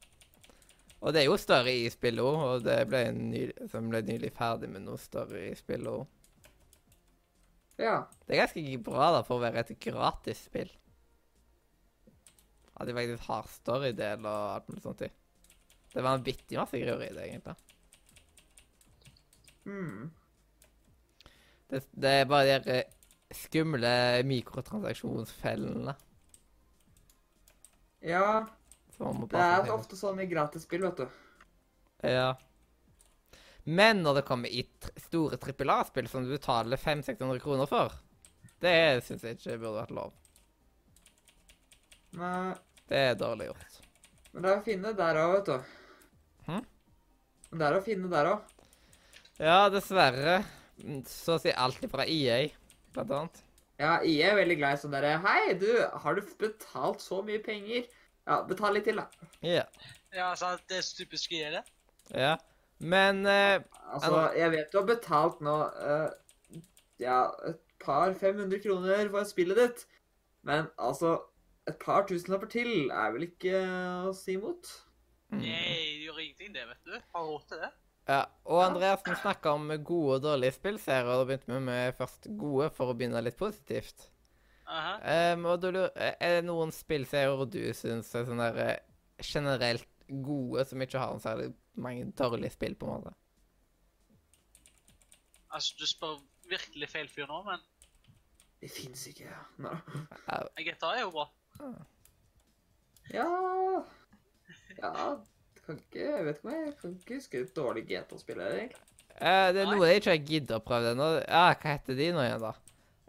Og 1.01 1.13
det 1.13 1.21
er 1.21 1.27
jo 1.29 1.37
større 1.39 1.75
i 1.75 1.91
spillet 1.93 2.25
òg, 2.25 2.39
og 2.43 2.65
det 2.65 2.79
ble, 2.89 3.03
ny, 3.15 3.43
som 3.71 3.91
ble 3.91 4.01
nylig 4.07 4.33
ferdig 4.35 4.71
med 4.73 4.87
noe 4.87 4.99
større 4.99 5.45
i 5.51 5.55
spillet 5.59 5.93
òg. 5.93 6.07
Ja. 7.79 7.99
Det 8.27 8.35
er 8.35 8.47
ganske 8.47 8.81
bra 8.89 9.13
da, 9.15 9.23
for 9.27 9.39
å 9.39 9.45
være 9.45 9.63
et 9.63 9.77
gratis 9.85 10.41
spill. 10.49 10.71
At 12.79 12.89
de 12.89 12.95
faktisk 12.97 13.29
har 13.29 13.47
storydel 13.53 14.27
og 14.27 14.55
alt 14.57 14.69
mulig 14.71 14.83
sånt 14.83 15.05
i. 15.07 15.11
Det 15.93 16.03
var 16.05 16.15
en 16.19 16.25
vittig 16.27 16.59
masse 16.59 16.79
greier 16.81 17.03
i 17.09 17.13
det, 17.17 17.25
egentlig. 17.29 17.55
Mm. 19.67 20.11
Det, 21.69 21.83
det 21.93 22.13
er 22.23 22.29
bare 22.31 22.59
de 22.65 22.77
eh, 22.79 22.93
skumle 23.37 23.91
mikrotransaksjonsfellene 24.25 25.95
ja. 28.01 28.47
Det 28.99 29.39
er 29.39 29.65
for. 29.67 29.73
ofte 29.75 29.97
sånn 29.99 30.21
i 30.23 30.27
gratisspill, 30.31 30.83
vet 30.87 31.01
du. 31.03 31.09
Ja. 32.07 32.37
Men 33.69 34.03
når 34.03 34.21
det 34.21 34.27
kommer 34.29 34.49
i 34.49 34.63
store 35.03 35.37
trippel 35.43 35.71
A-spill 35.71 36.09
som 36.09 36.25
du 36.25 36.31
betaler 36.33 36.79
500-600 36.81 37.43
kroner 37.43 37.67
for, 37.71 37.93
det 38.65 38.75
syns 39.07 39.27
jeg 39.27 39.39
ikke 39.39 39.59
burde 39.61 39.75
vært 39.83 39.95
lov. 39.99 40.15
Nei, 42.19 42.55
Det 42.89 42.97
er 43.11 43.15
dårlig 43.21 43.51
gjort. 43.51 43.81
men 44.33 44.43
det 44.47 44.51
er 44.55 44.63
fine 44.67 44.93
der 44.97 45.21
òg, 45.23 45.33
vet 45.37 45.51
du. 45.53 45.78
Hm? 46.49 46.65
Det 47.53 47.65
er 47.67 47.77
å 47.79 47.85
finne 47.85 48.09
der 48.13 48.31
òg. 48.33 48.55
Ja, 49.39 49.69
dessverre. 49.73 50.41
Mm, 50.83 51.03
Så 51.07 51.37
å 51.37 51.43
si 51.43 51.53
alt 51.53 51.85
fra 51.91 52.07
EA, 52.07 52.49
blant 52.95 53.15
annet. 53.15 53.41
Ja, 53.79 53.99
EA 54.03 54.33
er 54.33 54.39
veldig 54.41 54.57
glad 54.59 54.75
i 54.75 54.81
sånn 54.83 54.95
derre 54.95 55.13
Hei, 55.23 55.55
du, 55.59 55.69
har 56.03 56.17
du 56.19 56.23
betalt 56.41 57.03
så 57.03 57.21
mye 57.23 57.39
penger? 57.43 57.85
Ja, 58.27 58.41
betal 58.49 58.75
litt 58.75 58.89
til, 58.89 58.99
da. 58.99 59.07
Ja. 59.47 59.65
ja, 60.15 60.33
sant. 60.39 60.65
Det 60.69 60.81
er 60.81 60.89
typisk 60.99 61.31
det. 61.35 61.63
ja. 62.15 62.37
Men 62.79 63.25
eh, 63.27 63.59
Altså, 63.91 64.29
jeg 64.39 64.53
vet 64.53 64.69
du 64.71 64.77
har 64.79 64.85
betalt 64.87 65.41
nå 65.43 65.55
eh, 65.83 66.61
Ja, 67.03 67.25
et 67.49 67.59
par 67.83 68.13
500 68.15 68.61
kroner 68.63 69.09
for 69.11 69.27
spillet 69.27 69.59
ditt. 69.59 69.87
Men 70.47 70.69
altså 70.79 71.17
Et 71.67 71.79
par 71.83 72.07
tusenlapper 72.07 72.51
til 72.53 72.91
er 72.91 73.11
vel 73.15 73.27
ikke 73.27 73.63
å 74.11 74.13
si 74.15 74.37
imot? 74.39 74.71
Mm. 75.33 75.43
Nei, 75.43 75.77
det 75.99 76.07
gjør 76.07 76.23
ingenting, 76.25 76.55
det, 76.57 76.65
vet 76.71 76.89
du. 76.89 76.97
Har 77.15 77.29
råd 77.29 77.47
til 77.51 77.63
det. 77.65 77.71
Ja, 78.09 78.23
og 78.49 78.63
Andreas, 78.65 79.03
vi 79.05 79.15
snakka 79.21 79.51
om 79.53 79.69
gode 79.85 80.15
og 80.17 80.23
dårlige 80.25 80.55
spillserier, 80.57 81.11
og 81.13 81.21
da 81.21 81.25
begynte 81.29 81.53
vi 81.53 81.59
med 81.61 81.97
først 81.99 82.31
gode, 82.41 82.71
for 82.73 82.89
å 82.89 82.95
begynne 82.97 83.21
litt 83.21 83.37
positivt. 83.37 84.07
Aha. 84.69 84.95
Um, 85.35 85.47
og 85.49 85.63
du, 85.63 85.71
lurer 85.73 85.93
Er 85.97 86.39
det 86.39 86.45
noen 86.45 86.73
spillserier 86.77 87.45
du 87.49 87.61
syns 87.77 88.11
er 88.17 88.27
sånn 88.29 88.41
der 88.41 88.59
eh, 88.61 88.75
generelt 89.25 89.89
gode, 90.09 90.65
som 90.69 90.85
ikke 90.85 91.01
har 91.01 91.15
en 91.15 91.25
særlig 91.25 91.51
mange 91.77 92.09
dårlige 92.17 92.53
spill, 92.57 92.77
på 92.81 92.89
en 92.89 92.97
måte? 92.97 93.15
Altså, 95.53 95.77
du 95.81 95.87
spør 95.89 96.19
virkelig 96.49 96.89
feil 96.93 97.13
fyr 97.13 97.29
nå, 97.29 97.43
men 97.45 97.65
Det 98.61 98.73
fins 98.73 99.05
ikke. 99.13 99.29
Nå. 99.63 99.77
GTA 100.57 100.97
er 100.97 101.05
jo 101.05 101.13
bra. 101.15 101.29
Ja 103.13 103.29
Ja 104.83 105.19
kan 105.69 105.79
ikke, 105.79 106.05
Jeg 106.05 106.25
vet 106.25 106.39
ikke 106.39 106.49
om 106.49 106.55
jeg 106.55 106.75
kan 106.81 106.93
ikke 106.97 107.17
huske 107.19 107.41
et 107.45 107.57
dårlig 107.57 107.85
GTA-spill 107.89 108.41
her, 108.41 108.55
egentlig. 108.57 108.85
Eh, 109.19 109.49
det 109.53 109.61
er 109.63 109.67
Nei. 109.67 109.75
noe 109.77 109.89
jeg 109.89 110.01
ikke 110.01 110.15
har 110.15 110.27
giddet 110.31 110.55
å 110.57 110.65
prøve 110.65 110.93
ennå. 110.95 111.09
Ah, 111.29 111.51
hva 111.59 111.75
heter 111.75 111.99
de 111.99 112.07
nå 112.15 112.25
igjen, 112.25 112.45
da? 112.45 112.53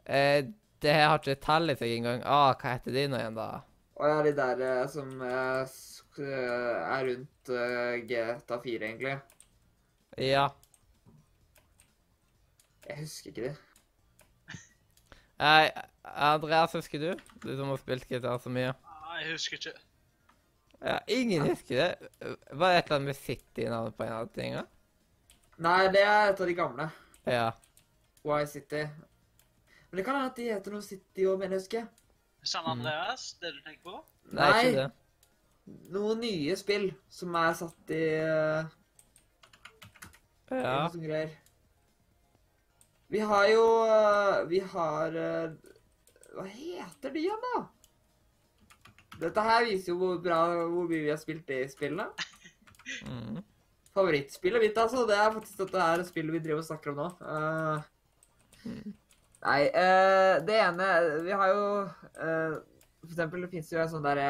Eh, 0.05 0.39
det 0.83 0.95
har 0.97 1.19
ikke 1.21 1.37
tall 1.43 1.71
i 1.71 1.77
seg 1.79 1.93
engang. 1.95 2.23
Ah, 2.25 2.51
hva 2.59 2.73
heter 2.75 2.95
de 2.95 3.05
nå 3.11 3.19
igjen, 3.21 3.37
da? 3.37 3.49
Og 3.99 4.07
ja, 4.11 4.19
de 4.25 4.33
der 4.35 4.63
eh, 4.65 4.83
som 4.91 5.15
eh, 5.23 5.77
eh, 6.19 6.91
er 6.97 7.07
rundt 7.11 7.53
eh, 7.55 7.95
GTA 8.09 8.59
4, 8.65 8.89
egentlig. 8.89 9.15
Ja. 10.17 10.49
Jeg 12.89 12.97
husker 13.05 13.31
ikke 13.31 13.47
de. 13.47 13.55
Eh, 15.39 15.69
Andreas, 16.03 16.73
husker 16.75 16.99
du? 16.99 17.13
Du 17.39 17.53
som 17.55 17.69
har 17.71 17.79
spilt 17.79 18.09
gitar 18.11 18.41
så 18.43 18.51
mye. 18.51 18.73
Nei, 18.83 19.21
Jeg 19.23 19.37
husker 19.37 19.61
ikke. 19.61 19.89
Ja, 20.80 20.99
ingen 21.11 21.41
husker 21.43 21.76
det. 21.76 22.10
Var 22.51 22.69
det 22.72 22.77
et 22.77 22.85
eller 22.85 22.95
annet 22.95 23.10
med 23.11 23.15
City-navnet 23.19 23.97
på 23.97 24.03
en 24.06 24.14
av 24.15 24.30
tingene? 24.35 24.65
Nei, 25.60 25.88
det 25.91 26.03
er 26.07 26.30
et 26.31 26.39
av 26.39 26.47
de 26.47 26.56
gamle. 26.56 26.85
Ja. 27.27 27.49
Why 28.23 28.45
City. 28.47 28.85
Men 29.89 29.97
det 29.99 30.06
kan 30.07 30.15
hende 30.15 30.30
at 30.31 30.38
de 30.39 30.47
heter 30.53 30.72
noe 30.76 30.85
City 30.85 31.26
òg, 31.27 31.39
mener 31.41 31.57
jeg 31.57 31.65
husker. 31.65 31.88
San 32.47 32.64
Mm. 32.64 32.72
Andreas, 32.77 33.34
det 33.41 33.51
du 33.51 33.61
tenker 33.65 33.84
på? 33.84 33.97
Nei, 34.31 34.49
Nei. 34.51 34.60
ikke 34.69 34.77
det. 34.77 34.91
Noen 35.93 36.22
nye 36.23 36.56
spill 36.57 36.88
som 37.14 37.35
er 37.35 37.53
satt 37.60 37.91
i 37.93 38.03
uh, 38.23 38.69
Ja. 40.49 40.77
Noe 40.80 40.89
sånne 40.93 41.06
greier. 41.10 41.35
Vi 43.10 43.19
har 43.19 43.47
jo 43.51 43.65
uh, 43.89 44.47
Vi 44.49 44.60
har 44.72 45.15
uh, 45.18 45.51
Hva 46.38 46.45
heter 46.49 47.14
de 47.14 47.19
igjen, 47.26 47.43
da? 47.51 47.61
Dette 49.19 49.43
her 49.43 49.65
viser 49.67 49.91
jo 49.91 49.99
hvor 49.99 50.19
bra 50.23 50.39
hvor 50.55 50.87
mye 50.87 51.03
vi 51.05 51.11
har 51.11 51.19
spilt 51.19 51.47
de 51.49 51.63
spillene. 51.71 52.07
Mm. 53.05 53.41
Favorittspillet 53.95 54.63
mitt, 54.63 54.77
altså, 54.77 55.05
det 55.09 55.17
er 55.17 55.33
faktisk 55.33 55.63
dette 55.63 55.83
her 55.83 56.03
spillet 56.07 56.35
vi 56.37 56.41
driver 56.45 56.63
og 56.63 56.67
snakker 56.69 56.93
om 56.93 57.01
nå. 57.01 57.07
Eh, 57.33 58.75
nei, 59.43 59.59
uh, 59.71 60.35
det 60.45 60.57
ene 60.59 60.87
Vi 61.23 61.31
har 61.31 61.51
jo 61.53 61.61
uh, 61.87 62.55
For 62.99 63.11
eksempel, 63.13 63.45
det 63.45 63.51
fins 63.53 63.71
jo 63.71 63.79
en 63.79 63.91
sånn 63.91 64.05
derre 64.05 64.29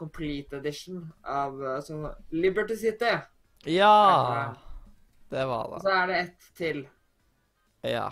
complete 0.00 0.58
edition 0.58 1.04
av 1.22 1.60
sånn 1.86 2.08
Liberty 2.34 2.76
City. 2.76 3.12
Ja! 3.70 4.54
Det 5.30 5.44
var 5.46 5.68
det. 5.70 5.78
Og 5.78 5.84
så 5.84 5.92
er 5.94 6.10
det 6.10 6.18
ett 6.24 6.48
til. 6.58 6.80
Ja. 7.86 8.08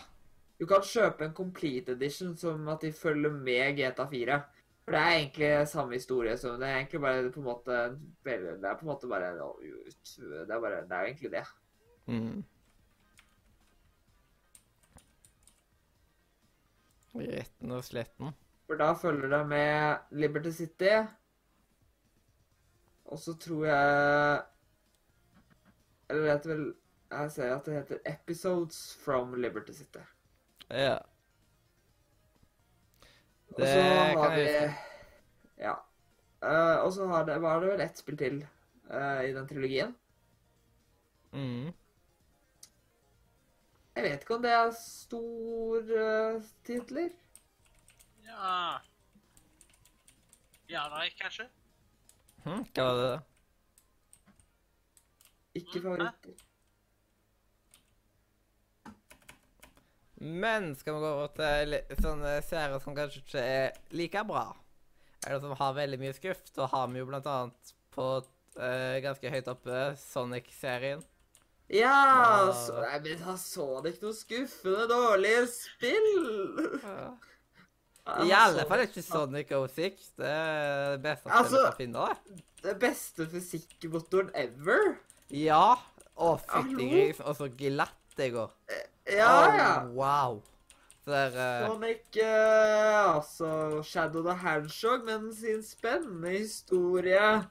Du 0.60 0.66
kan 0.70 0.84
kjøpe 0.86 1.26
en 1.26 1.34
complete 1.34 1.96
edition 1.96 2.36
som 2.38 2.68
at 2.70 2.84
de 2.84 2.92
følger 2.94 3.34
med 3.34 3.80
GTA4. 3.80 4.38
For 4.84 4.94
det 4.94 5.00
er 5.00 5.16
egentlig 5.16 5.68
samme 5.70 5.94
historie 5.94 6.36
som 6.38 6.60
Det 6.60 6.68
er 6.68 6.76
egentlig 6.80 7.00
bare 7.00 7.30
på 7.30 7.40
en 7.40 7.46
måte 7.46 7.76
Det 8.24 8.32
er 8.34 8.74
på 8.78 8.86
en 8.86 8.90
måte 8.90 9.08
bare 9.08 9.32
Det 9.34 10.50
er 10.50 10.60
bare 10.60 10.82
Det 10.82 10.96
er 10.96 11.00
jo 11.00 11.06
egentlig 11.06 11.30
det. 11.30 11.44
Mm. 12.06 12.44
Retten 17.14 17.70
og 17.70 17.84
sletten. 17.84 18.32
For 18.66 18.80
da 18.80 18.92
følger 18.96 19.28
det 19.28 19.46
med 19.48 19.96
Liberty 20.10 20.50
City. 20.50 20.94
Og 23.04 23.18
så 23.18 23.36
tror 23.38 23.66
jeg 23.66 24.42
Eller 26.10 26.22
vet 26.22 26.44
du 26.44 26.48
vel 26.48 26.74
Jeg 27.10 27.30
ser 27.30 27.54
at 27.54 27.66
det 27.66 27.74
heter 27.74 27.98
Episodes 28.08 28.98
from 29.04 29.34
Liberty 29.34 29.72
City. 29.72 29.98
Ja. 30.70 30.98
Og 33.52 33.60
Det 33.60 33.68
så 33.68 33.82
har 33.82 34.16
kan 34.22 34.36
vi 34.36 34.46
jeg 34.46 34.74
Ja. 35.58 35.74
Uh, 36.42 36.84
og 36.84 36.92
så 36.92 37.06
har 37.06 37.24
det, 37.24 37.36
var 37.42 37.60
det 37.62 37.68
vel 37.72 37.80
ett 37.84 37.98
spill 37.98 38.16
til 38.18 38.40
uh, 38.90 39.20
i 39.24 39.32
den 39.36 39.48
trilogien. 39.48 39.94
mm. 41.32 41.72
Jeg 43.96 44.04
vet 44.04 44.24
ikke 44.24 44.34
om 44.36 44.42
det 44.42 44.52
er 44.56 44.70
store 44.80 46.42
titler. 46.66 47.10
Ja 48.26 48.80
Ja, 50.68 50.88
nei, 50.88 51.10
kanskje. 51.20 51.48
hm, 52.44 52.64
Hva 52.74 52.84
var 52.88 52.94
det? 53.00 53.08
da? 53.12 53.18
Ikke 55.54 55.78
Mm, 55.78 55.82
favoritter. 55.82 56.34
Men 60.22 60.74
skal 60.78 60.94
vi 60.94 61.00
gå 61.02 61.08
over 61.16 61.30
til 61.34 61.78
sånne 61.98 62.36
serier 62.46 62.78
som 62.84 62.94
kanskje 62.94 63.22
ikke 63.24 63.42
er 63.42 63.72
like 63.98 64.22
bra? 64.28 64.44
Eller 65.26 65.40
som 65.42 65.54
har 65.58 65.74
veldig 65.74 65.98
mye 66.02 66.14
skuff? 66.14 66.42
Da 66.54 66.66
har 66.70 66.86
vi 66.92 67.00
jo 67.00 67.08
blant 67.08 67.26
annet 67.30 67.72
på 67.94 68.06
uh, 68.22 68.96
ganske 69.02 69.30
høyt 69.34 69.48
oppe 69.50 69.80
Sonic-serien. 69.98 71.02
Ja, 71.72 71.92
Ja. 72.12 72.52
så, 72.52 72.74
nei, 72.84 72.98
men 73.00 73.20
da 73.22 73.34
så 73.40 73.66
det 73.82 73.94
ikke 73.94 74.08
noe 74.10 74.16
skuffende 74.18 74.86
dårlige 74.90 75.44
spill. 75.48 76.08
I 78.26 78.32
alle 78.34 78.64
fall 78.68 78.82
ikke 78.84 79.02
Sonic 79.06 79.52
06. 79.54 80.08
Det 80.18 80.26
er 80.28 80.96
det 80.96 81.02
beste 81.06 81.22
spillet 81.22 81.38
Altså- 81.38 81.56
du 81.56 81.68
kan 81.70 81.78
finne. 81.78 82.06
det. 82.08 82.42
Det 82.62 82.76
beste 82.82 83.26
fysikkmotoren 83.26 84.30
ever. 84.34 84.96
Ja. 85.30 85.76
Å, 86.16 86.34
fytti 86.38 86.88
gris. 86.90 87.20
Og 87.24 87.36
så 87.38 87.48
glatt 87.56 88.16
det 88.18 88.32
går. 88.34 88.50
Ja, 89.10 89.28
Å, 89.28 89.86
Oh, 89.86 89.94
wow. 89.96 90.42
Der, 91.06 91.32
uh... 91.34 91.66
Som 91.66 91.80
Sonic 91.82 92.04
uh, 92.22 93.16
Altså 93.16 93.82
Shadow 93.82 94.22
the 94.22 94.34
Hedgehog 94.38 95.04
med 95.04 95.32
sin 95.34 95.62
spennende 95.66 96.30
historie. 96.30 97.42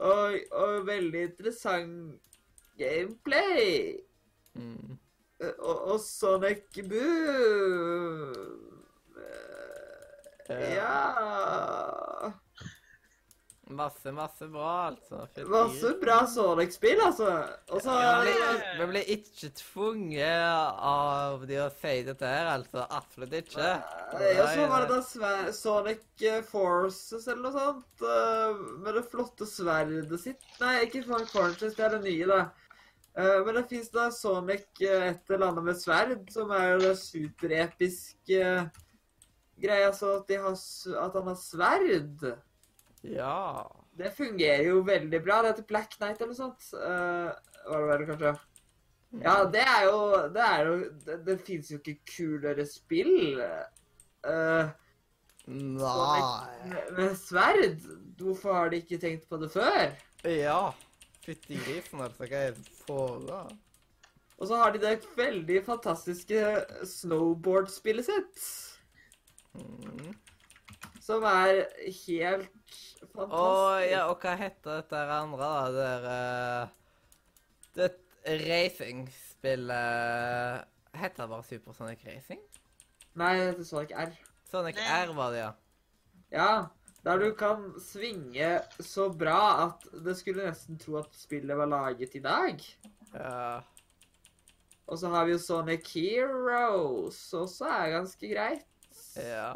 Og, 0.00 0.38
og 0.50 0.86
veldig 0.86 1.22
interessant 1.22 2.20
gameplay. 2.78 3.98
mm. 4.54 4.98
Eh, 5.42 5.52
Og, 5.58 5.92
og 5.92 6.00
Sonic 6.00 6.64
Boom 6.88 8.32
ja. 10.48 10.54
Ja 10.74 12.32
Masse, 13.70 14.10
masse 14.12 14.48
bra, 14.50 14.88
altså. 14.90 15.20
Masse 15.48 15.92
bra 16.00 16.16
Sonic-spill, 16.26 16.98
altså. 17.00 17.28
Og 17.70 17.80
så 17.80 17.94
Vi 18.80 18.86
blir, 18.90 19.04
ikke 19.14 19.52
tvunget 19.54 20.82
av 20.82 21.46
de 21.46 21.60
å 21.62 21.68
si 21.78 21.92
dette 22.04 22.26
her, 22.26 22.50
altså. 22.56 22.82
Absolutt 22.90 23.36
ikke. 23.38 23.70
Og 24.18 24.50
så 24.50 24.66
var 24.68 24.88
det 24.90 24.98
da 24.98 25.52
Sonic 25.54 26.02
eh, 26.26 26.42
Forces 26.50 27.28
eller 27.30 27.46
noe 27.46 27.54
sånt. 27.54 28.02
eh, 28.02 28.60
Med 28.82 28.98
det 28.98 29.04
flotte 29.14 29.46
sverdet 29.48 30.20
sitt. 30.20 30.42
Nei, 30.60 30.74
ikke 30.88 31.04
Sonic 31.06 31.30
Forces, 31.32 31.78
det 31.78 31.86
er 31.86 31.96
det 31.96 32.02
nye, 32.10 32.28
da. 32.28 32.42
Eh, 33.14 33.40
Men 33.46 33.54
det 33.62 33.66
fins 33.70 33.90
da 33.94 34.10
Sonic 34.10 34.66
et 34.82 35.30
eller 35.30 35.48
annet 35.52 35.70
med 35.70 35.80
sverd, 35.80 36.26
som 36.34 36.50
er 36.50 36.72
jo 36.74 36.78
det 36.88 36.96
superepiske 36.98 38.70
greia. 39.62 39.92
Så 39.94 40.16
at, 40.18 40.26
de 40.28 40.42
har, 40.42 40.56
at 41.06 41.20
han 41.22 41.30
har 41.30 41.38
sverd, 41.40 42.32
Ja. 43.02 43.66
det 43.98 44.12
fungerer 44.16 44.64
jo 44.68 44.82
veldig 44.86 45.20
bra. 45.24 45.40
Det 45.42 45.52
heter 45.52 45.68
Black 45.68 45.96
Knight 45.98 46.20
eller 46.20 46.32
noe 46.32 46.38
sånt. 46.38 46.68
Uh, 46.74 47.32
Var 47.66 47.82
det 47.82 47.90
vel, 47.90 48.06
kanskje? 48.12 48.34
Ja, 49.20 49.34
det 49.44 49.60
er 49.68 49.82
jo 49.84 49.96
Det, 50.32 50.44
er 50.44 50.68
jo, 50.68 50.76
det, 51.04 51.16
det 51.26 51.34
fins 51.44 51.72
jo 51.72 51.80
ikke 51.80 51.98
kulere 52.14 52.64
spill. 52.68 53.42
Uh, 54.24 54.70
Nei. 55.50 56.22
med, 56.70 56.94
med 56.96 57.18
sverd? 57.18 57.84
Hvorfor 58.20 58.56
har 58.56 58.72
de 58.72 58.80
ikke 58.80 59.00
tenkt 59.02 59.28
på 59.28 59.40
det 59.42 59.50
før? 59.52 59.92
Ja. 60.24 60.70
Fytti 61.22 61.58
grisen, 61.58 62.00
altså. 62.02 62.26
Hva 62.26 62.46
er 62.48 62.56
det 62.56 62.80
foregår? 62.86 63.52
Og 64.42 64.48
så 64.50 64.58
har 64.58 64.72
de 64.74 64.80
det 64.82 65.04
veldig 65.14 65.60
fantastiske 65.66 66.40
snowboard-spillet 66.88 68.08
sitt. 68.08 68.46
Mm. 69.54 70.14
Som 71.02 71.24
er 71.26 71.66
helt 72.06 72.46
fantastisk. 73.10 73.34
Og, 73.34 73.82
ja, 73.90 74.06
og 74.06 74.22
hva 74.22 74.38
heter 74.38 74.78
dette 74.78 74.94
andre, 75.16 75.42
da? 75.42 75.66
Det 75.74 75.86
er 75.88 76.04
uh, 76.06 76.70
Det 77.74 77.90
racingspillet 78.46 80.62
Heter 80.92 81.24
det 81.24 81.30
bare 81.32 81.42
Super 81.48 81.72
Sonic 81.74 82.04
Racing? 82.06 82.38
Nei, 83.18 83.32
det 83.38 83.46
heter 83.48 83.64
Sonic 83.66 83.90
R. 83.96 84.12
Sonic 84.52 84.76
Nei. 84.78 84.86
R 85.02 85.10
var 85.16 85.28
det, 85.32 85.40
ja. 85.40 85.52
Ja, 86.32 86.66
der 87.04 87.18
du 87.18 87.34
kan 87.36 87.80
svinge 87.82 88.60
så 88.80 89.08
bra 89.10 89.66
at 89.66 89.86
det 90.04 90.16
skulle 90.20 90.46
nesten 90.46 90.78
tro 90.80 90.96
at 91.00 91.10
spillet 91.16 91.56
var 91.58 91.66
laget 91.72 92.14
i 92.14 92.20
dag. 92.24 92.56
ja. 93.16 93.60
Og 94.86 94.98
så 94.98 95.08
har 95.08 95.24
vi 95.24 95.32
jo 95.32 95.38
Sonic 95.40 95.92
Heroes, 95.94 97.32
også 97.32 97.64
er 97.64 97.90
ganske 97.94 98.28
greit. 98.28 98.66
Ja. 99.16 99.54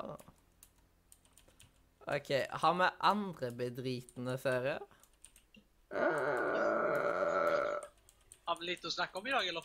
OK. 2.06 2.30
Har 2.50 2.74
vi 2.74 2.88
andre 2.98 3.50
bedritne 3.50 4.38
serier? 4.38 4.82
Eh, 5.90 6.00
Har 8.46 8.60
vi 8.60 8.66
lite 8.68 8.86
å 8.86 8.94
snakke 8.94 9.18
om 9.18 9.26
i 9.26 9.34
dag, 9.34 9.48
eller? 9.50 9.64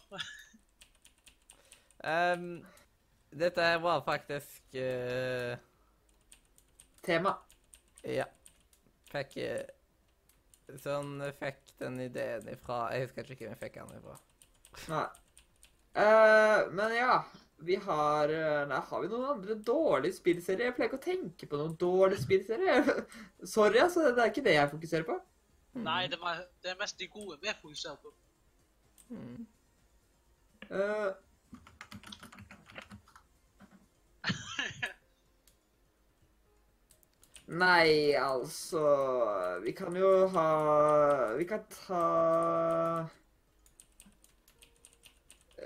um, 2.01 2.47
dette 3.29 3.67
her 3.67 3.77
var 3.83 4.01
faktisk 4.07 4.73
uh... 4.73 5.53
Tema. 7.05 7.35
Ja. 8.01 8.25
Fikk 9.11 9.37
eh, 9.41 9.69
Sånn 10.81 11.19
fikk 11.35 11.73
den 11.81 11.97
ideen 11.99 12.45
ifra 12.47 12.85
Jeg 12.93 13.07
husker 13.07 13.27
ikke 13.33 13.45
hvem 13.45 13.53
jeg 13.53 13.61
fikk 13.65 13.79
den 13.81 13.97
ifra. 13.99 14.17
Nei. 14.89 15.07
Uh, 15.91 16.71
men 16.73 16.93
ja. 16.95 17.15
Vi 17.61 17.75
har 17.75 18.29
eh, 18.33 18.67
Nei, 18.69 18.79
har 18.89 19.01
vi 19.03 19.09
noen 19.11 19.31
andre 19.35 19.55
dårlige 19.65 20.17
spillserier? 20.17 20.65
Jeg 20.69 20.75
pleier 20.77 20.89
ikke 20.89 21.01
å 21.01 21.05
tenke 21.05 21.49
på 21.49 21.59
noen 21.59 21.75
dårlige 21.79 22.23
spillserier. 22.23 22.81
Sorry, 23.55 23.79
altså. 23.83 23.99
Det 24.11 24.21
er 24.23 24.29
ikke 24.33 24.47
det 24.47 24.55
jeg 24.57 24.71
fokuserer 24.73 25.05
på. 25.07 25.15
Nei, 25.81 26.07
det 26.11 26.17
er, 26.19 26.37
det 26.63 26.69
er 26.73 26.79
mest 26.81 26.99
de 26.99 27.07
gode 27.11 27.37
vi 27.41 27.47
fokuserer 27.61 27.99
på. 28.01 28.09
Mm. 29.11 29.47
Uh, 30.71 31.11
Nei, 37.61 38.13
altså 38.15 38.79
Vi 39.65 39.71
kan 39.75 39.95
jo 39.99 40.27
ha 40.31 40.45
Vi 41.35 41.43
kan 41.49 41.59
ta 41.73 42.03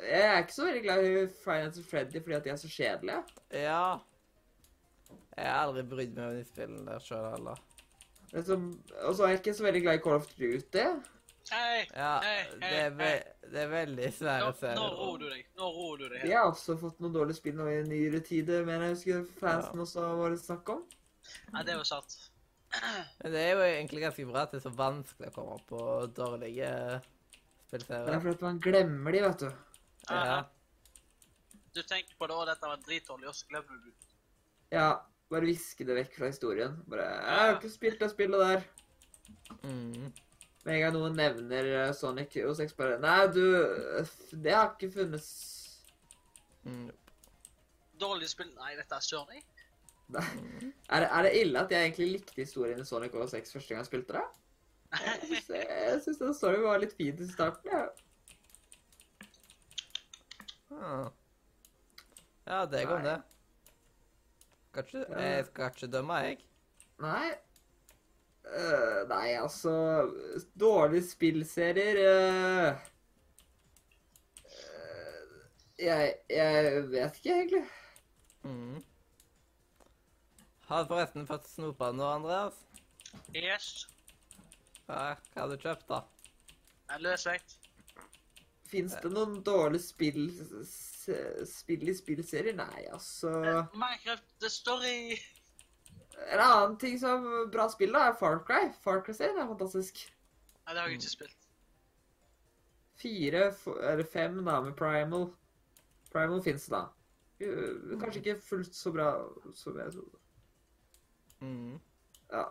Jeg 0.06 0.26
er 0.32 0.42
ikke 0.44 0.54
så 0.56 0.66
veldig 0.68 0.82
glad 0.86 1.06
i 1.08 1.14
Finance 1.44 1.82
of 1.82 1.88
Freddy 1.90 2.22
fordi 2.22 2.36
at 2.38 2.44
de 2.46 2.52
er 2.54 2.60
så 2.62 2.70
kjedelige. 2.70 3.22
Ja. 3.52 3.86
Jeg 5.36 5.50
har 5.52 5.66
aldri 5.66 5.84
brydd 5.92 6.14
meg 6.16 6.30
om 6.30 6.38
de 6.40 6.46
spillene 6.48 6.86
der 6.88 7.04
sjøl 7.04 7.26
heller. 7.34 7.60
Og 8.36 9.16
så 9.16 9.26
er 9.26 9.34
jeg 9.34 9.40
ikke 9.42 9.54
så 9.58 9.66
veldig 9.68 9.82
glad 9.86 10.00
i 10.00 10.04
Call 10.04 10.18
of 10.22 10.28
Duty. 10.38 10.86
Hei, 11.52 11.82
Ja, 11.94 12.14
hei, 12.24 12.38
det 12.58 12.66
er, 12.66 12.72
hei, 12.74 12.86
ve 12.98 13.08
hei. 13.08 13.50
det 13.54 13.60
er 13.62 13.68
veldig 13.70 14.06
Nå, 14.08 14.14
svære 14.18 14.46
nå 14.48 14.54
serier. 14.58 14.96
roer 14.98 15.20
du 15.22 15.26
deg. 15.30 15.44
Nå 15.60 15.68
roer 15.76 16.00
du 16.02 16.06
deg. 16.10 16.24
Jeg 16.26 16.38
har 16.40 16.48
også 16.50 16.76
fått 16.82 17.04
noen 17.04 17.14
dårlige 17.14 17.38
spill 17.38 17.60
nå 17.60 17.68
i 17.70 17.76
nyere 17.86 18.22
tider, 18.26 18.64
men 18.66 18.82
jeg 18.82 18.96
husker 18.96 19.28
fansen 19.42 19.84
også 19.84 20.08
var 20.22 20.34
det 20.34 20.40
snakk 20.42 20.72
om. 20.74 20.82
Nei, 21.54 21.62
det 21.68 21.76
er 21.76 21.78
jo 21.78 21.86
sant. 21.86 22.18
Men 23.22 23.32
det 23.32 23.40
er 23.44 23.52
jo 23.54 23.62
egentlig 23.64 24.02
ganske 24.04 24.26
bra 24.28 24.42
at 24.44 24.52
det 24.52 24.58
er 24.58 24.64
så 24.66 24.72
vanskelig 24.76 25.30
å 25.30 25.36
komme 25.38 25.54
opp 25.56 25.70
på 25.70 25.84
dårlige 26.18 26.72
Det 27.72 27.84
er 27.88 28.20
fordi 28.26 28.44
man 28.44 28.60
glemmer 28.60 29.16
de, 29.16 29.22
vet 29.24 29.46
du. 29.46 29.75
Ja. 30.10 30.44
Du 31.76 31.82
tenker 31.84 32.16
på 32.20 32.28
det, 32.28 32.36
òg, 32.36 32.46
dette 32.48 32.68
var 32.70 32.78
dritdårlig, 32.86 33.28
og 33.28 33.36
så 33.36 33.48
glemmer 33.50 33.80
du 33.82 33.90
det. 33.90 33.96
Ja, 34.72 34.90
bare 35.30 35.48
viske 35.50 35.86
det 35.88 35.96
vekk 35.98 36.14
fra 36.20 36.30
historien. 36.32 36.78
Bare 36.90 37.08
Jeg 37.10 37.40
har 37.40 37.56
ikke 37.58 37.72
spilt 37.74 38.00
det 38.00 38.12
spillet 38.12 38.40
der. 38.40 38.64
Mm. 39.64 40.12
Med 40.66 40.74
en 40.76 40.82
gang 40.82 40.94
noen 40.96 41.16
nevner 41.18 41.68
eh, 41.88 41.92
Sonic 41.94 42.34
hos 42.42 42.58
6, 42.58 42.74
bare 42.74 42.96
Nei, 43.00 43.28
du 43.30 43.44
Det 44.42 44.54
har 44.56 44.72
ikke 44.74 44.92
funnes 44.96 45.28
Mm. 46.66 46.88
Dårlig 48.02 48.26
spill 48.32 48.48
Nei, 48.56 48.72
dette 48.76 48.96
er 48.98 49.04
søren 49.06 49.36
jeg. 49.36 49.44
Er, 50.90 51.00
det- 51.04 51.10
er 51.12 51.22
det 51.28 51.34
ille 51.42 51.60
at 51.62 51.70
jeg 51.72 51.84
egentlig 51.92 52.08
likte 52.16 52.42
historien 52.42 52.80
i 52.82 52.86
Sonic 52.86 53.14
og 53.14 53.30
6 53.30 53.54
første 53.54 53.70
gang 53.74 53.84
jeg 53.84 53.90
spilte 53.92 54.14
det? 54.14 54.24
Jeg 54.96 55.22
syns- 55.30 55.50
Jeg 55.54 56.02
syns 56.02 56.18
den 56.24 56.34
storyen 56.34 56.64
var 56.66 56.78
litt 56.82 56.94
fin 56.98 57.22
i 57.22 57.28
starten. 57.30 57.70
Ja. 57.72 57.86
Ah. 60.72 61.08
Ja, 62.46 62.66
det 62.66 62.86
går 62.88 63.02
Nei. 63.02 63.12
det. 63.12 63.22
Skal 64.70 64.84
ikke, 64.84 65.22
jeg 65.22 65.46
skal 65.46 65.72
ikke 65.74 65.92
dømme, 65.98 66.22
jeg. 66.26 66.40
Nei 67.04 67.34
Uh, 68.46 69.08
Nei, 69.10 69.34
altså 69.42 69.72
Dårlige 70.60 71.08
spillserier 71.10 71.98
uh, 71.98 72.76
uh, 74.46 75.40
jeg, 75.82 76.14
jeg 76.30 76.84
vet 76.92 77.18
ikke, 77.18 77.32
egentlig. 77.40 77.64
Mm. 78.44 78.84
Har 80.70 80.84
du 80.84 80.94
forresten 80.94 81.26
fått 81.28 81.50
snopa 81.50 81.90
noe, 81.94 82.12
Andreas? 82.20 82.62
Yes. 83.34 83.88
Ja, 84.86 85.16
hva 85.34 85.42
har 85.42 85.50
du 85.50 85.58
kjøpt, 85.58 85.90
da? 85.90 86.04
Er 86.94 87.02
løsvekt. 87.02 87.58
Fins 88.66 88.96
det 89.02 89.12
noen 89.14 89.40
dårlige 89.46 89.84
spill, 89.86 90.24
spill 91.50 91.90
i 91.92 91.94
spillserier? 91.96 92.56
Nei, 92.58 92.88
altså 92.90 93.32
Minecraft 93.78 94.26
The 94.42 94.50
Story. 94.50 95.16
En 96.32 96.42
annen 96.42 96.78
ting 96.82 96.98
som 97.00 97.26
er 97.28 97.48
bra 97.54 97.68
spill, 97.70 97.94
da, 97.94 98.08
er 98.10 98.18
Far 98.20 98.40
Cry. 98.48 98.72
Far 98.82 99.04
Cry-serien 99.06 99.38
er 99.42 99.50
fantastisk. 99.52 100.02
Nei, 100.66 100.74
det 100.74 100.82
har 100.82 100.90
jeg 100.90 101.00
ikke 101.00 101.14
spilt. 101.14 101.50
Fire, 102.96 103.48
eller 103.92 104.08
fem, 104.10 104.38
da, 104.48 104.60
med 104.64 104.74
Primal. 104.80 105.28
Primal 106.14 106.42
fins 106.46 106.70
da. 106.72 106.86
Kanskje 107.40 108.22
ikke 108.22 108.38
fullt 108.42 108.76
så 108.76 108.94
bra 108.96 109.10
som 109.54 109.78
jeg 109.80 109.98
trodde. 109.98 110.22
Mm. 111.44 111.76
Ja. 112.32 112.46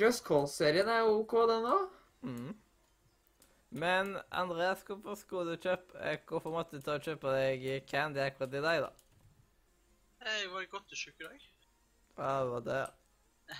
Just 0.00 0.24
Call-serien 0.24 0.88
er 0.88 1.06
OK, 1.06 1.36
den 1.50 1.68
òg. 1.68 1.98
Mm. 2.24 2.54
Men 3.72 4.18
Andreas, 4.28 4.82
hvorfor 4.84 5.16
skulle 5.16 5.54
du 5.54 5.62
kjøpe 5.64 5.96
eh, 6.04 6.18
Hvorfor 6.28 6.52
måtte 6.52 6.76
du 6.76 6.84
ta 6.84 6.98
og 6.98 7.06
kjøpe 7.06 7.30
deg 7.32 7.86
candy 7.88 8.20
akkurat 8.20 8.52
i 8.58 8.64
dag, 8.64 8.82
da? 8.84 8.90
Jeg 10.22 10.50
var 10.52 10.64
i 10.64 10.68
godtesjuk 10.70 11.14
i 11.22 11.24
dag. 11.24 11.46
Hva 12.18 12.34
var 12.50 12.66
det? 12.66 12.82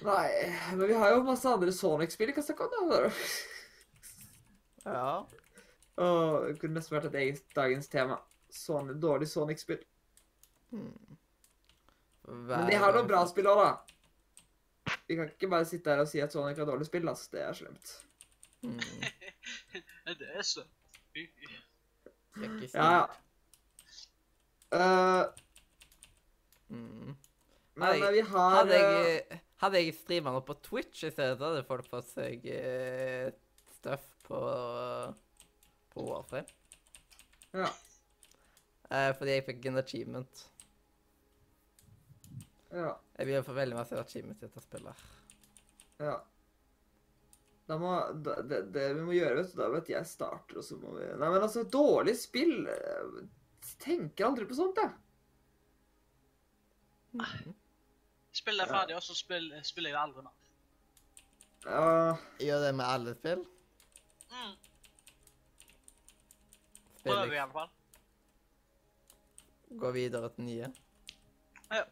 Nei, 0.04 0.26
men 0.76 0.84
vi 0.88 0.98
har 1.00 1.14
jo 1.14 1.24
masse 1.26 1.48
andre 1.48 1.72
Sonic-spill 1.74 2.30
vi 2.30 2.36
kan 2.36 2.44
snakke 2.44 2.68
om. 2.68 2.92
da. 2.92 3.00
Ja. 4.84 5.08
Åh, 5.96 6.36
det 6.46 6.60
kunne 6.60 6.76
nesten 6.76 6.96
vært 6.96 7.08
et 7.10 7.18
eget 7.22 7.56
dagens 7.56 7.90
tema. 7.92 8.20
Sånn 8.52 8.92
dårlig 9.00 9.28
Sonic-spill. 9.32 9.82
Hmm. 10.72 11.16
Men 12.28 12.68
de 12.68 12.78
har 12.78 12.94
noen 12.94 13.10
bra 13.10 13.24
spill 13.28 13.48
òg, 13.50 13.64
da. 13.64 14.94
Vi 15.08 15.16
kan 15.18 15.28
ikke 15.28 15.50
bare 15.52 15.68
sitte 15.68 15.92
her 15.92 16.04
og 16.04 16.08
si 16.10 16.22
at 16.22 16.32
Sonic 16.32 16.60
har 16.60 16.68
dårlig 16.68 16.86
spill. 16.88 17.08
Altså, 17.08 17.32
Det 17.34 17.42
er 17.42 17.58
slemt. 17.58 17.96
Mm. 18.62 18.78
Det 20.20 20.28
er 20.36 20.46
så 20.46 20.64
Fy. 21.12 21.26
Skal 22.32 22.44
ikke 22.48 22.68
si. 22.68 22.76
Ja, 22.78 22.90
ja. 22.96 23.06
Uh, 24.72 25.24
Mm. 26.72 27.16
men 27.74 27.82
Hadde 27.84 28.06
eh, 28.06 28.12
vi 28.12 28.20
har 28.20 28.54
Hadde 28.56 28.76
eh, 28.76 28.80
jeg, 28.80 29.40
hadde 29.60 29.80
jeg 29.82 29.94
streama 29.94 30.32
noe 30.32 30.44
på 30.46 30.54
Twitch 30.64 31.02
i 31.04 31.10
stedet, 31.12 31.36
hadde 31.42 31.64
folk 31.68 31.84
fått 31.90 32.08
seg 32.08 32.46
uh, 32.48 33.28
stuff 33.76 34.06
på, 34.24 34.40
på 35.92 36.06
Warframe. 36.06 36.48
Ja. 37.52 37.68
Uh, 38.88 39.10
fordi 39.18 39.36
jeg 39.36 39.44
fikk 39.50 39.68
en 39.68 39.80
achievement. 39.82 40.42
Ja. 42.72 42.94
Jeg 43.18 43.26
begynner 43.28 43.44
å 43.44 43.48
få 43.50 43.60
veldig 43.60 43.76
masse 43.76 44.00
achievement 44.00 44.40
i 44.40 44.48
dette 44.48 44.64
spillet. 44.64 45.08
ja. 46.00 46.16
Da 47.70 47.78
må, 47.78 47.92
da, 48.24 48.40
det, 48.42 48.58
det 48.74 48.88
vi 48.96 49.04
må 49.06 49.14
gjøre, 49.14 49.38
vet 49.38 49.52
du, 49.52 49.58
da 49.60 49.68
vet 49.72 49.90
jeg 49.92 50.08
starter, 50.08 50.58
og 50.58 50.66
så 50.66 50.76
må 50.80 50.96
vi 50.96 51.06
Nei, 51.06 51.28
men 51.28 51.38
altså, 51.38 51.62
dårlig 51.70 52.16
spill 52.18 52.66
jeg 52.66 53.28
Tenker 53.82 54.26
aldri 54.26 54.44
på 54.50 54.56
sånt, 54.58 54.78
jeg. 54.82 54.90
Mm. 57.14 57.54
Spill 58.34 58.58
er 58.64 58.70
ferdig, 58.70 58.96
og 58.98 59.04
så 59.06 59.14
spill, 59.14 59.46
spiller 59.62 59.92
jeg 59.92 59.94
det 59.94 60.02
aldri 60.02 60.24
mer. 60.26 60.34
Ja, 61.62 62.16
Gjør 62.42 62.64
det 62.64 62.72
med 62.74 62.86
alle 62.88 63.14
spill. 63.14 63.44
Mm. 64.32 64.56
Prøver 67.04 67.34
i 67.36 67.40
alle 67.44 67.54
fall. 67.54 67.70
Gå 69.82 69.90
videre 69.94 70.30
til 70.34 70.48
nye. 70.48 70.72
Ja. 71.70 71.84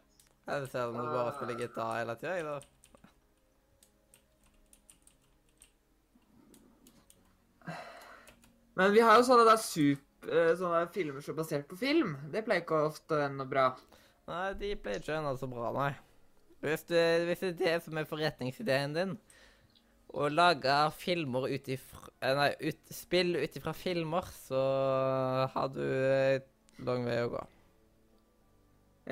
Eller 0.47 0.67
ser 0.67 0.91
du 0.91 0.97
om 0.97 1.05
du 1.05 1.13
bare 1.13 1.33
spiller 1.37 1.63
gitar 1.63 1.95
hele 2.01 2.15
tida, 2.19 2.35
eller? 2.43 2.67
Men 8.81 8.95
vi 8.95 9.01
har 9.05 9.19
jo 9.19 9.25
sånne 9.27 9.43
der 9.45 9.59
sup, 9.61 10.25
eh, 10.25 10.55
sånne 10.57 10.87
filmer 10.93 11.21
som 11.21 11.35
er 11.35 11.37
basert 11.37 11.67
på 11.69 11.77
film. 11.77 12.15
Det 12.33 12.41
pleier 12.47 12.63
ikke 12.63 12.79
ofte 12.87 13.13
å 13.13 13.25
ende 13.27 13.45
bra. 13.45 13.67
Nei, 14.31 14.47
de 14.57 14.71
pleier 14.81 15.03
ikke 15.03 15.13
å 15.13 15.19
ende 15.19 15.33
så 15.37 15.49
bra, 15.51 15.69
nei. 15.75 15.91
Hvis 16.65 16.87
det, 16.89 17.03
hvis 17.27 17.43
det 17.43 17.51
er 17.51 17.59
det 17.59 17.75
som 17.85 17.99
er 17.99 18.07
forretningsideen 18.09 18.95
din, 18.95 19.13
å 20.17 20.31
lage 20.33 20.77
filmer 20.97 21.45
ut 21.51 21.69
ifra 21.71 22.09
eh, 22.25 22.33
Nei, 22.39 22.47
ut, 22.71 22.81
spill 22.93 23.37
ut 23.37 23.59
ifra 23.61 23.75
filmer, 23.77 24.31
så 24.47 24.63
har 25.53 25.69
du 25.75 25.85
et 25.85 26.49
lang 26.81 27.05
vei 27.05 27.19
å 27.21 27.29
gå. 27.35 27.45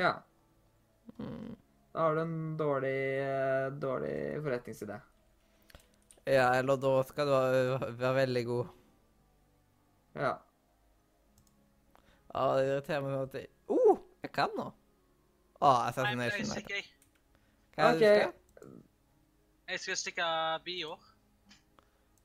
Ja. 0.02 0.16
Mm. 1.22 1.54
Da 1.94 2.08
har 2.08 2.18
du 2.18 2.24
en 2.26 2.36
dårlig, 2.58 2.98
eh, 3.22 3.70
dårlig 3.86 4.18
forretningsidé. 4.42 4.98
Ja, 6.26 6.50
eller 6.58 6.82
da 6.82 6.98
skal 7.06 7.30
du 7.30 7.38
være 8.02 8.18
veldig 8.24 8.46
god. 8.50 8.76
Ja. 10.20 10.34
Ja, 12.30 12.44
det 12.58 12.68
irriterer 12.68 13.02
meg 13.04 13.16
sånn 13.16 13.30
at 13.30 13.38
jeg 13.40 13.48
oh, 13.74 14.02
jeg 14.24 14.34
kan 14.36 14.52
nå! 14.58 14.68
Å, 15.60 15.70
Nei, 15.70 15.78
jeg 15.80 15.90
Assassination. 15.90 16.68
du. 16.68 16.74
jeg. 16.76 16.86
Hva 17.76 17.88
er 17.88 17.98
det 17.98 18.00
du 18.00 18.20
skal? 18.20 18.70
Jeg 19.70 19.80
skal 19.84 19.98
stikke 20.02 20.28
bier. 20.66 21.10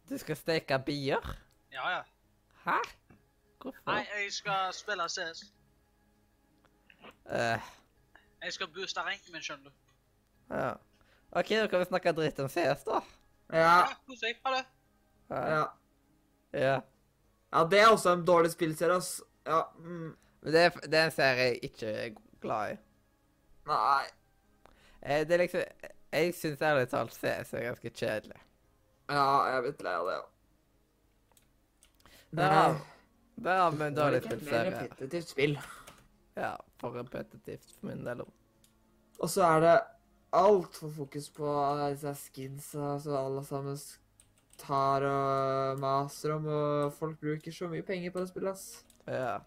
Du 0.09 0.15
skal 0.19 0.37
steke 0.37 0.79
bier? 0.87 1.31
Ja, 1.73 1.89
ja. 1.91 2.03
Hæ? 2.65 2.79
Hvorfor? 3.63 3.91
Nei, 3.91 4.05
jeg 4.17 4.33
skal 4.33 4.73
spille 4.77 5.09
CS. 5.09 5.45
Uh. 7.25 7.71
Jeg 8.45 8.53
skal 8.53 8.69
booste 8.75 9.01
ranken 9.01 9.33
min, 9.33 9.43
skjønner 9.43 9.71
du. 9.71 9.77
ja. 10.51 10.73
OK, 11.35 11.49
da 11.49 11.67
kan 11.67 11.81
vi 11.81 11.85
snakke 11.89 12.13
dritt 12.15 12.39
om 12.39 12.49
CS, 12.49 12.85
da. 12.87 13.01
Ja. 13.53 13.59
Ja, 13.59 13.95
kos 14.07 14.21
deg. 14.23 14.37
Ha 14.45 14.53
det. 14.55 14.65
Ja. 15.31 15.41
Ja. 15.55 15.65
ja. 16.61 16.77
Ja, 17.55 17.65
det 17.71 17.81
er 17.81 17.93
også 17.93 18.13
en 18.17 18.25
dårlig 18.27 18.51
spillserie, 18.53 18.97
ass. 18.99 19.23
Ja. 19.47 19.63
Mm. 19.79 20.17
Men 20.45 20.53
det, 20.53 20.65
det 20.91 20.99
er 20.99 21.09
en 21.09 21.15
serie 21.15 21.49
jeg 21.49 21.59
ikke 21.71 21.93
er 22.03 22.17
glad 22.43 22.75
i. 22.75 22.79
Nei. 23.71 24.05
Eh, 25.01 25.23
det 25.25 25.37
er 25.37 25.45
liksom 25.45 25.63
Jeg 26.15 26.35
syns 26.37 26.61
ærlig 26.63 26.89
talt 26.93 27.15
CS 27.17 27.55
er 27.55 27.65
ganske 27.71 27.91
kjedelig. 27.91 28.41
Ja, 29.11 29.25
jeg 29.49 29.57
er 29.57 29.65
blitt 29.65 29.83
lei 29.85 29.95
av 30.01 30.09
det, 30.09 30.19
ja. 30.19 30.27
Nei. 32.35 32.75
Det 33.35 33.51
er 33.51 33.65
en 33.89 33.97
dårlig 33.97 34.21
Det 34.23 34.31
er 34.31 34.37
et 34.37 34.43
spillserie. 34.43 34.77
repetitivt 34.77 35.33
spill. 35.33 35.57
Ja, 36.39 36.53
for 36.81 36.95
repetitivt 36.99 37.75
for 37.79 37.89
min 37.91 38.05
del. 38.07 38.23
Og 39.19 39.31
så 39.31 39.43
er 39.47 39.61
det 39.65 39.75
altfor 40.35 40.91
fokus 40.91 41.31
på 41.31 41.51
disse 41.83 42.15
skidsa 42.19 42.95
som 43.03 43.19
alle 43.19 43.45
sammen 43.47 43.79
tar 44.61 45.05
og 45.09 45.81
maser 45.83 46.37
om, 46.37 46.47
og 46.47 46.95
folk 46.97 47.19
bruker 47.21 47.55
så 47.55 47.69
mye 47.71 47.85
penger 47.87 48.15
på 48.15 48.23
det 48.23 48.31
spillet, 48.31 48.55
ass. 48.55 48.85
Ja. 49.09 49.39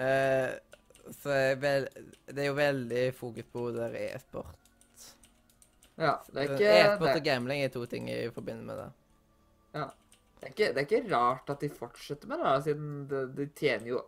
Eh, 0.00 0.50
så 1.10 1.36
vel, 1.60 1.88
det 2.30 2.44
er 2.44 2.50
jo 2.50 2.56
veldig 2.58 3.04
fokus 3.18 3.48
på 3.52 3.66
der 3.74 3.96
e-sport. 3.98 4.56
Ja, 6.00 6.14
det 6.32 6.42
er 6.42 6.54
ikke 6.54 6.76
E-sport 6.78 7.18
og 7.18 7.24
gambling 7.26 7.60
er 7.64 7.72
to 7.74 7.82
ting 7.88 8.06
jeg 8.08 8.32
forbinder 8.32 8.64
med 8.64 8.78
det. 8.80 8.88
det, 9.74 9.82
er 10.46 10.52
ikke 10.54 10.68
det 10.72 10.80
er 10.80 10.86
ikke 10.86 11.02
rart 11.10 11.52
at 11.52 11.60
de 11.60 11.68
fortsetter 11.68 12.30
med 12.30 12.40
det, 12.40 12.46
da, 12.46 12.54
siden 12.64 12.92
de, 13.10 13.24
de 13.36 13.48
tjener 13.58 13.90
jo 13.90 14.02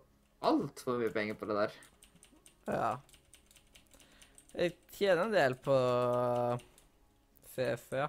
altfor 0.48 1.00
mye 1.02 1.12
penger 1.12 1.36
på 1.38 1.50
det 1.50 1.58
der. 1.58 1.74
Ja. 2.70 2.92
Jeg 4.52 4.76
tjener 4.92 5.26
en 5.26 5.36
del 5.36 5.58
på 5.64 5.76
CS, 7.54 7.86
ja. 7.92 8.08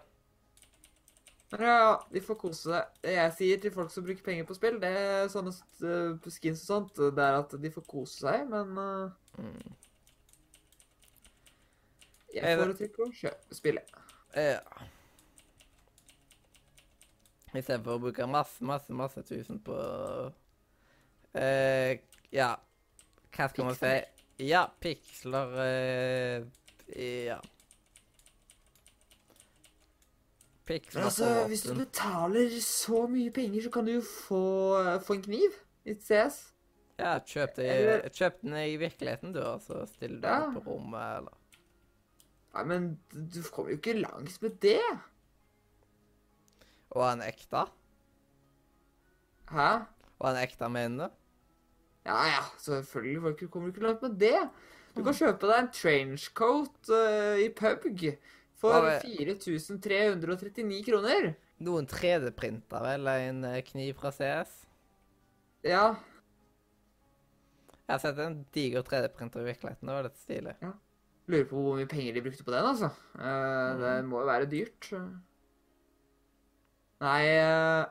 Ja, 1.53 1.60
ja, 1.70 1.90
de 2.10 2.22
får 2.26 2.36
kose 2.41 2.64
seg. 2.72 2.94
Det 3.03 3.11
jeg 3.14 3.34
sier 3.38 3.60
til 3.61 3.74
folk 3.76 3.91
som 3.94 4.06
bruker 4.07 4.24
penger 4.26 4.48
på 4.49 4.56
spill, 4.57 4.80
det 4.82 4.90
er 4.90 5.28
sånne 5.30 5.52
uh, 5.53 6.30
skins 6.34 6.64
og 6.64 6.70
sånt, 6.72 7.02
det 7.14 7.22
er 7.28 7.38
at 7.44 7.53
de 7.61 7.70
får 7.76 7.86
kose 7.91 8.24
seg, 8.26 8.48
men 8.49 8.74
uh, 8.78 9.11
Mm. 9.38 9.72
jeg 12.34 12.41
får 12.41 12.49
det- 12.49 12.57
foretrekker 12.64 13.06
å 13.06 13.11
kjøpe 13.20 13.56
spillet. 13.57 13.94
Ja. 14.38 14.60
Istedenfor 17.53 17.95
å 17.98 18.02
bruke 18.02 18.26
masse, 18.30 18.64
masse, 18.65 18.90
masse 18.98 19.22
tusen 19.30 19.60
på 19.61 19.74
uh, 21.38 21.91
Ja, 22.34 22.48
hva 23.36 23.49
skal 23.52 23.68
man 23.68 23.78
si? 23.78 23.91
Ja, 24.41 24.64
piksler 24.82 25.53
uh, 25.53 26.45
Ja. 26.98 27.38
Piksler 30.65 31.02
Men 31.02 31.06
altså, 31.10 31.48
hvis 31.48 31.61
du 31.68 31.73
betaler 31.76 32.53
så 32.64 33.03
mye 33.11 33.31
penger, 33.35 33.61
så 33.65 33.69
kan 33.73 33.85
du 33.85 33.98
få, 34.02 34.40
få 35.03 35.14
en 35.18 35.22
kniv 35.26 35.57
i 35.85 35.95
CS. 35.99 36.38
Ja, 36.99 37.18
kjøp, 37.19 37.56
det, 37.57 37.65
Eller- 37.68 38.10
kjøp 38.10 38.41
den 38.41 38.53
i 38.61 38.77
virkeligheten, 38.80 39.34
du, 39.35 39.41
og 39.41 39.61
så 39.61 39.85
stiller 39.90 40.22
du 40.22 40.27
Ja. 40.27 40.52
på 40.53 40.64
rommet, 40.69 41.18
eller 41.18 41.40
Nei, 42.53 42.64
men 42.69 42.99
du 43.11 43.41
kommer 43.52 43.72
jo 43.73 43.77
ikke 43.80 43.95
langs 43.99 44.41
med 44.41 44.60
det. 44.61 44.80
Og 46.91 47.07
en 47.14 47.22
ekte. 47.26 47.64
Hæ? 49.49 49.69
Og 50.19 50.30
en 50.30 50.38
ekte 50.44 50.69
mener 50.69 51.07
du? 51.07 51.15
Ja, 52.06 52.19
ja, 52.27 52.44
selvfølgelig 52.60 53.49
kommer 53.49 53.69
du 53.69 53.73
ikke 53.73 53.88
langt 53.88 54.02
med 54.02 54.19
det. 54.19 54.49
Du 54.95 55.02
kan 55.03 55.14
kjøpe 55.18 55.48
deg 55.49 55.60
en 55.64 55.72
trenchcoat 55.73 56.90
uh, 56.94 57.40
i 57.41 57.49
PubG 57.49 58.18
for 58.64 58.88
4339 59.03 60.80
kroner. 60.88 61.34
Noen 61.64 61.88
3D-printer 61.91 62.84
vel 62.88 63.10
en 63.14 63.44
eh, 63.49 63.60
kniv 63.68 63.94
fra 63.99 64.11
CS? 64.15 64.56
Ja, 65.68 65.94
Jeg 67.84 67.91
har 67.94 67.99
sett 67.99 68.19
en 68.23 68.40
diger 68.56 68.84
3D-printer 68.88 69.44
i 69.44 69.49
virkeligheten. 69.52 69.88
Det 69.88 69.95
var 69.98 70.07
litt 70.07 70.19
stilig. 70.22 70.56
Ja. 70.64 70.72
lurer 71.31 71.45
på 71.49 71.60
hvor 71.64 71.77
mye 71.80 71.88
penger 71.91 72.15
de 72.18 72.23
brukte 72.26 72.44
på 72.48 72.52
den, 72.56 72.65
altså. 72.72 72.90
Eh, 73.19 73.69
Det 73.84 73.91
må 74.07 74.23
jo 74.23 74.30
være 74.31 74.48
dyrt. 74.52 74.90
Nei 77.03 77.22
eh, 77.27 77.85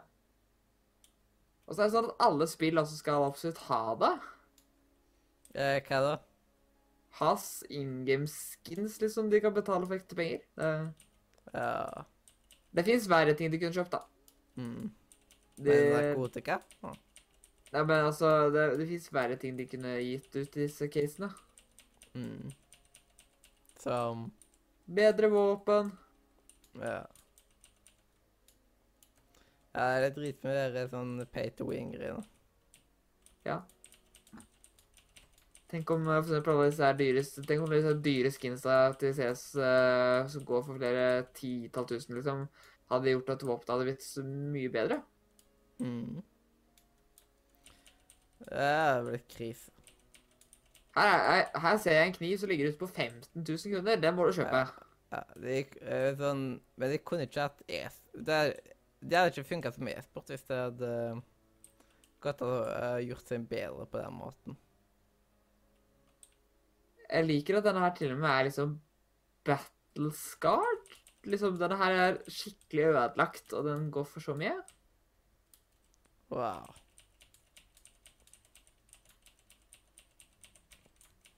Og 1.68 1.74
så 1.76 1.82
er 1.82 1.86
det 1.90 1.94
sånn 1.94 2.08
at 2.10 2.24
alle 2.26 2.46
spill 2.48 2.80
altså 2.80 2.96
skal 2.98 3.24
absolutt 3.28 3.60
ha 3.68 3.82
det. 4.00 4.12
Hva 5.86 5.98
da? 6.08 6.12
Has 7.20 7.62
in 7.68 8.04
game 8.08 8.26
skins, 8.30 9.00
liksom, 9.02 9.28
de 9.30 9.40
kan 9.44 9.54
betale 9.54 9.86
for 9.86 9.98
ekte 9.98 10.16
penger. 10.16 10.46
Det, 10.56 10.72
Ja 11.52 12.04
det 12.72 12.84
fins 12.86 13.06
verre 13.10 13.34
ting 13.36 13.52
de 13.52 13.60
kunne 13.60 13.76
kjøpt, 13.76 13.92
da. 13.92 14.02
mm. 14.56 14.90
Det, 15.62 15.74
Men 15.74 15.90
narkotika? 15.92 16.58
Ja. 16.80 16.92
ja, 17.72 17.82
men 17.84 18.06
altså, 18.06 18.28
det, 18.50 18.64
det 18.80 18.86
fins 18.88 19.10
verre 19.12 19.36
ting 19.36 19.58
de 19.58 19.66
kunne 19.68 19.98
gitt 20.00 20.32
ut 20.36 20.56
i 20.56 20.62
disse 20.64 20.88
casene. 20.88 21.28
Mm. 22.16 22.48
Som 23.82 24.30
Bedre 24.86 25.28
våpen. 25.30 25.92
Ja. 26.80 27.02
Ja, 29.72 29.84
det 30.00 30.08
er 30.08 30.16
drit 30.16 30.42
med 30.44 30.74
det 30.74 30.88
sånn 30.92 31.14
pay 31.32 31.52
to 31.56 31.68
win-greiene. 31.68 32.24
Tenk 35.72 35.90
om 35.94 36.04
eh, 36.08 36.18
for 36.20 36.28
eksempel 36.28 36.52
alle 36.52 36.68
disse 36.68 36.90
dyre, 36.98 37.22
tenk 37.48 37.64
om 37.64 37.72
disse 37.72 37.94
dyre 38.04 38.32
skinsa 38.34 38.74
til 39.00 39.14
CS 39.16 39.44
uh, 39.56 40.28
som 40.28 40.44
går 40.48 40.66
for 40.66 40.76
flere 40.76 41.06
titall 41.38 41.86
tusen, 41.88 42.18
liksom, 42.18 42.42
hadde 42.92 43.14
gjort 43.14 43.32
at 43.32 43.46
våpenet 43.48 43.72
hadde 43.72 43.86
blitt 43.88 44.04
så 44.04 44.24
mye 44.26 44.72
bedre. 44.74 44.98
Mm. 45.80 46.20
Det 48.42 48.66
er 48.68 49.00
vel 49.06 49.22
krise. 49.32 49.70
Her, 50.92 51.08
er, 51.08 51.60
her, 51.64 51.76
ser 51.80 51.96
jeg 51.96 52.10
en 52.10 52.16
kniv 52.18 52.36
som 52.38 52.50
ligger 52.50 52.68
ute 52.68 52.78
på 52.82 52.86
15 52.90 53.44
000 53.48 53.72
kroner. 53.72 54.00
Den 54.02 54.16
må 54.16 54.26
du 54.28 54.34
kjøpe. 54.36 54.66
Ja, 55.12 55.22
det 55.40 55.54
gikk 55.56 55.74
eh, 55.84 56.10
sånn 56.16 56.42
Men 56.80 56.92
de 56.92 56.98
kunne 57.04 57.24
ikke 57.28 57.46
hatt 57.46 57.62
es... 57.68 57.96
Det, 58.12 58.32
er- 58.32 58.74
det 59.02 59.18
hadde 59.18 59.32
ikke 59.32 59.48
funka 59.48 59.72
som 59.72 59.88
e-sport 59.88 60.28
hvis 60.30 60.44
det 60.48 60.58
hadde 60.58 60.90
gått 62.22 62.44
å 62.44 62.50
eh, 62.68 62.98
gjort 63.08 63.32
seg 63.32 63.48
bedre 63.50 63.86
på 63.88 63.98
den 63.98 64.14
måten. 64.20 64.58
Jeg 67.12 67.28
liker 67.28 67.58
at 67.58 67.66
denne 67.68 67.82
her 67.84 67.96
til 67.96 68.14
og 68.14 68.20
med 68.22 68.30
er 68.30 68.46
liksom 68.48 68.76
battle 69.44 70.12
scarred. 70.16 70.94
Liksom, 71.28 71.58
denne 71.60 71.76
her 71.78 71.98
er 72.04 72.20
skikkelig 72.26 72.86
ødelagt, 72.90 73.52
og 73.52 73.66
den 73.68 73.90
går 73.94 74.06
for 74.08 74.24
så 74.24 74.34
mye. 74.38 74.54
Wow. 76.32 76.72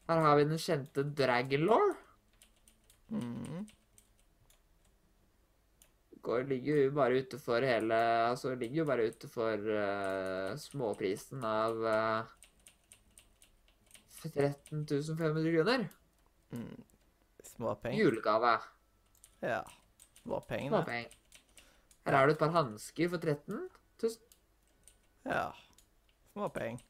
Her 0.08 0.20
har 0.20 0.36
vi 0.38 0.46
den 0.46 0.60
kjente 0.60 1.04
Dragonlore. 1.18 1.94
Mm. 3.08 3.64
Går, 6.24 6.46
ligger 6.48 6.84
jo 6.84 6.92
bare 6.96 7.20
ute 7.20 7.38
for 7.38 7.60
hele 7.60 7.96
Altså 8.30 8.54
ligger 8.56 8.80
jo 8.80 8.84
bare 8.88 9.04
ute 9.12 9.28
for 9.28 9.60
eh, 9.76 10.54
småprisen 10.56 11.44
av 11.44 11.82
uh, 11.84 12.43
13 14.30 15.16
500 15.18 15.52
kroner. 15.56 15.88
Mm. 16.54 16.84
Småpenger. 17.44 17.98
Julegave. 17.98 18.54
Ja. 19.40 19.60
Småpenger. 20.22 20.70
Småpeng. 20.70 21.06
Her 22.04 22.16
har 22.16 22.26
du 22.26 22.32
et 22.32 22.38
par 22.38 22.52
hansker 22.52 23.08
for 23.08 23.18
13 23.18 23.68
000. 24.02 24.12
Ja. 25.24 25.50
Småpenger. 26.32 26.84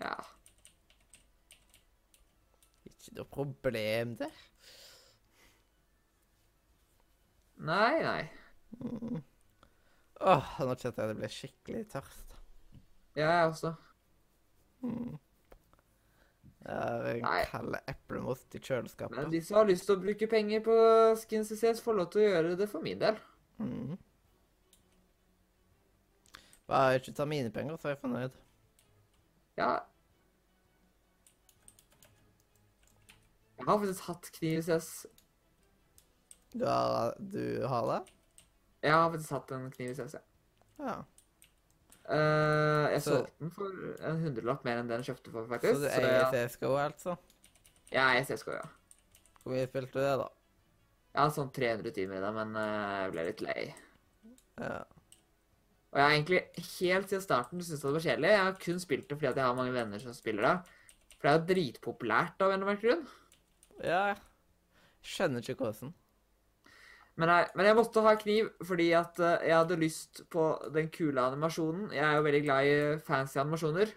Ja. 0.00 0.14
Ikke 2.86 3.16
noe 3.18 3.30
problem 3.32 4.16
der. 4.20 4.42
Nei, 7.56 8.02
nei. 8.04 8.22
Mm. 8.80 9.22
Åh, 10.20 10.56
nå 10.60 10.74
kjente 10.76 11.02
jeg 11.02 11.12
det 11.12 11.18
ble 11.20 11.30
skikkelig 11.32 11.86
tørst. 11.92 12.34
Ja, 13.16 13.30
jeg 13.30 13.52
også. 13.52 13.72
Mm. 14.84 15.16
Det 16.66 16.74
er 16.74 17.04
en 17.12 17.20
Nei. 17.22 17.42
kald 17.46 17.76
eplemost 17.86 18.54
i 18.54 18.58
kjøleskapet. 18.58 19.14
Men 19.14 19.30
de 19.30 19.38
som 19.44 19.60
har 19.60 19.68
lyst 19.68 19.84
til 19.86 19.94
å 19.94 20.02
bruke 20.02 20.26
penger 20.26 20.64
på 20.66 20.74
skins 21.20 21.52
CCS, 21.52 21.82
får 21.84 21.94
lov 21.94 22.08
til 22.10 22.24
å 22.24 22.24
gjøre 22.24 22.56
det 22.58 22.66
for 22.72 22.82
min 22.82 22.98
del. 22.98 23.20
Mm. 23.62 23.92
Bare 26.66 26.98
ikke 26.98 27.14
ta 27.14 27.26
mine 27.30 27.52
penger, 27.54 27.78
så 27.78 27.92
er 27.92 27.94
jeg 27.94 28.00
fornøyd. 28.02 28.40
Ja. 29.60 29.70
Jeg 33.56 33.68
har 33.68 33.78
faktisk 33.78 34.08
hatt 34.10 34.30
kniv 34.40 34.58
CCS. 34.66 34.90
Du 36.56 36.64
har, 36.66 37.14
du 37.20 37.66
har 37.70 37.92
det? 37.92 38.00
Jeg 38.82 38.96
har 38.96 39.10
faktisk 39.12 39.38
hatt 39.38 39.54
en 39.54 39.70
kniv 39.70 39.94
CCS, 39.94 40.18
ja. 40.18 40.24
Ja. 40.82 40.96
Eh, 42.08 42.92
jeg 42.92 43.02
Så- 43.02 43.16
solgte 43.16 43.38
den 43.40 43.50
for 43.50 43.70
en 44.06 44.20
hundrelapp 44.22 44.64
mer 44.64 44.78
enn 44.78 44.88
den 44.88 45.02
jeg 45.02 45.16
kjøpte 45.16 45.32
for, 45.32 45.46
faktisk. 45.50 45.74
Så 45.74 45.80
du 45.80 46.06
eier 46.06 46.30
CSGO, 46.30 46.74
altså? 46.78 47.16
ja, 47.90 48.08
jeg 48.14 48.26
CSGO, 48.26 48.52
ja. 48.52 48.66
Hvor 49.42 49.52
mye 49.54 49.66
spilte 49.66 49.92
du 49.92 50.00
det, 50.00 50.18
da? 50.20 50.28
Jeg 51.14 51.22
hadde 51.22 51.34
sånn 51.34 51.52
300 51.52 51.92
timer 51.96 52.18
i 52.18 52.20
det, 52.20 52.32
men 52.36 52.56
uh, 52.56 53.02
jeg 53.02 53.12
ble 53.12 53.24
litt 53.26 53.40
lei. 53.42 53.74
Ja. 54.60 54.84
Og 55.92 55.98
jeg 55.98 56.04
har 56.04 56.14
egentlig 56.14 56.40
helt 56.80 57.08
siden 57.08 57.22
starten 57.24 57.60
syntes 57.64 57.80
det 57.82 57.92
var 57.94 58.04
kjedelig. 58.04 58.30
Jeg 58.34 58.44
har 58.44 58.56
kun 58.66 58.80
spilt 58.82 59.08
det 59.08 59.16
fordi 59.16 59.30
jeg 59.32 59.46
har 59.46 59.54
mange 59.56 59.72
venner 59.72 59.98
som 60.02 60.12
spiller 60.12 60.42
det. 60.42 60.56
For 61.16 61.22
det 61.24 61.30
er 61.32 61.38
jo 61.38 61.46
dritpopulært 61.54 62.42
av 62.44 62.52
en 62.52 62.60
eller 62.60 62.74
annen 62.74 62.82
grunn. 62.82 63.06
ja. 63.82 64.14
Skjønner 65.06 65.38
ikke 65.40 65.54
hvordan. 65.62 65.92
Men 67.16 67.30
jeg, 67.32 67.48
men 67.56 67.66
jeg 67.70 67.76
måtte 67.78 68.02
ha 68.04 68.12
kniv 68.20 68.48
fordi 68.68 68.90
at 68.98 69.20
eh, 69.24 69.46
jeg 69.48 69.56
hadde 69.56 69.78
lyst 69.80 70.24
på 70.32 70.46
den 70.74 70.90
kule 70.92 71.22
animasjonen. 71.22 71.88
Jeg 71.96 72.04
er 72.04 72.18
jo 72.18 72.24
veldig 72.26 72.42
glad 72.44 72.68
i 72.68 72.74
fancy 73.06 73.38
animasjoner. 73.40 73.94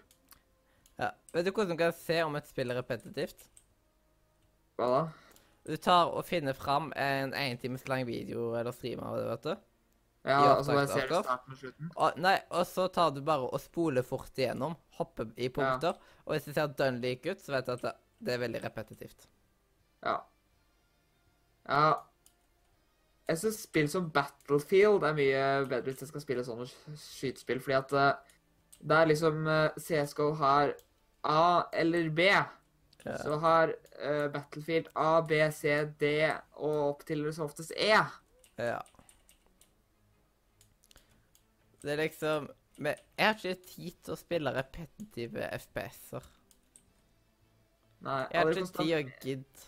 Ja. 1.00 1.10
Vet 1.34 1.46
du 1.46 1.52
hvordan 1.52 1.74
du 1.76 1.80
kan 1.80 1.92
se 1.96 2.20
om 2.24 2.36
et 2.40 2.48
spill 2.48 2.72
er 2.72 2.80
repetitivt? 2.80 3.44
Hva 4.80 4.88
da? 4.94 5.02
Du 5.68 5.74
tar 5.76 6.08
og 6.16 6.24
finner 6.24 6.56
fram 6.56 6.88
en 6.96 7.34
én 7.36 7.58
times 7.60 7.84
lang 7.88 8.06
video 8.08 8.54
eller 8.56 8.72
stream 8.72 9.02
av 9.04 9.18
det, 9.18 9.26
vet 9.28 9.48
du. 9.50 9.52
Ja, 10.28 10.38
Ja, 10.44 10.54
og 10.56 10.64
så 10.64 10.74
bare 10.76 10.88
takk, 10.88 10.96
ser 11.00 11.08
du 11.08 11.14
starten 11.20 11.54
og 11.54 11.60
slutten. 11.60 11.90
Og, 11.96 12.18
nei, 12.20 12.34
og 12.56 12.66
så 12.68 12.86
tar 12.92 13.12
du 13.16 13.20
bare 13.24 13.48
og 13.48 13.60
spoler 13.60 14.04
fort 14.04 14.36
igjennom. 14.40 14.76
Hopper 14.98 15.30
i 15.36 15.48
punkter. 15.52 15.96
Og 16.26 16.34
hvis 16.34 16.48
det 16.48 16.56
ser 16.56 16.72
dønn 16.80 17.00
lik 17.04 17.24
ut, 17.28 17.40
så 17.40 17.54
vet 17.54 17.68
du 17.68 17.72
at 17.76 17.84
det, 17.84 17.94
det 18.20 18.34
er 18.34 18.42
veldig 18.44 18.62
repetitivt. 18.64 19.28
Ja. 20.04 20.16
Ja. 21.68 22.09
Jeg 23.30 23.38
syns 23.38 23.60
spill 23.68 23.86
som 23.92 24.08
Battlefield 24.10 25.04
er 25.06 25.14
mye 25.14 25.42
bedre 25.70 25.92
hvis 25.92 26.00
jeg 26.02 26.10
skal 26.10 26.22
spille 26.24 26.42
sånne 26.46 26.64
sk- 26.66 26.96
skytespill, 26.98 27.60
fordi 27.62 27.76
at 27.78 27.92
eh, 28.00 28.38
det 28.80 28.96
er 28.96 29.10
liksom 29.10 29.44
eh, 29.46 29.76
CSGO 29.78 30.30
har 30.40 30.72
A 31.30 31.42
eller 31.78 32.08
B. 32.16 32.26
Ja. 33.04 33.14
Så 33.22 33.36
har 33.44 33.70
eh, 34.02 34.26
Battlefield 34.34 34.88
A, 34.98 35.20
B, 35.24 35.38
C, 35.56 35.76
D 36.00 36.10
og 36.58 36.80
opp 36.88 37.04
til 37.08 37.22
det 37.28 37.34
som 37.36 37.46
oftest 37.46 37.72
E. 37.76 37.92
ja. 38.58 38.80
Det 41.80 41.92
er 41.94 41.96
liksom 42.02 42.50
Men 42.76 42.94
jeg 43.16 43.26
har 43.26 43.34
ikke 43.38 43.62
tid 43.70 43.94
til 44.04 44.12
å 44.14 44.18
spille 44.20 44.50
repetitive 44.56 45.46
FPS-er. 45.62 46.26
Nei, 48.04 48.18
Jeg 48.32 48.40
har 48.40 48.50
ikke 48.52 48.82
tid 48.82 48.92
og 48.96 49.10
gidd. 49.24 49.64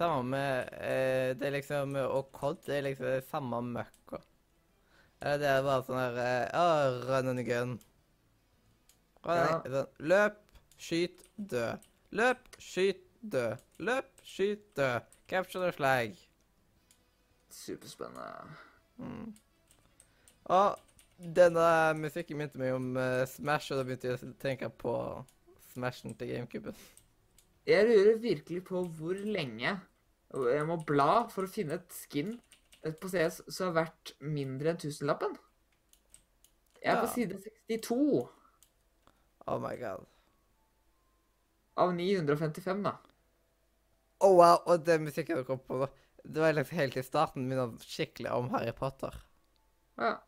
Samme 0.00 0.24
med 0.32 0.70
eh, 0.80 1.34
Det 1.36 1.48
er 1.50 1.56
liksom 1.58 1.96
Og 2.00 2.30
COD 2.32 2.62
det 2.66 2.76
er 2.78 2.86
liksom 2.88 3.26
samme 3.28 3.60
møkka. 3.74 4.20
Eller 5.20 5.42
Det 5.42 5.48
er 5.52 5.66
bare 5.66 5.84
sånn 5.84 6.00
her 6.00 6.20
Å, 6.20 6.28
Ja, 6.56 6.90
run 7.10 7.32
and 7.34 7.44
gun. 7.44 7.76
Run, 9.28 9.42
Ja. 9.44 9.60
sånn, 9.74 9.90
løp, 10.08 10.38
skyt, 10.80 11.26
dø. 11.36 11.66
Løp, 12.16 12.56
skyt, 12.58 13.02
dø. 13.20 13.50
Løp, 13.78 14.08
skyt, 14.24 14.62
dø. 14.80 14.88
Capture 15.28 15.66
the 15.66 15.72
flag. 15.76 16.16
Superspennende. 17.52 18.56
Mm. 18.96 19.34
Og 20.50 20.78
denne 21.36 21.66
musikken 22.00 22.40
minte 22.40 22.58
meg 22.58 22.72
om 22.74 22.94
uh, 22.96 23.26
Smash, 23.28 23.70
og 23.74 23.82
da 23.82 23.84
begynte 23.84 24.08
jeg 24.08 24.16
å 24.24 24.32
tenke 24.40 24.70
på 24.80 24.94
Smashen 25.74 26.16
til 26.18 26.32
GameCuben. 26.32 26.80
Jeg 27.68 27.86
lurer 27.86 28.16
virkelig 28.24 28.64
på 28.66 28.82
hvor 28.96 29.20
lenge 29.20 29.76
jeg 30.30 30.66
må 30.68 30.78
bla 30.86 31.26
for 31.30 31.46
å 31.46 31.50
finne 31.50 31.80
et 31.80 31.94
skin 31.94 32.36
på 32.80 33.10
CS 33.10 33.42
som 33.50 33.70
er 33.70 33.78
verdt 33.82 34.14
mindre 34.22 34.72
enn 34.72 34.80
tusenlappen. 34.80 35.34
Jeg 36.80 36.94
er 36.94 37.02
på 37.02 37.10
side 37.12 37.40
62 37.68 37.96
Oh 39.50 39.58
my 39.60 39.74
god. 39.80 40.06
av 41.80 41.94
955, 41.96 42.82
da. 42.84 42.92
Oh, 44.20 44.36
wow, 44.36 44.58
og 44.68 44.84
den 44.84 45.06
musikken 45.06 45.40
du 45.40 45.46
kom 45.48 45.62
på 45.64 45.78
nå, 45.80 45.86
det 46.28 46.42
var 46.42 46.52
liksom 46.52 46.76
helt 46.76 46.98
i 47.00 47.04
starten 47.04 47.46
minner 47.48 47.72
skikkelig 47.80 48.34
om 48.36 48.50
Harry 48.52 48.74
Potter. 48.76 49.16
Ja. 49.96 50.18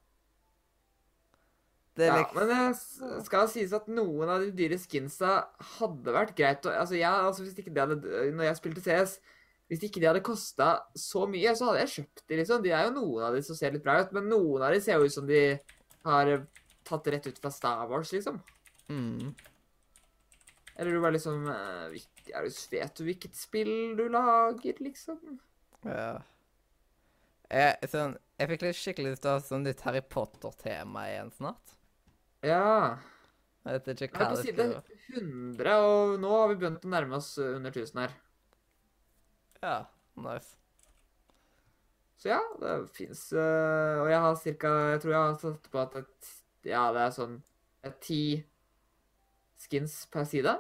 Det 1.93 2.07
er 2.07 2.09
ja, 2.09 2.21
liksom 2.23 2.39
men 2.39 2.49
det 2.49 3.25
skal 3.27 3.51
sies 3.53 3.75
at 3.77 3.91
noen 3.93 4.31
av 4.33 4.41
de 4.41 4.49
dyre 4.57 4.79
skinsa 4.81 5.43
hadde 5.77 6.15
vært 6.15 6.33
greit 6.39 6.65
å 6.65 6.73
Altså, 6.73 6.97
jeg, 6.97 7.13
altså 7.13 7.45
hvis 7.45 7.59
ikke 7.61 7.75
det 7.77 7.83
hadde 7.85 7.99
Når 8.33 8.47
jeg 8.47 8.59
spilte 8.63 8.85
CS 8.87 9.19
Hvis 9.73 9.87
ikke 9.87 10.03
de 10.03 10.09
hadde 10.11 10.21
kosta 10.21 10.67
så 11.01 11.23
mye, 11.25 11.55
så 11.57 11.71
hadde 11.71 11.85
jeg 11.87 11.93
kjøpt 11.95 12.27
de, 12.27 12.37
liksom. 12.43 12.65
De 12.65 12.73
er 12.77 12.83
jo 12.85 12.97
noen 12.99 13.23
av 13.25 13.37
de 13.37 13.41
som 13.47 13.57
ser 13.57 13.73
litt 13.73 13.85
bra 13.85 13.95
ut, 14.03 14.11
men 14.13 14.27
noen 14.29 14.67
av 14.67 14.75
de 14.75 14.83
ser 14.85 14.99
jo 15.01 15.09
ut 15.09 15.15
som 15.15 15.25
de 15.25 15.39
har 16.05 16.29
eh, 16.29 16.43
tatt 16.85 17.09
rett 17.15 17.29
ut 17.31 17.39
fra 17.41 17.53
Star 17.55 17.87
Wars, 17.89 18.13
liksom. 18.13 18.37
mm. 18.93 19.33
Eller 20.77 20.93
du 20.93 21.01
bare 21.01 21.15
liksom 21.17 21.47
eh, 21.53 21.95
du, 21.95 22.61
Vet 22.73 22.95
du 22.97 23.03
hvilket 23.07 23.37
spill 23.37 23.73
du 23.97 24.07
lager, 24.13 24.77
liksom? 24.85 25.39
Ja. 25.85 26.21
Jeg, 27.53 27.89
sånn, 27.93 28.17
jeg 28.41 28.51
fikk 28.53 28.65
litt 28.65 28.79
skikkelig 28.81 29.15
lyst 29.15 29.25
til 29.25 29.33
å 29.33 29.37
ha 29.37 29.45
sånn 29.45 29.65
nytt 29.67 29.85
Harry 29.85 30.01
Potter-tema 30.05 31.07
igjen 31.11 31.33
snart. 31.37 31.75
Ja. 32.45 32.99
Jeg 33.63 33.79
vet 33.79 34.05
ikke 34.09 34.09
Jeg 34.09 34.13
er 34.13 34.21
på 34.21 34.37
det 34.37 34.45
side 34.45 34.69
100, 35.17 35.75
og 35.87 36.15
nå 36.21 36.37
har 36.37 36.53
vi 36.53 36.61
begynt 36.61 36.85
å 36.85 36.93
nærme 36.93 37.21
oss 37.21 37.35
under 37.41 37.73
1000 37.73 38.05
her. 38.05 38.17
Ja, 39.63 39.77
nice. 40.19 40.57
Så 42.19 42.29
ja, 42.31 42.39
det 42.61 42.73
fins 42.95 43.21
Og 43.35 44.09
jeg 44.11 44.21
har 44.23 44.37
cirka 44.39 44.69
Jeg 44.93 45.01
tror 45.03 45.13
jeg 45.13 45.21
har 45.21 45.39
satt 45.43 45.71
på 45.73 45.81
at 45.83 45.97
et, 46.03 46.33
Ja, 46.67 46.85
det 46.95 47.07
er 47.07 47.15
sånn 47.15 47.41
ti 48.03 48.23
skins 49.59 49.95
per 50.11 50.23
side. 50.31 50.53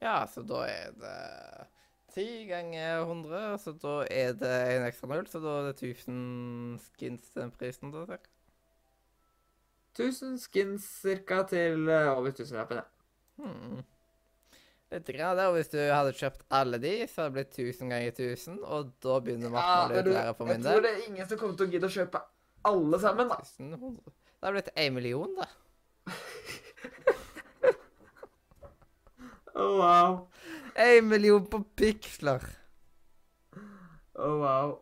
Ja, 0.00 0.26
så 0.28 0.42
da 0.44 0.64
er 0.68 0.90
det 1.00 1.16
10 2.14 2.46
ganger 2.48 3.00
100, 3.04 3.58
så 3.58 3.72
da 3.72 3.94
er 4.10 4.32
det 4.32 4.52
en 4.74 4.86
ekstra 4.88 5.08
null, 5.08 5.26
så 5.30 5.40
da 5.40 5.54
er 5.60 5.68
det 5.70 5.82
1000 5.82 6.80
skins 6.84 7.30
til 7.30 7.42
den 7.42 7.52
prisen 7.54 7.92
da, 7.94 8.04
cirka. 8.08 8.32
1000 9.98 10.38
skins 10.42 10.88
cirka 11.02 11.42
til 11.50 11.88
eh, 11.88 12.10
over 12.16 12.30
1000-lappen, 12.30 12.80
ja. 12.80 12.86
Hmm. 13.40 13.82
Litt 14.90 15.06
grann 15.14 15.38
der, 15.38 15.46
og 15.46 15.54
hvis 15.54 15.70
du 15.70 15.78
hadde 15.78 16.12
kjøpt 16.18 16.40
alle 16.58 16.78
de, 16.82 16.92
så 17.06 17.22
hadde 17.22 17.30
det 17.30 17.36
blitt 17.36 17.58
1000 17.76 17.92
ganger 17.94 18.10
1000, 18.10 18.56
og 18.66 18.88
da 19.04 19.18
begynner 19.22 19.46
å 19.46 19.54
bli 19.54 19.62
på 19.62 20.14
verre 20.16 20.32
for 20.34 20.48
min 20.48 20.56
jeg 20.56 20.66
tror 20.66 20.82
det 20.82 20.90
er 20.90 21.04
ingen 21.06 21.28
som 21.30 21.38
kommer 21.38 21.60
til 21.60 21.68
å 21.68 21.74
gidde 21.76 21.90
å 21.90 21.94
kjøpe 21.94 22.22
alle 22.70 23.00
sammen, 23.02 23.30
da. 23.30 23.38
1100. 23.38 24.16
Det 24.40 24.48
hadde 24.48 24.56
blitt 24.56 24.72
én 24.82 24.96
million, 24.96 25.36
da. 25.38 25.46
Oh, 29.60 29.76
wow. 29.76 30.28
Én 30.74 31.04
million 31.04 31.46
på 31.46 31.58
piksler. 31.76 32.40
Oh, 34.14 34.38
wow. 34.40 34.78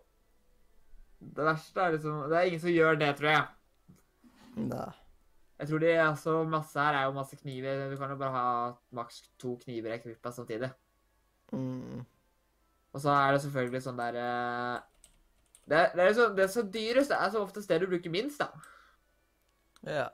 Det 1.19 1.45
verste 1.45 1.81
er 1.83 1.97
liksom 1.97 2.21
Det 2.31 2.37
er 2.39 2.51
ingen 2.51 2.61
som 2.63 2.71
gjør 2.71 2.99
det, 3.01 3.09
tror 3.19 3.31
jeg. 3.33 3.47
Nei. 4.69 4.91
Jeg 5.59 5.69
tror 5.69 5.83
det 5.83 5.95
er 5.99 6.13
så 6.15 6.35
masse 6.47 6.79
her 6.79 6.95
er 6.95 7.09
jo 7.09 7.17
masse 7.17 7.37
kniver. 7.41 7.89
Du 7.91 7.97
kan 7.99 8.13
jo 8.13 8.19
bare 8.21 8.35
ha 8.35 8.45
maks 8.95 9.25
to 9.43 9.57
kniver 9.65 9.91
i 9.91 9.97
ekvippa 9.99 10.31
samtidig. 10.35 10.71
Mm. 11.53 12.05
Og 12.95 13.03
så 13.03 13.11
er 13.11 13.33
det 13.35 13.43
selvfølgelig 13.43 13.83
sånn 13.85 13.99
der 13.99 14.19
eh, 14.23 14.77
det, 15.69 15.81
er- 15.81 15.97
det, 15.97 16.05
er 16.05 16.15
så, 16.17 16.29
det 16.37 16.45
er 16.45 16.53
så 16.53 16.63
dyrest. 16.63 17.11
Det 17.11 17.19
er 17.19 17.33
så 17.35 17.43
oftest 17.43 17.69
det 17.69 17.81
du 17.83 17.89
bruker 17.91 18.13
minst, 18.15 18.41
da. 18.41 18.49
Ja. 19.87 20.07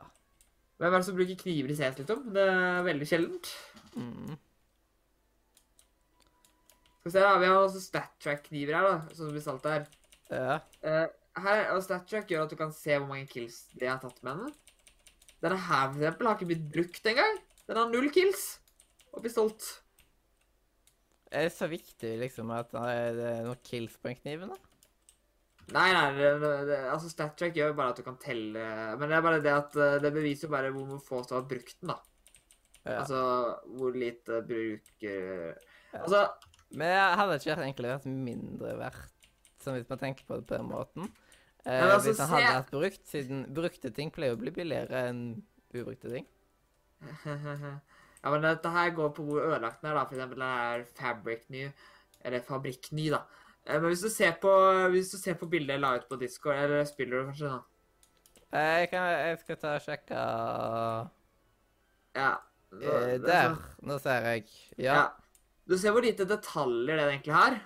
Hvem 0.80 0.92
er 0.92 0.98
det 0.98 1.06
som 1.06 1.18
bruker 1.18 1.38
kniver 1.38 1.70
i 1.70 1.76
CS, 1.78 2.00
liksom? 2.00 2.24
Det 2.34 2.42
er 2.50 2.82
veldig 2.88 3.06
sjeldent. 3.08 3.52
Mm. 3.94 4.34
Skal 6.98 7.10
vi 7.10 7.14
se, 7.14 7.20
da. 7.20 7.36
Vi 7.38 7.52
har 7.52 7.60
også 7.60 7.84
StatTrack-kniver 7.84 8.74
her, 8.78 8.88
da. 8.88 9.14
Sånn 9.14 9.28
som 9.28 9.36
vi 9.36 9.44
salte 9.44 9.76
her. 9.76 9.86
Ja. 10.32 10.58
Uh, 10.82 11.06
her, 11.44 11.62
og 11.76 11.82
StatTrack 11.84 12.32
gjør 12.32 12.46
at 12.46 12.54
du 12.54 12.58
kan 12.58 12.72
se 12.74 12.96
hvor 12.96 13.06
mange 13.10 13.28
kills 13.30 13.66
de 13.76 13.86
har 13.90 14.00
tatt 14.02 14.18
med 14.26 14.40
den. 14.40 14.54
Denne 15.44 15.60
her, 15.60 15.88
for 15.92 16.00
eksempel, 16.00 16.28
har 16.28 16.38
ikke 16.38 16.50
blitt 16.52 16.68
brukt 16.72 17.08
engang. 17.10 17.40
Den 17.68 17.80
har 17.80 17.90
null 17.92 18.10
kills. 18.12 18.44
Og 19.12 19.24
blir 19.24 19.32
stolt. 19.32 19.66
Er 21.34 21.48
det 21.48 21.54
så 21.54 21.68
viktig, 21.70 22.14
liksom, 22.20 22.52
at 22.54 22.70
det 22.72 22.84
er 22.94 23.44
noen 23.44 23.60
kills 23.66 23.98
på 23.98 24.10
den 24.10 24.18
kniven, 24.20 24.54
da? 24.54 24.74
Nei, 25.72 25.86
nei, 25.94 26.08
det, 26.18 26.32
det, 26.68 26.78
altså 26.92 27.08
StatTrack 27.08 27.54
gjør 27.56 27.70
jo 27.70 27.76
bare 27.78 27.94
at 27.94 28.00
du 28.00 28.04
kan 28.04 28.18
telle 28.20 28.64
Men 29.00 29.08
det 29.08 29.16
er 29.16 29.22
bare 29.24 29.38
det 29.40 29.52
at 29.54 29.76
eh, 29.80 29.94
det 30.02 30.10
beviser 30.12 30.50
bare 30.52 30.68
hvor 30.74 30.98
få 31.00 31.22
som 31.24 31.38
har 31.38 31.46
brukt 31.48 31.78
den, 31.80 31.94
da. 31.94 31.96
Ja. 32.84 32.98
Altså 32.98 33.20
hvor 33.78 33.96
lite 33.96 34.42
bruker 34.44 35.54
Ja. 35.94 36.02
Altså, 36.02 36.26
Men 36.74 36.90
jeg 36.92 37.18
hadde 37.20 37.38
ikke 37.40 37.54
vært 37.54 37.82
vært 37.86 38.08
mindre 38.10 38.74
verdt, 38.76 39.30
sånn 39.62 39.78
hvis 39.78 39.88
man 39.88 40.02
tenker 40.02 40.26
på 40.28 40.40
det 40.40 40.48
på 40.50 40.58
den 40.58 40.68
måten. 40.68 41.08
Altså, 41.64 42.10
hvis 42.10 42.18
han 42.20 42.28
hadde 42.28 42.54
vært 42.58 42.70
brukt, 42.70 43.06
siden 43.08 43.44
brukte 43.56 43.90
ting 43.96 44.10
pleier 44.12 44.34
å 44.36 44.40
bli 44.40 44.50
billigere 44.52 45.06
enn 45.08 45.42
ubrukte 45.74 46.10
ting. 46.12 46.26
Ja, 48.24 48.30
men 48.32 48.40
dette 48.40 48.70
her 48.72 48.88
går 48.96 49.10
på 49.12 49.24
hvor 49.26 49.42
ødelagt 49.44 49.82
den 49.82 49.90
er, 49.90 49.94
da. 49.98 50.04
For 50.08 50.14
eksempel 50.16 50.38
den 50.40 50.48
er 50.48 50.84
Fabric 50.96 51.42
New, 51.52 51.68
eller 52.24 52.40
fabrikk-ny, 52.40 53.10
da. 53.12 53.18
Eh, 53.66 53.76
Men 53.76 53.90
hvis 53.90 54.00
du 54.00 54.08
ser 54.08 54.32
på, 54.40 54.48
hvis 54.94 55.10
du 55.12 55.18
ser 55.20 55.34
på 55.36 55.44
bildet 55.52 55.76
la 55.82 55.90
ut 55.98 56.06
på 56.08 56.16
Disco, 56.16 56.48
eller 56.48 56.86
spiller 56.88 57.20
du 57.20 57.26
kanskje, 57.28 57.50
da? 57.52 57.60
Jeg, 58.54 58.88
kan, 58.94 59.10
jeg 59.26 59.38
skal 59.42 59.56
ta 59.60 59.74
og 59.76 59.84
sjekke 59.84 60.22
Ja. 62.16 62.30
eh, 62.80 63.14
er 63.14 63.18
Der. 63.18 63.50
sånn- 63.50 63.86
Nå 63.90 63.98
ser 64.00 64.22
jeg. 64.22 64.44
Ja. 64.78 64.94
Ja. 64.94 65.04
Du 65.68 65.76
ser 65.78 65.92
hvor 65.92 66.00
lite 66.02 66.24
detaljer 66.24 66.96
det 66.96 67.04
egentlig 67.20 67.34
har? 67.34 67.60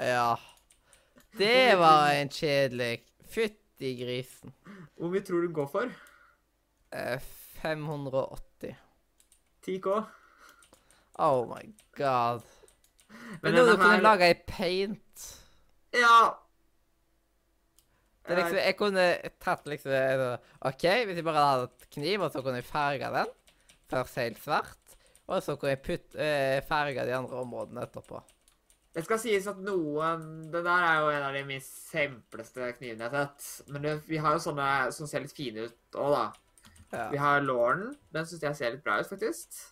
Ja. 0.00 0.36
Det 1.38 1.74
var 1.80 2.10
en 2.14 2.28
kjedelig 2.30 3.00
Fytti 3.34 3.94
grisen. 3.98 4.52
Hvor 4.96 5.10
mye 5.10 5.24
tror 5.26 5.42
du 5.42 5.52
går 5.56 5.66
for? 5.72 5.90
Eh, 6.94 7.18
580. 7.62 8.76
10K? 9.66 9.96
Oh 11.18 11.46
my 11.48 11.64
god. 11.98 12.42
Men 13.08 13.40
Men 13.42 13.54
nå 13.54 13.64
du 13.66 13.72
kunne 13.76 13.90
her- 13.96 14.02
lage 14.04 14.28
ei 14.30 14.34
paint. 14.46 15.24
Ja. 15.94 16.34
Det 18.24 18.32
er 18.32 18.36
liksom, 18.40 18.56
jeg 18.56 18.76
kunne 18.78 19.06
tatt 19.40 19.66
liksom 19.68 19.92
eh, 19.92 20.36
OK, 20.64 20.84
hvis 21.06 21.16
jeg 21.20 21.24
bare 21.26 21.44
hadde 21.44 21.66
hatt 21.66 21.90
kniv, 21.92 22.22
og 22.24 22.32
så 22.32 22.42
kunne 22.42 22.60
jeg 22.62 22.64
farga 22.68 23.10
den. 23.18 23.32
Først 23.90 24.14
helt 24.16 24.38
svart. 24.42 24.78
Og 25.26 25.42
så 25.42 25.56
kunne 25.56 25.74
jeg 25.74 25.82
putt, 25.82 26.14
eh, 26.20 26.60
farge 26.68 27.04
de 27.06 27.14
andre 27.16 27.36
områdene 27.42 27.82
etterpå. 27.86 28.22
Det 28.94 29.02
skal 29.02 29.18
sies 29.18 29.46
at 29.50 29.58
noen 29.58 30.26
Det 30.52 30.60
der 30.62 30.84
er 30.86 31.00
jo 31.02 31.10
en 31.10 31.24
av 31.26 31.34
de 31.34 31.42
mest 31.48 31.88
simpleste 31.90 32.68
knivene 32.78 33.08
jeg 33.08 33.10
har 33.10 33.26
sett. 33.26 33.68
Men 33.74 33.82
det, 33.82 33.94
vi 34.06 34.20
har 34.22 34.36
jo 34.36 34.44
sånne 34.46 34.70
som 34.94 35.10
ser 35.10 35.24
litt 35.24 35.34
fine 35.34 35.66
ut 35.66 35.98
òg, 35.98 36.14
da. 36.14 36.24
Ja. 36.94 37.06
Vi 37.10 37.18
har 37.18 37.42
Lauren. 37.42 37.94
Den 38.14 38.26
syns 38.30 38.44
jeg 38.46 38.58
ser 38.58 38.74
litt 38.76 38.84
bra 38.86 39.00
ut, 39.00 39.10
faktisk. 39.10 39.62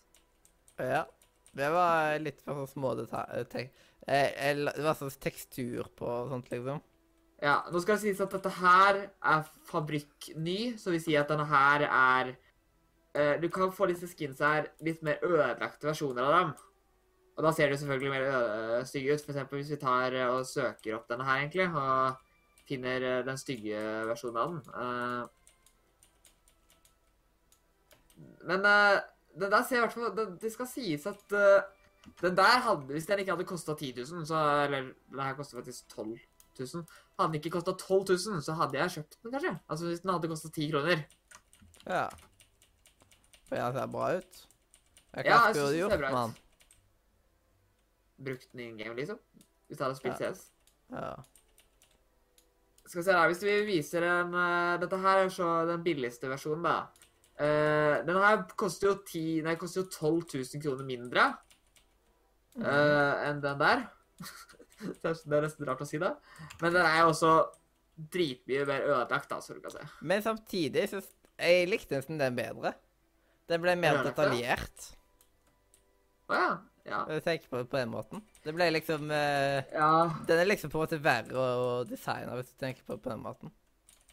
ja. 0.81 1.05
Det 1.53 1.67
var 1.69 2.15
litt 2.17 2.39
for 2.41 2.63
sånn 2.63 2.71
små 2.71 2.95
detaljer. 2.97 3.67
Eh, 4.09 4.55
det 4.65 4.81
var 4.81 4.95
sånn 4.97 5.11
tekstur 5.21 5.85
på 5.93 6.07
og 6.09 6.31
sånt, 6.31 6.49
liksom. 6.49 6.79
Ja, 7.43 7.59
Nå 7.69 7.81
skal 7.83 7.99
det 7.99 8.07
sies 8.07 8.21
at 8.23 8.33
dette 8.33 8.49
her 8.57 8.99
er 9.05 9.43
fabrikkny, 9.69 10.73
så 10.79 10.93
vil 10.93 11.03
si 11.03 11.13
at 11.19 11.29
denne 11.29 11.45
her 11.49 11.85
er 11.85 12.31
eh, 13.13 13.35
Du 13.41 13.49
kan 13.53 13.73
få 13.75 13.85
disse 13.91 14.07
skins 14.09 14.41
her 14.41 14.71
litt 14.81 15.03
mer 15.05 15.21
ødelagte 15.21 15.89
versjoner 15.91 16.25
av 16.25 16.35
dem. 16.39 16.53
Og 17.33 17.43
da 17.47 17.51
ser 17.55 17.69
det 17.71 17.79
selvfølgelig 17.81 18.11
mer 18.13 18.25
ø- 18.29 18.83
stygge 18.85 19.13
ut. 19.15 19.23
Eksempel 19.29 19.59
hvis 19.61 19.71
vi 19.73 19.79
tar 19.81 20.13
eh, 20.13 20.27
og 20.29 20.45
søker 20.45 20.97
opp 20.99 21.07
denne 21.09 21.25
her, 21.25 21.41
egentlig, 21.41 21.65
og 21.73 22.17
finner 22.69 23.07
eh, 23.09 23.23
den 23.25 23.39
stygge 23.41 23.79
versjonen 24.09 24.37
av 24.43 24.53
den. 24.53 25.29
men 28.43 28.59
den 29.39 29.51
der 29.51 29.63
ser 29.63 29.77
i 29.77 29.79
hvert 29.79 29.93
fall 29.95 30.11
Det, 30.15 30.25
det 30.41 30.51
skal 30.51 30.67
sies 30.67 31.05
at 31.09 31.31
den 32.21 32.35
der 32.35 32.59
hadde 32.65 32.91
Hvis 32.91 33.05
den 33.07 33.19
ikke 33.23 33.31
hadde 33.31 33.47
kosta 33.47 33.75
10 33.75 33.93
000, 33.97 34.25
så 34.27 34.35
Eller 34.65 34.89
den 35.11 35.19
her 35.23 35.33
koster 35.37 35.57
faktisk 35.57 35.87
12 35.95 36.19
000. 36.59 36.85
Hadde 37.19 37.31
den 37.31 37.39
ikke 37.39 37.49
kosta 37.55 37.71
12 37.71 38.05
000, 38.09 38.41
så 38.43 38.53
hadde 38.59 38.77
jeg 38.77 38.91
kjøpt 38.97 39.17
den, 39.23 39.31
kanskje. 39.31 39.53
Altså 39.69 39.85
hvis 39.87 39.99
den 40.03 40.11
hadde 40.13 40.27
kosta 40.29 40.49
10 40.49 40.67
kroner. 40.71 41.03
Ja. 41.87 42.07
For 43.47 43.55
jeg 43.55 43.73
ser 43.73 43.87
bra 43.95 44.09
ut. 44.17 44.43
Jeg 45.15 45.25
Ja, 45.25 45.39
jeg 45.47 45.55
synes 45.55 45.69
det 45.71 45.91
ser 45.91 45.97
bra 46.03 46.25
ut. 46.27 46.41
Brukt 48.23 48.49
den 48.51 48.63
i 48.63 48.67
en 48.71 48.79
game, 48.79 48.95
liksom. 48.97 49.19
Hvis 49.67 49.79
jeg 49.79 49.85
hadde 49.85 49.99
spilt 49.99 50.21
Ja. 50.21 50.33
CS. 50.33 50.49
Ja. 50.93 51.13
Skal 52.85 52.99
vi 52.99 53.05
se 53.05 53.15
her, 53.15 53.27
Hvis 53.31 53.43
vi 53.43 53.53
viser 53.65 54.03
en 54.05 54.33
eh, 54.35 54.79
Dette 54.81 54.99
her 55.01 55.23
er 55.23 55.31
så 55.33 55.65
den 55.69 55.83
billigste 55.83 56.29
versjonen, 56.29 56.63
da. 56.67 56.75
Uh, 57.33 58.05
den 58.05 58.19
her 58.21 58.43
koster 58.55 58.91
jo, 58.91 58.97
10, 59.09 59.41
nei, 59.47 59.55
koster 59.57 59.81
jo 59.81 59.87
12 59.89 60.35
000 60.53 60.61
kroner 60.61 60.85
mindre 60.85 61.23
uh, 62.61 63.13
enn 63.25 63.39
den 63.41 63.57
der. 63.57 63.81
det 65.01 65.09
er 65.09 65.41
nesten 65.41 65.65
rart 65.65 65.81
å 65.81 65.87
si 65.89 65.97
det. 65.97 66.11
Men 66.61 66.75
den 66.75 66.85
er 66.85 66.99
jo 66.99 67.07
også 67.09 67.31
dritmye 68.13 68.67
mer 68.69 68.85
ødelagt, 68.85 69.31
da, 69.31 69.39
så 69.41 69.57
du 69.57 69.63
kan 69.63 69.73
se. 69.73 69.81
Men 70.05 70.21
samtidig 70.25 70.85
så 70.91 71.01
Jeg 71.41 71.65
likte 71.71 71.97
nesten 71.97 72.21
den 72.21 72.37
bedre. 72.37 72.75
Den 73.49 73.63
ble 73.63 73.73
mer 73.81 74.03
detaljert. 74.05 74.91
Å 76.29 76.37
ja. 76.37 76.51
Ja. 76.83 77.05
Tenk 77.23 77.45
på 77.49 77.61
det 77.61 77.69
på 77.71 77.77
den 77.79 77.91
måten. 77.93 78.21
Det 78.43 78.51
ble 78.55 78.65
liksom 78.73 79.11
eh, 79.15 79.63
ja. 79.71 79.89
Den 80.27 80.41
er 80.41 80.49
liksom 80.49 80.71
på 80.73 80.81
en 80.81 80.83
måte 80.83 80.99
verre 80.99 81.37
å 81.39 81.45
å 81.63 81.83
designe 81.87 82.33
hvis 82.35 82.49
du 82.51 82.57
tenker 82.59 82.83
på 82.83 82.97
det 82.97 83.03
på 83.05 83.13
den 83.13 83.21
måten. 83.23 83.53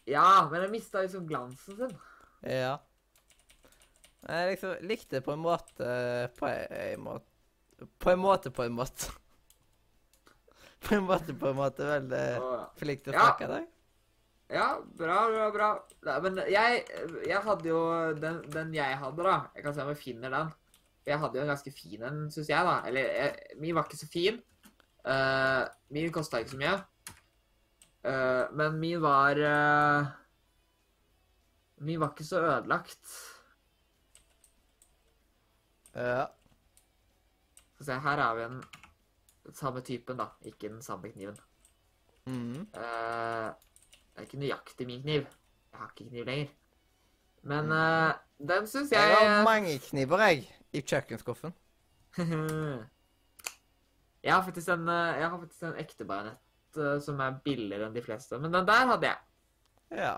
Ja, 0.07 0.47
men 0.51 0.63
den 0.63 0.71
mista 0.71 1.01
liksom 1.03 1.27
glansen 1.27 1.75
sin. 1.77 1.97
Ja. 2.47 2.77
Jeg 4.29 4.53
liksom 4.53 4.87
likte 4.87 5.17
det 5.17 5.23
på 5.25 5.33
en 5.33 5.41
måte 5.41 5.85
På 6.37 6.45
en 6.47 7.01
måte 7.01 7.87
På 7.99 8.11
en 8.13 8.19
måte, 8.21 8.51
på 8.53 8.63
en 8.67 8.75
måte. 8.77 9.09
På 10.85 10.95
en 10.95 11.03
måte, 11.05 11.33
på 11.37 11.47
en 11.51 11.55
måte. 11.59 11.85
Veldig 11.85 12.23
flink 12.79 13.03
til 13.05 13.13
å 13.13 13.17
Ja. 13.17 13.25
snakke 13.27 13.47
deg. 13.51 13.67
Ja, 14.51 14.65
bra, 14.97 15.17
bra, 15.29 15.49
bra. 15.53 15.67
Nei, 16.07 16.15
men 16.25 16.39
jeg, 16.49 16.79
jeg 17.29 17.41
hadde 17.45 17.69
jo 17.69 17.81
den, 18.17 18.39
den 18.51 18.73
jeg 18.75 18.97
hadde, 18.99 19.23
da. 19.27 19.35
Jeg 19.55 19.63
kan 19.63 19.75
se 19.77 19.83
om 19.85 19.91
jeg 19.93 19.99
finner 20.01 20.33
den. 20.33 20.49
Jeg 21.05 21.19
hadde 21.19 21.37
jo 21.39 21.43
en 21.43 21.49
ganske 21.49 21.71
fin 21.73 22.03
en, 22.05 22.25
syns 22.31 22.49
jeg, 22.51 22.65
da. 22.67 22.75
Eller 22.87 23.07
jeg, 23.09 23.59
min 23.61 23.75
var 23.75 23.87
ikke 23.87 23.97
så 23.97 24.09
fin. 24.11 24.41
Uh, 25.01 25.65
min 25.89 26.11
kosta 26.13 26.41
ikke 26.41 26.53
så 26.53 26.59
mye. 26.61 26.75
Uh, 28.05 28.45
men 28.57 28.77
min 28.81 29.01
var 29.01 29.37
uh, 29.37 30.11
Min 31.81 31.99
var 32.01 32.13
ikke 32.13 32.27
så 32.27 32.41
ødelagt. 32.41 33.15
Ja. 35.95 36.27
Skal 37.73 37.85
se, 37.85 37.99
her 38.05 38.21
har 38.21 38.37
vi 38.37 38.45
en 38.45 38.61
samme 39.57 39.81
typen, 39.81 40.21
da. 40.21 40.29
Ikke 40.45 40.69
den 40.69 40.81
samme 40.85 41.09
kniven. 41.09 41.37
Mm. 42.29 42.67
Uh, 42.77 43.49
det 44.11 44.21
er 44.21 44.27
ikke 44.29 44.43
nøyaktig 44.43 44.85
min 44.85 45.01
kniv. 45.01 45.25
Jeg 45.71 45.79
har 45.79 45.93
ikke 45.95 46.09
kniv 46.11 46.25
lenger. 46.29 46.57
Men 47.41 47.71
den 48.37 48.67
syns 48.69 48.91
Jeg 48.91 49.01
jeg 49.01 49.29
har 49.29 49.43
mange 49.43 49.79
kniver, 49.79 50.21
jeg, 50.27 50.60
i 50.73 50.81
kjøkkenskuffen. 50.81 51.53
jeg 54.23 54.33
har 54.33 54.43
faktisk 54.45 54.69
en, 54.73 54.87
eh, 54.89 55.19
jeg 55.19 55.29
har 55.29 55.39
faktisk 55.41 55.63
en 55.67 55.79
ekte 55.81 56.05
bajonett 56.09 56.77
eh, 56.77 56.97
som 57.03 57.19
er 57.23 57.39
billigere 57.45 57.87
enn 57.89 57.95
de 57.95 58.03
fleste. 58.05 58.39
Men 58.41 58.53
den 58.55 58.67
der 58.69 58.87
hadde 58.93 59.09
jeg. 59.09 59.19
Ja. 60.01 60.13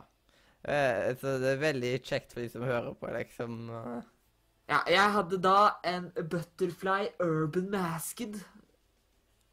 Eh, 0.63 1.11
så 1.19 1.37
det 1.43 1.53
er 1.55 1.61
veldig 1.63 1.93
kjekt 2.05 2.33
for 2.35 2.43
de 2.43 2.49
som 2.53 2.63
hører 2.67 2.93
på, 2.99 3.09
liksom. 3.17 3.59
Ja, 4.69 4.79
jeg 4.87 5.11
hadde 5.17 5.41
da 5.43 5.57
en 5.83 6.05
Butterfly 6.15 7.09
Urban 7.23 7.69
Masked. 7.73 8.37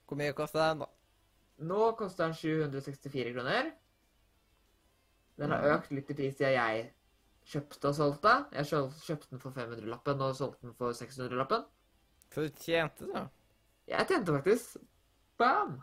Hvor 0.06 0.18
mye 0.18 0.34
koster 0.38 0.62
den, 0.62 0.84
da? 0.84 0.90
Nå 1.70 1.90
koster 1.98 2.30
den 2.30 2.34
764 2.38 3.32
kroner. 3.34 3.72
Den 5.40 5.50
har 5.50 5.60
Mhm. 5.64 5.72
økt 5.76 5.90
litt 5.90 6.10
i 6.10 6.14
pris 6.14 6.36
siden 6.36 6.52
jeg 6.52 6.92
kjøpte 7.50 7.90
og 7.90 7.96
solgte. 7.96 8.32
Jeg 8.54 8.68
kjøpte 8.70 9.30
den 9.34 9.42
for 9.42 9.54
500-lappen 9.56 10.22
og 10.26 10.36
solgte 10.38 10.66
den 10.68 10.74
for 10.78 10.94
600-lappen. 10.96 11.64
Så 12.30 12.44
du 12.46 12.58
tjente, 12.62 13.08
da? 13.10 13.24
Jeg 13.90 14.06
tjente 14.10 14.36
faktisk. 14.36 14.76
Bam! 15.40 15.80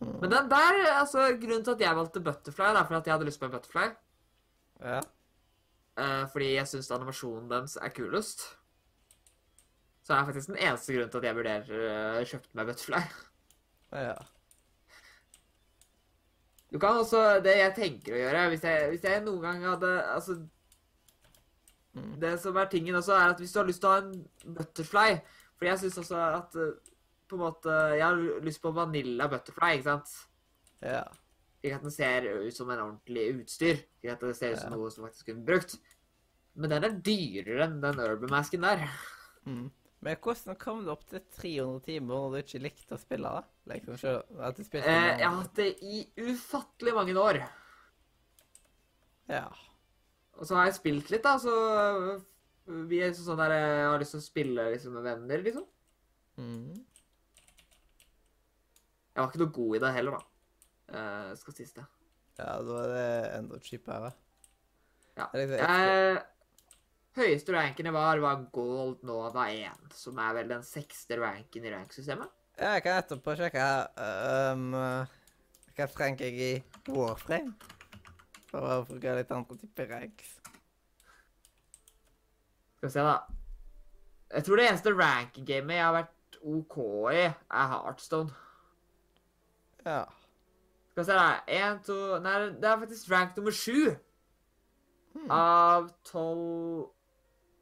Mm. 0.00 0.12
Men 0.20 0.30
den 0.30 0.50
der, 0.52 0.80
altså, 0.98 1.30
grunnen 1.40 1.64
til 1.64 1.72
at 1.72 1.80
jeg 1.86 1.96
valgte 1.96 2.20
Butterfly, 2.20 2.68
er 2.76 2.84
for 2.84 2.98
at 2.98 3.06
jeg 3.08 3.14
hadde 3.16 3.28
lyst 3.30 3.40
på 3.40 3.48
en 3.48 3.54
Butterfly, 3.54 3.86
Ja. 4.84 5.00
eh, 5.96 6.24
fordi 6.32 6.50
jeg 6.54 6.68
syns 6.68 6.90
animasjonen 6.92 7.48
deres 7.50 7.76
er 7.80 7.88
kulest, 7.96 8.44
så 10.04 10.14
er 10.14 10.24
faktisk 10.28 10.52
den 10.52 10.58
eneste 10.60 10.92
grunnen 10.92 11.10
til 11.10 11.18
at 11.18 11.24
jeg 11.24 11.36
vurderer 11.36 12.18
uh, 12.20 12.24
kjøpt 12.28 12.52
meg 12.54 12.66
Butterfly. 12.68 13.00
ja. 13.92 14.14
Du 16.72 16.78
kan 16.82 16.96
også, 16.98 17.40
det 17.44 17.56
jeg 17.60 17.74
tenker 17.76 18.14
å 18.16 18.20
gjøre, 18.20 18.48
hvis 18.52 18.64
jeg, 18.66 18.88
hvis 18.90 19.04
jeg 19.06 19.22
noen 19.24 19.40
gang 19.44 19.62
hadde, 19.62 19.92
altså, 20.14 20.38
Mm. 21.96 22.18
det 22.20 22.34
som 22.42 22.56
er 22.60 22.66
tingen 22.68 22.94
også, 22.98 23.14
er 23.16 23.30
at 23.32 23.38
hvis 23.40 23.52
du 23.54 23.58
har 23.58 23.66
lyst 23.70 23.80
til 23.80 23.88
å 23.88 23.92
ha 23.94 24.00
en 24.02 24.54
Butterfly, 24.54 25.14
for 25.56 25.64
jeg 25.64 25.78
synes 25.80 25.96
også 26.02 26.18
at, 26.36 26.56
eh, 26.60 26.74
på 27.26 27.38
en 27.38 27.40
måte, 27.40 27.76
jeg 27.96 28.02
har 28.04 28.18
lyst 28.44 28.60
på 28.60 28.72
vanilla 28.76 29.28
Butterfly, 29.32 29.78
ikke 29.78 29.86
sant? 29.88 30.12
Ja. 30.82 31.04
Ikke 31.64 31.78
at 31.78 31.86
den 31.86 31.90
ser 31.90 32.26
ut 32.44 32.52
som 32.54 32.68
en 32.70 32.82
ordentlig 32.84 33.24
utstyr. 33.40 33.80
Ikke 34.02 34.12
at 34.12 34.20
det 34.20 34.36
ser 34.36 34.52
ut 34.52 34.58
som 34.58 34.72
Ja. 34.72 34.76
noe 34.76 34.90
som 34.90 35.04
faktisk 35.06 35.24
kunne 35.30 35.46
brukt. 35.46 35.78
Men 36.54 36.70
den 36.70 36.84
er 36.84 37.00
dyrere 37.00 37.64
enn 37.64 37.80
den 37.80 37.98
Urban 37.98 38.30
Masken 38.30 38.60
der. 38.60 38.84
Mm. 39.46 39.70
Men 40.04 40.16
hvordan 40.22 40.58
kom 40.60 40.82
du 40.84 40.90
opp 40.92 41.06
til 41.08 41.22
300 41.38 41.80
timer 41.86 42.14
når 42.20 42.34
du 42.34 42.38
ikke 42.42 42.60
likte 42.62 42.94
å 42.94 43.00
spille, 43.00 43.30
da? 43.32 43.42
Liksom, 43.72 43.94
at 44.44 44.56
du 44.58 44.62
spilte 44.66 44.86
Eh, 44.92 45.18
jeg 45.18 45.24
har 45.26 45.38
hatt 45.40 45.54
det 45.56 45.70
i 45.82 46.02
ufattelig 46.20 46.94
mange 46.94 47.16
år. 47.18 47.38
Ja. 49.32 49.46
Og 50.36 50.44
så 50.46 50.54
har 50.58 50.68
jeg 50.68 50.76
spilt 50.76 51.10
litt, 51.10 51.24
da, 51.24 51.36
så 51.40 51.54
vi 52.90 53.00
er 53.02 53.14
sånn 53.16 53.38
der 53.40 53.54
Jeg 53.56 53.88
har 53.88 53.98
lyst 54.02 54.14
til 54.14 54.20
å 54.20 54.26
spille 54.26 54.68
liksom, 54.74 54.92
med 54.98 55.06
venner, 55.08 55.42
liksom. 55.42 55.64
Mm. 56.36 56.76
Jeg 59.16 59.22
var 59.22 59.30
ikke 59.32 59.40
noe 59.46 59.54
god 59.56 59.76
i 59.78 59.82
det 59.86 59.92
heller, 59.96 60.18
da. 60.20 60.22
Eh, 60.92 61.34
skal 61.40 61.56
sies 61.56 61.72
det. 61.72 61.86
Ja, 62.36 62.58
da 62.62 62.80
er 62.84 62.90
det 62.92 63.04
enda 63.38 63.58
kjipere. 63.64 64.12
Ja. 65.16 65.26
Det 65.32 65.40
er 65.40 65.46
liksom 65.46 65.56
ekstra- 65.56 66.16
Eh, 66.16 66.24
høyeste 67.16 67.54
ranken 67.54 67.88
jeg 67.88 67.94
var, 67.96 68.20
var 68.22 68.42
Gold 68.52 69.02
Nova 69.06 69.46
1, 69.52 69.86
som 69.96 70.18
er 70.22 70.34
vel 70.36 70.50
den 70.50 70.64
sekste 70.66 71.18
ranken 71.20 71.64
i 71.64 71.72
ranksystemet. 71.72 72.32
Ja, 72.56 72.74
jeg 72.76 72.84
kan 72.86 73.02
etterpå 73.02 73.34
sjekke 73.36 73.64
um, 74.00 74.70
Hva 75.76 75.86
rank 76.00 76.22
jeg 76.24 76.38
i 76.40 76.50
Warframe? 76.88 77.52
For 78.48 78.64
å 78.64 78.78
bruke 78.88 79.16
litt 79.18 79.32
andre 79.34 79.58
typer 79.60 79.90
ranks. 79.92 80.30
Skal 82.76 82.88
vi 82.88 82.92
se, 82.94 83.04
da. 83.04 83.16
Jeg 84.36 84.46
tror 84.46 84.60
det 84.60 84.68
eneste 84.70 84.94
rank-gamet 84.96 85.76
jeg 85.76 85.84
har 85.84 85.96
vært 85.96 86.40
OK 86.46 86.76
i, 87.12 87.26
er 87.26 87.70
Heartstone. 87.72 88.32
Ja. 89.86 90.00
Skal 90.92 91.02
vi 91.02 91.06
se, 91.10 91.16
da. 91.16 91.28
En, 91.60 91.80
to 91.86 91.96
Nei, 92.24 92.36
det 92.56 92.68
er 92.72 92.80
faktisk 92.84 93.12
rank 93.12 93.36
nummer 93.38 93.54
sju 93.56 93.96
Hmm. 95.16 95.30
av 95.32 95.86
12 96.04 96.90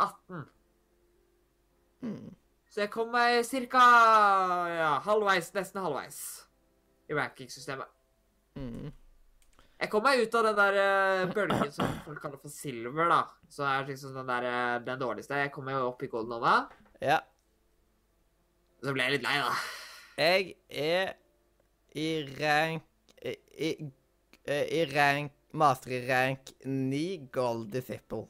18. 0.02 0.44
Hmm. 2.04 2.34
Så 2.68 2.82
jeg 2.82 2.90
kom 2.90 3.12
meg 3.14 3.44
cirka 3.46 3.80
ja, 4.72 4.90
halvveis, 5.04 5.52
nesten 5.54 5.82
halvveis 5.84 6.18
i 7.08 7.16
rankingsystemet. 7.16 7.90
Hmm. 8.58 8.90
Jeg 9.78 9.90
kom 9.92 10.04
meg 10.06 10.22
ut 10.22 10.34
av 10.38 10.46
den 10.48 10.58
der 10.58 10.76
uh, 10.80 11.32
bølgen 11.34 11.72
som 11.74 11.90
folk 12.06 12.20
kaller 12.22 12.40
for 12.40 12.52
silver, 12.52 13.10
da. 13.10 13.20
Så 13.52 13.66
er 13.68 13.86
liksom 13.88 14.14
den 14.16 14.30
der 14.30 14.46
uh, 14.48 14.82
den 14.86 15.00
dårligste. 15.00 15.38
Jeg 15.42 15.52
kom 15.54 15.66
meg 15.68 15.82
opp 15.82 16.02
i 16.02 16.10
golden 16.10 16.36
over. 16.38 16.70
Ja. 17.02 17.20
Så 18.84 18.94
ble 18.94 19.06
jeg 19.06 19.16
litt 19.16 19.26
lei, 19.26 19.36
da. 19.42 19.54
Jeg 20.14 20.54
er 20.70 21.14
i 21.98 22.08
rank 22.38 22.82
I, 23.24 23.34
i, 23.66 23.70
i 24.50 24.84
rank 24.90 25.34
Master 25.54 25.94
i 25.94 26.00
rank 26.08 26.50
9 26.66 27.30
Gold 27.34 27.68
Disciple. 27.74 28.26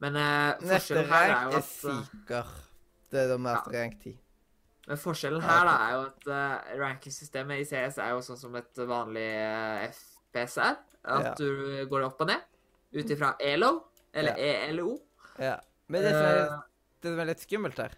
Men 0.00 0.16
eh, 0.16 0.64
forskjellen 0.64 1.08
her 1.10 1.30
er 1.34 1.42
jo 1.44 1.50
at 1.50 1.54
Neste 1.60 1.88
rank 1.92 2.04
er 2.04 2.10
sikker. 2.10 2.52
Det 3.10 3.18
er 3.24 3.28
da 3.28 3.36
med 3.42 3.56
ja. 3.56 3.80
rank 3.80 3.96
10. 4.04 4.14
Men 4.90 4.98
forskjellen 4.98 5.42
her 5.44 5.66
da 5.68 5.74
er 5.86 5.90
jo 5.94 6.04
at 6.08 6.28
uh, 6.32 6.70
rankingsystemet 6.80 7.60
i 7.62 7.66
CS 7.68 7.98
er 8.02 8.14
jo 8.14 8.22
sånn 8.26 8.38
som 8.40 8.54
et 8.58 8.80
vanlig 8.88 9.26
uh, 9.38 9.84
FPS 9.90 10.56
er. 10.64 10.78
At 11.04 11.26
Ja. 11.28 11.34
du 11.38 11.84
går 11.90 12.06
opp 12.08 12.20
og 12.24 12.30
ned 12.32 12.42
ut 12.96 13.10
ifra 13.14 13.34
ELO, 13.40 13.70
eller 14.12 14.36
Ja. 14.40 14.54
ELO. 14.70 14.96
Ja. 15.38 15.56
Men 15.88 16.02
det 16.02 16.10
som, 16.14 16.26
er, 16.26 16.40
Eh, 16.40 16.58
det 17.02 17.12
som 17.12 17.20
er 17.22 17.28
litt 17.30 17.40
skummelt 17.44 17.78
her 17.78 17.94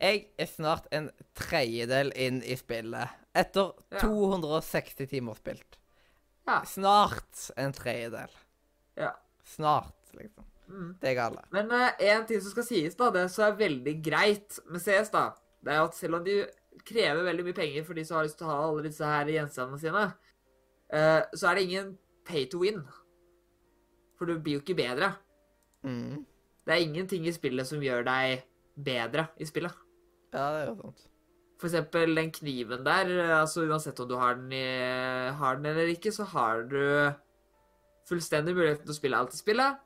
Jeg 0.00 0.20
er 0.38 0.46
snart 0.46 0.86
en 0.92 1.10
tredjedel 1.36 2.12
inn 2.16 2.42
i 2.42 2.54
spillet. 2.56 3.08
Etter 3.34 3.72
Ja. 3.92 4.00
260 4.00 5.06
timer 5.10 5.34
spilt. 5.38 5.78
ja. 6.48 6.62
Snart 6.64 7.50
en 7.56 7.72
tredjedel. 7.72 8.30
ja. 8.96 9.12
Snart, 9.44 9.94
liksom. 10.14 10.44
Mm. 10.72 10.92
Det 11.02 11.10
er 11.10 11.18
gale. 11.18 11.44
Men 11.52 11.70
eh, 11.76 12.02
en 12.14 12.26
ting 12.28 12.40
som 12.40 12.54
skal 12.54 12.66
sies, 12.66 12.96
da, 12.96 13.10
det 13.12 13.26
som 13.32 13.44
er 13.46 13.58
veldig 13.58 13.94
greit 14.04 14.58
med 14.72 14.80
CS, 14.80 15.12
da, 15.12 15.28
det 15.62 15.74
er 15.74 15.84
at 15.84 15.98
selv 15.98 16.18
om 16.18 16.24
de 16.26 16.40
krever 16.88 17.26
veldig 17.26 17.44
mye 17.46 17.56
penger 17.56 17.84
for 17.86 17.98
de 17.98 18.04
som 18.08 18.18
har 18.18 18.26
lyst 18.26 18.38
til 18.40 18.48
å 18.48 18.54
ha 18.54 18.58
alle 18.64 18.86
disse 18.86 19.06
her 19.06 19.28
gjenstandene 19.28 19.82
sine, 19.82 20.06
uh, 20.96 21.20
så 21.36 21.50
er 21.50 21.58
det 21.58 21.66
ingen 21.66 21.92
pay 22.26 22.46
to 22.50 22.62
win. 22.64 22.80
For 24.16 24.30
du 24.30 24.38
blir 24.40 24.58
jo 24.58 24.62
ikke 24.64 24.78
bedre. 24.78 25.12
Mm. 25.84 26.24
Det 26.64 26.74
er 26.74 26.84
ingenting 26.86 27.26
i 27.28 27.34
spillet 27.34 27.68
som 27.68 27.82
gjør 27.82 28.06
deg 28.08 28.46
bedre 28.80 29.28
i 29.36 29.46
spillet. 29.46 29.76
Ja, 30.32 30.48
det 30.54 30.62
er 30.62 30.68
jo 30.70 30.76
sant. 30.80 31.08
For 31.60 31.70
eksempel 31.70 32.16
den 32.18 32.32
kniven 32.34 32.82
der, 32.86 33.10
eh, 33.12 33.36
altså 33.36 33.66
uansett 33.68 34.00
om 34.02 34.08
du 34.10 34.16
har 34.18 34.40
den, 34.40 34.50
i, 34.56 34.64
har 35.38 35.60
den 35.60 35.68
eller 35.70 35.92
ikke, 35.92 36.10
så 36.14 36.26
har 36.32 36.64
du 36.66 36.80
fullstendig 38.08 38.56
muligheten 38.56 38.86
til 38.86 38.94
å 38.94 38.98
spille 38.98 39.20
alt 39.20 39.36
i 39.36 39.38
spillet, 39.38 39.78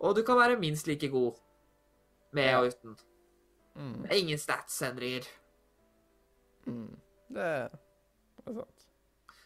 og 0.00 0.16
du 0.16 0.22
kan 0.26 0.38
være 0.38 0.58
minst 0.60 0.86
like 0.86 1.08
god 1.10 1.38
med 2.32 2.54
og 2.56 2.66
uten. 2.72 2.96
Mm. 3.78 4.02
Det 4.02 4.10
er 4.10 4.20
ingen 4.22 4.38
stats-endringer. 4.38 5.26
Mm. 6.66 6.96
Det 7.34 7.44
er 7.44 7.68
sant. 8.46 8.86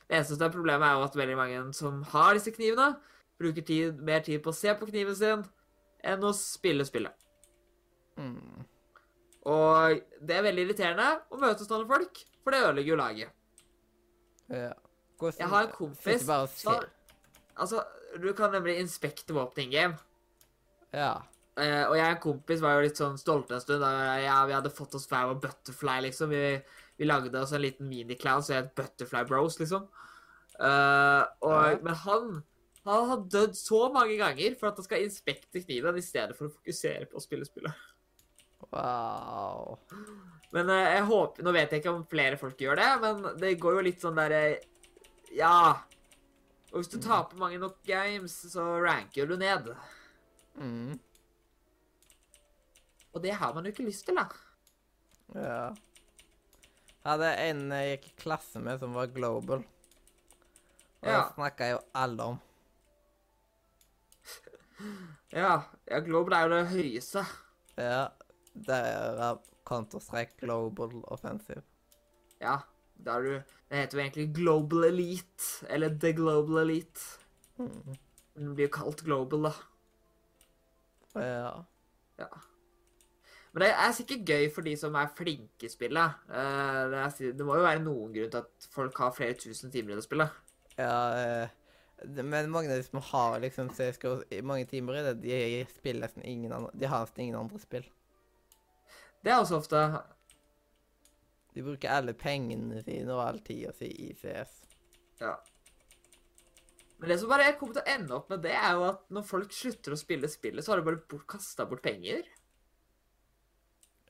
Det 0.09 0.19
eneste 0.19 0.37
som 0.37 0.47
er 0.47 0.53
problemet 0.53 0.87
er 0.89 0.99
jo 0.99 1.07
at 1.07 1.17
veldig 1.17 1.37
mange 1.39 1.63
som 1.77 2.03
har 2.13 2.35
disse 2.37 2.53
knivene, 2.53 2.91
bruker 3.41 3.65
tid, 3.65 4.01
mer 4.05 4.21
tid 4.25 4.43
på 4.45 4.53
å 4.53 4.57
se 4.57 4.75
på 4.77 4.89
kniven 4.91 5.17
sin 5.17 5.45
enn 6.05 6.27
å 6.27 6.33
spille 6.37 6.85
spillet. 6.87 7.15
Mm. 8.21 8.65
Og 9.49 10.03
det 10.23 10.37
er 10.37 10.45
veldig 10.47 10.67
irriterende 10.69 11.09
å 11.33 11.41
møte 11.41 11.67
sånne 11.67 11.89
folk, 11.89 12.21
for 12.45 12.55
det 12.55 12.61
ødelegger 12.63 12.93
jo 12.93 12.99
laget. 13.01 13.33
Ja. 14.53 14.73
Hvordan 15.19 15.39
Jeg 15.39 15.49
har 15.49 15.67
en 15.67 15.73
kompis 15.73 16.27
som- 16.61 16.85
Altså, 17.57 17.85
du 18.21 18.33
kan 18.33 18.51
nemlig 18.51 18.79
inspekte 18.81 19.35
våpen 19.35 19.65
in 19.65 19.71
game. 19.71 19.99
Ja. 20.93 21.13
Uh, 21.53 21.85
og 21.91 21.97
jeg 21.99 22.07
og 22.07 22.15
en 22.15 22.23
kompis 22.23 22.63
var 22.65 22.79
jo 22.79 22.85
litt 22.87 23.01
sånn 23.01 23.19
stolte 23.21 23.57
en 23.57 23.65
stund. 23.65 23.83
Da 23.85 24.21
ja, 24.23 24.39
vi 24.49 24.57
hadde 24.57 24.73
fått 24.73 24.97
oss 24.97 25.09
hver 25.11 25.29
vår 25.31 25.43
Butterfly, 25.43 25.99
liksom. 26.07 26.33
Vi, 26.33 26.57
vi 27.01 27.09
lagde 27.09 27.43
oss 27.43 27.53
en 27.53 27.65
liten 27.65 27.91
miniclown 27.91 28.45
som 28.45 28.57
het 28.61 28.73
Butterfly 28.79 29.27
Bros, 29.29 29.59
liksom. 29.61 29.91
Uh, 30.61 31.25
og, 31.43 31.53
Ja. 31.53 31.77
Men 31.83 32.01
han 32.07 32.43
han 32.85 33.09
har 33.09 33.21
dødd 33.31 33.55
så 33.55 33.85
mange 33.95 34.17
ganger 34.19 34.57
for 34.59 34.73
at 34.73 34.79
han 34.81 34.87
skal 34.87 35.05
inspekte 35.05 35.63
kniven 35.63 35.99
i 35.99 36.03
stedet 36.03 36.35
for 36.35 36.49
å 36.49 36.55
fokusere 36.57 37.07
på 37.11 37.19
å 37.19 37.23
spille 37.23 37.47
spillet. 37.47 37.85
Wow. 38.73 39.77
Men 40.55 40.71
uh, 40.71 40.79
jeg 40.95 41.07
håper 41.09 41.45
Nå 41.45 41.53
vet 41.53 41.73
jeg 41.75 41.83
ikke 41.83 41.93
om 41.93 42.05
flere 42.09 42.39
folk 42.41 42.61
gjør 42.63 42.79
det, 42.79 42.91
men 43.03 43.25
det 43.41 43.57
går 43.61 43.79
jo 43.79 43.87
litt 43.87 44.03
sånn 44.03 44.19
derre 44.19 44.43
Ja. 45.35 45.83
Og 46.73 46.81
hvis 46.81 46.91
du 46.93 46.99
taper 47.03 47.39
mange 47.39 47.59
nok 47.61 47.83
games, 47.87 48.35
så 48.49 48.65
ranker 48.81 49.29
du 49.29 49.37
ned. 49.37 49.69
Mm. 50.59 50.99
Og 53.13 53.23
det 53.23 53.35
har 53.37 53.55
man 53.55 53.65
jo 53.67 53.73
ikke 53.73 53.85
lyst 53.87 54.07
til, 54.09 54.17
da. 54.17 54.25
Ja. 55.35 55.65
Jeg 57.03 57.11
hadde 57.11 57.31
en 57.49 57.63
jeg 57.75 57.97
gikk 57.99 58.09
i 58.13 58.17
klasse 58.23 58.61
med 58.63 58.79
som 58.81 58.95
var 58.95 59.07
global. 59.13 59.65
Og 61.03 61.09
Ja. 61.09 61.19
det 61.25 61.35
snakka 61.35 61.71
jo 61.73 61.79
alle 61.95 62.23
om. 62.35 62.41
Ja, 65.33 65.63
ja 65.89 65.99
Global 66.05 66.35
er 66.37 66.43
jo 66.47 66.55
det 66.55 66.69
høyeste. 66.73 67.25
Ja. 67.79 68.09
Derav 68.55 69.41
Counter-Strike 69.65 70.37
Global 70.43 71.03
Offensive. 71.09 71.63
Ja, 72.43 72.59
da 72.99 73.17
er 73.17 73.23
du 73.23 73.33
Det 73.71 73.79
heter 73.79 73.99
jo 73.99 74.03
egentlig 74.05 74.35
Global 74.37 74.85
Elite, 74.85 75.67
eller 75.73 75.89
The 75.99 76.13
Global 76.13 76.59
Elite. 76.61 77.01
Mm. 77.57 77.95
Den 78.37 78.55
blir 78.55 78.67
jo 78.67 78.73
kalt 78.75 79.01
Global, 79.07 79.43
da. 79.49 79.53
Ja. 81.15 81.65
Ja. 82.19 82.29
Men 83.53 83.67
det 83.67 83.71
er 83.77 83.93
sikkert 83.93 84.29
gøy 84.29 84.47
for 84.55 84.65
de 84.65 84.73
som 84.81 84.95
er 84.97 85.11
flinke 85.17 85.67
i 85.69 85.73
spillet. 85.73 86.15
Eh, 86.33 86.79
Det, 86.89 87.01
er, 87.03 87.33
det 87.37 87.47
må 87.47 87.57
jo 87.59 87.67
være 87.67 87.83
noen 87.85 88.15
grunn 88.15 88.31
til 88.33 88.41
at 88.41 88.69
folk 88.73 88.97
har 88.99 89.13
flere 89.17 89.37
tusen 89.37 89.71
timer 89.73 89.93
i 89.93 89.99
det 90.01 90.05
spillet. 90.07 90.31
ja 90.79 90.95
eh, 91.19 91.49
men 92.03 92.51
mange 92.51 92.73
av 92.73 92.81
de 92.81 92.83
som 92.83 92.99
har 93.13 93.37
liksom 93.45 93.69
CSGO 93.71 94.17
mange 94.43 94.65
timer 94.67 94.97
i 94.99 95.03
det, 95.07 95.13
de 95.23 95.67
spiller 95.71 96.09
nesten 96.09 96.25
ingen 96.27 96.53
andre 96.53 96.71
De 96.75 96.89
har 96.91 97.05
nesten 97.05 97.23
ingen 97.23 97.37
andre 97.39 97.61
spill. 97.63 97.85
Det 99.23 99.31
er 99.31 99.39
også 99.39 99.61
ofte 99.61 99.83
De 101.55 101.63
bruker 101.63 101.93
alle 101.93 102.15
pengene 102.19 102.83
sine 102.83 103.13
og 103.13 103.23
all 103.29 103.39
tida 103.45 103.71
si 103.77 103.87
i 104.09 104.15
CS. 104.19 104.57
Ja. 105.21 105.37
Men 107.03 107.11
det 107.11 107.17
som 107.19 107.31
bare 107.33 107.49
kommer 107.59 107.75
til 107.75 107.83
å 107.83 107.95
ende 107.97 108.15
opp 108.15 108.29
med, 108.31 108.45
det 108.45 108.53
er 108.55 108.77
jo 108.79 108.85
at 108.87 109.01
når 109.11 109.25
folk 109.27 109.55
slutter 109.57 109.97
å 109.97 109.99
spille 109.99 110.29
spillet, 110.31 110.63
så 110.63 110.71
har 110.71 110.79
de 110.79 110.87
bare 110.87 111.01
bort, 111.11 111.25
kasta 111.33 111.67
bort 111.67 111.83
penger. 111.83 112.23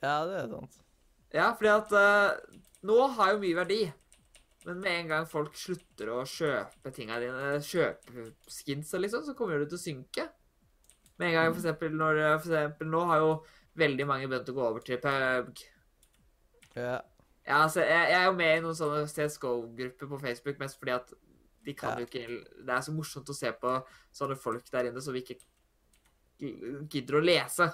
Ja, 0.03 0.19
det 0.29 0.35
er 0.43 0.51
sant. 0.51 0.77
Ja, 1.33 1.47
fordi 1.57 1.71
at 1.73 1.95
uh, 1.97 2.59
nå 2.85 2.99
har 3.17 3.33
jo 3.33 3.41
mye 3.47 3.57
verdi. 3.63 3.81
Men 4.67 4.85
med 4.85 4.99
en 4.99 5.09
gang 5.15 5.25
folk 5.31 5.57
slutter 5.57 6.13
å 6.13 6.21
kjøpe 6.29 6.93
tinga 6.93 7.17
dine, 7.23 7.57
kjøpe 7.65 8.29
skinsa, 8.53 9.01
liksom, 9.01 9.25
så 9.25 9.39
kommer 9.41 9.65
det 9.65 9.71
til 9.73 9.81
å 9.81 9.85
synke. 9.87 10.29
Med 11.17 11.31
en 11.31 11.39
gang, 11.39 11.51
for 11.55 11.63
eksempel, 11.63 11.97
når 11.97 12.21
eh, 12.21 12.37
for 12.37 12.53
eksempel, 12.53 12.93
Nå 12.93 13.03
har 13.09 13.25
jo 13.25 13.33
veldig 13.81 14.07
mange 14.13 14.29
begynt 14.29 14.53
å 14.53 14.59
gå 14.61 14.69
over 14.69 14.85
til 14.85 15.01
Pug. 15.01 15.65
Ja. 16.77 17.01
Ja, 17.43 17.57
altså, 17.65 17.81
jeg, 17.83 18.13
jeg 18.13 18.21
er 18.21 18.29
jo 18.29 18.39
med 18.39 18.53
i 18.55 18.63
noen 18.63 18.77
sånne 18.79 19.03
CSGO-grupper 19.11 20.13
på 20.13 20.21
Facebook, 20.29 20.61
mest 20.61 20.79
fordi 20.79 20.95
at 21.01 21.17
de 21.65 21.75
kan 21.75 21.95
Ja. 21.95 22.01
jo 22.03 22.07
ikke 22.07 22.45
Det 22.67 22.69
er 22.75 22.81
så 22.83 22.93
morsomt 22.95 23.29
å 23.31 23.35
se 23.35 23.53
på 23.53 23.87
sånne 24.13 24.37
folk 24.37 24.69
der 24.71 24.91
inne 24.91 25.01
som 25.01 25.15
ikke 25.15 25.37
gidder 26.91 27.21
å 27.21 27.25
lese. 27.25 27.69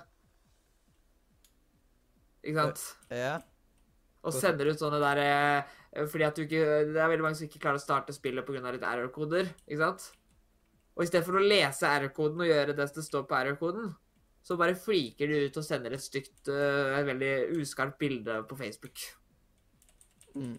Ikke 2.44 2.54
sant? 2.62 2.82
Ja. 3.10 3.38
Og 4.26 4.34
sender 4.34 4.68
ut 4.70 4.80
sånne 4.80 4.98
der 5.00 5.20
eh, 5.22 6.04
Fordi 6.10 6.24
at 6.26 6.36
du 6.36 6.42
ikke 6.44 6.62
Det 6.92 6.98
er 7.00 7.08
veldig 7.10 7.24
mange 7.24 7.38
som 7.38 7.46
ikke 7.46 7.60
klarer 7.62 7.78
å 7.80 7.82
starte 7.84 8.14
spillet 8.14 8.44
pga. 8.46 8.72
litt 8.74 8.82
error-koder. 8.82 9.48
Ikke 9.66 9.78
sant? 9.82 10.12
Og 10.98 11.04
i 11.04 11.06
stedet 11.06 11.24
for 11.26 11.38
å 11.38 11.44
lese 11.46 11.86
error-koden 11.86 12.42
og 12.42 12.50
gjøre 12.50 12.74
det 12.76 12.88
som 12.90 13.02
står 13.06 13.26
på 13.30 13.36
error-koden, 13.38 13.92
så 14.42 14.56
bare 14.58 14.74
fliker 14.74 15.28
de 15.30 15.44
ut 15.46 15.56
og 15.60 15.64
sender 15.64 15.92
et 15.94 16.02
stygt, 16.02 16.48
eh, 16.50 16.98
et 16.98 17.06
veldig 17.06 17.60
uskarpt 17.60 17.98
bilde 18.00 18.40
på 18.50 18.58
Facebook. 18.58 18.98
Mm. 20.34 20.58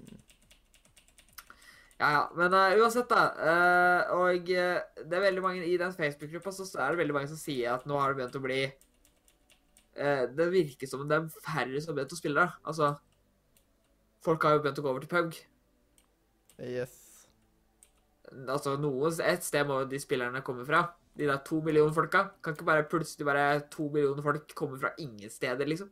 Ja, 2.00 2.10
ja. 2.16 2.22
Men 2.36 2.56
uh, 2.56 2.78
uansett, 2.80 3.10
da. 3.12 3.26
Uh, 3.36 4.14
og 4.22 4.52
uh, 4.56 4.78
det 5.04 5.18
er 5.18 5.26
veldig 5.26 5.44
mange 5.44 5.66
i 5.68 5.76
den 5.80 5.96
Facebook-gruppa 5.96 6.54
så 6.56 6.68
er 6.80 6.94
det 6.94 7.02
veldig 7.02 7.18
mange 7.18 7.32
som 7.32 7.40
sier 7.40 7.74
at 7.74 7.84
nå 7.90 8.00
har 8.00 8.14
det 8.14 8.22
begynt 8.22 8.40
å 8.40 8.46
bli 8.46 8.62
Det 10.00 10.46
virker 10.54 10.88
som 10.88 11.02
det 11.10 11.18
er 11.18 11.42
færre 11.44 11.82
som 11.82 11.92
har 11.92 11.98
begynt 11.98 12.14
å 12.16 12.20
spille 12.20 12.40
Da. 12.40 12.54
Altså 12.64 12.94
Folk 14.24 14.44
har 14.44 14.56
jo 14.56 14.62
begynt 14.64 14.80
å 14.80 14.84
gå 14.86 14.92
over 14.94 15.04
til 15.04 15.12
PUG. 15.12 15.38
Yes. 16.60 16.96
Altså, 18.30 18.76
noe, 18.80 19.12
et 19.26 19.46
sted 19.48 19.68
må 19.68 19.82
de 19.90 20.00
spillerne 20.00 20.44
komme 20.46 20.66
fra. 20.68 20.86
De 21.20 21.28
der 21.28 21.40
to 21.48 21.60
millioner 21.64 21.96
folka. 21.96 22.26
Kan 22.44 22.56
ikke 22.56 22.68
bare 22.68 22.88
plutselig 22.92 23.28
bare 23.28 23.46
to 23.72 23.88
millioner 23.92 24.24
folk 24.24 24.52
komme 24.60 24.80
fra 24.80 24.92
ingen 25.00 25.32
steder, 25.32 25.68
liksom. 25.68 25.90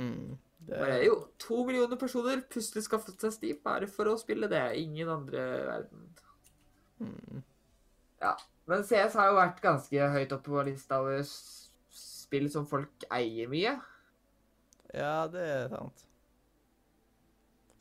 Mm. 0.00 0.38
Det, 0.66 0.78
er 0.78 1.02
jo, 1.06 1.16
to 1.42 1.64
millioner 1.66 1.98
personer 1.98 2.42
plutselig 2.50 2.84
skaffet 2.86 3.20
seg 3.20 3.34
Steam 3.34 3.58
bare 3.64 3.88
for 3.90 4.10
å 4.10 4.18
spille 4.20 4.48
det. 4.50 4.62
Ingen 4.78 5.10
andre 5.10 5.42
i 5.56 5.64
verden. 5.66 6.04
Hmm. 7.02 7.42
Ja. 8.22 8.36
Men 8.70 8.84
CS 8.86 9.16
har 9.18 9.32
jo 9.32 9.38
vært 9.40 9.62
ganske 9.64 10.08
høyt 10.14 10.34
oppe 10.36 10.54
på 10.54 10.62
lista 10.68 11.00
over 11.02 11.24
spill 11.26 12.46
som 12.52 12.68
folk 12.68 13.08
eier 13.12 13.50
mye. 13.50 13.74
ja, 14.94 15.26
det 15.32 15.42
er 15.42 15.66
sant. 15.72 16.06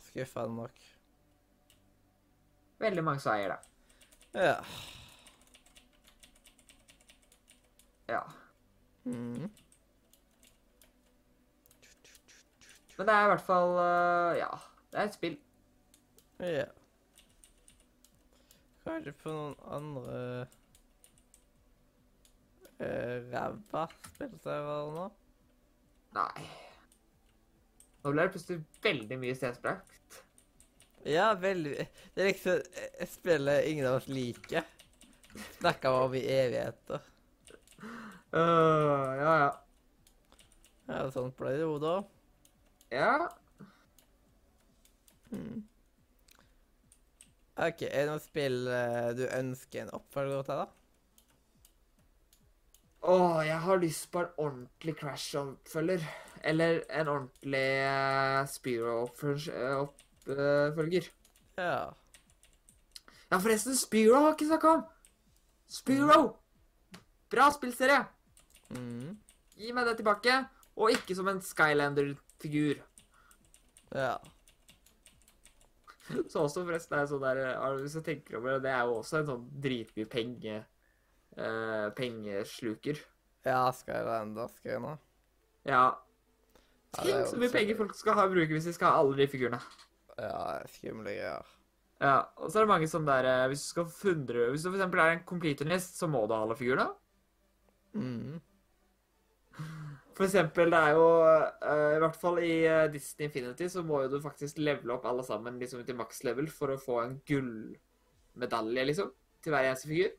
Skuffende 0.07 0.63
nok. 0.63 0.81
Veldig 2.81 3.03
mange 3.05 3.21
som 3.21 3.35
eier 3.35 3.53
det. 3.53 3.61
Ja. 4.41 4.57
Ja. 8.09 8.23
Mm. 9.05 9.47
Men 13.01 13.07
det 13.07 13.13
er 13.13 13.23
i 13.23 13.29
hvert 13.31 13.41
fall 13.41 13.71
øh, 13.81 14.37
Ja, 14.37 14.47
det 14.93 14.99
er 14.99 15.07
et 15.07 15.13
spill. 15.13 15.37
Ja. 16.39 16.65
Kanskje 18.83 19.13
på 19.23 19.33
noen 19.33 19.55
andre 19.77 20.19
uh, 22.77 23.17
ræva 23.31 23.87
spillservere 24.11 24.93
nå? 24.99 25.07
Nei. 26.19 26.45
Nå 28.03 28.13
ble 28.13 28.27
det 28.27 28.35
plutselig 28.37 28.61
veldig 28.85 29.19
mye 29.25 29.41
stedsprakt. 29.41 30.21
Ja, 31.01 31.33
veldig 31.33 31.75
Det 31.81 32.21
er 32.21 32.31
liksom 32.31 32.61
et 32.77 33.17
spill 33.17 33.53
ingen 33.57 33.89
av 33.89 34.03
oss 34.03 34.13
liker. 34.13 34.69
Snakker 35.57 36.03
om 36.05 36.21
i 36.21 36.25
evigheter. 36.37 37.01
Uh, 37.81 39.09
ja, 39.25 39.35
ja. 39.47 39.53
Ja, 40.85 41.05
sånn 41.09 41.33
ble 41.33 41.57
det 41.57 41.65
jo 41.65 41.79
da. 41.81 42.01
Ja. 42.91 43.29
Hmm. 45.31 45.63
OK, 47.61 47.81
er 47.87 48.05
det 48.05 48.09
noe 48.09 48.19
spill 48.23 48.67
eh, 48.67 49.11
du 49.15 49.25
ønsker 49.27 49.83
en 49.83 49.93
oppfølger 49.95 50.41
til, 50.47 50.55
da? 50.63 50.67
Åh, 53.01 53.47
jeg 53.47 53.59
har 53.59 53.77
lyst 53.81 54.11
på 54.13 54.19
en 54.21 54.27
ordentlig 54.37 54.95
Crash-oppfølger. 54.99 56.01
Eller 56.43 56.81
en 56.89 57.07
ordentlig 57.07 57.85
uh, 57.85 58.47
Spiro-oppfølger. 58.49 61.03
Ja. 61.57 61.85
Ja, 63.31 63.37
forresten, 63.37 63.77
Spiro 63.77 64.15
har 64.19 64.31
ikke 64.33 64.45
snakka 64.45 64.67
om! 64.67 64.83
Spiro! 65.69 66.37
Bra 67.29 67.51
spillserie! 67.55 68.05
Mm. 68.69 69.17
Gi 69.57 69.71
meg 69.73 69.85
det 69.87 69.97
tilbake. 70.01 70.45
Og 70.75 70.91
ikke 70.91 71.15
som 71.15 71.27
en 71.31 71.41
Skylander-figur. 72.41 72.81
Ja. 73.95 74.17
Så 76.31 76.43
også 76.43 76.63
forresten 76.65 76.97
er 76.97 77.07
sånn 77.07 77.23
der 77.23 77.39
eh, 77.45 77.79
Hvis 77.81 77.95
jeg 77.99 78.05
tenker 78.07 78.39
over 78.39 78.55
det, 78.55 78.63
det 78.65 78.73
er 78.73 78.85
jo 78.87 78.97
også 78.99 79.21
en 79.21 79.29
sånn 79.29 79.47
dritmye 79.63 80.09
penge... 80.11 80.65
eh, 81.37 81.87
pengesluker. 81.95 82.99
Ja, 83.45 83.71
Skylander 83.73 84.51
skal 84.57 84.75
jeg 84.75 84.83
nå. 84.83 84.95
Ja. 85.65 85.85
Ja, 86.91 86.99
Tenk 86.99 87.07
ja, 87.13 87.23
så 87.29 87.37
mye 87.39 87.51
penger 87.53 87.77
folk 87.79 87.93
skal 87.95 88.17
ha 88.17 88.25
å 88.27 88.31
bruke 88.33 88.51
hvis 88.51 88.67
de 88.67 88.73
skal 88.75 88.91
ha 88.91 88.99
alle 88.99 89.15
de 89.21 89.27
figurene. 89.31 89.61
Ja, 90.19 90.59
skumle 90.67 91.13
greier. 91.15 91.45
Ja, 92.01 92.17
og 92.41 92.49
så 92.51 92.59
er 92.59 92.65
det 92.65 92.71
mange 92.73 92.87
som 92.89 93.05
der 93.05 93.27
eh, 93.29 93.47
Hvis 93.51 93.61
du 93.61 93.67
skal 93.69 93.85
100 93.85 94.47
Hvis 94.49 94.63
du 94.65 94.71
for 94.71 94.77
eksempel 94.79 94.99
er 95.03 95.11
en 95.13 95.21
completionist, 95.29 95.99
så 96.01 96.09
må 96.09 96.23
du 96.25 96.33
ha 96.33 96.41
alle 96.43 96.57
figurene. 96.57 96.87
Mm. 97.93 98.39
For 100.21 100.27
eksempel, 100.27 100.69
det 100.69 100.77
er 100.77 100.91
jo 100.93 101.05
uh, 101.25 101.93
I 101.95 102.01
hvert 102.03 102.17
fall 102.21 102.35
i 102.45 102.51
eh, 102.69 102.83
Disney 102.93 103.25
Infinity 103.25 103.65
så 103.73 103.81
må 103.81 104.03
jo 104.03 104.11
du 104.11 104.19
faktisk 104.21 104.59
levele 104.61 104.93
opp 104.93 105.07
alle 105.09 105.23
sammen 105.25 105.57
liksom 105.57 105.81
til 105.87 105.97
maks 105.97 106.21
level 106.27 106.45
for 106.53 106.69
å 106.69 106.77
få 106.77 106.99
en 107.01 107.15
gullmedalje, 107.25 108.83
liksom, 108.91 109.09
til 109.41 109.55
hver 109.55 109.71
eneste 109.71 109.89
figur. 109.89 110.13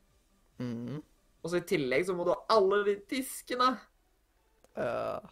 Mm. 0.59 0.99
Og 1.39 1.47
så 1.47 1.61
i 1.61 1.65
tillegg 1.71 2.03
så 2.09 2.17
må 2.17 2.27
du 2.27 2.33
ha 2.33 2.41
alle 2.51 2.81
de 2.89 2.97
diskene. 3.15 3.69
Uh. 4.75 5.23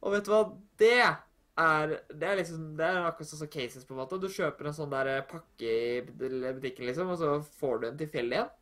Og 0.00 0.16
vet 0.16 0.24
du 0.24 0.32
hva? 0.32 0.42
Det 0.80 0.96
er 1.02 1.94
Det 2.08 2.28
er 2.28 2.36
liksom 2.38 2.62
Det 2.78 2.84
er 2.86 3.04
akkurat 3.04 3.28
sånn 3.28 3.44
som 3.44 3.52
cases, 3.52 3.84
på 3.84 3.92
en 3.92 4.00
måte. 4.06 4.22
Du 4.24 4.30
kjøper 4.32 4.72
en 4.72 4.78
sånn 4.80 4.94
der 4.96 5.12
eh, 5.18 5.26
pakke 5.28 5.68
i 5.68 6.00
butikken, 6.00 6.88
liksom, 6.88 7.12
og 7.12 7.20
så 7.20 7.36
får 7.60 7.82
du 7.82 7.90
en 7.90 8.00
tilfeldig 8.00 8.40
en. 8.40 8.56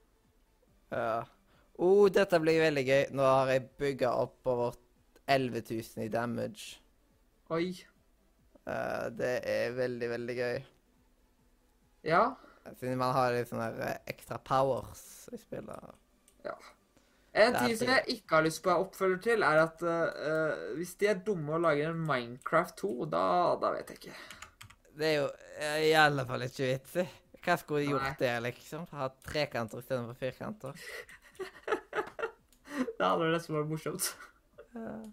ja. 0.99 1.21
Oh, 1.83 2.09
dette 2.13 2.39
blir 2.43 2.61
veldig 2.67 2.83
gøy. 2.85 3.03
Nå 3.17 3.25
har 3.25 3.49
jeg 3.55 3.71
bygga 3.81 4.11
opp 4.27 4.51
over 4.51 4.75
11 5.27 5.63
000 5.71 6.05
i 6.05 6.09
damage. 6.13 6.81
Oi. 7.53 7.73
Uh, 8.67 9.09
det 9.19 9.33
er 9.49 9.75
veldig, 9.77 10.11
veldig 10.11 10.37
gøy. 10.37 10.61
Ja. 12.07 12.23
Siden 12.79 13.01
man 13.01 13.15
har 13.15 13.35
litt 13.35 13.51
sånne 13.51 13.73
eh, 13.83 13.99
ekstra 14.13 14.39
powers 14.43 15.03
i 15.35 15.39
spillet. 15.41 15.97
Ja. 16.47 16.55
En 17.33 17.57
ting 17.57 17.75
som 17.81 17.89
jeg 17.89 18.19
ikke 18.19 18.37
har 18.37 18.45
lyst 18.45 18.61
på 18.63 18.71
å 18.71 18.85
oppfølger 18.85 19.23
til, 19.25 19.45
er 19.47 19.63
at 19.63 19.83
uh, 19.83 20.75
hvis 20.77 20.95
de 21.01 21.09
er 21.11 21.23
dumme 21.27 21.57
og 21.57 21.65
lager 21.65 21.91
en 21.91 22.05
Minecraft 22.07 22.77
2, 22.83 22.93
da, 23.15 23.25
da 23.63 23.73
vet 23.75 23.91
jeg 23.95 24.03
ikke. 24.03 24.17
Det 25.01 25.09
er 25.09 25.17
jo 25.17 25.29
i 25.89 25.93
alle 25.97 26.27
fall 26.29 26.45
ikke 26.45 26.69
vits 26.69 26.99
i. 27.01 27.07
Hva 27.43 27.57
skulle 27.59 27.83
de 27.83 27.95
gjort 27.95 28.21
der, 28.21 28.43
liksom? 28.45 28.85
Ha 28.95 29.09
trekanter 29.27 29.81
istedenfor 29.83 30.19
firkanter? 30.21 30.77
Det 32.73 33.05
hadde 33.05 33.33
nesten 33.33 33.57
vært 33.57 33.73
morsomt. 33.73 34.13
Liksom, 34.73 35.13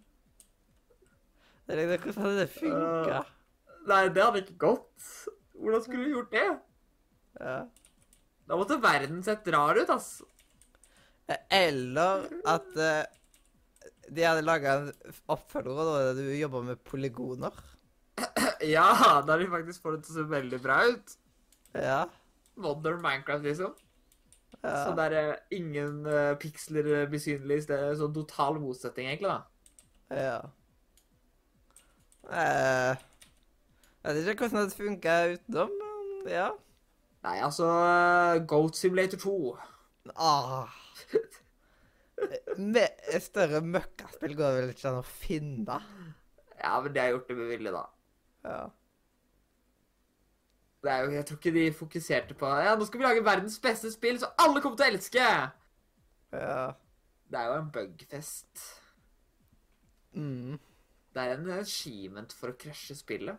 Hvordan 1.70 2.24
hadde 2.24 2.40
det 2.40 2.50
funka? 2.54 3.20
Nei, 3.90 4.02
det 4.14 4.24
hadde 4.24 4.42
ikke 4.44 4.58
gått. 4.62 5.10
Hvordan 5.60 5.84
skulle 5.86 6.08
du 6.08 6.16
gjort 6.18 6.34
det? 6.34 6.48
Ja. 7.40 7.60
Da 8.50 8.58
måtte 8.58 8.80
verden 8.82 9.22
sett 9.26 9.48
rar 9.54 9.78
ut, 9.78 9.90
ass. 9.94 10.22
Eh, 11.30 11.42
Eller 11.54 12.26
at 12.50 12.70
uh, 12.74 13.04
de 14.10 14.26
hadde 14.26 14.46
laga 14.46 14.78
en 14.80 14.90
oppfølger 15.30 15.92
da 15.92 16.14
du 16.18 16.24
jobber 16.34 16.66
med 16.72 16.82
polygoner. 16.88 17.54
Ja, 18.60 18.90
da 18.92 19.22
hadde 19.22 19.38
de 19.44 19.52
faktisk 19.54 19.86
fått 19.86 20.00
det 20.00 20.08
til 20.08 20.16
å 20.16 20.18
se 20.18 20.32
veldig 20.34 20.58
bra 20.64 20.82
ut. 20.90 21.14
Ja. 21.78 22.00
Modern 22.60 23.00
Minecraft, 23.04 23.46
liksom. 23.46 23.78
Ja. 24.64 24.76
Så 24.84 24.96
der 24.98 25.16
er 25.16 25.36
ingen 25.56 26.02
uh, 26.08 26.36
piksler 26.40 26.88
eh, 26.92 27.06
blir 27.10 27.22
synlige. 27.24 27.70
Det 27.70 27.78
er 27.80 28.00
sånn 28.00 28.16
total 28.16 28.60
motsetning, 28.60 29.08
egentlig, 29.08 29.32
da. 29.32 29.60
Ja. 30.10 30.40
Eh, 32.30 33.06
jeg 34.04 34.16
vet 34.16 34.28
ikke 34.34 34.48
hvordan 34.48 34.68
det 34.68 34.78
funker 34.78 35.36
utenom, 35.38 35.72
men 35.80 36.34
ja. 36.34 36.50
Nei, 37.26 37.38
altså 37.44 37.68
eh, 37.68 38.42
Goat 38.48 38.78
Simulator 38.80 39.20
2. 39.24 39.38
Ah. 40.16 40.68
Med 42.60 43.00
større 43.24 43.62
møkkaspill 43.64 44.36
går 44.36 44.52
det 44.52 44.62
vel 44.62 44.74
ikke 44.76 44.92
an 44.92 45.00
å 45.00 45.08
finne? 45.08 45.80
Ja, 46.60 46.76
men 46.84 46.94
de 46.96 47.02
har 47.02 47.14
gjort 47.14 47.32
det 47.32 47.40
med 47.40 47.52
vilje, 47.54 47.74
da. 47.76 47.86
Ja. 48.48 48.62
Det 50.84 50.92
er 50.92 51.02
jo, 51.04 51.12
jeg 51.12 51.26
tror 51.28 51.38
ikke 51.42 51.52
de 51.58 51.64
fokuserte 51.76 52.36
på 52.40 52.50
Ja, 52.64 52.76
nå 52.80 52.86
skal 52.88 53.02
vi 53.02 53.06
lage 53.06 53.24
verdens 53.26 53.58
beste 53.60 53.92
spill, 53.92 54.20
så 54.22 54.30
alle 54.40 54.62
kommer 54.64 54.78
til 54.80 54.86
å 54.88 54.94
elske! 54.94 55.26
Ja. 56.32 56.62
Det 57.30 57.40
er 57.40 57.50
jo 57.50 57.58
en 57.60 57.72
bugfest. 57.76 58.62
Mm. 60.16 60.56
Det 61.14 61.24
er 61.26 61.34
en 61.36 61.50
achievement 61.60 62.32
for 62.38 62.54
å 62.54 62.58
krasje 62.62 62.96
spillet. 62.96 63.38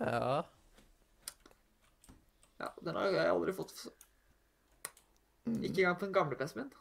Ja. 0.00 0.40
Ja, 2.60 2.68
Den 2.82 2.96
har 2.98 3.06
jeg 3.12 3.30
aldri 3.30 3.54
fått. 3.54 3.86
Mm. 5.46 5.60
Ikke 5.62 5.84
engang 5.84 5.98
på 6.00 6.06
den 6.08 6.16
gamle 6.16 6.38
PC-en 6.40 6.64
min. 6.64 6.72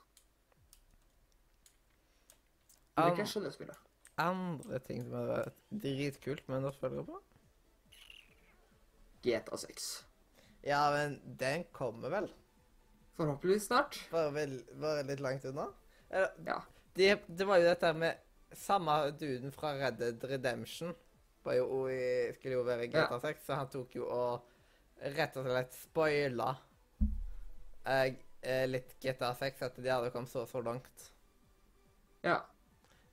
Det 2.94 3.04
An 3.06 3.16
krasja 3.18 3.42
det 3.42 3.54
spillet. 3.56 3.78
andre 4.22 4.80
ting 4.86 5.02
som 5.04 5.16
hadde 5.18 5.38
vært 5.38 5.62
dritkult 5.84 6.50
med 6.50 6.64
en 6.68 6.76
følger 6.80 7.08
på? 7.08 7.22
GTA 9.24 9.58
6. 9.58 9.88
Ja, 10.68 10.82
men 10.92 11.18
den 11.40 11.64
kommer 11.76 12.10
vel. 12.14 12.28
Forhåpentligvis 13.18 13.66
snart. 13.70 13.98
Bare, 14.12 14.32
vel, 14.36 14.58
bare 14.82 15.04
litt 15.08 15.20
langt 15.24 15.46
unna. 15.46 15.68
Eller, 16.10 16.32
Ja. 16.46 16.62
det, 16.96 17.20
det 17.28 17.46
var 17.50 17.58
jo 17.62 17.68
dette 17.68 17.94
med 17.94 18.18
samme 18.54 18.96
duden 19.20 19.52
fra 19.52 19.74
Red 19.80 19.98
Dead 20.00 20.24
Redemption. 20.30 20.94
Var 21.44 21.58
jo, 21.58 21.68
skulle 22.38 22.56
jo 22.58 22.64
være 22.64 22.86
i 22.86 22.88
GTA 22.94 23.08
Ja. 23.12 23.20
6, 23.20 23.46
så 23.46 23.58
han 23.60 23.70
tok 23.70 23.96
jo 23.98 24.06
og 24.08 24.46
rett 25.18 25.36
og 25.38 25.44
slett 25.50 25.74
spoila 25.76 26.54
eh, 27.86 28.14
eh, 28.42 28.64
litt 28.70 28.94
GTA 29.04 29.34
6, 29.36 29.62
at 29.68 29.76
de 29.84 29.90
hadde 29.92 30.12
kommet 30.14 30.32
så 30.32 30.46
så 30.48 30.62
langt. 30.64 31.10
ja. 32.24 32.40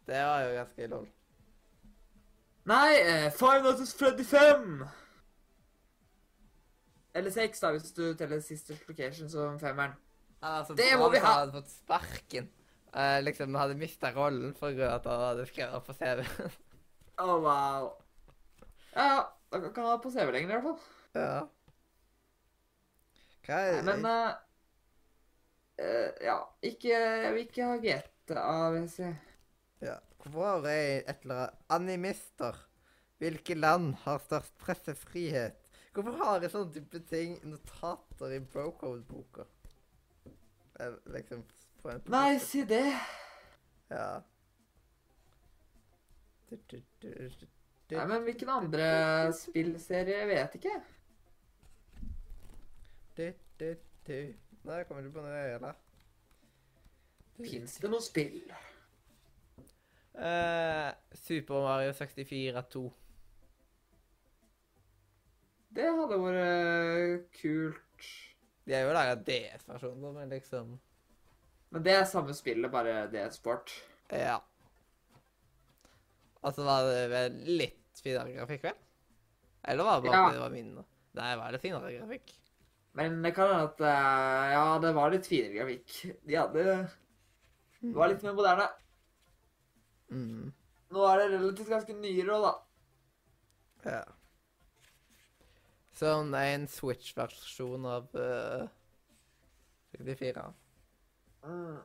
Det 0.06 0.18
var 0.26 0.40
jo 0.42 0.54
ganske 0.56 0.86
lol. 0.90 1.04
Nei, 2.66 2.94
eh, 3.00 3.28
Five 3.32 3.62
Nights 3.62 3.80
at 3.92 3.98
Freddy 3.98 4.24
5! 4.24 4.84
Eller 7.14 7.30
seks, 7.34 7.60
da, 7.62 7.72
hvis 7.74 7.92
du 7.96 8.04
teller 8.18 8.40
siste 8.44 8.76
Location 8.88 9.28
som 9.32 9.58
femmeren. 9.62 9.96
Altså, 10.42 10.76
så 10.76 10.76
Det 10.76 10.90
må 10.98 11.08
vi 11.12 11.18
hvis 11.18 11.26
han 11.26 11.34
ha! 11.34 11.40
hadde 11.40 11.52
fått 11.58 11.70
sparken. 11.74 12.50
Uh, 12.94 13.18
liksom 13.22 13.54
hadde 13.54 13.76
mista 13.78 14.10
rollen 14.14 14.54
for 14.58 14.74
grunn 14.74 14.88
av 14.90 14.96
at 15.00 15.06
han 15.10 15.24
hadde 15.28 15.46
skrevet 15.50 15.86
på 15.86 15.94
CV-en. 15.98 16.56
Å, 17.18 17.26
wow. 17.46 17.90
Ja, 18.94 19.04
ja. 19.14 19.20
Da 19.50 19.58
kan 19.74 19.82
han 19.82 19.92
ha 19.96 19.98
på 20.02 20.10
CV 20.14 20.30
lenger, 20.34 20.50
i 20.50 20.54
hvert 20.60 20.66
fall. 20.68 20.80
ja. 21.18 21.40
Hva 23.46 23.58
er 23.72 23.82
men 23.86 24.04
uh, 24.06 24.32
uh, 25.80 26.10
Ja. 26.24 26.38
Ikke 26.62 26.88
Jeg 26.94 27.32
vil 27.34 27.46
ikke 27.48 27.64
ha 27.70 27.76
GTA, 27.82 28.46
vil 28.74 28.82
jeg 28.86 28.90
si. 28.94 29.10
Ja. 29.84 29.96
Hvorfor 30.20 30.44
har 30.46 30.66
jeg 30.68 31.02
et 31.08 31.22
eller 31.24 31.40
annet 31.40 31.72
Animister. 31.76 32.56
Hvilke 33.20 33.54
land 33.56 33.94
har 34.04 34.20
størst 34.24 34.54
pressefrihet? 34.60 35.59
Hvorfor 35.92 36.18
har 36.22 36.44
jeg 36.44 36.52
sånne 36.52 36.74
type 36.74 37.00
ting, 37.10 37.38
notater 37.50 38.36
i 38.36 38.42
Brocode-boka? 38.52 39.46
Liksom 41.10 41.42
på 41.82 41.90
en 41.90 42.04
Nei, 42.12 42.38
si 42.42 42.62
det. 42.68 42.84
Ja. 43.90 44.20
Du, 46.50 46.56
du, 46.70 46.78
du, 47.02 47.08
du, 47.08 47.46
du. 47.90 47.96
Nei, 47.96 48.06
men 48.06 48.22
hvilken 48.26 48.48
andre 48.48 48.86
spillserie 49.34 50.16
Jeg 50.18 50.28
vet 50.30 50.56
ikke. 50.60 50.78
Du, 53.16 53.26
du, 53.60 53.68
du. 54.06 54.16
Nei, 54.66 54.82
kommer 54.86 55.02
du 55.02 55.12
på 55.14 55.22
noe 55.24 55.44
eller? 55.56 55.78
Fins 57.40 57.78
det 57.82 57.90
noe 57.90 58.04
spill? 58.04 58.42
Uh, 60.14 60.90
Super 61.16 61.62
Mario 61.64 61.92
64 61.96 62.62
2. 62.74 62.84
Det 65.70 65.86
hadde 65.86 66.18
vært 66.18 67.26
kult. 67.40 68.06
De 68.66 68.74
har 68.74 68.84
jo 68.86 68.94
laga 68.94 69.16
DS-versjoner, 69.26 70.12
men 70.16 70.32
liksom 70.34 70.76
Men 71.70 71.82
det 71.86 71.92
er 71.94 72.04
samme 72.10 72.34
spillet, 72.34 72.70
bare 72.72 73.04
det 73.12 73.20
er 73.22 73.30
sport. 73.34 73.70
Ja. 74.10 74.40
Og 76.42 76.54
så 76.56 76.64
var 76.66 76.86
det 76.88 77.04
vel 77.12 77.36
litt 77.60 78.00
finere 78.02 78.32
grafikk, 78.34 78.64
vel? 78.64 78.78
Eller 79.68 79.84
var 79.86 80.00
det 80.00 80.08
bare 80.08 80.16
Ja. 80.16 80.24
fordi 80.24 80.38
det 80.38 80.42
var 80.42 80.54
min? 80.54 80.84
Nei, 81.20 81.32
var 81.36 81.52
det 81.52 81.60
finere 81.62 81.92
grafikk? 81.98 82.32
Men 82.98 83.20
det 83.22 83.34
kan 83.36 83.46
hende 83.52 83.68
at 83.68 83.80
eh, 83.86 84.52
Ja, 84.56 84.78
det 84.82 84.94
var 84.96 85.10
litt 85.12 85.26
finere 85.30 85.54
grafikk. 85.54 86.16
De 86.26 86.34
hadde 86.34 86.64
Det 87.80 87.94
var 87.94 88.08
litt 88.10 88.22
mer 88.26 88.34
moderne. 88.34 88.68
Mm. 90.10 90.52
Nå 90.90 91.04
er 91.06 91.18
det 91.22 91.28
relativt 91.38 91.68
ganske 91.70 91.94
nyere 91.94 92.34
òg, 92.34 92.42
da. 92.42 93.90
Ja. 93.90 94.00
Sånn 96.00 96.30
en 96.32 96.62
Switch-versjon 96.70 97.84
av 97.84 98.06
uh, 98.16 98.62
64. 99.92 100.44
Mm. 101.44 101.80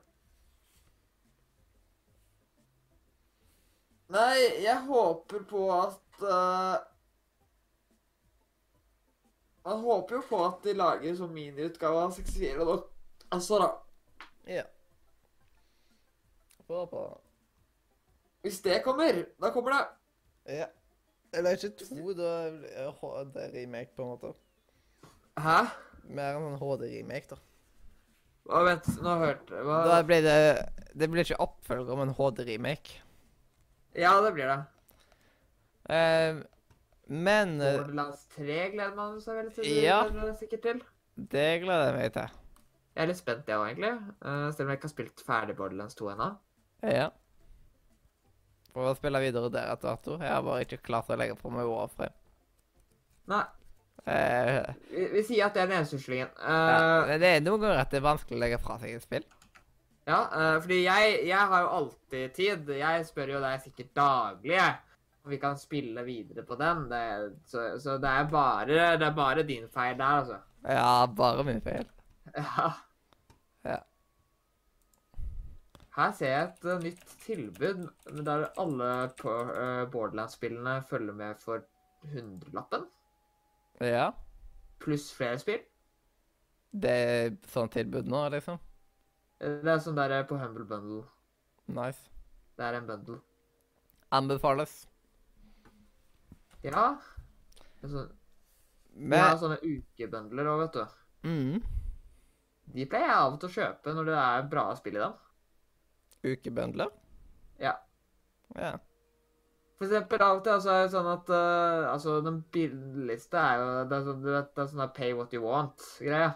Nei, 4.15 4.37
jeg 4.63 4.77
håper 4.85 5.43
på 5.49 5.65
at 5.73 6.21
uh, 6.21 6.77
Man 9.65 9.81
håper 9.81 10.19
jo 10.19 10.23
på 10.29 10.39
at 10.45 10.63
de 10.63 10.77
lager 10.77 11.15
sånn 11.17 11.33
miniutgave 11.35 12.05
av 12.05 12.15
64 12.15 12.69
nå. 12.69 12.77
Altså, 13.35 13.59
da. 13.65 13.69
Ja. 14.47 14.63
Håper 16.61 16.87
på. 16.93 17.05
Hvis 18.45 18.61
det 18.63 18.79
kommer, 18.85 19.25
da 19.41 19.51
kommer 19.51 19.75
det. 19.75 19.85
Ja. 20.61 20.71
Eller 21.35 21.57
ikke 21.57 21.71
to, 21.79 22.13
da 22.17 22.31
er 22.47 22.93
HD-remake, 23.01 23.91
på 23.95 24.05
en 24.05 24.13
måte. 24.13 24.31
Hæ? 25.41 25.57
Mer 26.15 26.37
enn 26.37 26.47
en 26.51 26.59
HD-remake, 26.61 27.33
da. 27.33 27.39
Hva, 28.45 28.61
vent, 28.67 28.87
nå 29.01 29.15
hørte 29.23 29.57
jeg 29.57 29.65
hva? 29.65 29.77
Da 29.89 30.01
blir 30.05 30.21
det 30.21 30.37
Det 30.93 31.07
blir 31.09 31.25
ikke 31.25 31.41
oppfølger, 31.41 31.97
men 31.97 32.13
HD-remake. 32.13 33.01
Ja, 33.97 34.13
det 34.21 34.33
blir 34.35 34.51
det. 34.51 34.59
Eh, 35.95 36.41
men 37.07 37.59
eh, 37.61 37.77
Borderlands 37.79 38.25
3 38.35 38.59
gleder 38.73 38.95
man 38.97 39.19
seg 39.21 39.37
veldig 39.39 39.53
til? 39.55 39.67
Ja. 39.83 39.99
eller 40.07 40.33
sikkert 40.39 40.63
til. 40.65 40.81
det 41.15 41.49
gleder 41.63 41.91
jeg 41.91 41.97
meg 41.99 42.13
til. 42.15 42.39
Jeg 42.95 43.03
er 43.03 43.09
litt 43.11 43.19
spent, 43.19 43.49
jeg 43.51 43.59
òg, 43.59 43.67
egentlig. 43.73 43.91
Uh, 44.23 44.47
selv 44.55 44.65
om 44.65 44.71
jeg 44.71 44.79
ikke 44.79 44.87
har 44.87 44.93
spilt 44.93 45.23
ferdig 45.27 45.55
Borderlands 45.59 45.97
2 45.99 46.09
ennå. 46.13 46.29
Ja. 46.87 47.09
For 48.75 48.91
å 48.91 48.95
spille 48.97 49.23
videre 49.23 49.49
der 49.53 49.71
etter 49.71 49.93
hvert. 49.93 50.09
Jeg 50.19 50.33
har 50.35 50.43
bare 50.43 50.65
ikke 50.67 50.83
klart 50.83 51.09
å 51.09 51.17
legge 51.19 51.37
på 51.39 51.51
meg 51.53 51.67
Warframe. 51.69 52.11
Nei, 53.31 53.45
Eh, 54.05 54.73
vi, 54.89 55.07
vi 55.13 55.21
sier 55.25 55.47
at 55.47 55.55
det 55.55 55.63
er 55.63 55.69
den 55.71 55.79
eneste 55.79 56.13
ja. 56.13 56.27
Uh, 56.37 57.07
Men 57.09 57.21
det 57.23 57.31
er 57.31 57.39
noen 57.41 57.63
ganger 57.63 57.81
at 57.81 57.89
det 57.89 57.97
er 57.97 58.05
vanskelig 58.05 58.37
å 58.37 58.41
legge 58.43 58.59
fra 58.61 58.77
seg 58.81 58.93
et 58.93 59.05
spill. 59.05 59.25
Ja, 60.05 60.19
eh, 60.29 60.57
fordi 60.61 60.83
jeg, 60.83 61.13
jeg 61.25 61.49
har 61.49 61.63
jo 61.63 61.69
alltid 61.79 62.35
tid. 62.37 62.67
Jeg 62.77 63.05
spør 63.07 63.31
jo 63.33 63.39
deg 63.41 63.63
sikkert 63.63 63.95
daglig 63.97 64.59
om 65.25 65.31
vi 65.33 65.39
kan 65.41 65.57
spille 65.57 66.03
videre 66.05 66.45
på 66.45 66.57
den. 66.59 66.83
Det, 66.91 67.01
så, 67.49 67.71
så 67.81 67.97
det 67.97 68.11
er 68.11 68.27
bare, 68.29 68.83
det 69.01 69.07
er 69.07 69.17
bare 69.17 69.47
din 69.47 69.65
feil 69.73 69.97
der, 69.97 70.19
altså. 70.21 70.37
Ja, 70.61 71.07
bare 71.09 71.47
min 71.47 71.63
feil. 71.65 71.89
Ja. 72.35 72.45
Ja. 72.45 72.69
Her 75.95 76.11
ser 76.17 76.31
jeg 76.33 76.47
et 76.49 76.65
uh, 76.67 76.79
nytt 76.83 77.13
tilbud 77.23 77.85
der 78.27 78.45
alle 78.61 78.89
eh, 79.05 79.85
Borderlands-spillene 79.93 80.73
følger 80.89 81.15
med 81.15 81.39
for 81.39 81.63
hundrelappen. 82.11 82.83
Ja. 83.79 84.11
Pluss 84.79 85.13
flere 85.15 85.39
spill. 85.39 85.63
Det 86.85 86.91
er 86.91 87.35
sånn 87.51 87.71
tilbud 87.71 88.09
nå, 88.11 88.25
liksom. 88.35 88.59
Eh, 89.39 89.61
Det 89.63 89.71
er 89.71 89.79
sånn 89.85 89.95
der 89.99 90.17
på 90.27 90.37
Humble 90.41 90.67
Bundle. 90.67 91.03
Nice. 91.67 92.09
Det 92.57 92.65
er 92.67 92.77
en 92.81 92.87
bundle. 92.87 93.21
Anbefales. 94.11 94.75
Ja. 96.65 96.85
Altså, 97.81 97.95
sånn, 97.95 98.13
vi 99.11 99.19
har 99.19 99.35
sånne 99.41 99.59
ukebundler 99.61 100.47
òg, 100.51 100.61
vet 100.65 100.77
du. 100.79 101.01
mm, 101.23 101.63
De 102.75 102.85
pleier 102.91 103.07
jeg 103.09 103.15
av 103.19 103.33
og 103.35 103.39
til 103.41 103.49
å 103.51 103.55
kjøpe 103.55 103.93
når 103.95 104.09
det 104.09 104.17
er 104.21 104.47
bra 104.51 104.65
spill 104.79 104.97
i 104.99 105.03
dem. 105.03 105.15
Ukebøndler? 106.25 106.91
Ja. 107.61 107.75
Ja. 108.55 108.75
For 109.75 109.89
eksempel 109.89 110.23
av 110.23 110.37
og 110.39 110.45
til 110.45 110.61
så 110.63 110.71
er 110.71 110.85
det 110.85 110.93
sånn 110.93 111.11
at 111.11 111.29
uh, 111.35 111.89
altså 111.91 112.19
den 112.23 112.39
billigste 112.55 113.41
er 113.41 113.59
jo 113.59 113.67
det 113.89 113.97
er 113.97 114.05
sånn, 114.07 114.21
du 114.23 114.29
vet, 114.31 114.51
det 114.55 114.63
er 114.63 114.69
sånn 114.71 114.83
der 114.85 114.93
pay 114.95 115.15
what 115.17 115.35
you 115.35 115.43
want-greie. 115.43 116.31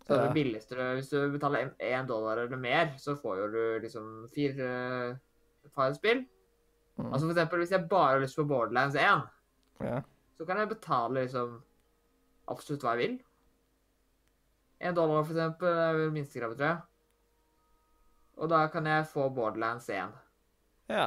Så 0.00 0.16
Ja. 0.16 0.24
det 0.24 0.34
billigste 0.34 0.74
Hvis 0.96 1.10
du 1.12 1.30
betaler 1.30 1.70
én 1.78 2.06
dollar 2.08 2.40
eller 2.42 2.58
mer, 2.58 2.94
så 2.98 3.14
får 3.14 3.36
jo 3.38 3.48
du 3.52 3.62
liksom 3.84 4.28
fire 4.34 4.70
uh, 5.70 5.92
spill. 5.94 6.24
Mm. 6.98 7.12
Altså 7.12 7.26
for 7.26 7.34
eksempel 7.34 7.62
hvis 7.62 7.70
jeg 7.76 7.88
bare 7.88 8.16
har 8.16 8.24
lyst 8.24 8.36
på 8.36 8.48
Borderlands 8.48 8.96
1, 8.98 9.22
ja. 9.86 10.00
så 10.36 10.46
kan 10.46 10.58
jeg 10.58 10.72
betale 10.74 11.22
liksom 11.22 11.60
absolutt 12.50 12.82
hva 12.82 12.96
jeg 12.96 13.04
vil. 13.04 13.18
Én 14.80 14.96
dollar, 14.96 15.22
for 15.24 15.36
eksempel, 15.36 15.68
er 15.68 16.10
minstekravet, 16.10 16.56
tror 16.56 16.66
jeg. 16.66 16.78
Og 18.40 18.48
da 18.48 18.64
kan 18.72 18.88
jeg 18.88 19.08
få 19.12 19.28
Borderlands 19.36 19.88
1. 19.92 20.14
Ja. 20.88 21.06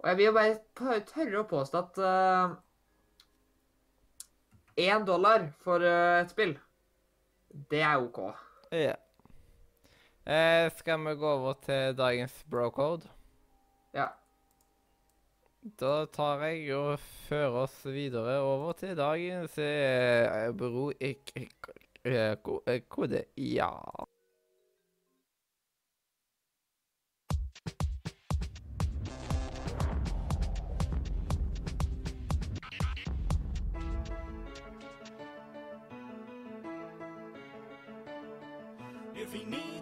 Og 0.00 0.08
jeg 0.08 0.18
vil 0.18 0.30
jo 0.30 0.34
bare 0.34 1.00
tørre 1.06 1.42
å 1.42 1.48
påstå 1.50 1.82
at 1.84 2.02
én 4.82 5.04
dollar 5.06 5.50
for 5.62 5.84
uh, 5.84 6.22
et 6.22 6.32
spill, 6.32 6.56
det 7.70 7.84
er 7.84 8.00
OK. 8.00 8.22
ja. 8.72 8.96
Eh, 10.24 10.70
skal 10.78 11.00
vi 11.02 11.14
gå 11.18 11.26
over 11.26 11.56
til 11.64 11.96
dagens 11.98 12.44
brocode? 12.46 13.08
Ja. 13.94 14.06
Da 15.78 16.06
tar 16.14 16.44
jeg 16.46 16.70
og 16.76 17.02
fører 17.26 17.64
oss 17.64 17.74
videre 17.86 18.38
over 18.42 18.72
til 18.78 18.94
dagens 18.98 19.58
eh, 19.58 20.46
bro... 20.54 20.92
eh, 21.00 21.18
eh, 22.06 22.80
Kode. 22.88 23.24
Ja. 23.36 23.72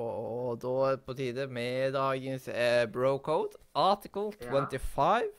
Og 0.00 0.60
da 0.62 0.70
er 0.88 0.96
det 0.96 1.04
på 1.06 1.14
tide 1.18 1.46
med 1.52 1.92
dagens 1.96 2.48
eh, 2.48 2.86
brocode. 2.90 3.58
Article 3.74 4.32
Ja. 4.40 4.50
25. 4.50 5.30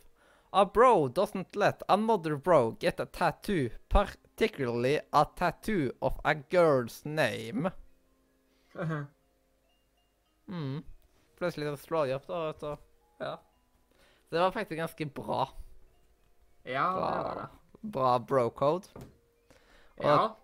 A 0.53 0.65
bro 0.65 1.07
doesn't 1.07 1.55
let 1.55 1.81
another 1.89 2.35
bro 2.35 2.75
get 2.79 2.99
a 2.99 3.05
tattoo, 3.05 3.69
particularly 3.89 4.99
a 5.13 5.25
tattoo 5.35 5.91
of 6.01 6.19
a 6.25 6.33
girl's 6.51 7.01
name. 7.05 7.71
Mm. 10.47 10.83
Plutselig 11.37 11.67
så 11.67 11.77
slår 11.77 12.05
de 12.05 12.13
opp, 12.15 12.27
da, 12.27 12.41
vet 12.51 12.59
du. 12.59 12.75
Ja. 13.19 13.37
Det 14.29 14.39
var 14.39 14.51
faktisk 14.51 14.77
ganske 14.77 15.05
bra. 15.05 15.47
ja, 16.63 16.87
det 16.93 17.01
var 17.01 17.23
Bra, 17.23 17.33
det. 17.35 17.47
bra 17.91 18.19
bro-code. 18.19 18.87
Ja. 19.95 20.35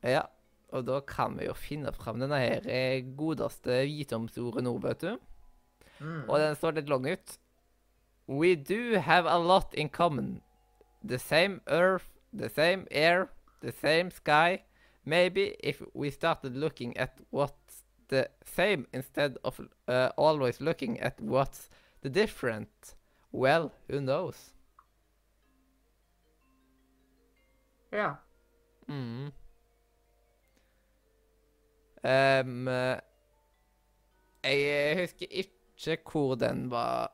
Ja, 0.00 0.22
og 0.72 0.86
da 0.86 1.00
kan 1.06 1.36
vi 1.38 1.46
jo 1.48 1.54
finne 1.58 1.92
fram 1.96 2.20
denne 2.22 2.38
her 2.40 2.66
eh, 2.70 3.02
godeste 3.16 3.82
visdomsordet 3.88 4.64
nå, 4.64 4.76
vet 4.84 5.04
du. 5.04 5.16
Mm. 6.00 6.28
Og 6.28 6.36
den 6.40 6.56
står 6.56 6.78
litt 6.78 6.90
lang 6.90 7.08
ut. 7.10 7.36
We 8.30 8.54
do 8.54 9.00
have 9.02 9.26
a 9.26 9.38
lot 9.38 9.74
in 9.74 9.88
common. 9.88 10.40
The 11.02 11.18
same 11.18 11.60
earth, 11.66 12.08
the 12.32 12.48
same 12.48 12.86
air, 12.90 13.28
the 13.60 13.72
same 13.72 14.10
sky. 14.10 14.62
Maybe 15.04 15.56
if 15.60 15.82
we 15.94 16.10
started 16.10 16.56
looking 16.56 16.96
at 16.96 17.20
what's 17.30 17.82
the 18.08 18.28
same 18.44 18.86
instead 18.92 19.38
of 19.44 19.60
uh, 19.88 20.10
always 20.16 20.60
looking 20.60 21.00
at 21.00 21.20
what's 21.20 21.68
the 22.02 22.10
different. 22.10 22.94
Well, 23.32 23.72
who 23.88 24.00
knows? 24.00 24.52
ja. 27.90 28.18
Mm. 28.86 29.32
Eh, 32.04 33.00
jeg 34.42 34.96
husker 35.02 35.26
ikke 35.42 35.98
hvor 36.14 36.38
den 36.40 36.70
var 36.72 37.10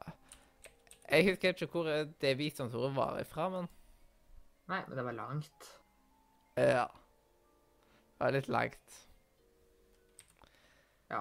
Jeg 1.10 1.24
husker 1.30 1.54
ikke 1.54 1.66
hvor 1.72 1.88
det 2.22 2.36
visdomsordet 2.38 2.92
var 2.96 3.18
ifra, 3.20 3.48
men 3.50 3.66
Nei, 4.66 4.80
men 4.88 4.96
det 4.98 5.04
var 5.06 5.14
langt. 5.14 5.72
ja. 6.58 6.86
Det 8.16 8.24
var 8.24 8.32
litt 8.34 8.48
langt. 8.48 8.94
Ja. 11.10 11.20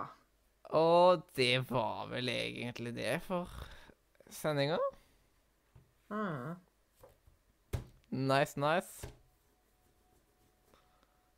Og 0.74 1.22
det 1.38 1.68
var 1.70 2.08
vel 2.10 2.30
egentlig 2.32 2.96
det 2.96 3.20
for 3.28 3.52
sendinga. 4.34 4.80
Mm. 6.10 6.56
Nice, 8.16 8.58
nice. 8.58 9.10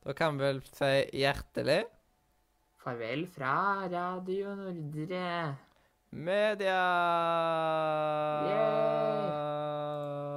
Da 0.05 0.13
kan 0.15 0.37
vi 0.37 0.45
vel 0.45 0.61
si 0.71 0.91
hjertelig 1.19 1.81
Farvel 2.87 3.27
fra 3.27 3.85
Radio 3.91 4.55
Nordre. 4.55 5.57
Media! 6.11 6.79
Yeah. 8.47 10.36